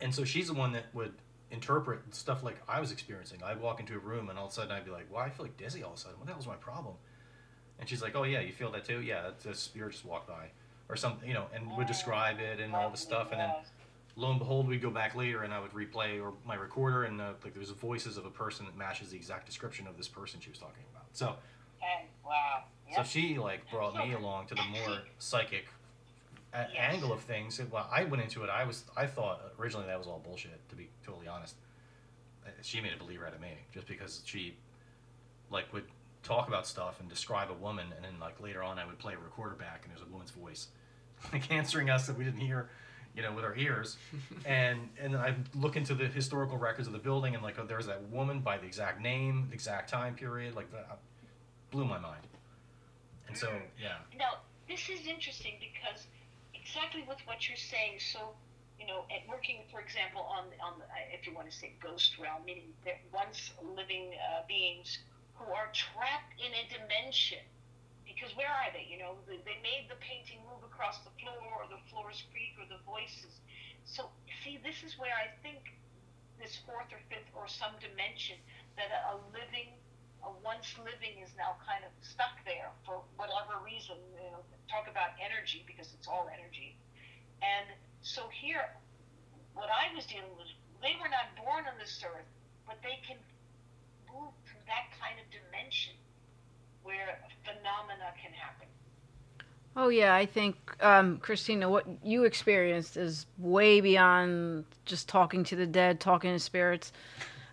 and 0.00 0.14
so 0.14 0.24
she's 0.24 0.48
the 0.48 0.54
one 0.54 0.72
that 0.72 0.84
would 0.94 1.12
interpret 1.50 2.00
stuff 2.14 2.42
like 2.42 2.56
I 2.68 2.80
was 2.80 2.90
experiencing. 2.92 3.42
I'd 3.44 3.60
walk 3.60 3.80
into 3.80 3.94
a 3.94 3.98
room 3.98 4.28
and 4.28 4.38
all 4.38 4.46
of 4.46 4.50
a 4.52 4.54
sudden 4.54 4.72
I'd 4.72 4.84
be 4.84 4.90
like, 4.90 5.06
"Well, 5.10 5.22
I 5.22 5.30
feel 5.30 5.46
like 5.46 5.56
dizzy 5.56 5.82
all 5.82 5.92
of 5.92 5.98
a 5.98 6.00
sudden. 6.00 6.18
What 6.18 6.26
the 6.26 6.32
hell's 6.32 6.46
my 6.46 6.56
problem?" 6.56 6.94
And 7.78 7.88
she's 7.88 8.02
like, 8.02 8.16
"Oh 8.16 8.24
yeah, 8.24 8.40
you 8.40 8.52
feel 8.52 8.70
that 8.72 8.84
too? 8.84 9.00
Yeah, 9.00 9.30
the 9.42 9.54
spirit 9.54 9.92
just 9.92 10.04
walked 10.04 10.28
by, 10.28 10.50
or 10.88 10.96
something, 10.96 11.28
you 11.28 11.34
know." 11.34 11.46
And 11.54 11.76
would 11.76 11.86
describe 11.86 12.40
it 12.40 12.60
and 12.60 12.74
all 12.74 12.90
this 12.90 13.00
stuff, 13.00 13.32
and 13.32 13.40
then 13.40 13.50
lo 14.16 14.30
and 14.30 14.38
behold, 14.38 14.66
we'd 14.66 14.82
go 14.82 14.90
back 14.90 15.14
later 15.14 15.42
and 15.42 15.52
I 15.52 15.60
would 15.60 15.72
replay 15.72 16.20
or 16.22 16.32
my 16.46 16.54
recorder 16.54 17.04
and 17.04 17.20
uh, 17.20 17.32
like 17.44 17.52
there 17.52 17.60
was 17.60 17.70
voices 17.70 18.16
of 18.16 18.24
a 18.24 18.30
person 18.30 18.66
that 18.66 18.76
matches 18.76 19.10
the 19.10 19.16
exact 19.16 19.46
description 19.46 19.86
of 19.86 19.96
this 19.96 20.08
person 20.08 20.40
she 20.40 20.50
was 20.50 20.58
talking 20.58 20.82
about. 20.90 21.04
So 21.12 21.36
And 21.82 22.08
wow. 22.24 22.64
so 22.96 23.02
she 23.02 23.38
like 23.38 23.70
brought 23.70 23.94
me 23.94 24.14
along 24.14 24.46
to 24.46 24.54
the 24.54 24.62
more 24.70 24.98
psychic 25.18 25.66
Yes. 26.72 26.92
angle 26.94 27.12
of 27.12 27.20
things. 27.22 27.58
When 27.58 27.82
I 27.90 28.04
went 28.04 28.22
into 28.22 28.42
it, 28.44 28.50
I 28.50 28.64
was 28.64 28.84
I 28.96 29.06
thought 29.06 29.40
originally 29.58 29.86
that 29.86 29.98
was 29.98 30.06
all 30.06 30.20
bullshit. 30.24 30.66
To 30.70 30.76
be 30.76 30.88
totally 31.04 31.28
honest, 31.28 31.54
Uh, 32.46 32.50
she 32.62 32.80
made 32.80 32.92
a 32.92 32.96
believer 32.96 33.26
out 33.26 33.34
of 33.34 33.40
me 33.40 33.52
just 33.74 33.86
because 33.86 34.22
she 34.24 34.56
like 35.50 35.72
would 35.72 35.84
talk 36.22 36.48
about 36.48 36.66
stuff 36.66 36.98
and 37.00 37.08
describe 37.08 37.50
a 37.50 37.54
woman, 37.54 37.86
and 37.94 38.04
then 38.04 38.18
like 38.20 38.40
later 38.40 38.62
on 38.62 38.78
I 38.78 38.84
would 38.86 38.98
play 38.98 39.14
a 39.14 39.18
recorder 39.18 39.54
back 39.54 39.82
and 39.84 39.92
there's 39.92 40.06
a 40.06 40.10
woman's 40.10 40.30
voice 40.32 40.68
like 41.32 41.50
answering 41.52 41.90
us 41.90 42.06
that 42.06 42.16
we 42.16 42.24
didn't 42.24 42.40
hear. 42.40 42.68
You 43.14 43.22
know, 43.22 43.32
with 43.32 43.44
our 43.46 43.56
ears, 43.56 43.96
and 44.44 44.90
and 45.02 45.14
then 45.14 45.20
I 45.22 45.34
look 45.54 45.74
into 45.76 45.94
the 45.94 46.06
historical 46.06 46.58
records 46.58 46.86
of 46.86 46.92
the 46.92 46.98
building, 46.98 47.34
and 47.34 47.42
like, 47.42 47.58
oh, 47.58 47.64
there's 47.64 47.86
that 47.86 48.02
woman 48.10 48.40
by 48.40 48.58
the 48.58 48.66
exact 48.66 49.00
name, 49.00 49.46
the 49.48 49.54
exact 49.54 49.88
time 49.88 50.14
period, 50.14 50.54
like 50.54 50.70
that 50.72 50.98
blew 51.70 51.86
my 51.86 51.98
mind. 51.98 52.20
And 53.26 53.34
so, 53.36 53.46
Mm. 53.48 53.62
yeah, 53.80 53.96
Now, 54.18 54.32
this 54.68 54.90
is 54.90 55.06
interesting 55.06 55.54
because 55.58 56.06
exactly 56.66 57.04
with 57.06 57.22
what 57.30 57.46
you're 57.46 57.56
saying. 57.56 58.02
So, 58.02 58.34
you 58.78 58.86
know, 58.86 59.06
at 59.14 59.22
working, 59.30 59.62
for 59.70 59.80
example, 59.80 60.26
on 60.26 60.50
on 60.58 60.82
the, 60.82 60.86
uh, 60.90 61.14
if 61.14 61.26
you 61.26 61.32
want 61.32 61.46
to 61.46 61.54
say 61.54 61.78
ghost 61.78 62.18
realm, 62.18 62.42
meaning 62.44 62.74
that 62.84 62.98
once 63.14 63.54
living 63.62 64.18
uh, 64.18 64.42
beings 64.50 64.98
who 65.38 65.46
are 65.54 65.70
trapped 65.70 66.34
in 66.42 66.50
a 66.50 66.64
dimension. 66.66 67.44
Because 68.02 68.32
where 68.34 68.48
are 68.48 68.72
they? 68.72 68.86
You 68.88 68.96
know, 68.96 69.20
they, 69.28 69.58
made 69.60 69.92
the 69.92 69.98
painting 70.00 70.40
move 70.48 70.64
across 70.64 71.04
the 71.04 71.12
floor, 71.20 71.36
or 71.60 71.68
the 71.68 71.82
floors 71.92 72.24
creak, 72.32 72.56
or 72.56 72.64
the 72.64 72.80
voices. 72.88 73.44
So, 73.84 74.08
see, 74.40 74.56
this 74.62 74.80
is 74.80 74.96
where 74.96 75.12
I 75.12 75.28
think 75.44 75.76
this 76.40 76.56
fourth 76.64 76.88
or 76.94 77.02
fifth 77.12 77.28
or 77.36 77.44
some 77.44 77.76
dimension 77.76 78.40
that 78.80 78.88
a, 78.88 79.20
living 79.36 79.76
once 80.42 80.74
living 80.78 81.22
is 81.22 81.30
now 81.36 81.56
kind 81.62 81.84
of 81.84 81.92
stuck 82.02 82.38
there 82.44 82.70
for 82.84 83.02
whatever 83.16 83.58
reason. 83.64 83.96
You 84.16 84.30
know, 84.34 84.42
talk 84.70 84.90
about 84.90 85.14
energy 85.18 85.62
because 85.66 85.92
it's 85.94 86.08
all 86.08 86.28
energy. 86.32 86.76
And 87.42 87.66
so 88.00 88.28
here, 88.32 88.66
what 89.54 89.68
I 89.68 89.94
was 89.94 90.06
dealing 90.06 90.32
with, 90.36 90.48
they 90.82 90.96
were 91.00 91.10
not 91.10 91.32
born 91.38 91.64
on 91.66 91.76
this 91.78 92.02
earth, 92.04 92.28
but 92.66 92.78
they 92.82 92.98
can 93.06 93.16
move 94.08 94.32
through 94.46 94.64
that 94.66 94.90
kind 94.98 95.18
of 95.20 95.26
dimension 95.30 95.94
where 96.82 97.18
phenomena 97.44 98.14
can 98.20 98.32
happen. 98.32 98.68
Oh 99.76 99.88
yeah, 99.88 100.14
I 100.14 100.24
think 100.24 100.56
um, 100.80 101.18
Christina, 101.18 101.68
what 101.68 101.84
you 102.02 102.24
experienced 102.24 102.96
is 102.96 103.26
way 103.38 103.80
beyond 103.82 104.64
just 104.86 105.06
talking 105.08 105.44
to 105.44 105.56
the 105.56 105.66
dead, 105.66 106.00
talking 106.00 106.32
to 106.32 106.38
spirits. 106.38 106.92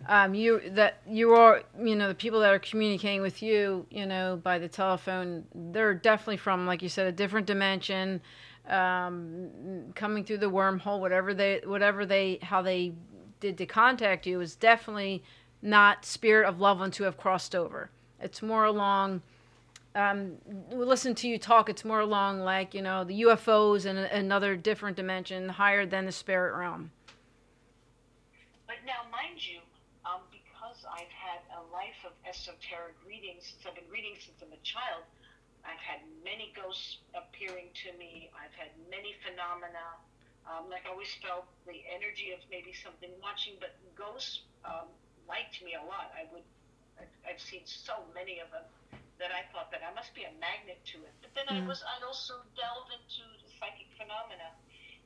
Um, 0.06 0.34
you 0.34 0.60
that 0.70 1.00
you 1.06 1.34
are, 1.34 1.62
you 1.80 1.96
know, 1.96 2.08
the 2.08 2.14
people 2.14 2.40
that 2.40 2.52
are 2.52 2.58
communicating 2.58 3.22
with 3.22 3.42
you, 3.42 3.86
you 3.90 4.04
know, 4.04 4.38
by 4.42 4.58
the 4.58 4.68
telephone, 4.68 5.44
they're 5.54 5.94
definitely 5.94 6.36
from, 6.36 6.66
like 6.66 6.82
you 6.82 6.88
said, 6.88 7.06
a 7.06 7.12
different 7.12 7.46
dimension, 7.46 8.20
um, 8.68 9.48
coming 9.94 10.24
through 10.24 10.38
the 10.38 10.50
wormhole, 10.50 11.00
whatever 11.00 11.32
they, 11.32 11.62
whatever 11.64 12.04
they, 12.04 12.38
how 12.42 12.60
they 12.60 12.92
did 13.40 13.56
to 13.58 13.66
contact 13.66 14.26
you 14.26 14.40
is 14.40 14.56
definitely 14.56 15.22
not 15.62 16.04
spirit 16.04 16.46
of 16.46 16.60
loved 16.60 16.80
ones 16.80 16.96
who 16.98 17.04
have 17.04 17.16
crossed 17.16 17.54
over. 17.54 17.90
It's 18.20 18.42
more 18.42 18.64
along 18.64 19.22
um, 19.94 20.38
listen 20.72 21.14
to 21.16 21.28
you 21.28 21.38
talk, 21.38 21.68
it's 21.68 21.84
more 21.84 22.00
along 22.00 22.40
like 22.40 22.74
you 22.74 22.82
know 22.82 23.04
the 23.04 23.22
UFOs 23.22 23.86
and 23.86 23.98
another 23.98 24.56
different 24.56 24.96
dimension 24.96 25.48
higher 25.48 25.86
than 25.86 26.04
the 26.06 26.12
spirit 26.12 26.56
realm. 26.58 26.90
But 28.66 28.76
now, 28.84 29.06
mind 29.12 29.38
you, 29.46 29.60
um, 30.04 30.20
because 30.32 30.84
I've 30.90 31.12
had 31.14 31.46
a 31.54 31.62
life 31.72 32.02
of 32.04 32.12
esoteric 32.34 32.98
readings 33.06 33.46
since 33.46 33.62
I've 33.66 33.78
been 33.78 33.90
reading 33.90 34.18
since 34.18 34.42
I'm 34.42 34.52
a 34.52 34.62
child, 34.66 35.06
I've 35.64 35.80
had 35.80 36.02
many 36.26 36.52
ghosts 36.56 36.98
appearing 37.14 37.70
to 37.86 37.94
me. 37.96 38.30
I've 38.34 38.54
had 38.58 38.74
many 38.90 39.14
phenomena. 39.22 40.02
Um, 40.44 40.68
like 40.68 40.84
I 40.84 40.90
always 40.92 41.14
felt 41.22 41.46
the 41.66 41.80
energy 41.88 42.32
of 42.34 42.40
maybe 42.50 42.74
something 42.74 43.10
watching, 43.22 43.56
but 43.62 43.78
ghosts 43.96 44.44
um, 44.66 44.90
liked 45.28 45.62
me 45.62 45.74
a 45.74 45.84
lot. 45.84 46.10
I 46.12 46.26
would, 46.34 46.44
I've, 47.00 47.14
I've 47.24 47.40
seen 47.42 47.62
so 47.64 48.04
many 48.14 48.40
of 48.40 48.50
them 48.50 48.66
that 49.18 49.30
I 49.32 49.46
thought 49.54 49.70
that 49.72 49.80
I 49.86 49.94
must 49.94 50.12
be 50.14 50.24
a 50.26 50.34
magnet 50.40 50.82
to 50.92 51.04
it. 51.06 51.14
But 51.22 51.32
then 51.34 51.48
I 51.48 51.62
Mhm. 51.62 51.66
was, 51.66 51.80
I'd 51.86 52.04
also 52.04 52.42
delve 52.58 52.90
into 52.92 53.24
the 53.40 53.48
psychic 53.56 53.88
phenomena, 53.96 54.52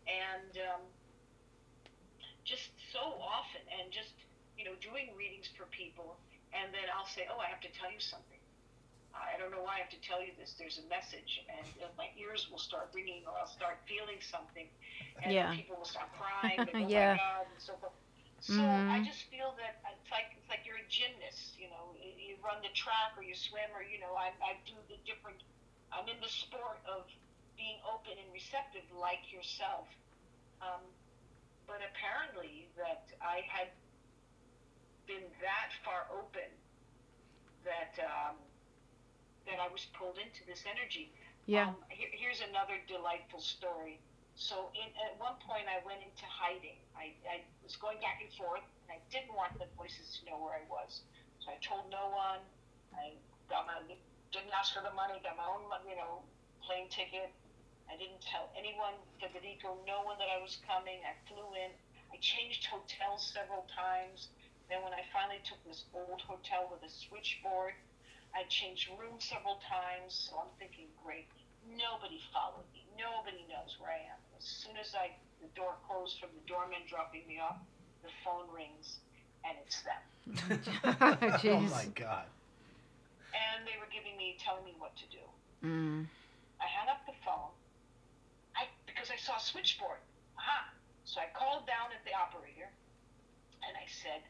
and 0.08 0.52
um, 0.74 0.82
just 2.44 2.70
so 2.92 3.00
often 3.20 3.62
and 3.78 3.92
just 3.92 4.14
you 4.56 4.64
know 4.64 4.74
doing 4.80 5.14
readings 5.16 5.48
for 5.56 5.66
people 5.70 6.20
and 6.52 6.72
then 6.72 6.86
i'll 6.96 7.06
say 7.06 7.26
oh 7.30 7.38
i 7.38 7.46
have 7.46 7.60
to 7.60 7.70
tell 7.72 7.90
you 7.90 8.00
something. 8.00 8.38
I 9.16 9.34
don't 9.40 9.50
know 9.50 9.62
why 9.64 9.76
i 9.76 9.80
have 9.82 9.90
to 9.90 10.00
tell 10.00 10.22
you 10.22 10.30
this. 10.38 10.54
There's 10.58 10.78
a 10.78 10.86
message. 10.88 11.42
And 11.50 11.66
my 11.96 12.08
ears 12.14 12.46
will 12.50 12.60
start 12.60 12.90
ringing 12.94 13.24
or 13.26 13.34
i'll 13.40 13.50
start 13.50 13.78
feeling 13.88 14.20
something. 14.22 14.68
And 15.22 15.32
Yeah. 15.32 15.50
people 15.50 15.76
will 15.76 15.88
start 15.88 16.12
crying 16.12 16.60
and, 16.68 16.76
oh 16.80 16.88
Yeah. 16.88 17.14
my 17.14 17.18
god 17.18 17.46
and 17.50 17.60
so 17.60 17.74
forth. 17.80 17.92
So 18.40 18.62
Mhm. 18.62 18.90
i 18.90 19.02
just 19.02 19.24
feel 19.30 19.52
that 19.58 19.82
it's 19.90 20.10
like 20.10 20.30
it's 20.36 20.48
like 20.48 20.62
you're 20.64 20.78
a 20.78 20.88
gymnast 20.88 21.58
you 21.58 21.68
know. 21.68 21.94
You 21.98 22.36
run 22.44 22.62
the 22.62 22.70
track 22.74 23.16
or 23.16 23.22
you 23.22 23.34
swim 23.34 23.70
or 23.74 23.82
you 23.82 23.98
know 23.98 24.14
i, 24.14 24.30
I 24.42 24.54
do 24.64 24.74
the 24.88 24.96
different 25.04 25.42
i'm 25.92 26.06
in 26.08 26.20
the 26.20 26.28
sport 26.28 26.78
of 26.86 27.04
being 27.56 27.78
open 27.82 28.14
and 28.18 28.30
receptive 28.32 28.84
like 28.94 29.32
yourself. 29.32 29.88
Um, 30.60 30.82
but 31.66 31.80
apparently 31.82 32.68
that 32.76 33.02
I 33.20 33.42
had 33.48 33.68
been 35.08 35.24
that 35.40 35.72
far 35.82 36.04
open 36.12 36.52
that 37.64 37.96
um, 38.04 38.36
that 39.48 39.56
I 39.58 39.72
was 39.72 39.88
pulled 39.96 40.20
into 40.20 40.44
this 40.44 40.68
energy. 40.68 41.10
Yeah. 41.48 41.72
Um, 41.72 41.80
here, 41.88 42.12
here's 42.12 42.44
another 42.44 42.76
delightful 42.84 43.40
story. 43.40 43.98
So, 44.38 44.70
in, 44.76 44.86
at 45.02 45.18
one 45.18 45.34
point, 45.42 45.66
I 45.66 45.82
went 45.82 45.98
into 45.98 46.22
hiding. 46.28 46.78
I, 46.94 47.10
I 47.26 47.42
was 47.64 47.74
going 47.74 47.98
back 47.98 48.22
and 48.22 48.30
forth, 48.38 48.62
and 48.86 48.94
I 48.94 49.00
didn't 49.10 49.34
want 49.34 49.56
the 49.58 49.66
voices 49.74 50.20
to 50.20 50.30
know 50.30 50.38
where 50.38 50.54
I 50.54 50.64
was. 50.70 51.02
So 51.42 51.50
I 51.50 51.58
told 51.58 51.90
no 51.90 52.12
one. 52.14 52.44
I 52.94 53.18
got 53.50 53.66
my 53.66 53.82
didn't 54.30 54.52
ask 54.52 54.76
for 54.76 54.84
the 54.84 54.92
money. 54.92 55.18
Got 55.24 55.40
my 55.40 55.48
own, 55.48 55.64
you 55.88 55.96
know, 55.96 56.22
plane 56.60 56.86
ticket. 56.92 57.32
I 57.88 57.96
didn't 57.96 58.20
tell 58.20 58.52
anyone, 58.52 58.92
Federico, 59.16 59.80
no 59.88 60.04
one 60.04 60.20
that 60.20 60.28
I 60.28 60.36
was 60.44 60.60
coming. 60.68 61.00
I 61.08 61.16
flew 61.24 61.48
in. 61.56 61.72
I 62.12 62.20
changed 62.20 62.68
hotels 62.68 63.24
several 63.32 63.64
times. 63.72 64.28
Then 64.68 64.84
when 64.84 64.92
I 64.92 65.02
finally 65.12 65.40
took 65.44 65.60
this 65.64 65.88
old 65.96 66.20
hotel 66.20 66.68
with 66.68 66.84
a 66.84 66.92
switchboard, 66.92 67.72
I 68.36 68.44
changed 68.52 68.92
rooms 69.00 69.24
several 69.24 69.60
times. 69.64 70.12
So 70.12 70.36
I'm 70.36 70.52
thinking, 70.60 70.92
great, 71.00 71.28
nobody 71.64 72.20
followed 72.32 72.68
me. 72.76 72.84
Nobody 73.00 73.48
knows 73.48 73.80
where 73.80 73.90
I 73.90 74.04
am. 74.12 74.20
As 74.36 74.44
soon 74.44 74.76
as 74.76 74.92
I 74.92 75.16
the 75.40 75.48
door 75.54 75.78
closed 75.86 76.18
from 76.18 76.30
the 76.34 76.44
doorman 76.50 76.82
dropping 76.90 77.22
me 77.26 77.38
off, 77.38 77.62
the 78.02 78.10
phone 78.26 78.50
rings, 78.50 78.98
and 79.46 79.54
it's 79.62 79.82
them. 79.86 80.02
oh 81.54 81.60
my 81.70 81.86
god. 81.94 82.26
And 83.30 83.62
they 83.62 83.78
were 83.78 83.88
giving 83.92 84.18
me, 84.18 84.36
telling 84.42 84.64
me 84.64 84.74
what 84.78 84.96
to 84.98 85.06
do. 85.14 85.24
Mm. 85.62 86.06
I 86.58 86.66
hung 86.66 86.90
up 86.90 87.06
the 87.06 87.14
phone. 87.22 87.54
I 88.58 88.66
because 88.86 89.10
I 89.14 89.18
saw 89.18 89.38
a 89.38 89.40
switchboard. 89.40 90.02
Aha. 90.36 90.70
So 91.04 91.20
I 91.22 91.30
called 91.32 91.66
down 91.66 91.94
at 91.94 92.02
the 92.04 92.12
operator 92.12 92.66
and 93.62 93.72
I 93.78 93.86
said, 93.86 94.26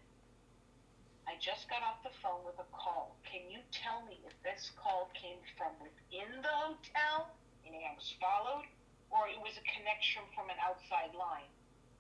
I 1.28 1.36
just 1.36 1.68
got 1.68 1.84
off 1.84 2.00
the 2.00 2.14
phone 2.24 2.40
with 2.48 2.56
a 2.56 2.64
call. 2.72 3.20
Can 3.28 3.44
you 3.52 3.60
tell 3.68 4.00
me 4.08 4.16
if 4.24 4.32
this 4.40 4.72
call 4.80 5.12
came 5.12 5.36
from 5.60 5.76
within 5.76 6.40
the 6.40 6.48
hotel, 6.48 7.36
meaning 7.60 7.84
I 7.84 7.92
was 7.92 8.16
followed, 8.16 8.64
or 9.12 9.28
it 9.28 9.36
was 9.44 9.52
a 9.60 9.64
connection 9.68 10.24
from 10.32 10.48
an 10.48 10.56
outside 10.64 11.12
line? 11.12 11.52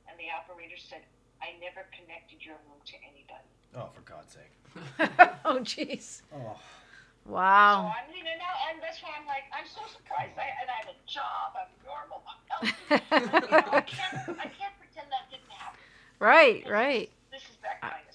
And 0.08 0.16
the 0.16 0.32
operator 0.32 0.80
said, 0.80 1.04
I 1.44 1.52
never 1.60 1.84
connected 1.92 2.40
your 2.40 2.56
room 2.64 2.80
to 2.88 2.96
anybody. 3.04 3.52
Oh, 3.76 3.92
for 3.92 4.00
God's 4.08 4.32
sake. 4.32 4.54
oh, 5.44 5.60
jeez. 5.60 6.24
Oh. 6.32 6.56
So 6.56 7.36
Wow. 7.36 7.92
I'm, 7.92 8.08
you 8.16 8.24
know, 8.24 8.32
now, 8.40 8.56
and 8.72 8.80
that's 8.80 9.04
why 9.04 9.12
I'm 9.12 9.28
like, 9.28 9.44
I'm 9.52 9.68
so 9.68 9.84
surprised. 9.92 10.32
I, 10.40 10.48
and 10.64 10.72
I 10.72 10.76
have 10.80 10.88
a 10.88 10.98
job. 11.04 11.52
I'm 11.52 11.72
normal. 11.84 12.24
I'm 12.24 12.40
healthy. 12.48 12.72
you 13.44 13.52
know, 13.52 13.76
I 13.76 13.84
can't, 13.84 14.16
I 14.40 14.48
can't 14.48 14.72
pretend 14.80 15.12
that 15.12 15.28
didn't 15.28 15.52
happen. 15.52 15.76
right, 16.16 16.64
right. 16.64 17.12
This 17.28 17.44
is 17.52 17.60
that 17.60 17.84
kind 17.84 17.92
of 17.92 18.00
stuff. 18.00 18.07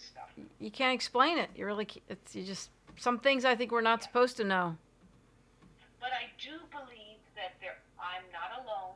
You 0.64 0.72
can't 0.72 0.96
explain 0.96 1.36
it. 1.38 1.52
You 1.60 1.68
really, 1.68 1.84
it's 2.08 2.32
you 2.32 2.48
just 2.48 2.72
some 2.96 3.20
things 3.20 3.44
I 3.44 3.52
think 3.52 3.76
we're 3.76 3.84
not 3.84 4.00
supposed 4.00 4.40
to 4.40 4.48
know. 4.48 4.80
But 6.00 6.16
I 6.16 6.32
do 6.40 6.56
believe 6.72 7.20
that 7.36 7.60
there, 7.60 7.84
I'm 8.00 8.24
not 8.32 8.64
alone. 8.64 8.96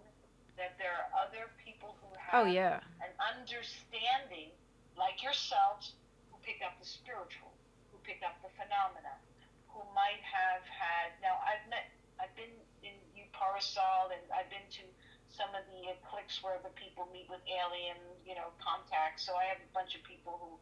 That 0.56 0.80
there 0.80 0.96
are 0.96 1.12
other 1.28 1.52
people 1.60 2.00
who 2.00 2.08
have 2.16 2.48
Oh 2.48 2.48
yeah. 2.48 2.80
an 3.04 3.12
understanding, 3.20 4.56
like 4.96 5.20
yourselves, 5.20 6.00
who 6.32 6.40
pick 6.40 6.64
up 6.64 6.80
the 6.80 6.88
spiritual, 6.88 7.52
who 7.92 8.00
pick 8.08 8.24
up 8.24 8.40
the 8.40 8.50
phenomena, 8.56 9.20
who 9.68 9.84
might 9.92 10.24
have 10.24 10.64
had. 10.72 11.20
Now, 11.20 11.44
I've 11.44 11.68
met, 11.68 11.92
I've 12.16 12.34
been 12.40 12.56
in 12.80 12.96
Uparasal, 13.14 14.16
and 14.16 14.24
I've 14.32 14.50
been 14.50 14.66
to 14.82 14.86
some 15.30 15.52
of 15.52 15.68
the 15.68 15.94
cliques 16.08 16.40
where 16.42 16.58
the 16.64 16.72
people 16.80 17.12
meet 17.12 17.28
with 17.28 17.44
alien, 17.46 18.00
you 18.24 18.34
know, 18.40 18.56
contacts. 18.58 19.28
So 19.28 19.36
I 19.36 19.52
have 19.52 19.60
a 19.60 19.72
bunch 19.76 19.94
of 19.94 20.02
people 20.08 20.40
who 20.42 20.56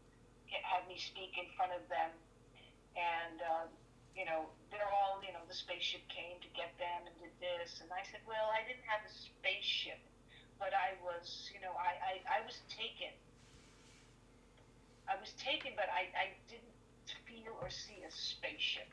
have 0.63 0.87
me 0.87 0.95
speak 0.95 1.35
in 1.35 1.49
front 1.57 1.75
of 1.75 1.83
them, 1.91 2.11
and. 2.95 3.41
Um, 3.43 3.69
you 4.15 4.23
know, 4.23 4.47
they're 4.71 4.89
all, 4.95 5.19
you 5.19 5.35
know, 5.35 5.43
the 5.43 5.53
spaceship 5.53 6.07
came 6.07 6.39
to 6.39 6.49
get 6.55 6.71
them 6.79 7.03
and 7.03 7.15
did 7.19 7.35
this. 7.43 7.83
And 7.83 7.91
I 7.91 7.99
said, 8.07 8.23
well, 8.23 8.47
I 8.47 8.63
didn't 8.63 8.87
have 8.87 9.03
a 9.03 9.11
spaceship, 9.11 9.99
but 10.55 10.71
I 10.71 10.95
was, 11.03 11.51
you 11.51 11.59
know, 11.59 11.75
I, 11.75 11.99
I, 11.99 12.13
I 12.23 12.47
was 12.47 12.63
taken. 12.71 13.11
I 15.05 15.19
was 15.19 15.35
taken, 15.35 15.75
but 15.75 15.91
I, 15.91 16.07
I 16.15 16.27
didn't 16.47 16.71
feel 17.27 17.53
or 17.59 17.69
see 17.69 18.01
a 18.07 18.09
spaceship. 18.09 18.87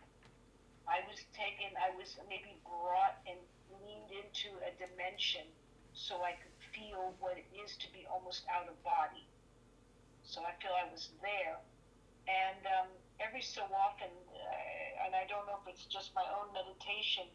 I 0.90 1.06
was 1.06 1.22
taken, 1.30 1.70
I 1.78 1.94
was 1.94 2.18
maybe 2.26 2.58
brought 2.66 3.22
and 3.24 3.38
leaned 3.78 4.10
into 4.10 4.50
a 4.66 4.74
dimension 4.74 5.46
so 5.94 6.18
I 6.26 6.34
could 6.34 6.56
feel 6.74 7.14
what 7.22 7.38
it 7.38 7.46
is 7.54 7.78
to 7.78 7.88
be 7.94 8.04
almost 8.10 8.42
out 8.50 8.66
of 8.66 8.74
body. 8.82 9.22
So 10.32 10.40
I 10.40 10.56
feel 10.64 10.72
I 10.72 10.88
was 10.88 11.12
there. 11.20 11.60
And 12.24 12.64
um, 12.64 12.88
every 13.20 13.44
so 13.44 13.68
often, 13.68 14.08
uh, 14.32 15.04
and 15.04 15.12
I 15.12 15.28
don't 15.28 15.44
know 15.44 15.60
if 15.60 15.68
it's 15.68 15.84
just 15.92 16.16
my 16.16 16.24
own 16.24 16.48
meditation 16.56 17.28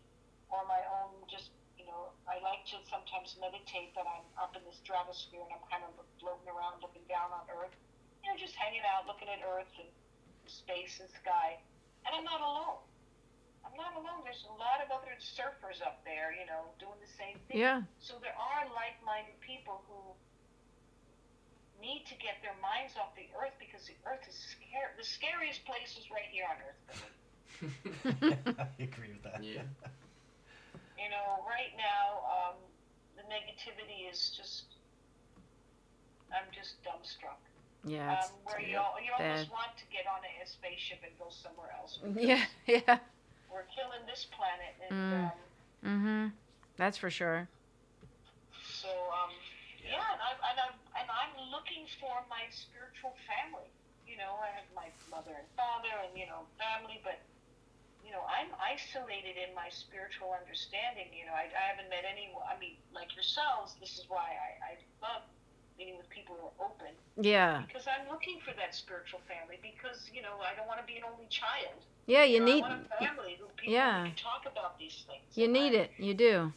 or 0.49 0.65
my 0.65 0.82
own 0.98 1.14
just, 1.30 1.53
you 1.78 1.86
know, 1.86 2.10
I 2.26 2.41
like 2.41 2.65
to 2.74 2.82
sometimes 2.90 3.38
meditate 3.38 3.94
that 3.94 4.10
I'm 4.10 4.26
up 4.41 4.57
in 4.57 4.65
this 4.65 4.82
stratosphere 4.82 5.45
and 5.45 5.53
I'm 5.53 5.65
kind 5.69 5.86
of 5.86 5.94
floating 6.18 6.49
around 6.49 6.82
looking 6.82 7.06
down 7.06 7.30
on 7.30 7.45
Earth, 7.53 7.78
you 8.26 8.34
know, 8.34 8.38
just 8.41 8.57
hanging 8.57 8.82
out 8.82 9.06
looking 9.06 9.30
at 9.30 9.45
Earth 9.45 9.69
and 9.78 9.91
space 10.49 10.98
and 10.98 11.11
sky. 11.22 11.61
And 12.10 12.18
I'm 12.18 12.26
not 12.26 12.41
alone. 12.41 12.82
I'm 13.61 13.78
not 13.78 13.94
alone. 13.94 14.26
There's 14.26 14.41
a 14.49 14.57
lot 14.57 14.82
of 14.82 14.90
other 14.90 15.14
surfers 15.22 15.86
up 15.86 16.02
there, 16.02 16.34
you 16.34 16.49
know, 16.49 16.74
doing 16.82 16.98
the 16.98 17.14
same 17.14 17.38
thing. 17.45 17.61
Yeah. 17.61 17.86
So 18.02 18.18
there 18.26 18.34
are 18.34 18.65
like-minded 18.74 19.38
people 19.45 19.86
who 19.86 20.18
need 21.82 22.06
to 22.10 22.16
get 22.18 22.41
their 22.41 22.56
minds 22.62 22.94
off 22.98 23.14
the 23.16 23.28
earth 23.38 23.54
because 23.62 23.86
the 23.88 23.98
earth 24.10 24.24
is 24.28 24.36
scary. 24.36 24.90
The 24.98 25.06
scariest 25.06 25.62
place 25.66 25.98
is 25.98 26.06
right 26.10 26.28
here 26.32 26.45
on 26.49 26.58
earth. 26.66 26.80
I 28.60 28.84
agree 28.84 29.14
with 29.14 29.24
that. 29.24 29.44
Yeah. 29.44 29.66
You 30.98 31.10
know, 31.14 31.45
right 31.45 31.74
now, 31.78 32.22
um, 32.26 32.58
the 33.16 33.24
negativity 33.30 34.10
is 34.10 34.34
just. 34.36 34.66
I'm 36.34 36.49
just 36.52 36.84
dumbstruck. 36.84 37.40
Yeah. 37.86 38.20
It's, 38.20 38.28
um, 38.28 38.36
where 38.44 38.60
you, 38.60 38.76
yeah. 38.76 38.84
al- 38.84 38.99
you 38.99 39.12
almost 39.16 39.48
bad. 39.48 39.54
want 39.54 39.72
to 39.80 39.86
get 39.94 40.04
on 40.12 40.20
a, 40.26 40.34
a 40.44 40.48
spaceship 40.48 40.99
and 41.08 41.14
go 41.18 41.32
somewhere 41.32 41.72
else. 41.80 41.99
yeah. 42.20 42.44
Yeah. 42.68 42.99
We're 43.48 43.64
killing 43.72 44.04
this 44.06 44.28
planet, 44.36 44.76
and 44.90 44.91
Mm. 44.91 45.32
um, 45.32 45.32
Mhm. 45.86 46.32
That's 46.76 46.98
for 46.98 47.10
sure. 47.10 47.48
So 48.68 48.90
um, 48.90 49.32
yeah, 49.82 49.98
and 50.14 50.20
I'm 50.22 50.38
and 50.52 50.58
I'm 50.60 50.60
and 50.60 50.60
I'm 50.74 50.77
looking 51.68 51.84
for 51.99 52.23
my 52.31 52.48
spiritual 52.48 53.11
family. 53.27 53.68
You 54.07 54.15
know, 54.15 54.39
I 54.39 54.48
have 54.56 54.68
my 54.72 54.88
mother 55.11 55.35
and 55.35 55.48
father, 55.60 55.91
and 55.99 56.15
you 56.15 56.23
know, 56.31 56.48
family, 56.56 57.03
but 57.03 57.19
you 57.99 58.15
know, 58.15 58.23
I'm 58.23 58.48
isolated 58.56 59.35
in 59.35 59.52
my 59.52 59.68
spiritual 59.68 60.31
understanding. 60.31 61.11
You 61.11 61.27
know, 61.27 61.35
I, 61.35 61.52
I 61.52 61.76
haven't 61.76 61.91
met 61.91 62.07
anyone. 62.07 62.39
I 62.48 62.56
mean, 62.56 62.80
like 62.95 63.11
yourselves, 63.19 63.76
this 63.84 63.99
is 63.99 64.07
why 64.07 64.31
I, 64.31 64.49
I 64.64 64.73
love 65.03 65.27
meeting 65.76 65.99
with 65.99 66.07
people 66.07 66.39
who 66.39 66.48
are 66.48 66.72
open 66.72 66.95
Yeah. 67.19 67.68
because 67.68 67.84
I'm 67.84 68.07
looking 68.07 68.39
for 68.48 68.56
that 68.56 68.72
spiritual 68.72 69.19
family. 69.27 69.60
Because 69.60 70.07
you 70.15 70.23
know, 70.23 70.39
I 70.39 70.56
don't 70.56 70.72
want 70.72 70.80
to 70.80 70.88
be 70.88 70.95
an 70.95 71.03
only 71.03 71.27
child. 71.27 71.84
Yeah. 72.07 72.23
You 72.23 72.39
know, 72.39 72.48
need. 72.48 72.64
I 72.64 72.80
want 72.80 72.88
a 72.88 73.03
family 73.03 73.35
who 73.35 73.52
people 73.60 73.76
yeah. 73.76 74.07
who 74.07 74.15
can 74.15 74.15
talk 74.15 74.48
about 74.48 74.80
these 74.80 75.03
things. 75.03 75.27
You 75.35 75.52
need 75.52 75.76
I- 75.76 75.91
it. 75.91 75.99
You 75.99 76.15
do. 76.15 76.56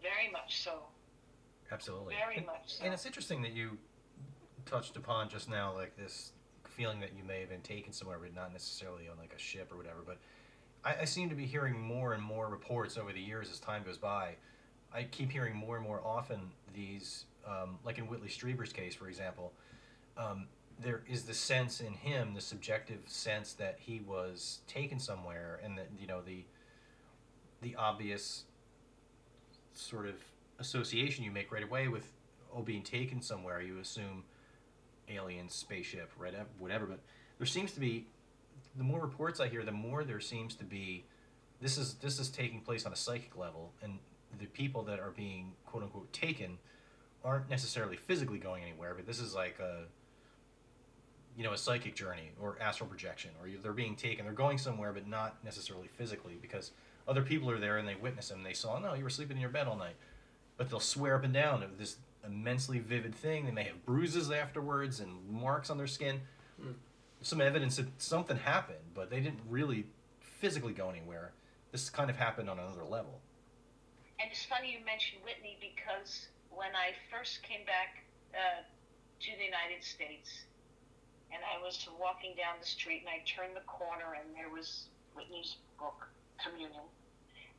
very 0.00 0.32
much 0.32 0.64
so. 0.64 0.88
Absolutely. 1.70 2.14
Very 2.14 2.38
and, 2.38 2.46
much 2.46 2.62
so. 2.66 2.84
and 2.84 2.94
it's 2.94 3.06
interesting 3.06 3.42
that 3.42 3.52
you 3.52 3.76
touched 4.64 4.96
upon 4.96 5.28
just 5.28 5.48
now, 5.48 5.72
like 5.74 5.96
this 5.96 6.32
feeling 6.64 7.00
that 7.00 7.12
you 7.16 7.24
may 7.24 7.40
have 7.40 7.48
been 7.48 7.60
taken 7.62 7.92
somewhere, 7.92 8.18
but 8.20 8.34
not 8.34 8.52
necessarily 8.52 9.08
on 9.08 9.16
like 9.18 9.32
a 9.34 9.38
ship 9.38 9.72
or 9.72 9.76
whatever. 9.76 10.00
But 10.04 10.18
I, 10.84 11.02
I 11.02 11.04
seem 11.04 11.28
to 11.28 11.34
be 11.34 11.46
hearing 11.46 11.78
more 11.78 12.12
and 12.12 12.22
more 12.22 12.48
reports 12.48 12.98
over 12.98 13.12
the 13.12 13.20
years 13.20 13.50
as 13.50 13.58
time 13.58 13.82
goes 13.82 13.98
by. 13.98 14.34
I 14.92 15.04
keep 15.04 15.30
hearing 15.30 15.56
more 15.56 15.76
and 15.76 15.84
more 15.84 16.00
often 16.04 16.40
these, 16.74 17.24
um, 17.46 17.78
like 17.84 17.98
in 17.98 18.06
Whitley 18.06 18.28
Strieber's 18.28 18.72
case, 18.72 18.94
for 18.94 19.08
example, 19.08 19.52
um, 20.16 20.46
there 20.78 21.02
is 21.08 21.24
the 21.24 21.34
sense 21.34 21.80
in 21.80 21.94
him, 21.94 22.34
the 22.34 22.40
subjective 22.40 23.00
sense 23.06 23.54
that 23.54 23.78
he 23.80 24.00
was 24.06 24.60
taken 24.66 24.98
somewhere, 24.98 25.60
and 25.64 25.78
that 25.78 25.88
you 25.98 26.06
know 26.06 26.20
the 26.20 26.44
the 27.62 27.74
obvious 27.76 28.44
sort 29.72 30.06
of 30.06 30.14
association 30.58 31.24
you 31.24 31.30
make 31.30 31.52
right 31.52 31.62
away 31.62 31.88
with 31.88 32.12
oh 32.54 32.62
being 32.62 32.82
taken 32.82 33.20
somewhere 33.20 33.60
you 33.60 33.78
assume 33.78 34.24
alien 35.08 35.48
spaceship 35.48 36.10
right 36.18 36.34
whatever 36.58 36.86
but 36.86 36.98
there 37.38 37.46
seems 37.46 37.72
to 37.72 37.80
be 37.80 38.06
the 38.76 38.84
more 38.84 39.00
reports 39.00 39.40
i 39.40 39.48
hear 39.48 39.62
the 39.62 39.72
more 39.72 40.04
there 40.04 40.20
seems 40.20 40.54
to 40.54 40.64
be 40.64 41.04
this 41.60 41.78
is 41.78 41.94
this 41.94 42.18
is 42.18 42.28
taking 42.28 42.60
place 42.60 42.86
on 42.86 42.92
a 42.92 42.96
psychic 42.96 43.36
level 43.36 43.72
and 43.82 43.98
the 44.38 44.46
people 44.46 44.82
that 44.82 44.98
are 44.98 45.12
being 45.16 45.52
quote 45.64 45.82
unquote 45.82 46.12
taken 46.12 46.58
aren't 47.24 47.48
necessarily 47.48 47.96
physically 47.96 48.38
going 48.38 48.62
anywhere 48.62 48.94
but 48.94 49.06
this 49.06 49.20
is 49.20 49.34
like 49.34 49.58
a 49.60 49.84
you 51.36 51.44
know 51.44 51.52
a 51.52 51.58
psychic 51.58 51.94
journey 51.94 52.30
or 52.40 52.56
astral 52.60 52.88
projection 52.88 53.30
or 53.40 53.48
they're 53.62 53.72
being 53.72 53.94
taken 53.94 54.24
they're 54.24 54.34
going 54.34 54.58
somewhere 54.58 54.92
but 54.92 55.06
not 55.06 55.36
necessarily 55.44 55.88
physically 55.88 56.36
because 56.40 56.72
other 57.08 57.22
people 57.22 57.50
are 57.50 57.58
there 57.58 57.78
and 57.78 57.86
they 57.86 57.94
witness 57.94 58.28
them. 58.28 58.42
They 58.42 58.52
saw, 58.52 58.78
no, 58.78 58.94
you 58.94 59.04
were 59.04 59.10
sleeping 59.10 59.36
in 59.36 59.40
your 59.40 59.50
bed 59.50 59.66
all 59.66 59.76
night. 59.76 59.96
But 60.56 60.70
they'll 60.70 60.80
swear 60.80 61.16
up 61.16 61.24
and 61.24 61.34
down 61.34 61.62
of 61.62 61.78
this 61.78 61.96
immensely 62.26 62.78
vivid 62.78 63.14
thing. 63.14 63.46
They 63.46 63.52
may 63.52 63.64
have 63.64 63.84
bruises 63.84 64.30
afterwards 64.30 65.00
and 65.00 65.28
marks 65.30 65.70
on 65.70 65.78
their 65.78 65.86
skin. 65.86 66.20
some 67.22 67.40
evidence 67.40 67.76
that 67.76 67.86
something 67.98 68.36
happened, 68.36 68.78
but 68.94 69.10
they 69.10 69.20
didn't 69.20 69.40
really 69.48 69.86
physically 70.20 70.72
go 70.72 70.90
anywhere. 70.90 71.32
This 71.72 71.90
kind 71.90 72.10
of 72.10 72.16
happened 72.16 72.48
on 72.48 72.58
another 72.58 72.84
level. 72.84 73.20
And 74.20 74.30
it's 74.30 74.44
funny 74.44 74.72
you 74.72 74.84
mentioned 74.84 75.20
Whitney 75.24 75.58
because 75.60 76.28
when 76.50 76.72
I 76.74 76.96
first 77.12 77.42
came 77.42 77.64
back 77.66 78.04
uh, 78.32 78.62
to 79.20 79.30
the 79.36 79.44
United 79.44 79.84
States, 79.84 80.44
and 81.32 81.42
I 81.42 81.62
was 81.62 81.88
walking 82.00 82.32
down 82.36 82.56
the 82.60 82.66
street, 82.66 83.02
and 83.04 83.10
I 83.10 83.20
turned 83.26 83.56
the 83.56 83.66
corner, 83.66 84.16
and 84.16 84.34
there 84.36 84.48
was 84.48 84.88
Whitney's 85.14 85.56
book, 85.78 86.08
Communion. 86.42 86.86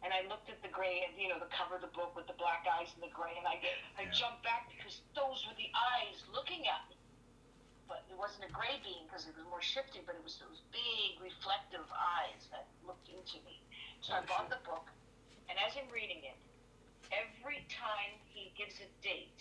And 0.05 0.13
I 0.13 0.21
looked 0.29 0.47
at 0.49 0.61
the 0.61 0.69
gray, 0.69 1.03
and 1.09 1.17
you 1.17 1.27
know, 1.27 1.39
the 1.41 1.49
cover 1.51 1.75
of 1.75 1.83
the 1.83 1.91
book 1.91 2.13
with 2.15 2.27
the 2.29 2.37
black 2.37 2.63
eyes 2.69 2.87
and 2.93 3.01
the 3.01 3.11
gray, 3.13 3.33
and 3.37 3.47
I, 3.49 3.57
I 3.97 4.05
Yeah. 4.07 4.13
jumped 4.13 4.43
back 4.45 4.69
because 4.69 5.01
those 5.17 5.41
were 5.49 5.57
the 5.57 5.69
eyes 5.97 6.21
looking 6.31 6.67
at 6.69 6.85
me. 6.89 6.95
But 7.87 8.03
it 8.11 8.17
wasn't 8.17 8.45
a 8.45 8.51
gray 8.53 8.77
being 8.83 9.07
because 9.07 9.25
it 9.25 9.35
was 9.35 9.45
more 9.49 9.61
shifty, 9.63 10.03
but 10.05 10.13
it 10.15 10.23
was 10.23 10.37
those 10.37 10.61
big 10.71 11.17
reflective 11.19 11.87
eyes 11.91 12.45
that 12.51 12.67
looked 12.85 13.09
into 13.09 13.39
me. 13.47 13.57
So 14.01 14.13
I 14.13 14.21
bought 14.27 14.49
the 14.51 14.61
book, 14.63 14.91
and 15.49 15.57
as 15.59 15.73
I'm 15.75 15.89
reading 15.89 16.21
it, 16.23 16.37
every 17.11 17.65
time 17.71 18.19
he 18.27 18.51
gives 18.55 18.75
a 18.83 18.89
date 19.01 19.39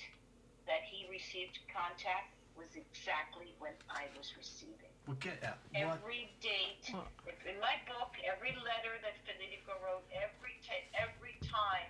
that 0.67 0.83
he 0.87 1.07
received 1.11 1.59
contact 1.71 2.33
was 2.57 2.71
exactly 2.75 3.55
when 3.59 3.75
I 3.91 4.07
was 4.17 4.33
receiving. 4.39 4.86
Well, 5.07 5.17
get 5.23 5.39
out. 5.47 5.59
What? 5.71 6.03
Every 6.03 6.31
date, 6.43 6.83
Well- 6.93 7.07
if 7.27 7.39
in 7.47 7.59
my 7.63 7.79
book, 7.87 8.19
every 8.27 8.51
letter 8.67 8.99
that 9.07 9.15
Federico 9.23 9.79
wrote, 9.85 10.03
every 10.11 10.59
ta- 10.67 10.83
every 10.99 11.39
time 11.47 11.87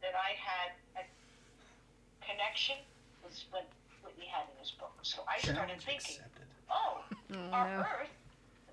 that 0.00 0.14
I 0.14 0.38
had 0.38 0.70
a 0.94 1.04
connection 2.22 2.76
was 3.24 3.44
when 3.50 3.64
Whitney 4.04 4.26
had 4.30 4.46
in 4.54 4.56
his 4.62 4.70
book. 4.78 4.94
So 5.02 5.24
I 5.26 5.38
started 5.42 5.82
Challenge 5.82 5.84
thinking, 5.84 6.16
accepted. 6.22 6.46
oh, 6.70 7.02
Oh, 7.34 7.50
our 7.50 7.66
no. 7.68 7.82
Earth. 7.82 8.14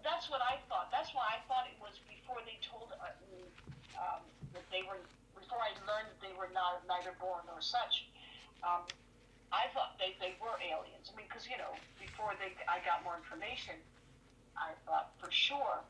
That's 0.04 0.30
what 0.30 0.42
I 0.46 0.60
thought. 0.70 0.92
That's 0.92 1.10
why 1.16 1.26
I 1.34 1.40
thought 1.48 1.66
it 1.66 1.80
was 1.82 1.98
before 2.06 2.38
they 2.46 2.60
told 2.62 2.94
uh, 2.94 3.10
me 3.32 3.42
um, 3.98 4.22
that 4.54 4.70
they 4.70 4.84
were. 4.84 5.00
Before 5.34 5.58
I 5.60 5.74
learned 5.90 6.08
that 6.14 6.22
they 6.22 6.34
were 6.38 6.50
not 6.54 6.86
neither 6.88 7.14
born 7.20 7.42
nor 7.50 7.60
such. 7.62 8.06
Um, 8.64 8.86
I 9.54 9.70
thought 9.78 10.02
they, 10.02 10.18
they 10.18 10.34
were 10.42 10.58
aliens. 10.58 11.14
I 11.14 11.16
mean, 11.16 11.30
because 11.30 11.46
you 11.46 11.62
know, 11.62 11.78
before 12.02 12.34
they 12.42 12.58
I 12.66 12.82
got 12.82 13.06
more 13.06 13.14
information, 13.14 13.78
I 14.58 14.74
thought 14.90 15.14
for 15.22 15.30
sure 15.30 15.86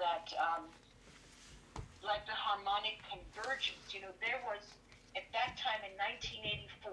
that 0.00 0.32
um, 0.40 0.72
like 2.06 2.24
the 2.24 2.32
harmonic 2.32 3.02
convergence. 3.04 3.92
You 3.92 4.06
know, 4.06 4.14
there 4.22 4.40
was 4.46 4.62
at 5.18 5.26
that 5.34 5.58
time 5.58 5.82
in 5.82 5.92
1984. 5.98 6.88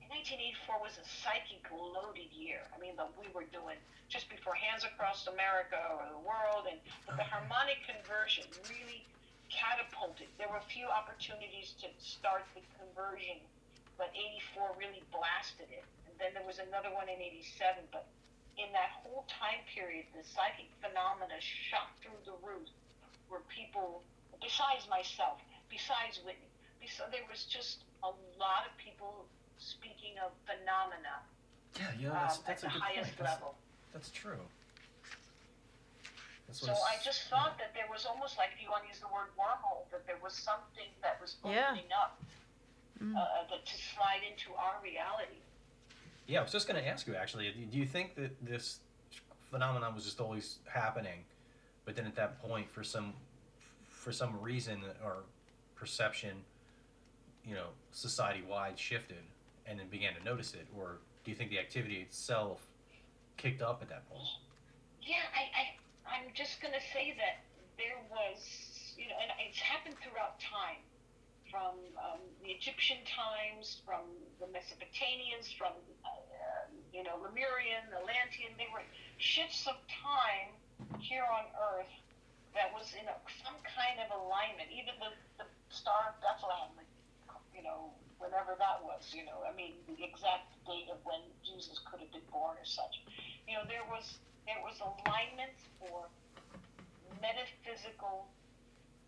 In 0.00 0.08
1984 0.08 0.78
was 0.80 0.96
a 0.96 1.06
psychic 1.06 1.66
loaded 1.68 2.30
year. 2.32 2.64
I 2.70 2.78
mean, 2.78 2.94
that 2.96 3.10
we 3.18 3.26
were 3.34 3.48
doing 3.50 3.76
just 4.06 4.30
before 4.30 4.54
Hands 4.54 4.84
Across 4.86 5.26
America 5.26 5.80
or 5.98 6.06
the 6.08 6.22
world, 6.22 6.70
and 6.70 6.78
but 7.04 7.18
the 7.18 7.26
harmonic 7.26 7.82
convergence 7.84 8.56
really 8.70 9.04
catapulted. 9.48 10.28
There 10.38 10.48
were 10.48 10.62
few 10.68 10.88
opportunities 10.88 11.76
to 11.84 11.88
start 12.00 12.44
the 12.56 12.62
conversion, 12.78 13.40
but 13.98 14.10
84 14.14 14.74
really 14.78 15.02
blasted 15.12 15.68
it. 15.70 15.84
And 16.08 16.14
then 16.20 16.32
there 16.34 16.46
was 16.46 16.58
another 16.60 16.90
one 16.92 17.08
in 17.08 17.20
87. 17.20 17.88
But 17.92 18.06
in 18.60 18.68
that 18.76 18.92
whole 19.02 19.24
time 19.28 19.60
period, 19.68 20.06
the 20.16 20.24
psychic 20.24 20.68
phenomena 20.80 21.36
shot 21.40 21.92
through 22.04 22.18
the 22.28 22.36
roof, 22.44 22.68
where 23.28 23.40
people, 23.48 24.02
besides 24.40 24.84
myself, 24.92 25.40
besides 25.72 26.20
Whitney, 26.24 26.48
besides, 26.80 27.08
there 27.12 27.24
was 27.30 27.44
just 27.48 27.84
a 28.04 28.12
lot 28.36 28.68
of 28.68 28.72
people 28.76 29.24
speaking 29.56 30.18
of 30.20 30.34
phenomena 30.44 31.22
Yeah, 31.78 31.86
yeah, 31.96 32.08
know, 32.10 32.14
um, 32.18 32.20
that's, 32.26 32.38
at 32.42 32.46
that's 32.46 32.62
the 32.66 32.68
a 32.68 32.72
good 32.74 32.82
highest 32.82 33.14
point. 33.16 33.30
Level. 33.30 33.54
that's 33.94 34.10
true. 34.10 34.42
That's 36.50 36.60
So 36.60 36.72
I 36.74 36.98
just 37.00 37.30
thought 37.30 37.56
that 37.62 37.72
there 37.72 37.86
was 37.88 38.04
almost 38.04 38.36
like, 38.36 38.50
if 38.52 38.60
you 38.60 38.68
want 38.68 38.82
to 38.84 38.90
use 38.90 39.00
the 39.00 39.08
word 39.08 39.30
wormhole, 39.38 39.86
that 39.94 40.04
there 40.04 40.18
was 40.20 40.34
something 40.34 40.90
that 41.00 41.16
was 41.22 41.36
Yeah. 41.46 41.70
opening 41.72 41.88
up 41.96 42.20
Mm. 43.02 43.16
uh, 43.16 43.20
that 43.50 43.66
to 43.66 43.72
slide 43.94 44.20
into 44.30 44.54
our 44.56 44.74
reality. 44.82 45.40
Yeah, 46.26 46.40
I 46.40 46.42
was 46.42 46.52
just 46.52 46.68
going 46.68 46.80
to 46.82 46.88
ask 46.88 47.06
you 47.06 47.14
actually. 47.16 47.52
Do 47.70 47.78
you 47.78 47.86
think 47.86 48.14
that 48.14 48.30
this 48.44 48.78
phenomenon 49.50 49.94
was 49.94 50.04
just 50.04 50.20
always 50.20 50.58
happening, 50.66 51.24
but 51.84 51.96
then 51.96 52.06
at 52.06 52.14
that 52.16 52.40
point, 52.40 52.70
for 52.70 52.84
some 52.84 53.12
for 53.88 54.12
some 54.12 54.40
reason 54.40 54.82
or 55.04 55.24
perception, 55.74 56.36
you 57.44 57.54
know, 57.54 57.66
society 57.90 58.42
wide 58.48 58.78
shifted, 58.78 59.22
and 59.66 59.78
then 59.78 59.88
began 59.88 60.14
to 60.14 60.22
notice 60.24 60.54
it, 60.54 60.66
or 60.76 60.98
do 61.24 61.30
you 61.30 61.36
think 61.36 61.50
the 61.50 61.58
activity 61.58 61.96
itself 61.96 62.60
kicked 63.36 63.62
up 63.62 63.82
at 63.82 63.88
that 63.88 64.08
point? 64.08 64.22
Yeah, 65.02 65.26
I, 65.34 65.50
I, 65.50 65.64
I'm 66.06 66.30
just 66.34 66.60
going 66.62 66.74
to 66.74 66.84
say 66.94 67.14
that 67.18 67.42
there 67.78 67.98
was, 68.10 68.38
you 68.96 69.08
know, 69.08 69.18
and 69.22 69.30
it's 69.48 69.58
happened 69.58 69.96
throughout 70.02 70.38
time, 70.38 70.78
from 71.52 71.76
um, 72.00 72.24
the 72.40 72.48
Egyptian 72.48 73.04
times, 73.04 73.84
from 73.84 74.08
the 74.40 74.48
Mesopotamians, 74.48 75.52
from, 75.52 75.76
uh, 76.00 76.64
you 76.96 77.04
know, 77.04 77.20
Lemurian, 77.20 77.84
Atlantean. 77.92 78.56
They 78.56 78.72
were 78.72 78.80
shifts 79.20 79.68
of 79.68 79.76
time 79.92 80.56
here 80.96 81.28
on 81.28 81.44
Earth 81.52 81.92
that 82.56 82.72
was 82.72 82.88
in 82.96 83.04
a, 83.04 83.16
some 83.44 83.60
kind 83.68 84.00
of 84.00 84.08
alignment. 84.16 84.72
Even 84.72 84.96
the, 84.96 85.12
the 85.36 85.46
Star 85.68 86.16
of 86.16 86.16
Bethlehem, 86.24 86.72
you 87.52 87.60
know, 87.60 87.92
whenever 88.16 88.56
that 88.56 88.80
was, 88.80 89.12
you 89.12 89.28
know, 89.28 89.44
I 89.44 89.52
mean, 89.52 89.76
the 89.84 90.00
exact 90.00 90.56
date 90.64 90.88
of 90.88 91.04
when 91.04 91.20
Jesus 91.44 91.76
could 91.84 92.00
have 92.00 92.12
been 92.16 92.24
born 92.32 92.56
or 92.56 92.64
such. 92.64 93.04
You 93.44 93.60
know, 93.60 93.68
there 93.68 93.84
was 93.92 94.16
there 94.48 94.58
was 94.64 94.80
alignment 94.80 95.54
for 95.78 96.08
metaphysical 97.20 98.26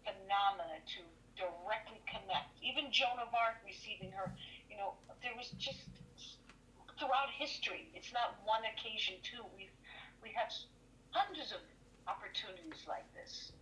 phenomena 0.05 0.79
to 0.95 1.03
directly 1.36 2.01
connect. 2.06 2.55
Even 2.62 2.90
Joan 2.90 3.19
of 3.19 3.31
Arc 3.35 3.59
receiving 3.66 4.11
her, 4.12 4.31
you 4.70 4.77
know, 4.77 4.94
there 5.23 5.35
was 5.36 5.51
just 5.59 5.82
throughout 6.98 7.31
history. 7.35 7.90
It's 7.94 8.12
not 8.12 8.39
one 8.47 8.62
occasion 8.66 9.19
too. 9.23 9.43
We 9.56 9.70
we 10.23 10.31
have 10.32 10.48
hundreds 11.11 11.52
of 11.52 11.61
opportunities 12.06 12.86
like 12.89 13.06
this, 13.12 13.52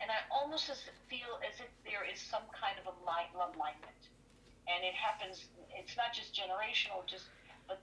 and 0.00 0.10
I 0.10 0.24
almost 0.30 0.70
as 0.70 0.80
feel 1.10 1.42
as 1.44 1.58
if 1.60 1.70
there 1.84 2.06
is 2.06 2.20
some 2.20 2.46
kind 2.54 2.78
of 2.80 2.86
align, 2.86 3.28
alignment, 3.34 4.02
and 4.70 4.84
it 4.84 4.94
happens. 4.94 5.44
It's 5.74 5.96
not 5.96 6.14
just 6.14 6.34
generational, 6.34 7.04
just 7.06 7.26
but. 7.66 7.82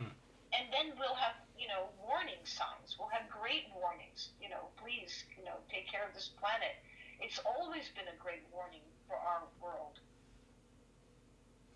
Hmm. 0.00 0.14
And 0.56 0.72
then 0.72 0.96
we'll 0.98 1.18
have, 1.18 1.36
you 1.58 1.68
know, 1.68 1.92
warning 2.00 2.40
signs. 2.44 2.96
We'll 2.98 3.12
have 3.12 3.28
great 3.28 3.68
warnings. 3.76 4.32
You 4.40 4.48
know, 4.48 4.72
please, 4.80 5.24
you 5.36 5.44
know, 5.44 5.60
take 5.70 5.86
care 5.86 6.08
of 6.08 6.14
this 6.14 6.32
planet. 6.40 6.80
It's 7.20 7.38
always 7.40 7.88
been 7.94 8.08
a 8.08 8.16
great 8.22 8.42
warning 8.52 8.82
for 9.06 9.16
our 9.16 9.42
world. 9.60 10.00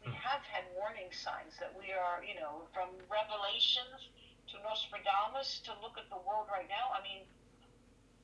We 0.01 0.09
Hmm. 0.09 0.15
have 0.15 0.43
had 0.47 0.65
warning 0.75 1.13
signs 1.13 1.57
that 1.59 1.75
we 1.75 1.93
are, 1.93 2.23
you 2.25 2.35
know, 2.35 2.69
from 2.73 2.91
Revelations 3.09 4.09
to 4.49 4.59
Nostradamus 4.63 5.61
to 5.61 5.75
look 5.81 5.99
at 5.99 6.09
the 6.11 6.19
world 6.19 6.49
right 6.51 6.69
now. 6.69 6.91
I 6.93 7.01
mean, 7.03 7.27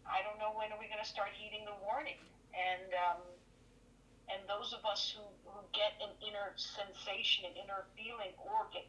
I 0.07 0.23
don't 0.23 0.39
know 0.39 0.53
when 0.53 0.73
are 0.73 0.79
we 0.79 0.87
going 0.87 0.99
to 1.03 1.09
start 1.09 1.31
heeding 1.33 1.65
the 1.65 1.75
warning. 1.75 2.19
And 2.55 2.95
um, 2.95 3.23
and 4.29 4.47
those 4.49 4.73
of 4.73 4.85
us 4.85 5.11
who, 5.11 5.23
who 5.51 5.61
get 5.73 5.95
an 6.03 6.11
inner 6.21 6.53
sensation, 6.57 7.45
an 7.47 7.57
inner 7.57 7.85
feeling, 7.97 8.33
or 8.39 8.69
get 8.73 8.85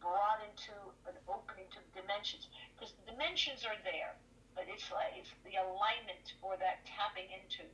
brought 0.00 0.40
into 0.44 0.72
an 1.08 1.16
opening 1.28 1.68
to 1.72 1.78
the 1.80 2.00
dimensions, 2.00 2.48
because 2.74 2.92
the 2.92 3.10
dimensions 3.12 3.64
are 3.64 3.76
there, 3.84 4.16
but 4.54 4.64
it's 4.68 4.90
like 4.92 5.14
it's 5.16 5.30
the 5.44 5.56
alignment 5.60 6.34
or 6.42 6.56
that 6.58 6.82
tapping 6.86 7.28
into. 7.30 7.64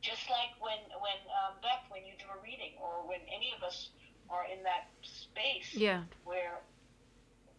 Just 0.00 0.30
like 0.30 0.54
when 0.62 0.78
when 1.02 1.18
um, 1.42 1.58
Beth, 1.62 1.82
when 1.90 2.06
you 2.06 2.14
do 2.18 2.26
a 2.30 2.38
reading, 2.42 2.78
or 2.78 3.02
when 3.06 3.18
any 3.26 3.50
of 3.56 3.62
us 3.66 3.90
are 4.30 4.46
in 4.46 4.62
that 4.62 4.86
space 5.02 5.74
Yeah. 5.74 6.04
where 6.24 6.60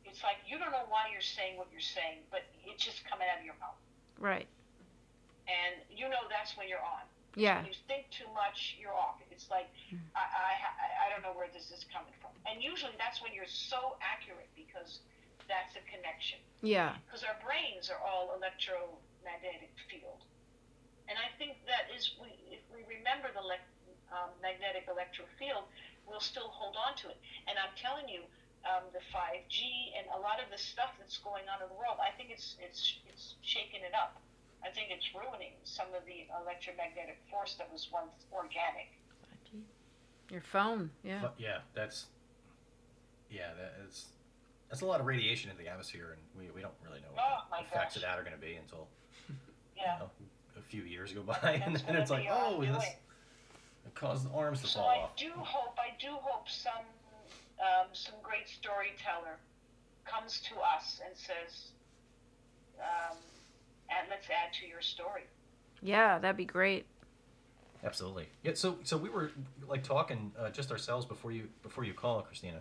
it's 0.06 0.23
like 0.23 0.39
you 0.47 0.56
don't 0.57 0.72
know 0.72 0.88
why 0.88 1.11
you're 1.11 1.26
saying 1.26 1.57
what 1.60 1.68
you're 1.72 1.84
saying, 1.84 2.23
but 2.31 2.47
it's 2.64 2.80
just 2.84 3.03
coming 3.06 3.27
out 3.27 3.39
of 3.39 3.45
your 3.45 3.57
mouth, 3.60 3.76
Right. 4.18 4.47
and 5.51 5.76
you 5.91 6.07
know 6.07 6.23
that's 6.31 6.56
when 6.56 6.68
you're 6.72 6.81
on. 6.84 7.03
Yeah. 7.35 7.61
When 7.61 7.69
you 7.69 7.77
think 7.88 8.10
too 8.10 8.26
much, 8.34 8.76
you're 8.80 8.95
off. 8.95 9.22
It's 9.30 9.49
like 9.51 9.68
I, 10.15 10.23
I 10.23 10.51
I- 10.64 10.95
I 11.06 11.10
don't 11.11 11.22
know 11.22 11.34
where 11.35 11.49
this 11.51 11.72
is 11.72 11.85
coming 11.91 12.14
from, 12.23 12.31
and 12.47 12.64
usually 12.64 12.93
that's 12.97 13.22
when 13.22 13.34
you're 13.34 13.49
so 13.51 13.97
accurate 14.01 14.49
because 14.56 14.99
that's 15.49 15.73
a 15.76 15.84
connection. 15.89 16.39
Yeah. 16.61 16.95
Because 17.03 17.26
our 17.26 17.35
brains 17.41 17.89
are 17.89 17.99
all 17.99 18.31
electromagnetic 18.38 19.73
field, 19.89 20.21
and 21.09 21.17
I 21.17 21.34
think 21.41 21.57
that 21.65 21.89
is 21.89 22.15
we 22.21 22.30
if 22.53 22.61
we 22.69 22.85
remember 22.85 23.34
the 23.34 23.41
le- 23.41 23.67
um, 24.13 24.30
magnetic 24.41 24.85
electro 24.85 25.26
field, 25.41 25.65
we'll 26.05 26.23
still 26.23 26.53
hold 26.53 26.77
on 26.77 26.93
to 27.01 27.09
it. 27.09 27.17
And 27.49 27.57
I'm 27.57 27.73
telling 27.77 28.09
you, 28.09 28.26
um, 28.65 28.85
the 28.93 29.01
5G 29.13 29.93
and 29.97 30.05
a 30.13 30.19
lot 30.19 30.41
of 30.41 30.49
the 30.53 30.57
stuff 30.57 30.93
that's 30.99 31.17
going 31.21 31.45
on 31.49 31.61
in 31.61 31.69
the 31.69 31.77
world, 31.77 31.97
I 31.97 32.13
think 32.13 32.30
it's 32.30 32.55
it's 32.61 33.01
it's 33.09 33.35
shaking 33.41 33.81
it 33.81 33.97
up. 33.97 34.21
I 34.61 34.69
think 34.69 34.91
it's 34.91 35.07
ruining 35.15 35.55
some 35.63 35.88
of 35.95 36.03
the 36.03 36.27
electromagnetic 36.35 37.17
force 37.31 37.55
that 37.57 37.71
was 37.71 37.88
once 37.91 38.11
organic. 38.31 38.91
Your 40.30 40.41
phone. 40.41 40.91
Yeah. 41.03 41.30
Yeah, 41.38 41.59
that's 41.73 42.05
Yeah, 43.30 43.53
that 43.57 43.73
is. 43.88 44.05
That's 44.69 44.81
a 44.81 44.85
lot 44.85 44.99
of 44.99 45.05
radiation 45.07 45.49
in 45.49 45.57
the 45.57 45.67
atmosphere, 45.69 46.11
and 46.15 46.21
we, 46.37 46.51
we 46.53 46.61
don't 46.61 46.73
really 46.87 46.99
know 47.01 47.07
what 47.13 47.23
Oh, 47.27 47.37
the 47.49 47.55
my 47.57 47.61
effects 47.61 47.95
of 47.95 48.03
that 48.03 48.19
are 48.19 48.23
going 48.23 48.35
to 48.35 48.41
be 48.41 48.55
until 48.55 48.87
Yeah. 49.75 49.93
you 49.95 49.99
know, 50.01 50.09
a 50.57 50.61
few 50.61 50.83
years 50.83 51.11
go 51.11 51.21
by, 51.23 51.61
and 51.65 51.75
then 51.75 51.95
it's 51.95 52.11
like, 52.11 52.23
we 52.23 52.29
oh, 52.29 52.61
this 52.61 52.83
it 53.85 53.95
caused 53.95 54.29
the 54.29 54.35
arms 54.35 54.61
to 54.61 54.67
So 54.67 54.79
fall 54.81 54.89
I 54.89 54.97
off. 54.97 55.15
do 55.15 55.31
hope, 55.35 55.77
I 55.79 55.95
do 55.99 56.11
hope 56.21 56.47
some, 56.49 56.73
um, 57.59 57.87
some 57.93 58.13
great 58.21 58.47
storyteller 58.47 59.37
comes 60.05 60.41
to 60.41 60.55
us 60.59 61.01
and 61.05 61.15
says, 61.17 61.69
um, 62.79 63.17
and 63.89 64.07
let's 64.09 64.27
add 64.29 64.53
to 64.61 64.67
your 64.67 64.81
story. 64.81 65.23
Yeah, 65.81 66.19
that'd 66.19 66.37
be 66.37 66.45
great. 66.45 66.85
Absolutely. 67.83 68.27
Yeah. 68.43 68.51
So 68.55 68.77
so 68.83 68.97
we 68.97 69.07
were 69.09 69.31
like 69.67 69.83
talking 69.83 70.33
uh, 70.37 70.49
just 70.49 70.69
ourselves 70.71 71.05
before 71.05 71.31
you 71.31 71.47
before 71.63 71.85
you 71.85 71.93
call 71.93 72.21
Christina, 72.21 72.59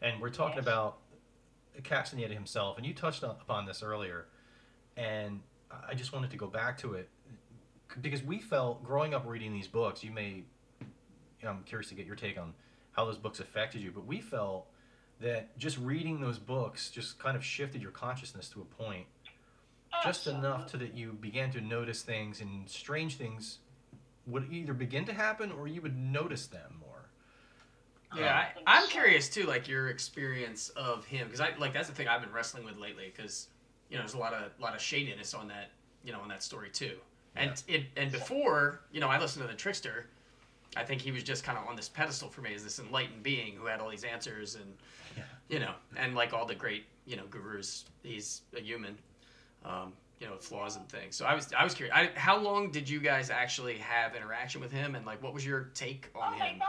and 0.00 0.20
we're 0.20 0.30
talking 0.30 0.56
Yes. 0.58 0.64
about 0.64 0.98
Castaneda 1.84 2.34
himself, 2.34 2.76
and 2.76 2.86
you 2.86 2.94
touched 2.94 3.22
upon 3.22 3.66
this 3.66 3.82
earlier, 3.82 4.26
and 4.96 5.40
I 5.88 5.94
just 5.94 6.12
wanted 6.12 6.30
to 6.30 6.36
go 6.36 6.46
back 6.46 6.78
to 6.78 6.94
it 6.94 7.08
because 8.00 8.22
we 8.22 8.38
felt 8.38 8.84
growing 8.84 9.14
up 9.14 9.24
reading 9.26 9.52
these 9.52 9.68
books. 9.68 10.02
You 10.04 10.10
may, 10.10 10.44
I'm 11.46 11.62
curious 11.64 11.88
to 11.88 11.94
get 11.94 12.06
your 12.06 12.16
take 12.16 12.38
on 12.38 12.54
how 12.92 13.04
those 13.04 13.18
books 13.18 13.40
affected 13.40 13.80
you, 13.80 13.90
but 13.90 14.06
we 14.06 14.20
felt 14.20 14.66
that 15.20 15.56
just 15.58 15.78
reading 15.78 16.20
those 16.20 16.38
books 16.38 16.90
just 16.90 17.18
kind 17.18 17.36
of 17.36 17.44
shifted 17.44 17.80
your 17.80 17.90
consciousness 17.90 18.48
to 18.50 18.60
a 18.60 18.64
point 18.64 19.06
just 20.02 20.26
enough 20.26 20.66
to 20.72 20.76
that 20.78 20.94
you 20.94 21.12
began 21.12 21.50
to 21.52 21.60
notice 21.60 22.02
things 22.02 22.40
and 22.40 22.68
strange 22.68 23.16
things 23.16 23.58
would 24.26 24.52
either 24.52 24.72
begin 24.72 25.04
to 25.04 25.12
happen 25.12 25.52
or 25.52 25.68
you 25.68 25.80
would 25.80 25.96
notice 25.96 26.46
them 26.46 26.80
more. 26.80 26.91
Yeah, 28.16 28.44
think 28.54 28.64
I, 28.66 28.78
I'm 28.78 28.88
curious 28.88 29.28
too, 29.28 29.44
like 29.44 29.68
your 29.68 29.88
experience 29.88 30.68
of 30.70 31.04
him, 31.04 31.26
because 31.26 31.40
I 31.40 31.50
like 31.58 31.72
that's 31.72 31.88
the 31.88 31.94
thing 31.94 32.08
I've 32.08 32.20
been 32.22 32.32
wrestling 32.32 32.64
with 32.64 32.76
lately, 32.78 33.12
because 33.14 33.48
you 33.90 33.96
know 33.96 34.02
there's 34.02 34.14
a 34.14 34.18
lot 34.18 34.32
of 34.34 34.52
lot 34.60 34.74
of 34.74 34.80
shadiness 34.80 35.34
on 35.34 35.48
that, 35.48 35.70
you 36.04 36.12
know, 36.12 36.20
on 36.20 36.28
that 36.28 36.42
story 36.42 36.68
too. 36.70 36.96
And 37.36 37.62
it 37.68 37.84
and 37.96 38.12
before, 38.12 38.80
you 38.92 39.00
know, 39.00 39.08
I 39.08 39.18
listened 39.18 39.42
to 39.46 39.50
the 39.50 39.56
Trickster. 39.56 40.06
I 40.76 40.84
think 40.84 41.00
he 41.02 41.10
was 41.12 41.22
just 41.22 41.44
kind 41.44 41.58
of 41.58 41.66
on 41.66 41.76
this 41.76 41.88
pedestal 41.88 42.28
for 42.30 42.40
me 42.40 42.54
as 42.54 42.64
this 42.64 42.78
enlightened 42.78 43.22
being 43.22 43.54
who 43.56 43.66
had 43.66 43.80
all 43.80 43.90
these 43.90 44.04
answers, 44.04 44.54
and 44.54 44.64
Yeah. 45.16 45.22
you 45.48 45.58
know, 45.60 45.72
and 45.96 46.14
like 46.14 46.32
all 46.32 46.46
the 46.46 46.54
great 46.54 46.84
you 47.06 47.16
know 47.16 47.24
gurus, 47.30 47.84
he's 48.02 48.42
a 48.56 48.60
human, 48.60 48.96
um, 49.64 49.92
you 50.20 50.26
know, 50.26 50.36
flaws 50.38 50.76
and 50.76 50.88
things. 50.88 51.14
So 51.16 51.24
I 51.26 51.34
was 51.34 51.52
I 51.52 51.64
was 51.64 51.74
curious. 51.74 51.94
I, 51.96 52.10
how 52.14 52.38
long 52.38 52.70
did 52.70 52.88
you 52.88 53.00
guys 53.00 53.28
actually 53.30 53.76
have 53.78 54.14
interaction 54.14 54.60
with 54.60 54.72
him, 54.72 54.94
and 54.94 55.04
like 55.06 55.22
what 55.22 55.34
was 55.34 55.44
your 55.44 55.70
take 55.74 56.10
Oh 56.14 56.20
on 56.20 56.38
my 56.38 56.46
him? 56.46 56.58
God! 56.58 56.66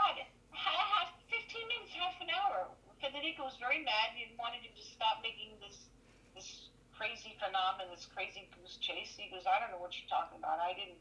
Ha- 0.50 1.00
half, 1.00 1.13
15 1.54 1.70
minutes, 1.70 1.94
half 1.94 2.18
an 2.18 2.34
hour. 2.34 2.66
Federico 2.98 3.46
was 3.46 3.54
very 3.62 3.78
mad. 3.86 4.10
He 4.18 4.26
wanted 4.34 4.66
him 4.66 4.74
to 4.74 4.86
stop 4.90 5.22
making 5.22 5.54
this 5.62 5.86
this 6.34 6.74
crazy 6.98 7.38
phenomenon, 7.38 7.94
this 7.94 8.10
crazy 8.10 8.50
goose 8.58 8.74
chase. 8.82 9.14
He 9.14 9.30
goes, 9.30 9.46
I 9.46 9.62
don't 9.62 9.70
know 9.70 9.78
what 9.78 9.94
you're 9.94 10.10
talking 10.10 10.42
about. 10.42 10.58
I 10.58 10.74
didn't 10.74 10.98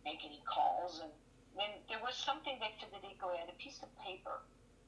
make 0.00 0.24
any 0.24 0.40
calls. 0.48 1.04
And 1.04 1.12
then 1.52 1.84
there 1.92 2.00
was 2.00 2.16
something 2.16 2.56
that 2.64 2.80
Federico 2.80 3.28
had, 3.36 3.52
a 3.52 3.58
piece 3.60 3.84
of 3.84 3.92
paper. 4.00 4.40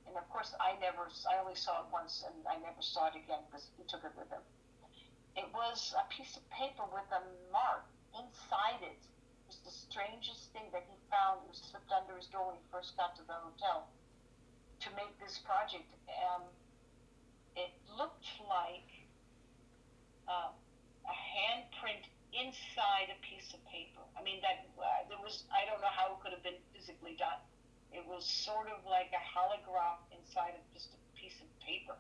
And 0.09 0.17
of 0.17 0.25
course, 0.33 0.57
I 0.57 0.81
never, 0.81 1.13
I 1.29 1.45
only 1.45 1.61
saw 1.61 1.85
it 1.85 1.93
once 1.93 2.25
and 2.25 2.33
I 2.49 2.57
never 2.65 2.81
saw 2.81 3.13
it 3.13 3.17
again 3.21 3.45
because 3.53 3.69
he 3.77 3.85
took 3.85 4.09
it 4.09 4.17
with 4.17 4.33
him. 4.33 4.41
It 5.37 5.53
was 5.53 5.93
a 5.93 6.09
piece 6.09 6.41
of 6.41 6.45
paper 6.49 6.89
with 6.89 7.09
a 7.13 7.21
mark 7.53 7.85
inside 8.17 8.81
it. 8.81 8.97
It 8.97 9.45
was 9.45 9.61
the 9.61 9.77
strangest 9.77 10.57
thing 10.57 10.73
that 10.73 10.89
he 10.89 10.97
found. 11.13 11.45
It 11.45 11.53
was 11.53 11.61
slipped 11.69 11.93
under 11.93 12.17
his 12.17 12.33
door 12.33 12.49
when 12.49 12.57
he 12.57 12.65
first 12.73 12.97
got 12.97 13.13
to 13.21 13.25
the 13.29 13.37
hotel 13.37 13.93
to 14.83 14.89
make 14.99 15.15
this 15.23 15.39
project. 15.47 15.87
Um, 16.11 16.43
it 17.55 17.71
looked 17.87 18.27
like 18.43 18.91
uh, 20.27 20.51
a 21.07 21.15
handprint 21.15 22.03
inside 22.33 23.13
a 23.13 23.19
piece 23.23 23.53
of 23.55 23.61
paper. 23.69 24.03
I 24.19 24.25
mean, 24.25 24.41
that 24.43 24.67
uh, 24.75 25.07
there 25.07 25.21
was, 25.21 25.45
I 25.53 25.69
don't 25.69 25.79
know 25.85 25.93
how 25.93 26.17
it 26.17 26.19
could 26.25 26.33
have 26.33 26.43
been 26.43 26.59
physically 26.75 27.15
done. 27.15 27.39
It 27.93 28.03
was 28.09 28.25
sort 28.25 28.73
of 28.73 28.83
like 28.89 29.13
a 29.13 29.21
holograph 29.21 30.01
inside 30.11 30.57
of 30.57 30.65
just 30.73 30.97
a 30.97 31.01
piece 31.15 31.37
of 31.39 31.49
paper. 31.61 31.95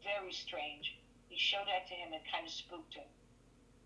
Very 0.00 0.32
strange. 0.32 0.96
He 1.28 1.36
showed 1.36 1.68
that 1.68 1.86
to 1.92 1.94
him 1.94 2.16
and 2.16 2.22
kind 2.32 2.48
of 2.48 2.52
spooked 2.52 2.96
him. 2.96 3.06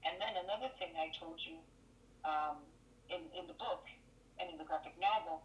And 0.07 0.17
then 0.23 0.39
another 0.39 0.71
thing 0.79 0.95
I 0.95 1.11
told 1.19 1.43
you 1.43 1.59
um, 2.23 2.63
in, 3.11 3.27
in 3.35 3.51
the 3.51 3.59
book 3.59 3.91
and 4.39 4.47
in 4.47 4.57
the 4.57 4.65
graphic 4.65 4.95
novel, 5.03 5.43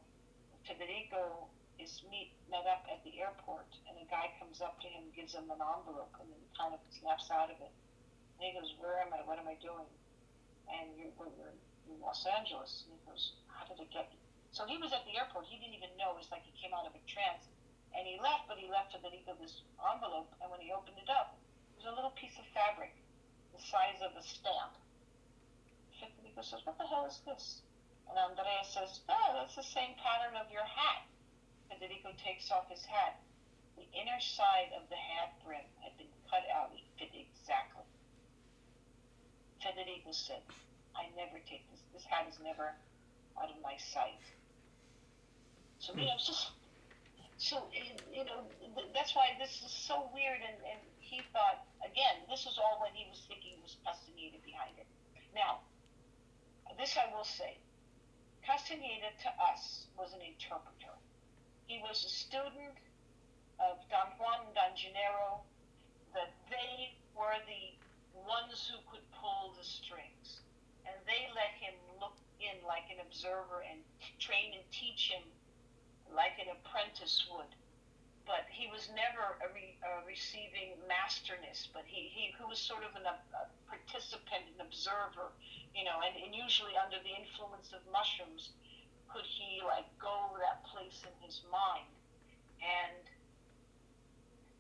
Federico 0.70 1.50
is 1.84 2.00
meet 2.08 2.32
met 2.48 2.64
up 2.64 2.88
at 2.88 3.04
the 3.04 3.20
airport, 3.20 3.68
and 3.92 4.00
a 4.00 4.08
guy 4.08 4.32
comes 4.40 4.64
up 4.64 4.80
to 4.80 4.88
him, 4.88 5.04
and 5.04 5.12
gives 5.12 5.36
him 5.36 5.52
an 5.52 5.60
envelope, 5.60 6.16
and 6.16 6.32
then 6.32 6.40
he 6.40 6.48
kind 6.56 6.72
of 6.72 6.80
snaps 6.88 7.28
out 7.28 7.52
of 7.52 7.60
it. 7.60 7.76
And 8.40 8.42
he 8.48 8.56
goes, 8.56 8.72
"Where 8.80 9.04
am 9.04 9.12
I? 9.12 9.20
What 9.28 9.36
am 9.36 9.52
I 9.52 9.60
doing?" 9.60 9.92
And 10.72 10.96
you're, 10.96 11.12
you're 11.12 11.54
in 11.92 12.00
Los 12.00 12.24
Angeles. 12.24 12.88
And 12.88 12.96
he 12.96 13.00
goes, 13.04 13.36
"How 13.52 13.68
did 13.68 13.84
it 13.84 13.92
get?" 13.92 14.08
you?" 14.16 14.20
So 14.56 14.64
he 14.64 14.80
was 14.80 14.96
at 14.96 15.04
the 15.04 15.20
airport. 15.20 15.52
He 15.52 15.60
didn't 15.60 15.76
even 15.76 15.92
know. 16.00 16.16
It's 16.16 16.32
like 16.32 16.48
he 16.48 16.56
came 16.56 16.72
out 16.72 16.88
of 16.88 16.96
a 16.96 17.04
trance, 17.04 17.52
and 17.92 18.08
he 18.08 18.16
left. 18.24 18.48
But 18.48 18.64
he 18.64 18.72
left 18.72 18.96
Federico 18.96 19.36
this 19.36 19.68
envelope, 19.84 20.32
and 20.40 20.48
when 20.48 20.64
he 20.64 20.72
opened 20.72 21.04
it 21.04 21.12
up, 21.12 21.36
it 21.76 21.84
was 21.84 21.92
a 21.92 21.96
little 22.00 22.16
piece 22.16 22.40
of 22.40 22.48
fabric, 22.56 22.96
the 23.52 23.60
size 23.60 24.00
of 24.00 24.16
a 24.16 24.24
stamp. 24.24 24.80
Federico 26.00 26.48
says, 26.48 26.64
"What 26.64 26.80
the 26.80 26.88
hell 26.88 27.04
is 27.12 27.20
this?" 27.28 27.60
And 28.08 28.16
Andrea 28.16 28.64
says, 28.72 29.04
"Oh, 29.12 29.36
that's 29.36 29.60
the 29.60 29.68
same 29.68 30.00
pattern 30.00 30.40
of 30.40 30.48
your 30.48 30.64
hat." 30.64 31.12
Federico 31.74 32.14
takes 32.22 32.52
off 32.52 32.70
his 32.70 32.86
hat. 32.86 33.18
The 33.78 33.90
inner 33.98 34.22
side 34.22 34.70
of 34.78 34.86
the 34.94 34.96
hat 34.96 35.34
brim 35.42 35.66
had 35.82 35.98
been 35.98 36.12
cut 36.30 36.46
out. 36.54 36.70
He 36.74 36.86
fit 37.02 37.10
exactly. 37.18 37.82
Federico 39.58 40.14
said, 40.14 40.46
I 40.94 41.10
never 41.18 41.42
take 41.50 41.66
this. 41.74 41.82
This 41.94 42.06
hat 42.06 42.30
is 42.30 42.38
never 42.44 42.78
out 43.42 43.50
of 43.50 43.58
my 43.66 43.74
sight. 43.82 44.22
So, 45.80 45.98
you 45.98 46.06
know, 46.06 46.20
just, 46.22 46.54
so, 47.38 47.66
you 47.74 48.24
know, 48.24 48.46
that's 48.94 49.16
why 49.16 49.34
this 49.42 49.66
is 49.66 49.74
so 49.74 50.10
weird. 50.14 50.46
And, 50.46 50.58
and 50.70 50.80
he 51.00 51.26
thought, 51.34 51.66
again, 51.82 52.22
this 52.30 52.46
was 52.46 52.62
all 52.62 52.78
when 52.86 52.94
he 52.94 53.10
was 53.10 53.26
thinking 53.26 53.58
was 53.66 53.76
Castaneda 53.82 54.38
behind 54.46 54.78
it. 54.78 54.86
Now, 55.34 55.66
this 56.78 56.98
I 56.98 57.10
will 57.14 57.26
say 57.26 57.58
Castaneda 58.46 59.10
to 59.24 59.30
us 59.42 59.88
was 59.98 60.14
an 60.14 60.22
interpreter. 60.22 60.94
He 61.74 61.82
was 61.82 62.06
a 62.06 62.14
student 62.14 62.78
of 63.58 63.82
Don 63.90 64.14
Juan 64.22 64.46
and 64.46 64.54
Don 64.54 64.78
Genaro, 64.78 65.42
that 66.14 66.30
they 66.46 66.94
were 67.18 67.34
the 67.50 67.74
ones 68.14 68.70
who 68.70 68.78
could 68.94 69.02
pull 69.10 69.58
the 69.58 69.66
strings. 69.66 70.46
And 70.86 70.94
they 71.10 71.26
let 71.34 71.50
him 71.58 71.74
look 71.98 72.14
in 72.38 72.62
like 72.62 72.86
an 72.94 73.02
observer 73.02 73.66
and 73.66 73.82
train 74.22 74.54
and 74.54 74.62
teach 74.70 75.10
him 75.10 75.26
like 76.14 76.38
an 76.38 76.54
apprentice 76.54 77.26
would. 77.34 77.50
But 78.30 78.46
he 78.54 78.70
was 78.70 78.94
never 78.94 79.42
a 79.42 79.50
re, 79.50 79.74
uh, 79.82 80.06
receiving 80.06 80.78
masterness, 80.86 81.74
but 81.74 81.90
he, 81.90 82.06
he, 82.14 82.38
he 82.38 82.46
was 82.46 82.62
sort 82.62 82.86
of 82.86 82.94
an, 82.94 83.10
a, 83.10 83.18
a 83.34 83.50
participant, 83.66 84.46
an 84.54 84.62
observer, 84.62 85.34
you 85.74 85.90
know, 85.90 86.06
and, 86.06 86.14
and 86.22 86.38
usually 86.38 86.78
under 86.78 87.02
the 87.02 87.18
influence 87.18 87.74
of 87.74 87.82
mushrooms 87.90 88.54
could 89.14 89.30
he 89.30 89.62
like 89.62 89.86
go 90.02 90.34
that 90.42 90.66
place 90.66 91.06
in 91.06 91.14
his 91.22 91.46
mind. 91.54 91.86
And 92.58 93.06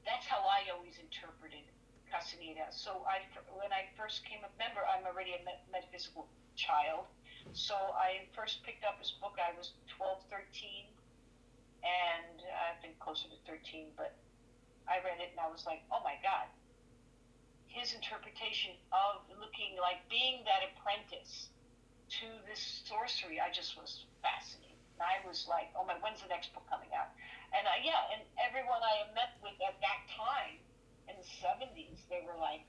that's 0.06 0.30
how 0.30 0.46
I 0.46 0.70
always 0.70 1.02
interpreted 1.02 1.66
Castaneda. 2.14 2.70
So 2.70 3.02
I, 3.10 3.26
when 3.58 3.74
I 3.74 3.90
first 3.98 4.22
came 4.30 4.46
a 4.46 4.54
member, 4.62 4.86
I'm 4.86 5.10
already 5.10 5.34
a 5.34 5.42
metaphysical 5.74 6.30
child. 6.54 7.10
So 7.58 7.74
I 7.98 8.30
first 8.38 8.62
picked 8.62 8.86
up 8.86 9.02
his 9.02 9.18
book. 9.18 9.42
I 9.42 9.58
was 9.58 9.74
12, 9.98 10.22
13, 10.30 10.86
and 11.82 12.38
I've 12.46 12.80
been 12.86 12.96
closer 13.02 13.26
to 13.34 13.40
13, 13.50 13.98
but 13.98 14.14
I 14.86 15.02
read 15.02 15.18
it 15.18 15.34
and 15.34 15.42
I 15.42 15.50
was 15.50 15.66
like, 15.66 15.82
oh 15.90 16.06
my 16.06 16.22
God. 16.22 16.46
His 17.66 17.98
interpretation 17.98 18.78
of 18.94 19.26
looking 19.34 19.74
like 19.82 20.06
being 20.06 20.46
that 20.46 20.62
apprentice 20.62 21.50
to 22.20 22.28
this 22.46 22.84
sorcery, 22.86 23.42
I 23.42 23.50
just 23.50 23.74
was 23.74 24.06
fascinated. 24.22 24.78
And 24.98 25.02
I 25.02 25.26
was 25.26 25.50
like, 25.50 25.74
oh 25.74 25.86
my, 25.86 25.98
when's 26.02 26.22
the 26.22 26.30
next 26.30 26.54
book 26.54 26.66
coming 26.70 26.94
out? 26.94 27.10
And 27.54 27.66
I, 27.66 27.82
yeah, 27.82 28.14
and 28.14 28.22
everyone 28.38 28.82
I 28.82 29.10
met 29.18 29.38
with 29.42 29.58
at 29.62 29.78
that 29.82 30.02
time 30.14 30.62
in 31.10 31.16
the 31.18 31.28
70s, 31.42 32.06
they 32.10 32.22
were 32.22 32.38
like, 32.38 32.66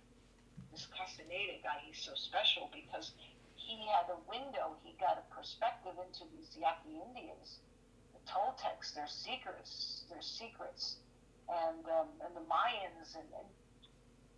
this 0.73 0.89
Castaneda 0.91 1.61
guy, 1.62 1.79
he's 1.87 2.01
so 2.01 2.16
special 2.19 2.73
because 2.75 3.12
he 3.55 3.79
had 3.89 4.11
a 4.11 4.19
window, 4.29 4.77
he 4.83 4.93
got 4.99 5.16
a 5.16 5.27
perspective 5.33 5.95
into 6.03 6.27
these 6.35 6.53
Yaqui 6.59 6.99
Indians, 6.99 7.62
the 8.12 8.21
Toltecs, 8.27 8.93
their 8.93 9.09
secrets, 9.09 10.05
their 10.11 10.21
secrets, 10.21 10.99
and 11.49 11.85
um, 11.87 12.09
and 12.25 12.35
the 12.35 12.45
Mayans, 12.49 13.15
and, 13.15 13.29
and 13.39 13.49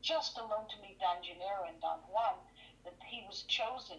just 0.03 0.39
alone 0.39 0.69
to 0.71 0.77
meet 0.83 0.99
Don 1.01 1.23
Genaro 1.23 1.67
and 1.67 1.81
Don 1.81 1.99
Juan, 2.11 2.39
that 2.85 2.95
he 3.07 3.25
was 3.27 3.43
chosen. 3.49 3.99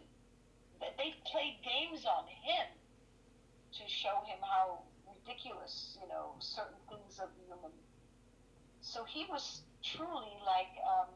That 0.80 0.98
they 0.98 1.16
played 1.26 1.58
games 1.66 2.06
on 2.06 2.26
him 2.28 2.68
to 3.78 3.84
show 3.90 4.22
him 4.26 4.40
how 4.42 4.84
ridiculous, 5.10 5.98
you 6.02 6.08
know, 6.08 6.36
certain 6.40 6.80
things 6.90 7.20
of 7.20 7.30
human 7.46 7.72
so 8.88 9.04
he 9.04 9.28
was 9.30 9.62
truly 9.84 10.32
like 10.48 10.72
um, 10.88 11.12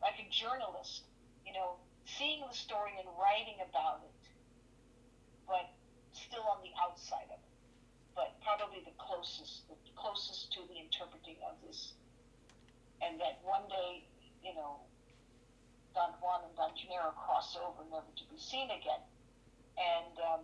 like 0.00 0.16
a 0.16 0.26
journalist, 0.32 1.04
you 1.44 1.52
know, 1.52 1.76
seeing 2.06 2.40
the 2.48 2.56
story 2.56 2.96
and 2.96 3.06
writing 3.20 3.60
about 3.60 4.00
it, 4.08 4.24
but 5.46 5.68
still 6.16 6.48
on 6.48 6.64
the 6.64 6.72
outside 6.80 7.28
of 7.28 7.36
it. 7.36 7.54
But 8.16 8.40
probably 8.40 8.80
the 8.88 8.96
closest, 8.96 9.68
the 9.68 9.76
closest 10.00 10.50
to 10.56 10.64
the 10.64 10.80
interpreting 10.80 11.36
of 11.44 11.60
this, 11.60 11.92
and 13.04 13.20
that 13.20 13.44
one 13.44 13.68
day, 13.68 14.08
you 14.42 14.56
know, 14.56 14.80
Don 15.98 16.14
Juan 16.22 16.46
and 16.46 16.54
Don 16.54 16.70
Genaro 16.78 17.10
cross 17.18 17.58
over, 17.58 17.82
never 17.90 18.06
to 18.06 18.24
be 18.30 18.38
seen 18.38 18.70
again. 18.70 19.02
And 19.74 20.14
um, 20.22 20.42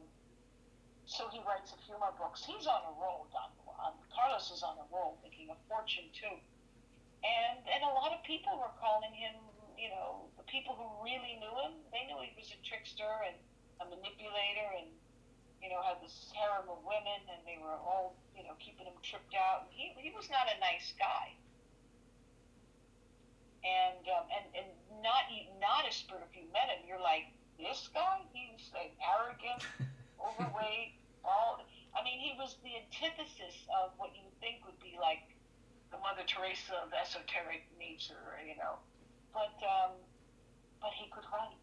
so 1.06 1.30
he 1.30 1.38
writes 1.46 1.70
a 1.70 1.78
few 1.86 1.94
more 2.02 2.10
books. 2.18 2.42
He's 2.42 2.66
on 2.66 2.82
a 2.90 2.94
roll, 2.98 3.30
Don 3.30 3.54
Juan. 3.62 3.94
Carlos 4.10 4.50
is 4.50 4.66
on 4.66 4.74
a 4.82 4.86
roll, 4.90 5.14
making 5.22 5.54
a 5.54 5.58
fortune 5.70 6.10
too. 6.10 6.42
And 7.22 7.62
and 7.70 7.86
a 7.86 7.92
lot 7.94 8.10
of 8.10 8.18
people 8.26 8.58
were 8.58 8.74
calling 8.82 9.14
him, 9.14 9.38
you 9.78 9.94
know, 9.94 10.26
the 10.34 10.46
people 10.50 10.74
who 10.74 10.90
really 11.06 11.38
knew 11.38 11.54
him, 11.62 11.78
they 11.94 12.02
knew 12.10 12.18
he 12.18 12.34
was 12.34 12.50
a 12.50 12.58
trickster 12.66 13.14
and 13.22 13.38
a 13.78 13.86
manipulator 13.86 14.68
and 14.74 14.90
you 15.62 15.70
know, 15.70 15.80
had 15.86 16.02
this 16.02 16.34
harem 16.34 16.66
of 16.66 16.82
women 16.82 17.22
and 17.30 17.40
they 17.46 17.62
were 17.62 17.78
all, 17.78 18.18
you 18.34 18.42
know, 18.42 18.58
keeping 18.58 18.90
him 18.90 18.98
tripped 19.06 19.38
out. 19.38 19.70
He 19.70 19.94
he 20.02 20.10
was 20.10 20.26
not 20.34 20.50
a 20.50 20.58
nice 20.58 20.90
guy 20.98 21.38
and 23.64 24.04
um, 24.12 24.28
and 24.28 24.46
and 24.52 24.68
not 25.00 25.24
not 25.58 25.88
a 25.88 25.92
spirit. 25.92 26.28
If 26.28 26.36
you 26.36 26.44
met 26.52 26.68
him, 26.68 26.84
you're 26.84 27.00
like 27.00 27.32
this 27.56 27.88
guy. 27.96 28.20
He's 28.36 28.68
like 28.76 28.92
arrogant, 29.00 29.64
overweight. 30.20 31.00
All 31.24 31.64
I 31.96 32.04
mean, 32.04 32.20
he 32.20 32.36
was 32.36 32.60
the 32.60 32.76
antithesis 32.76 33.56
of 33.72 33.96
what 33.96 34.12
you 34.12 34.28
think 34.44 34.60
would 34.68 34.78
be 34.84 35.00
like 35.00 35.24
the 35.88 35.96
Mother 36.04 36.26
Teresa 36.28 36.84
of 36.84 36.92
esoteric 36.92 37.64
nature, 37.80 38.36
you 38.44 38.54
know. 38.60 38.82
But 39.32 39.56
um, 39.64 39.96
but 40.84 40.92
he 40.92 41.08
could 41.08 41.24
write. 41.32 41.56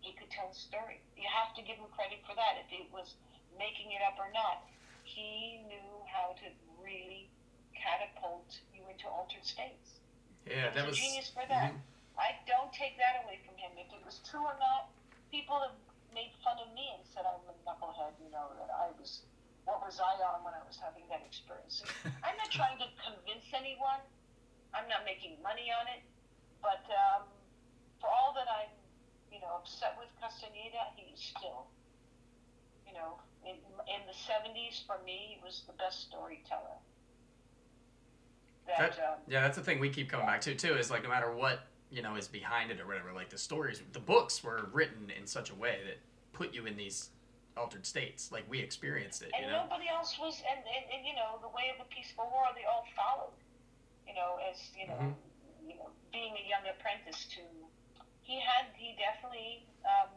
He 0.00 0.16
could 0.16 0.32
tell 0.32 0.50
a 0.50 0.56
story. 0.56 0.98
You 1.14 1.28
have 1.28 1.54
to 1.54 1.62
give 1.62 1.76
him 1.76 1.86
credit 1.92 2.24
for 2.24 2.34
that. 2.34 2.58
If 2.66 2.72
it 2.72 2.88
was 2.90 3.14
making 3.60 3.92
it 3.92 4.00
up 4.00 4.16
or 4.16 4.32
not, 4.32 4.64
he 5.04 5.60
knew 5.68 5.92
how 6.08 6.32
to 6.40 6.46
really 6.80 7.28
catapult 7.76 8.48
you 8.72 8.80
into 8.88 9.04
altered 9.06 9.44
states. 9.44 9.99
Yeah, 10.46 10.70
that 10.74 10.86
was 10.86 10.96
a 10.96 11.00
genius 11.00 11.30
for 11.30 11.44
that. 11.48 11.72
mhm. 11.72 11.80
I 12.18 12.36
don't 12.46 12.72
take 12.72 12.96
that 12.98 13.24
away 13.24 13.40
from 13.46 13.56
him. 13.56 13.72
If 13.80 13.88
it 13.92 14.02
was 14.04 14.20
true 14.28 14.44
or 14.44 14.56
not, 14.60 14.90
people 15.30 15.56
have 15.60 15.76
made 16.12 16.32
fun 16.44 16.58
of 16.60 16.68
me 16.74 16.90
and 16.96 17.02
said 17.06 17.24
I'm 17.24 17.40
a 17.48 17.56
knucklehead. 17.64 18.16
You 18.20 18.30
know 18.30 18.52
that 18.58 18.68
I 18.72 18.90
was. 18.98 19.22
What 19.64 19.84
was 19.84 20.00
I 20.00 20.16
on 20.24 20.42
when 20.42 20.56
I 20.56 20.64
was 20.66 20.80
having 20.80 21.04
that 21.12 21.22
experience? 21.22 21.84
I'm 22.26 22.36
not 22.36 22.50
trying 22.50 22.80
to 22.80 22.88
convince 22.98 23.46
anyone. 23.54 24.00
I'm 24.74 24.88
not 24.88 25.04
making 25.04 25.36
money 25.44 25.68
on 25.70 25.86
it. 25.86 26.02
But 26.64 26.82
um, 26.90 27.28
for 28.00 28.08
all 28.08 28.32
that 28.34 28.48
I'm, 28.48 28.72
you 29.30 29.38
know, 29.40 29.60
upset 29.60 29.94
with 30.00 30.08
Castaneda, 30.20 30.90
he's 30.96 31.20
still, 31.20 31.68
you 32.88 32.92
know, 32.96 33.20
in, 33.44 33.56
in 33.88 34.00
the 34.08 34.16
70s, 34.16 34.84
for 34.88 34.98
me, 35.04 35.36
he 35.36 35.38
was 35.44 35.62
the 35.68 35.76
best 35.76 36.08
storyteller. 36.08 36.76
That, 38.78 38.92
um, 38.98 39.14
Yeah, 39.26 39.42
that's 39.42 39.56
the 39.56 39.62
thing 39.62 39.80
we 39.80 39.88
keep 39.90 40.08
coming 40.08 40.26
back 40.26 40.40
to 40.42 40.54
too. 40.54 40.74
Is 40.74 40.90
like 40.90 41.02
no 41.02 41.08
matter 41.08 41.32
what 41.32 41.60
you 41.90 42.02
know 42.02 42.16
is 42.16 42.28
behind 42.28 42.70
it 42.70 42.80
or 42.80 42.86
whatever, 42.86 43.12
like 43.12 43.30
the 43.30 43.38
stories, 43.38 43.82
the 43.92 44.00
books 44.00 44.42
were 44.44 44.68
written 44.72 45.10
in 45.10 45.26
such 45.26 45.50
a 45.50 45.54
way 45.54 45.80
that 45.86 45.98
put 46.32 46.54
you 46.54 46.66
in 46.66 46.76
these 46.76 47.10
altered 47.56 47.84
states. 47.86 48.30
Like 48.32 48.44
we 48.48 48.60
experienced 48.60 49.22
it, 49.22 49.30
and 49.34 49.46
you 49.46 49.50
know. 49.50 49.64
nobody 49.64 49.88
else 49.88 50.16
was, 50.18 50.42
and, 50.48 50.60
and, 50.60 50.84
and 50.94 51.06
you 51.06 51.14
know, 51.14 51.38
the 51.42 51.48
way 51.48 51.70
of 51.72 51.78
the 51.78 51.88
peaceful 51.94 52.28
war, 52.32 52.44
they 52.54 52.64
all 52.64 52.86
followed. 52.94 53.34
You 54.06 54.14
know, 54.14 54.38
as 54.50 54.70
you 54.78 54.86
know, 54.86 54.94
Mhm. 54.94 55.14
you 55.68 55.74
know, 55.76 55.90
being 56.12 56.34
a 56.34 56.48
young 56.48 56.66
apprentice 56.66 57.26
to, 57.36 57.42
he 58.22 58.40
had, 58.40 58.66
he 58.74 58.96
definitely 58.98 59.66
um, 59.84 60.10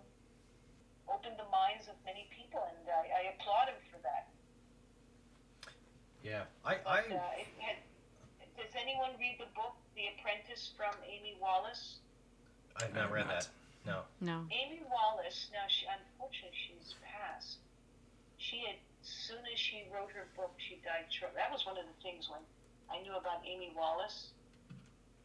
opened 1.09 1.37
the 1.37 1.49
minds 1.49 1.87
of 1.87 1.95
many 2.05 2.27
people, 2.31 2.63
and 2.63 2.89
I, 2.89 3.09
I 3.13 3.21
applaud 3.35 3.69
him 3.69 3.77
for 3.91 3.99
that. 4.01 4.27
Yeah, 6.23 6.43
I, 6.63 6.77
But 6.77 6.87
I 6.87 6.99
uh, 6.99 7.41
it 7.41 7.47
had, 7.59 7.75
does 8.57 8.73
anyone 8.77 9.17
read 9.19 9.37
the 9.39 9.49
book 9.57 9.75
The 9.95 10.13
Apprentice 10.15 10.71
from 10.77 10.93
Amy 11.05 11.37
Wallace? 11.41 12.01
I've 12.77 12.93
not 12.93 13.11
read 13.11 13.27
not. 13.27 13.45
that. 13.45 13.49
No. 13.85 13.97
No. 14.21 14.47
Amy 14.49 14.81
Wallace, 14.87 15.51
now 15.51 15.67
she 15.67 15.85
unfortunately 15.85 16.55
she's 16.55 16.95
passed. 17.03 17.59
She 18.37 18.63
had 18.63 18.79
as 19.03 19.11
soon 19.27 19.43
as 19.51 19.59
she 19.59 19.83
wrote 19.91 20.15
her 20.15 20.31
book, 20.39 20.55
she 20.63 20.79
died 20.79 21.11
short. 21.11 21.35
That 21.35 21.51
was 21.51 21.67
one 21.67 21.75
of 21.75 21.83
the 21.83 21.97
things 21.99 22.31
when 22.31 22.39
I 22.87 23.03
knew 23.03 23.11
about 23.19 23.43
Amy 23.43 23.75
Wallace. 23.75 24.31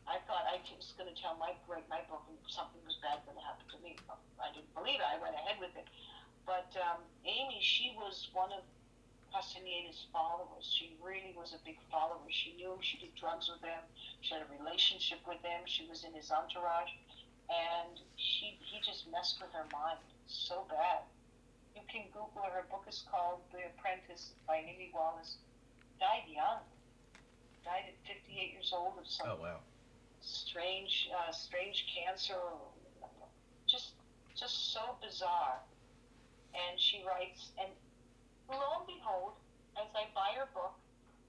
I 0.03 0.19
thought 0.27 0.49
I 0.51 0.59
was 0.75 0.97
going 0.99 1.07
to 1.07 1.15
tell 1.15 1.39
my 1.39 1.55
write 1.71 1.87
my 1.87 2.03
book 2.11 2.27
and 2.27 2.41
something 2.51 2.81
was 2.83 2.99
bad 3.05 3.23
going 3.23 3.39
to 3.39 3.45
happen 3.45 3.69
to 3.71 3.79
me. 3.85 3.95
I 4.41 4.51
didn't 4.51 4.73
believe 4.75 4.99
it. 4.99 5.07
I 5.07 5.21
went 5.23 5.37
ahead 5.39 5.63
with 5.63 5.77
it. 5.79 5.87
But 6.43 6.73
um, 6.81 7.05
Amy, 7.29 7.61
she 7.61 7.93
was 7.95 8.33
one 8.33 8.51
of 8.51 8.65
Castaneda's 9.33 10.07
followers. 10.13 10.65
She 10.67 10.97
really 11.03 11.35
was 11.37 11.53
a 11.55 11.61
big 11.65 11.79
follower. 11.91 12.25
She 12.31 12.55
knew 12.57 12.73
him. 12.73 12.83
She 12.83 12.99
did 12.99 13.15
drugs 13.15 13.49
with 13.53 13.63
him. 13.63 13.83
She 14.21 14.35
had 14.35 14.43
a 14.43 14.51
relationship 14.63 15.19
with 15.27 15.41
him. 15.43 15.63
She 15.67 15.87
was 15.87 16.05
in 16.05 16.13
his 16.15 16.31
entourage 16.31 16.91
and 17.49 17.97
she 18.17 18.59
he 18.61 18.81
just 18.85 19.09
messed 19.11 19.41
with 19.41 19.53
her 19.53 19.65
mind 19.73 19.99
so 20.27 20.65
bad. 20.69 21.05
You 21.75 21.83
can 21.89 22.05
Google 22.13 22.43
her. 22.45 22.51
Her 22.63 22.67
book 22.71 22.85
is 22.89 23.05
called 23.11 23.41
The 23.53 23.65
Apprentice 23.73 24.33
by 24.47 24.59
Amy 24.59 24.91
Wallace. 24.93 25.37
Died 26.01 26.29
young. 26.29 26.61
Died 27.65 27.89
at 27.89 27.97
58 28.07 28.53
years 28.53 28.73
old 28.77 28.99
of 28.99 29.07
some 29.07 29.29
Oh 29.31 29.39
wow. 29.41 29.61
strange, 30.21 31.09
uh, 31.13 31.33
strange 31.33 31.87
cancer. 31.93 32.37
Just, 33.67 33.93
just 34.35 34.73
so 34.73 34.97
bizarre. 35.03 35.61
And 36.55 36.81
she 36.81 37.05
writes, 37.07 37.51
and 37.61 37.69
lo 38.57 38.81
and 38.81 38.87
behold, 38.89 39.37
as 39.77 39.89
I 39.93 40.09
buy 40.17 40.33
her 40.41 40.49
book, 40.57 40.75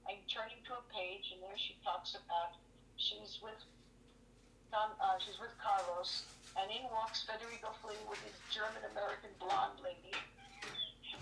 I'm 0.07 0.23
turning 0.31 0.57
to 0.71 0.79
a 0.79 0.83
page, 0.89 1.35
and 1.35 1.43
there 1.43 1.59
she 1.59 1.75
talks 1.83 2.15
about 2.15 2.55
she's 2.95 3.39
with 3.43 3.59
uh, 4.71 5.17
she's 5.17 5.37
with 5.41 5.53
Carlos, 5.57 6.29
and 6.53 6.69
in 6.69 6.85
walks 6.93 7.25
Federico 7.25 7.73
Fellini 7.81 8.05
with 8.05 8.21
his 8.21 8.37
German 8.53 8.85
American 8.93 9.33
blonde 9.41 9.81
lady 9.81 10.13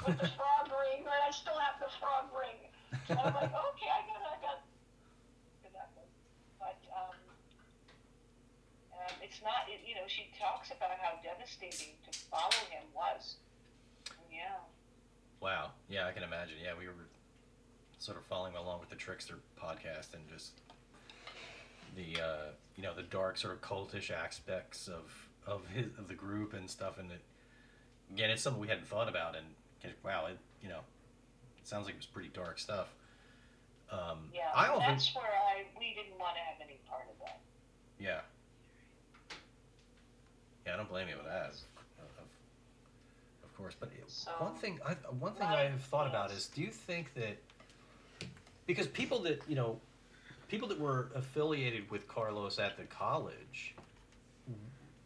with 0.06 0.20
the 0.20 0.30
frog 0.36 0.68
ring, 0.70 1.08
and 1.08 1.22
I 1.24 1.32
still 1.32 1.58
have 1.58 1.80
the 1.80 1.90
frog 1.98 2.30
ring. 2.36 2.60
And 3.10 3.18
I'm 3.18 3.34
like, 3.34 3.52
okay, 3.74 3.90
I 3.90 4.02
got, 4.06 4.22
I 4.22 4.38
got. 4.44 4.60
But 6.60 6.80
um, 6.92 7.16
it's 9.24 9.42
not, 9.42 9.66
it, 9.72 9.82
you 9.88 9.96
know, 9.96 10.08
she 10.08 10.28
talks 10.36 10.70
about 10.70 11.00
how 11.00 11.20
devastating 11.24 11.96
to 12.04 12.12
follow 12.28 12.62
him 12.70 12.84
was. 12.94 13.40
Yeah. 14.28 14.60
Wow. 15.48 15.72
Yeah, 15.88 16.06
I 16.08 16.12
can 16.12 16.24
imagine. 16.24 16.56
Yeah, 16.62 16.72
we 16.78 16.88
were 16.88 16.94
sort 18.00 18.18
of 18.18 18.26
following 18.26 18.54
along 18.56 18.82
with 18.82 18.90
the 18.90 18.98
Trickster 18.98 19.36
podcast 19.58 20.14
and 20.14 20.22
just 20.30 20.52
the 21.96 22.22
uh, 22.22 22.46
you 22.76 22.84
know 22.84 22.94
the 22.94 23.04
dark 23.04 23.38
sort 23.38 23.54
of 23.54 23.62
cultish 23.62 24.12
aspects 24.12 24.90
of 24.90 25.30
of 25.46 25.66
his 25.68 25.86
of 25.98 26.10
the 26.10 26.16
group 26.16 26.52
and 26.54 26.70
stuff. 26.70 26.98
And 27.00 27.12
it, 27.12 27.22
again, 28.12 28.30
it's 28.30 28.42
something 28.42 28.60
we 28.62 28.68
hadn't 28.68 28.88
thought 28.88 29.08
about. 29.08 29.38
And 29.38 29.94
wow, 30.04 30.26
it 30.26 30.38
you 30.62 30.68
know 30.68 30.82
it 31.62 31.66
sounds 31.66 31.86
like 31.86 31.94
it 31.96 32.00
was 32.00 32.06
pretty 32.08 32.30
dark 32.34 32.60
stuff. 32.60 32.90
Um, 33.90 34.28
Yeah. 34.36 34.52
I 34.54 34.68
often 34.68 34.96
that's 34.96 35.16
where 35.16 35.24
I, 35.24 35.64
we 35.80 35.94
didn't 35.96 36.20
want 36.20 36.36
to 36.36 36.42
have 36.42 36.58
any 36.62 36.78
part 36.90 37.04
of 37.10 37.18
that. 37.26 37.40
yeah 37.98 38.20
yeah 40.66 40.74
I 40.74 40.76
don't 40.76 40.90
blame 40.90 41.08
you 41.08 41.16
with 41.16 41.26
that. 41.26 41.54
Course, 43.58 43.76
but 43.80 43.90
it- 43.90 44.04
So, 44.08 44.30
one 44.38 44.54
thing 44.54 44.80
I 44.86 44.94
one 44.94 45.34
thing 45.34 45.48
I 45.48 45.64
have 45.64 45.82
thought 45.82 46.08
about 46.08 46.30
is 46.32 46.48
do 46.48 46.62
you 46.62 46.70
think 46.70 47.16
that 47.16 47.38
because 48.68 48.86
people 48.88 49.20
that 49.22 49.42
you 49.48 49.56
know 49.56 49.80
people 50.48 50.68
that 50.68 50.80
were 50.80 51.10
affiliated 51.16 51.90
with 51.90 52.08
Carlos 52.08 52.60
at 52.60 52.78
the 52.78 52.84
college 52.84 53.74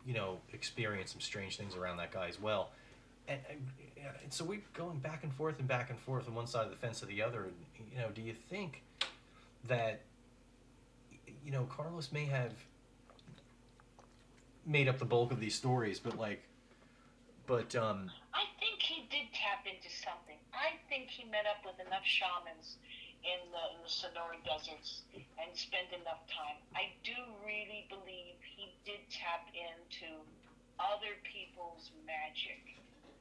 you 0.06 0.14
know 0.14 0.42
experienced 0.52 1.14
some 1.14 1.22
strange 1.22 1.56
things 1.56 1.76
around 1.76 1.96
that 1.98 2.12
guy 2.12 2.28
as 2.28 2.42
well. 2.42 2.72
And, 3.30 3.40
and, 3.50 3.66
and 4.24 4.34
so 4.34 4.44
we're 4.44 4.62
going 4.74 4.98
back 5.00 5.24
and 5.24 5.32
forth 5.34 5.58
and 5.60 5.68
back 5.68 5.90
and 5.90 5.98
forth 5.98 6.28
on 6.28 6.36
one 6.36 6.48
side 6.48 6.66
of 6.66 6.72
the 6.72 6.78
fence 6.78 7.00
to 7.00 7.06
the 7.06 7.22
other. 7.22 7.44
And, 7.44 7.88
you 7.90 8.00
know 8.00 8.10
do 8.10 8.22
you 8.22 8.34
think 8.34 8.84
that 9.70 10.02
you 11.46 11.52
know 11.52 11.64
Carlos 11.66 12.12
may 12.12 12.26
have 12.26 12.52
made 14.66 14.90
up 14.90 15.00
the 15.00 15.06
bulk 15.06 15.32
of 15.32 15.40
these 15.40 15.56
stories 15.56 16.00
but 16.00 16.18
like 16.18 16.44
but 17.48 17.76
um 17.76 18.10
I 18.34 18.46
think 18.60 18.82
he 18.82 19.08
did 19.12 19.30
tap 19.34 19.66
into 19.68 19.90
something. 19.92 20.38
I 20.54 20.78
think 20.90 21.10
he 21.10 21.26
met 21.30 21.46
up 21.46 21.62
with 21.66 21.78
enough 21.86 22.06
shamans 22.06 22.78
in 23.22 23.42
the, 23.54 23.64
in 23.78 23.80
the 23.86 23.90
Sonora 23.92 24.38
deserts 24.42 25.04
and 25.14 25.50
spent 25.54 25.94
enough 25.94 26.26
time. 26.32 26.58
I 26.74 26.90
do 27.06 27.14
really 27.46 27.86
believe 27.92 28.38
he 28.42 28.74
did 28.86 29.02
tap 29.12 29.46
into 29.54 30.10
other 30.80 31.14
people's 31.28 31.92
magic 32.08 32.62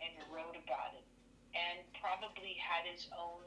and 0.01 0.13
wrote 0.33 0.57
about 0.57 0.97
it 0.97 1.05
and 1.53 1.83
probably 2.01 2.57
had 2.57 2.89
his 2.89 3.09
own 3.13 3.45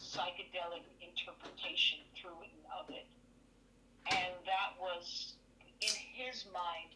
psychedelic 0.00 0.82
interpretation 0.98 2.00
through 2.18 2.40
and 2.42 2.62
of 2.74 2.90
it. 2.90 3.06
and 4.10 4.34
that 4.46 4.74
was 4.80 5.34
in 5.80 5.94
his 6.16 6.46
mind 6.50 6.90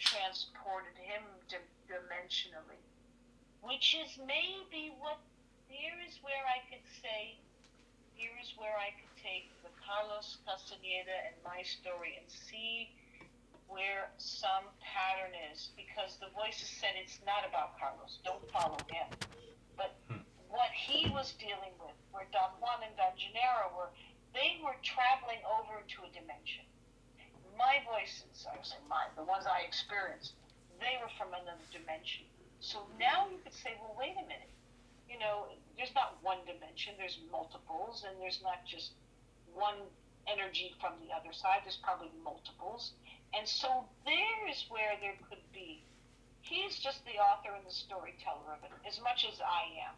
transported 0.00 0.96
him 0.96 1.22
di- 1.48 1.70
dimensionally, 1.86 2.80
which 3.62 3.94
is 3.94 4.16
maybe 4.26 4.92
what. 4.98 5.18
Here 5.70 5.94
is 6.02 6.18
where 6.26 6.42
I 6.50 6.58
could 6.66 6.82
say. 6.98 7.38
Here 8.18 8.34
is 8.42 8.52
where 8.58 8.74
I 8.74 8.90
could 8.98 9.14
take 9.22 9.54
the 9.62 9.70
Carlos 9.78 10.42
Castaneda 10.44 11.14
and 11.30 11.36
my 11.46 11.62
story 11.62 12.18
and 12.18 12.26
see 12.26 12.90
where 13.70 14.10
some 14.18 14.66
pattern 14.82 15.30
is 15.54 15.70
because 15.78 16.18
the 16.18 16.26
voices 16.34 16.66
said 16.68 16.98
it's 16.98 17.22
not 17.22 17.46
about 17.46 17.78
Carlos. 17.78 18.18
Don't 18.26 18.42
follow 18.50 18.76
him. 18.90 19.08
But 19.78 19.94
Hmm. 20.10 20.26
what 20.50 20.68
he 20.74 21.06
was 21.14 21.32
dealing 21.38 21.72
with, 21.78 21.94
where 22.10 22.26
Don 22.34 22.50
Juan 22.58 22.82
and 22.82 22.92
Don 22.98 23.14
Genaro 23.14 23.70
were, 23.78 23.94
they 24.34 24.58
were 24.58 24.76
traveling 24.82 25.38
over 25.46 25.80
to 25.86 25.98
a 26.04 26.10
dimension. 26.10 26.66
My 27.60 27.84
voices, 27.84 28.48
I 28.48 28.56
say 28.64 28.80
mine, 28.88 29.12
the 29.20 29.28
ones 29.28 29.44
I 29.44 29.68
experienced, 29.68 30.32
they 30.80 30.96
were 30.96 31.12
from 31.20 31.36
another 31.36 31.60
dimension. 31.68 32.24
So 32.64 32.88
now 32.96 33.28
you 33.28 33.36
could 33.44 33.52
say, 33.52 33.76
well, 33.76 33.92
wait 34.00 34.16
a 34.16 34.24
minute. 34.24 34.48
You 35.04 35.20
know, 35.20 35.52
there's 35.76 35.92
not 35.92 36.16
one 36.24 36.40
dimension, 36.48 36.96
there's 36.96 37.20
multiples, 37.28 38.08
and 38.08 38.16
there's 38.16 38.40
not 38.40 38.64
just 38.64 38.96
one 39.52 39.76
energy 40.24 40.72
from 40.80 40.96
the 41.04 41.12
other 41.12 41.36
side, 41.36 41.60
there's 41.68 41.76
probably 41.84 42.08
multiples. 42.24 42.96
And 43.36 43.44
so 43.44 43.84
there 44.08 44.40
is 44.48 44.64
where 44.72 44.96
there 45.04 45.20
could 45.28 45.44
be. 45.52 45.84
He's 46.40 46.80
just 46.80 47.04
the 47.04 47.20
author 47.20 47.52
and 47.52 47.64
the 47.68 47.76
storyteller 47.76 48.56
of 48.56 48.64
it, 48.64 48.72
as 48.88 48.96
much 49.04 49.28
as 49.28 49.36
I 49.44 49.68
am 49.84 49.96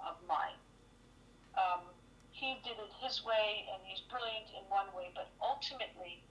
of 0.00 0.16
mine. 0.24 0.56
Um, 1.60 1.84
he 2.32 2.56
did 2.64 2.80
it 2.80 2.92
his 3.04 3.20
way, 3.20 3.68
and 3.68 3.84
he's 3.84 4.00
brilliant 4.08 4.48
in 4.56 4.64
one 4.72 4.88
way, 4.96 5.12
but 5.12 5.28
ultimately, 5.44 6.24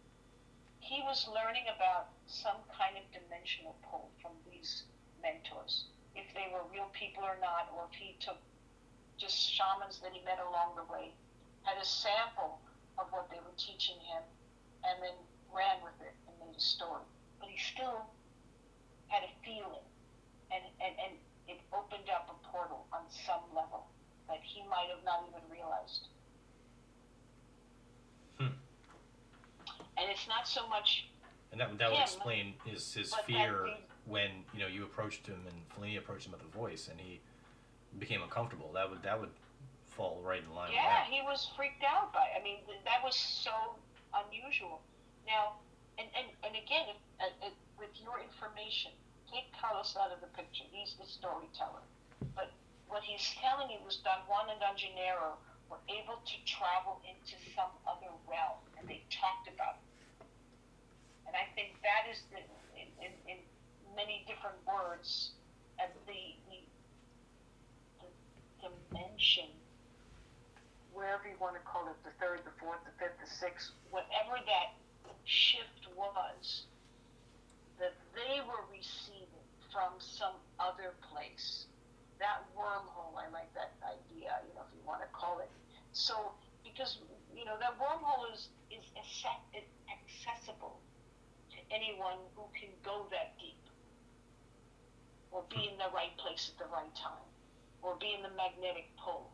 he 0.81 1.01
was 1.05 1.29
learning 1.29 1.69
about 1.69 2.09
some 2.25 2.57
kind 2.73 2.97
of 2.97 3.05
dimensional 3.13 3.77
pull 3.85 4.09
from 4.21 4.33
these 4.49 4.83
mentors. 5.21 5.85
If 6.17 6.25
they 6.33 6.49
were 6.51 6.65
real 6.73 6.89
people 6.91 7.23
or 7.23 7.37
not, 7.39 7.71
or 7.77 7.87
if 7.87 7.95
he 7.95 8.17
took 8.19 8.41
just 9.17 9.37
shamans 9.37 10.01
that 10.01 10.11
he 10.11 10.25
met 10.25 10.41
along 10.41 10.75
the 10.75 10.83
way, 10.91 11.13
had 11.61 11.77
a 11.77 11.85
sample 11.85 12.59
of 12.97 13.07
what 13.13 13.29
they 13.29 13.37
were 13.37 13.55
teaching 13.55 14.01
him, 14.01 14.25
and 14.83 14.97
then 14.99 15.15
ran 15.53 15.77
with 15.85 15.95
it 16.01 16.17
and 16.25 16.33
made 16.41 16.57
a 16.57 16.59
story. 16.59 17.05
But 17.39 17.49
he 17.53 17.57
still 17.61 18.09
had 19.07 19.21
a 19.23 19.31
feeling, 19.45 19.85
and, 20.49 20.65
and, 20.81 20.93
and 20.97 21.13
it 21.47 21.61
opened 21.69 22.09
up 22.09 22.25
a 22.33 22.37
portal 22.49 22.89
on 22.91 23.05
some 23.13 23.45
level 23.53 23.85
that 24.27 24.41
he 24.41 24.65
might 24.65 24.89
have 24.89 25.05
not 25.05 25.29
even 25.29 25.45
realized. 25.45 26.09
Hmm. 28.41 28.57
And 30.01 30.09
it's 30.09 30.27
not 30.27 30.47
so 30.47 30.67
much 30.67 31.07
And 31.51 31.61
that, 31.61 31.77
that 31.77 31.89
would 31.91 31.97
Him, 31.97 32.03
explain 32.03 32.53
his, 32.65 32.93
his 32.93 33.11
but 33.11 33.25
fear 33.25 33.67
that 33.67 33.81
when 34.05 34.43
you 34.53 34.59
know 34.59 34.67
you 34.67 34.83
approached 34.83 35.27
him 35.27 35.39
and 35.45 35.57
Fellini 35.69 35.97
approached 35.97 36.25
him 36.25 36.33
with 36.33 36.41
a 36.41 36.57
voice 36.57 36.89
and 36.89 36.99
he 36.99 37.21
became 37.99 38.21
uncomfortable. 38.23 38.71
That 38.73 38.89
would 38.89 39.03
that 39.03 39.19
would 39.19 39.29
fall 39.85 40.21
right 40.23 40.41
in 40.41 40.49
line 40.55 40.71
with 40.71 40.79
that. 40.79 41.07
Yeah, 41.09 41.15
he 41.15 41.21
was 41.21 41.49
freaked 41.55 41.83
out 41.83 42.13
by. 42.13 42.25
I 42.33 42.41
mean, 42.43 42.57
that 42.85 43.03
was 43.03 43.15
so 43.15 43.51
unusual. 44.15 44.81
Now, 45.27 45.59
and 45.99 46.07
and, 46.17 46.27
and 46.43 46.53
again, 46.55 46.89
if, 46.89 46.99
uh, 47.19 47.45
uh, 47.45 47.53
with 47.77 47.91
your 48.01 48.23
information, 48.23 48.91
take 49.29 49.51
Carlos 49.53 49.95
out 49.99 50.11
of 50.11 50.19
the 50.23 50.31
picture. 50.33 50.63
He's 50.71 50.95
the 50.97 51.05
storyteller. 51.05 51.83
But 52.33 52.51
what 52.87 53.03
he's 53.03 53.23
telling 53.39 53.69
you 53.69 53.77
was 53.85 53.99
Don 54.03 54.23
Juan 54.27 54.49
and 54.49 54.59
Don 54.59 54.75
Genaro 54.75 55.37
were 55.69 55.83
able 55.87 56.19
to 56.23 56.35
travel 56.47 56.99
into 57.07 57.35
some 57.55 57.71
other 57.87 58.11
realm, 58.27 58.59
and 58.79 58.87
they 58.87 59.03
talked 59.11 59.47
about 59.47 59.79
it. 59.79 59.90
And 61.31 61.39
I 61.39 61.47
think 61.55 61.79
that 61.79 62.11
is 62.11 62.27
the, 62.27 62.43
in, 62.75 62.91
in, 62.99 63.15
in 63.23 63.39
many 63.95 64.27
different 64.27 64.59
words, 64.67 65.31
of 65.79 65.87
the, 66.03 66.35
the, 66.51 66.59
the 68.03 68.11
dimension 68.59 69.47
wherever 70.91 71.23
you 71.23 71.39
want 71.39 71.55
to 71.55 71.63
call 71.63 71.87
it, 71.87 71.95
the 72.03 72.11
third, 72.19 72.43
the 72.43 72.51
fourth, 72.59 72.83
the 72.83 72.91
fifth, 72.99 73.15
the 73.23 73.31
sixth, 73.31 73.71
whatever 73.95 74.43
that 74.43 74.75
shift 75.23 75.87
was, 75.95 76.67
that 77.79 77.95
they 78.11 78.43
were 78.43 78.67
receiving 78.67 79.47
from 79.71 79.95
some 80.03 80.35
other 80.59 80.91
place. 80.99 81.71
That 82.19 82.43
wormhole, 82.59 83.15
I 83.15 83.31
like 83.31 83.47
that 83.55 83.71
idea, 83.87 84.35
you 84.43 84.51
know, 84.51 84.67
if 84.67 84.71
you 84.75 84.83
want 84.83 84.99
to 84.99 85.07
call 85.15 85.39
it. 85.39 85.47
So, 85.95 86.35
because, 86.59 86.99
you 87.31 87.47
know, 87.47 87.55
that 87.63 87.79
wormhole 87.79 88.27
is, 88.35 88.51
is 88.67 88.83
accessible 88.91 90.75
anyone 91.73 92.19
who 92.35 92.43
can 92.53 92.69
go 92.84 93.07
that 93.11 93.34
deep, 93.39 93.60
or 95.31 95.43
be 95.49 95.68
in 95.72 95.77
the 95.77 95.89
right 95.95 96.15
place 96.18 96.52
at 96.52 96.57
the 96.60 96.69
right 96.72 96.93
time, 96.95 97.27
or 97.81 97.95
be 97.95 98.14
in 98.14 98.22
the 98.22 98.35
magnetic 98.35 98.91
pull 98.99 99.31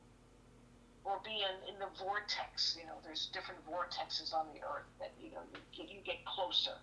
or 1.08 1.24
be 1.24 1.40
in, 1.40 1.56
in 1.72 1.80
the 1.80 1.88
vortex. 1.96 2.76
You 2.76 2.86
know, 2.86 3.00
there's 3.04 3.32
different 3.32 3.64
vortexes 3.64 4.36
on 4.36 4.52
the 4.52 4.60
earth 4.60 4.92
that 5.00 5.16
you 5.24 5.32
know 5.32 5.42
you 5.56 5.60
get, 5.72 5.88
you 5.88 6.04
get 6.04 6.20
closer. 6.28 6.76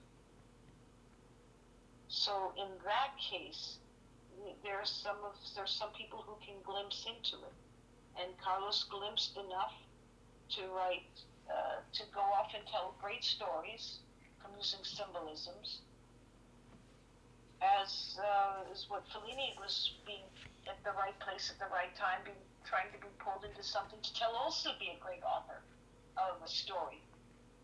So 2.09 2.57
in 2.57 2.73
that 2.89 3.13
case, 3.21 3.77
there's 4.65 4.89
some 4.89 5.21
of 5.29 5.37
there's 5.55 5.77
some 5.77 5.93
people 5.93 6.25
who 6.25 6.41
can 6.41 6.57
glimpse 6.65 7.05
into 7.05 7.37
it, 7.45 7.57
and 8.17 8.33
Carlos 8.41 8.85
glimpsed 8.89 9.37
enough 9.37 9.77
to 10.57 10.63
write 10.73 11.13
uh, 11.53 11.85
to 11.93 12.03
go 12.15 12.25
off 12.25 12.57
and 12.57 12.65
tell 12.67 12.97
great 13.03 13.23
stories 13.23 14.01
using 14.57 14.81
symbolisms. 14.83 15.83
As 17.63 18.19
uh, 18.21 18.73
is 18.73 18.87
what 18.89 19.05
Fellini 19.09 19.57
was 19.59 19.93
being 20.07 20.27
at 20.69 20.77
the 20.85 20.93
right 20.97 21.19
place 21.21 21.51
at 21.53 21.59
the 21.59 21.71
right 21.73 21.95
time, 21.97 22.21
being 22.25 22.37
trying 22.65 22.91
to 22.93 22.99
be 22.99 23.13
pulled 23.21 23.45
into 23.45 23.63
something 23.63 24.01
to 24.03 24.13
tell 24.15 24.33
also 24.33 24.71
be 24.81 24.89
a 24.93 24.99
great 25.01 25.23
author 25.23 25.61
of 26.17 26.41
a 26.45 26.49
story. 26.49 27.01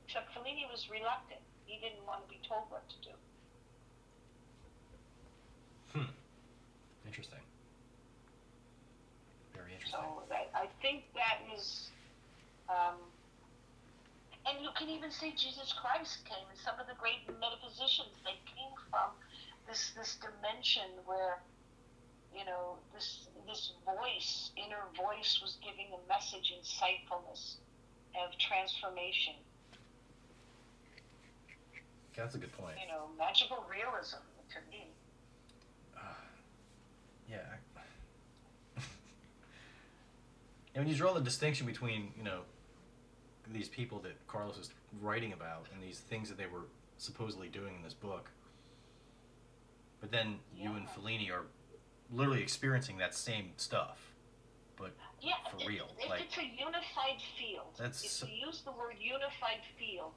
Except 0.07 0.29
Fellini 0.35 0.69
was 0.71 0.89
reluctant. 0.91 1.41
He 1.67 1.81
didn't 1.81 2.05
want 2.07 2.23
to 2.25 2.29
be 2.29 2.41
told 2.47 2.69
what 2.69 2.85
to 2.89 2.97
do. 3.01 3.15
Hmm. 5.95 6.11
Interesting. 7.07 7.45
Very 9.55 9.73
interesting. 9.75 10.01
So 10.01 10.23
I, 10.35 10.67
I 10.67 10.67
think 10.83 11.05
that 11.15 11.41
is, 11.57 11.91
um, 12.69 12.99
and 14.51 14.63
you 14.63 14.71
can 14.77 14.89
even 14.89 15.11
say 15.11 15.33
Jesus 15.37 15.73
Christ 15.73 16.25
came, 16.25 16.45
and 16.51 16.59
some 16.59 16.79
of 16.81 16.87
the 16.87 16.95
great 16.99 17.23
metaphysicians 17.39 18.11
they 18.25 18.39
came 18.51 18.75
from 18.91 19.15
this 19.69 19.93
this 19.97 20.19
dimension 20.19 20.91
where, 21.07 21.39
you 22.35 22.45
know, 22.45 22.77
this 22.93 23.29
this 23.47 23.73
voice, 23.85 24.51
inner 24.57 24.83
voice, 24.97 25.39
was 25.43 25.59
giving 25.63 25.87
a 25.95 26.01
message, 26.09 26.53
insightfulness, 26.55 27.57
of 28.19 28.37
transformation. 28.39 29.35
That's 32.17 32.35
a 32.35 32.39
good 32.39 32.53
point. 32.53 32.77
You 32.81 32.89
know, 32.93 33.07
magical 33.19 33.65
realism 33.71 34.19
to 34.51 34.59
me. 34.71 34.89
Yeah. 37.31 37.39
I- 37.77 38.81
and 40.75 40.85
when 40.85 40.89
you 40.89 40.97
draw 40.97 41.13
the 41.15 41.21
distinction 41.21 41.65
between, 41.65 42.13
you 42.19 42.25
know, 42.25 42.41
these 43.53 43.69
people 43.69 43.99
that 44.01 44.27
Carlos 44.27 44.57
is 44.59 44.71
writing 45.01 45.33
about 45.33 45.67
and 45.73 45.83
these 45.83 45.99
things 45.99 46.29
that 46.29 46.39
they 46.39 46.47
were 46.47 46.67
supposedly 46.99 47.49
doing 47.49 47.75
in 47.77 47.83
this 47.83 47.95
book, 47.95 48.31
but 50.01 50.11
then 50.11 50.39
you 50.57 50.73
and 50.73 50.87
Fellini 50.89 51.31
are 51.31 51.45
literally 52.13 52.43
experiencing 52.43 52.99
that 52.99 53.15
same 53.15 53.51
stuff, 53.57 54.15
but 54.77 54.93
Yeah, 55.21 55.35
For 55.51 55.69
real, 55.69 55.95
If 55.99 56.09
like- 56.09 56.23
it's 56.23 56.39
a 56.39 56.45
unified 56.45 57.21
field, 57.39 57.75
That's 57.77 58.03
if 58.05 58.11
so- 58.11 58.27
we 58.27 58.33
use 58.33 58.63
the 58.63 58.73
word 58.73 58.97
unified 58.99 59.61
field, 59.79 60.15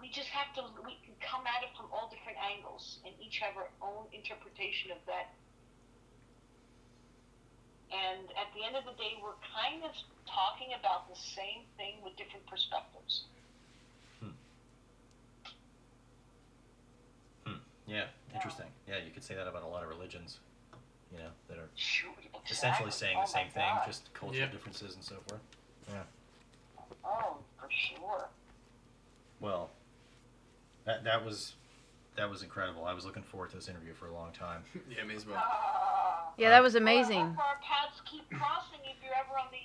we 0.00 0.08
just 0.08 0.28
have 0.28 0.54
to 0.54 0.62
we 0.82 0.96
can 1.04 1.14
come 1.20 1.46
at 1.46 1.62
it 1.62 1.76
from 1.76 1.92
all 1.92 2.08
different 2.08 2.38
angles 2.38 3.00
and 3.04 3.14
each 3.20 3.38
have 3.38 3.56
our 3.56 3.68
own 3.82 4.06
interpretation 4.12 4.90
of 4.90 4.98
that. 5.06 5.34
And 7.92 8.24
at 8.40 8.48
the 8.56 8.64
end 8.64 8.74
of 8.76 8.84
the 8.84 8.96
day, 8.96 9.20
we're 9.22 9.36
kind 9.52 9.84
of 9.84 9.92
talking 10.26 10.68
about 10.78 11.08
the 11.12 11.16
same 11.18 11.62
thing 11.76 12.00
with 12.02 12.16
different 12.16 12.46
perspectives. 12.46 13.24
hmm, 17.44 17.52
yeah, 17.86 18.06
Yeah. 18.30 18.34
interesting. 18.34 18.66
Yeah, 18.88 18.98
you 18.98 19.10
could 19.10 19.22
say 19.24 19.34
that 19.34 19.46
about 19.46 19.62
a 19.62 19.66
lot 19.66 19.82
of 19.82 19.88
religions, 19.90 20.38
you 21.12 21.18
know, 21.18 21.30
that 21.48 21.58
are 21.58 21.68
Shoot, 21.76 22.10
essentially 22.50 22.90
saying 22.90 23.16
Oh 23.18 23.22
the 23.22 23.26
same 23.26 23.48
thing, 23.50 23.62
God. 23.74 23.86
just 23.86 24.12
cultural 24.14 24.40
Yep. 24.40 24.52
differences 24.52 24.94
and 24.94 25.04
so 25.04 25.16
forth. 25.28 25.40
Yeah. 25.88 26.02
oh, 27.04 27.38
for 27.60 27.68
sure. 27.70 28.28
Well, 29.40 29.70
that 30.84 31.04
that 31.04 31.24
was 31.24 31.54
that 32.16 32.28
was 32.30 32.42
incredible. 32.42 32.84
I 32.84 32.92
was 32.94 33.04
looking 33.04 33.22
forward 33.22 33.50
to 33.50 33.56
this 33.56 33.68
interview 33.68 33.94
for 33.94 34.06
a 34.08 34.14
long 34.14 34.32
time. 34.32 34.62
Yeah, 34.90 35.04
me 35.04 35.14
as 35.14 35.26
well. 35.26 35.36
Ah. 35.38 36.32
Yeah, 36.36 36.50
that 36.50 36.62
was 36.62 36.74
Well, 36.74 36.82
I 36.82 36.84
amazing. 36.84 37.34
hope 37.34 37.38
our 37.38 37.58
paths 37.62 38.00
keep 38.10 38.28
crossing 38.30 38.80
if 38.84 38.96
you're 39.04 39.14
ever 39.14 39.38
on 39.38 39.48
the 39.52 39.64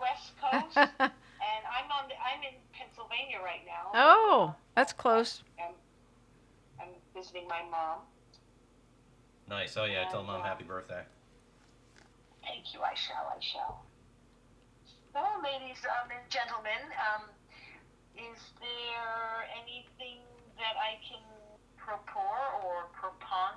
West 0.00 0.32
Coast. 0.40 0.76
and 1.00 1.62
I'm 1.68 1.88
on 1.92 2.08
the 2.08 2.16
I'm 2.20 2.42
in 2.42 2.56
Pennsylvania. 2.72 3.00
Pennsylvania 3.00 3.38
right 3.44 3.64
now. 3.66 3.90
Oh, 3.94 4.54
that's 4.74 4.92
close. 4.92 5.42
I'm, 5.58 5.74
I'm 6.80 6.88
visiting 7.14 7.48
my 7.48 7.62
mom. 7.70 8.00
Nice. 9.48 9.76
Oh 9.76 9.84
yeah, 9.84 10.08
tell 10.08 10.22
mom 10.22 10.40
uh, 10.40 10.44
happy 10.44 10.64
birthday. 10.64 11.02
Thank 12.42 12.72
you. 12.74 12.80
I 12.80 12.94
shall. 12.94 13.32
I 13.34 13.40
shall. 13.40 13.84
Well, 15.14 15.42
ladies 15.42 15.82
um, 15.84 16.10
and 16.10 16.22
gentlemen, 16.30 16.80
um, 16.96 17.26
is 18.14 18.38
there 18.60 19.48
anything 19.58 20.22
that 20.56 20.76
I 20.78 21.00
can 21.02 21.18
propor 21.90 22.64
or 22.64 22.86
propon? 22.94 23.54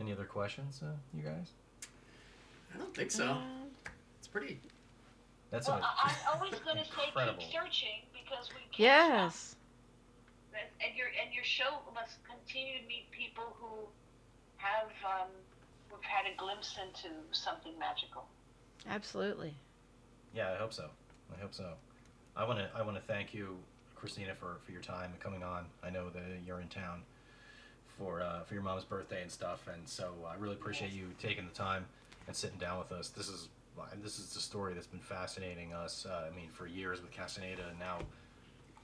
Any 0.00 0.12
other 0.12 0.24
questions, 0.24 0.80
uh, 0.82 0.92
you 1.14 1.22
guys? 1.22 1.52
I 2.74 2.78
don't 2.78 2.94
think 2.94 3.10
so. 3.10 3.38
It's 4.18 4.26
pretty. 4.28 4.58
That's 5.50 5.68
well, 5.68 5.78
a, 5.78 5.82
I, 5.82 6.12
I'm 6.32 6.36
always 6.40 6.58
going 6.60 6.76
to 6.82 6.84
say 6.84 7.06
incredible. 7.08 7.38
keep 7.42 7.52
searching 7.52 8.00
because 8.12 8.48
we 8.50 8.60
can't. 8.70 8.78
Yes. 8.78 9.56
And- 9.56 9.60
and 10.86 10.96
your 10.96 11.08
and 11.20 11.34
your 11.34 11.42
show 11.44 11.80
must 11.94 12.18
continue 12.24 12.78
to 12.80 12.86
meet 12.86 13.10
people 13.10 13.56
who 13.58 13.88
have 14.56 14.86
um, 15.04 15.28
who've 15.90 16.02
had 16.02 16.30
a 16.32 16.36
glimpse 16.36 16.76
into 16.78 17.12
something 17.32 17.76
magical. 17.78 18.24
Absolutely. 18.88 19.54
Yeah, 20.34 20.52
I 20.52 20.56
hope 20.56 20.72
so. 20.72 20.88
I 21.36 21.40
hope 21.40 21.52
so. 21.54 21.72
I 22.36 22.44
want 22.44 22.58
to 22.60 22.68
I 22.76 22.82
want 22.82 22.96
to 22.96 23.02
thank 23.02 23.34
you, 23.34 23.56
Christina, 23.94 24.34
for, 24.34 24.56
for 24.64 24.72
your 24.72 24.82
time 24.82 25.10
and 25.12 25.20
coming 25.20 25.42
on. 25.42 25.66
I 25.82 25.90
know 25.90 26.08
that 26.10 26.22
you're 26.46 26.60
in 26.60 26.68
town 26.68 27.02
for 27.98 28.20
uh, 28.20 28.42
for 28.42 28.54
your 28.54 28.62
mom's 28.62 28.84
birthday 28.84 29.22
and 29.22 29.30
stuff, 29.30 29.68
and 29.72 29.88
so 29.88 30.12
I 30.28 30.36
really 30.40 30.54
appreciate 30.54 30.92
you 30.92 31.06
taking 31.20 31.44
the 31.44 31.52
time 31.52 31.86
and 32.26 32.34
sitting 32.34 32.58
down 32.58 32.78
with 32.78 32.92
us. 32.92 33.08
This 33.08 33.28
is 33.28 33.48
this 34.02 34.18
is 34.18 34.32
the 34.32 34.40
story 34.40 34.74
that's 34.74 34.86
been 34.86 35.00
fascinating 35.00 35.72
us. 35.72 36.06
Uh, 36.08 36.28
I 36.30 36.34
mean, 36.34 36.48
for 36.52 36.66
years 36.66 37.00
with 37.00 37.12
Castaneda, 37.12 37.62
and 37.70 37.78
now 37.78 37.98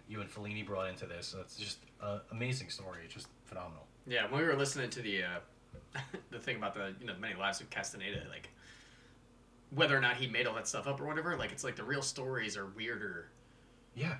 you 0.09 0.21
and 0.21 0.31
Fellini 0.31 0.67
brought 0.67 0.89
into 0.89 1.07
this. 1.07 1.29
So 1.29 1.41
it's 1.41 1.57
just 1.57 1.79
an 2.03 2.21
amazing 2.33 2.71
story. 2.71 3.01
It's 3.05 3.15
just 3.15 3.29
phenomenal. 3.45 3.87
Yeah, 4.07 4.31
when 4.31 4.41
we 4.41 4.47
were 4.47 4.57
listening 4.57 4.91
to 4.91 5.03
the 5.03 5.23
uh, 5.23 6.01
the 6.31 6.39
thing 6.39 6.57
about 6.57 6.75
the 6.75 6.95
you 7.01 7.07
know 7.07 7.15
many 7.21 7.35
lives 7.35 7.61
of 7.61 7.71
Castaneda, 7.71 8.23
like 8.29 8.51
whether 9.71 9.97
or 9.97 10.01
not 10.01 10.17
he 10.17 10.27
made 10.27 10.47
all 10.47 10.55
that 10.55 10.67
stuff 10.67 10.87
up 10.87 11.01
or 11.01 11.07
whatever, 11.07 11.37
like 11.37 11.53
it's 11.53 11.65
like 11.65 11.77
the 11.77 11.85
real 11.85 12.03
stories 12.03 12.57
are 12.57 12.67
weirder 12.67 13.29
Yeah. 13.95 14.17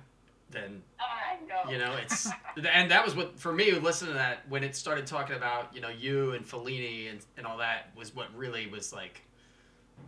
Than 0.51 0.81
I 0.99 1.71
you 1.71 1.77
know 1.77 1.93
it's 2.01 2.27
and 2.73 2.91
that 2.91 3.03
was 3.05 3.15
what 3.15 3.39
for 3.39 3.51
me 3.53 3.71
listening 3.71 4.11
to 4.13 4.17
that 4.17 4.39
when 4.49 4.63
it 4.63 4.75
started 4.75 5.07
talking 5.07 5.35
about 5.35 5.73
you 5.73 5.81
know 5.81 5.89
you 5.89 6.31
and 6.33 6.45
Fellini 6.45 7.09
and, 7.09 7.19
and 7.37 7.45
all 7.45 7.57
that 7.59 7.89
was 7.95 8.15
what 8.15 8.27
really 8.35 8.67
was 8.67 8.91
like 8.93 9.21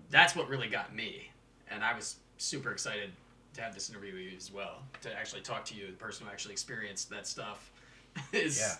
that's 0.09 0.35
what 0.35 0.47
really 0.49 0.67
got 0.67 0.93
me 0.95 1.29
and 1.69 1.83
I 1.83 1.95
was 1.95 2.17
super 2.37 2.71
excited 2.71 3.11
to 3.55 3.61
have 3.61 3.73
this 3.73 3.89
interview 3.89 4.13
with 4.13 4.21
you 4.23 4.37
as 4.37 4.51
well 4.51 4.83
to 5.01 5.13
actually 5.17 5.41
talk 5.41 5.63
to 5.65 5.75
you 5.75 5.87
the 5.87 5.93
person 5.93 6.25
who 6.25 6.31
actually 6.31 6.53
experienced 6.53 7.09
that 7.11 7.27
stuff 7.27 7.71
is 8.33 8.59
Yeah. 8.59 8.75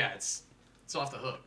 yeah 0.00 0.14
it's 0.14 0.42
it's 0.84 0.94
off 0.94 1.10
the 1.10 1.18
hook 1.18 1.40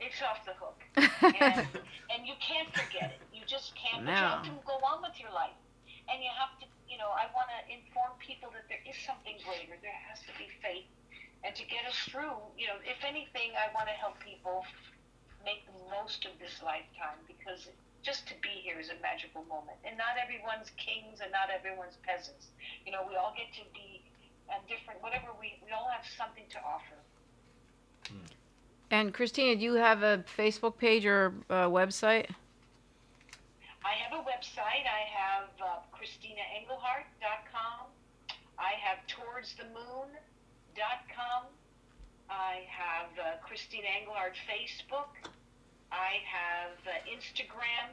It's 0.00 0.20
off 0.22 0.44
the 0.44 0.52
hook, 0.60 0.78
and, 0.96 1.66
and 2.12 2.26
you 2.26 2.34
can't 2.38 2.68
forget 2.74 3.16
it. 3.16 3.20
You 3.32 3.40
just 3.46 3.72
can't. 3.74 4.04
But 4.04 4.10
you 4.12 4.16
have 4.16 4.42
to 4.44 4.50
go 4.66 4.74
on 4.84 5.00
with 5.00 5.18
your 5.18 5.32
life, 5.32 5.56
and 6.12 6.22
you 6.22 6.28
have 6.38 6.52
to. 6.60 6.66
You 7.00 7.08
know, 7.08 7.16
I 7.16 7.32
want 7.32 7.48
to 7.48 7.64
inform 7.72 8.12
people 8.20 8.52
that 8.52 8.68
there 8.68 8.84
is 8.84 8.92
something 9.08 9.40
greater. 9.40 9.72
There 9.80 10.00
has 10.12 10.20
to 10.28 10.36
be 10.36 10.52
faith, 10.60 10.84
and 11.40 11.56
to 11.56 11.64
get 11.64 11.88
us 11.88 11.96
through. 12.12 12.36
You 12.60 12.68
know, 12.68 12.76
if 12.84 13.00
anything, 13.00 13.56
I 13.56 13.72
want 13.72 13.88
to 13.88 13.96
help 13.96 14.20
people 14.20 14.68
make 15.40 15.64
the 15.64 15.72
most 15.88 16.28
of 16.28 16.36
this 16.36 16.60
lifetime 16.60 17.16
because 17.24 17.72
just 18.04 18.28
to 18.28 18.36
be 18.44 18.52
here 18.52 18.76
is 18.76 18.92
a 18.92 19.00
magical 19.00 19.48
moment, 19.48 19.80
and 19.80 19.96
not 19.96 20.20
everyone's 20.20 20.76
kings 20.76 21.24
and 21.24 21.32
not 21.32 21.48
everyone's 21.48 21.96
peasants. 22.04 22.52
You 22.84 22.92
know, 22.92 23.08
we 23.08 23.16
all 23.16 23.32
get 23.32 23.48
to 23.56 23.64
be 23.72 24.04
uh, 24.52 24.60
different. 24.68 25.00
Whatever 25.00 25.32
we 25.40 25.56
we 25.64 25.72
all 25.72 25.88
have 25.88 26.04
something 26.04 26.44
to 26.52 26.60
offer. 26.60 27.00
And 28.92 29.16
Christina, 29.16 29.56
do 29.56 29.64
you 29.64 29.80
have 29.80 30.04
a 30.04 30.20
Facebook 30.36 30.76
page 30.76 31.08
or 31.08 31.32
a 31.48 31.64
website? 31.64 32.28
I 33.88 33.96
have 33.96 34.12
a 34.12 34.20
website. 34.20 34.84
I 34.84 35.08
have 35.08 35.48
uh, 35.56 35.80
ChristinaEngelhardt.com. 36.00 37.92
I 38.56 38.72
have 38.80 39.04
TowardsTheMoon.com. 39.04 41.42
I 42.30 42.64
have 42.72 43.12
uh, 43.20 43.36
Christina 43.44 44.08
Facebook. 44.48 45.12
I 45.92 46.24
have 46.24 46.80
uh, 46.88 47.04
Instagram 47.04 47.92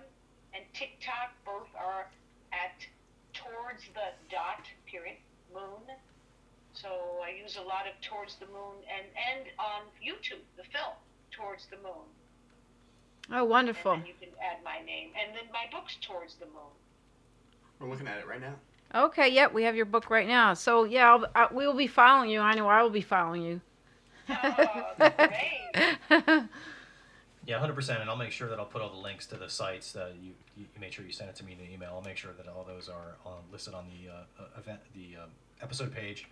and 0.56 0.64
TikTok. 0.74 1.36
Both 1.44 1.68
are 1.76 2.08
at 2.56 2.80
Towards 3.34 3.84
the 3.92 4.16
Dot 4.32 4.64
period 4.86 5.18
Moon. 5.54 5.84
So 6.72 7.20
I 7.20 7.32
use 7.36 7.58
a 7.58 7.62
lot 7.62 7.92
of 7.92 8.00
Towards 8.00 8.36
the 8.40 8.48
Moon 8.48 8.88
and 8.88 9.04
and 9.20 9.52
on 9.60 9.84
YouTube 10.00 10.48
the 10.56 10.64
film 10.64 10.96
Towards 11.32 11.68
the 11.68 11.76
Moon. 11.84 12.08
Oh, 13.34 13.44
wonderful. 13.44 13.98
You 13.98 14.16
can 14.22 14.30
add 14.40 14.64
my 14.64 14.80
name. 14.86 15.12
And 15.20 15.36
then 15.36 15.52
my 15.52 15.68
book's 15.76 15.98
Towards 16.00 16.36
the 16.36 16.46
Moon. 16.46 16.72
We're 17.80 17.90
looking 17.90 18.08
at 18.08 18.20
it 18.20 18.28
right 18.28 18.42
now 18.42 18.56
Okay, 18.96 19.30
yep, 19.30 19.54
we 19.54 19.64
have 19.64 19.76
your 19.76 19.86
book 19.86 20.10
right 20.10 20.28
now. 20.28 20.54
So 20.54 20.86
yeah, 20.86 21.12
I'll, 21.12 21.26
I, 21.36 21.54
we 21.54 21.68
will 21.68 21.74
be 21.74 21.88
following 21.88 22.30
you. 22.30 22.40
I 22.40 22.56
know 22.56 22.70
I 22.70 22.82
will 22.82 22.90
be 22.90 23.02
following 23.02 23.44
you. 23.44 23.62
Oh. 24.30 26.44
Yeah, 27.48 27.60
hundred 27.60 27.76
percent, 27.76 28.02
and 28.02 28.10
I'll 28.10 28.18
make 28.18 28.34
sure 28.34 28.50
that 28.50 28.60
I'll 28.60 28.66
put 28.66 28.82
all 28.82 28.90
the 28.90 28.98
links 28.98 29.26
to 29.28 29.38
the 29.38 29.48
sites 29.48 29.94
that 29.94 30.16
you, 30.22 30.34
you 30.58 30.66
you 30.76 30.82
make 30.82 30.92
sure 30.92 31.06
you 31.06 31.14
send 31.14 31.30
it 31.30 31.36
to 31.38 31.46
me 31.46 31.54
in 31.54 31.66
an 31.66 31.72
email. 31.74 31.92
I'll 31.94 32.02
make 32.02 32.18
sure 32.18 32.34
that 32.34 32.46
all 32.46 32.66
those 32.66 32.90
are 32.90 33.16
on, 33.26 33.38
listed 33.54 33.74
on 33.74 33.86
the 33.88 34.12
uh, 34.12 34.16
uh, 34.38 34.60
event, 34.60 34.82
the 34.94 35.16
um, 35.24 35.30
episode 35.62 35.96
page, 35.96 36.28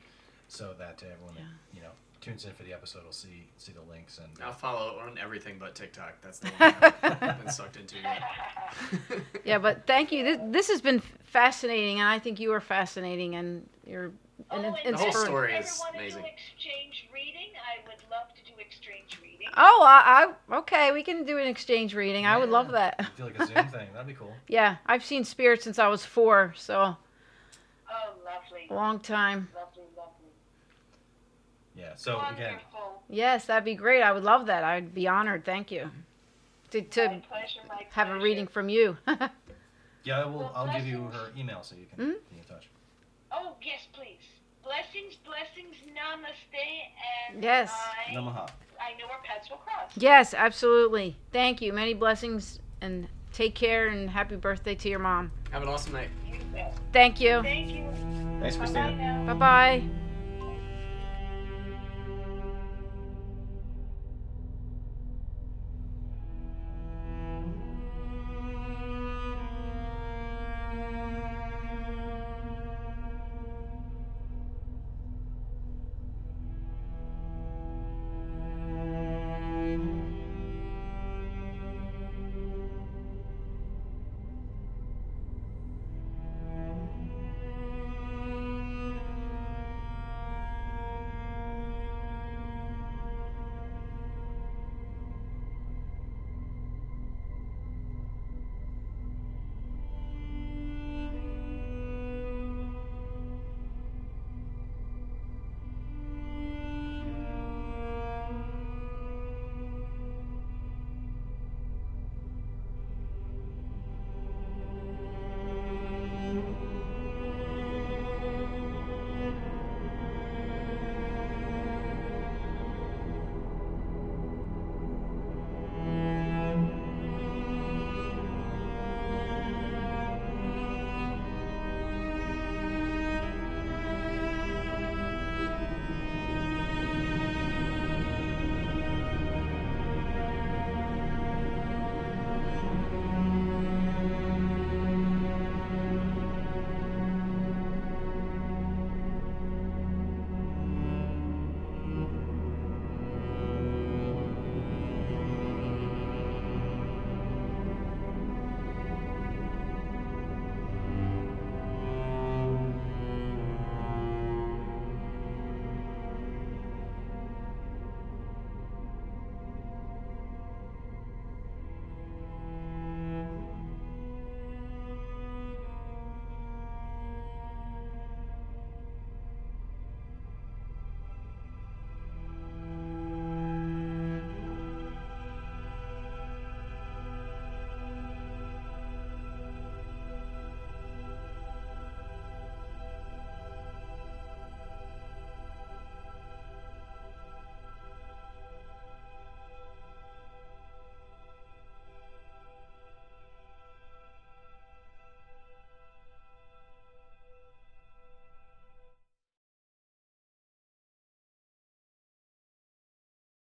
so 0.50 0.74
that 0.78 1.02
everyone 1.10 1.36
that 1.36 1.44
you 1.74 1.82
know 1.82 1.92
tunes 2.22 2.46
in 2.46 2.52
for 2.54 2.64
the 2.64 2.74
episode 2.74 3.04
will 3.04 3.12
see 3.12 3.48
see 3.58 3.72
the 3.72 3.82
links 3.92 4.18
and. 4.20 4.28
I'll 4.44 4.54
follow 4.54 5.00
on 5.00 5.18
everything 5.18 5.58
but 5.60 5.76
TikTok 5.76 6.22
that's 6.22 6.40
the 6.40 6.48
one 6.50 6.74
I've 7.04 7.40
been 7.44 7.52
sucked 7.52 7.78
into 7.78 7.96
yet. 7.98 8.22
Yeah, 9.46 9.60
but 9.60 9.86
thank 9.86 10.12
you. 10.12 10.24
This, 10.24 10.40
this 10.46 10.68
has 10.70 10.82
been 10.82 11.02
fascinating, 11.26 12.00
and 12.00 12.10
I 12.10 12.18
think 12.20 12.40
you 12.40 12.52
are 12.54 12.60
fascinating, 12.62 13.36
and 13.36 13.68
you're 13.86 14.12
Oh, 14.52 14.58
an 14.58 14.76
and 14.84 14.96
The 14.96 15.00
whole 15.00 15.12
story 15.14 15.56
is 15.56 15.82
amazing. 15.94 16.26
exchange 16.26 17.08
reading? 17.14 17.52
I 17.56 17.88
would 17.88 18.02
love 18.12 18.28
to 18.36 18.44
do 18.44 18.60
exchange 18.60 19.18
reading. 19.24 19.48
Oh, 19.56 19.82
I, 19.88 20.34
I 20.52 20.58
okay. 20.58 20.92
We 20.92 21.04
can 21.04 21.24
do 21.24 21.38
an 21.38 21.48
exchange 21.48 21.96
reading. 21.96 22.26
I 22.26 22.38
would 22.38 22.50
love 22.50 22.66
Yeah. 22.68 22.92
that. 22.98 23.12
Do 23.16 23.24
like 23.24 23.40
a 23.40 23.46
Zoom 23.46 23.68
thing. 23.70 23.88
That'd 23.94 24.08
be 24.08 24.14
cool. 24.14 24.34
Yeah, 24.50 24.76
I've 24.86 25.06
seen 25.06 25.24
spirits 25.24 25.64
since 25.64 25.80
I 25.80 25.88
was 25.88 26.04
four, 26.04 26.54
so 26.58 26.76
Oh, 27.90 28.14
lovely. 28.26 28.68
a 28.70 28.74
long 28.74 29.00
time. 29.00 29.48
Lovely, 29.56 29.62
lovely. 29.62 29.75
Yeah. 31.76 31.94
So 31.96 32.22
again, 32.32 32.56
Yes, 33.10 33.46
that'd 33.46 33.64
be 33.66 33.76
great. 33.76 34.02
I 34.02 34.12
would 34.12 34.24
love 34.24 34.48
that. 34.48 34.64
I'd 34.64 34.94
be 34.96 35.08
honored. 35.08 35.46
Thank 35.46 35.72
you. 35.72 35.92
To 36.72 36.82
my 36.82 37.22
pleasure, 37.30 37.60
my 37.70 37.86
have 37.92 38.10
a 38.10 38.20
reading 38.20 38.48
from 38.48 38.68
you. 38.70 38.98
yeah, 40.04 40.22
I 40.22 40.26
will. 40.26 40.40
Well, 40.40 40.52
I'll 40.56 40.74
give 40.74 40.86
you 40.88 41.04
her 41.04 41.30
email 41.38 41.62
so 41.64 41.76
you 41.76 41.86
can 41.86 41.98
Mhm. 42.06 42.16
be 42.32 42.38
in 42.40 42.44
touch. 42.44 42.68
Oh, 43.32 43.56
yes, 43.62 43.88
please. 43.94 44.18
Blessings, 44.64 45.16
blessings, 45.24 45.76
namaste, 45.94 46.90
and 47.32 47.44
Yes. 47.44 47.72
I, 47.72 48.14
Namaha. 48.14 48.50
I 48.82 48.94
know 49.00 49.06
our 49.12 49.22
paths 49.24 49.50
will 49.50 49.58
cross. 49.58 49.92
yes, 49.96 50.34
absolutely. 50.34 51.16
Thank 51.32 51.62
you. 51.62 51.72
Many 51.72 51.94
blessings, 51.94 52.60
and 52.82 53.08
take 53.32 53.54
care. 53.56 53.88
And 53.88 54.10
happy 54.10 54.36
birthday 54.36 54.76
to 54.76 54.90
your 54.90 55.00
mom. 55.00 55.32
Have 55.52 55.62
an 55.62 55.70
awesome 55.70 55.94
night. 55.94 56.10
You. 56.28 56.40
Thank 56.92 57.22
you. 57.22 57.42
Thank 57.44 57.70
you. 57.70 57.84
Thanks, 58.40 58.56
Bye-bye 58.58 58.72
Christina. 58.72 59.24
Bye 59.28 59.34
bye. 59.34 60.05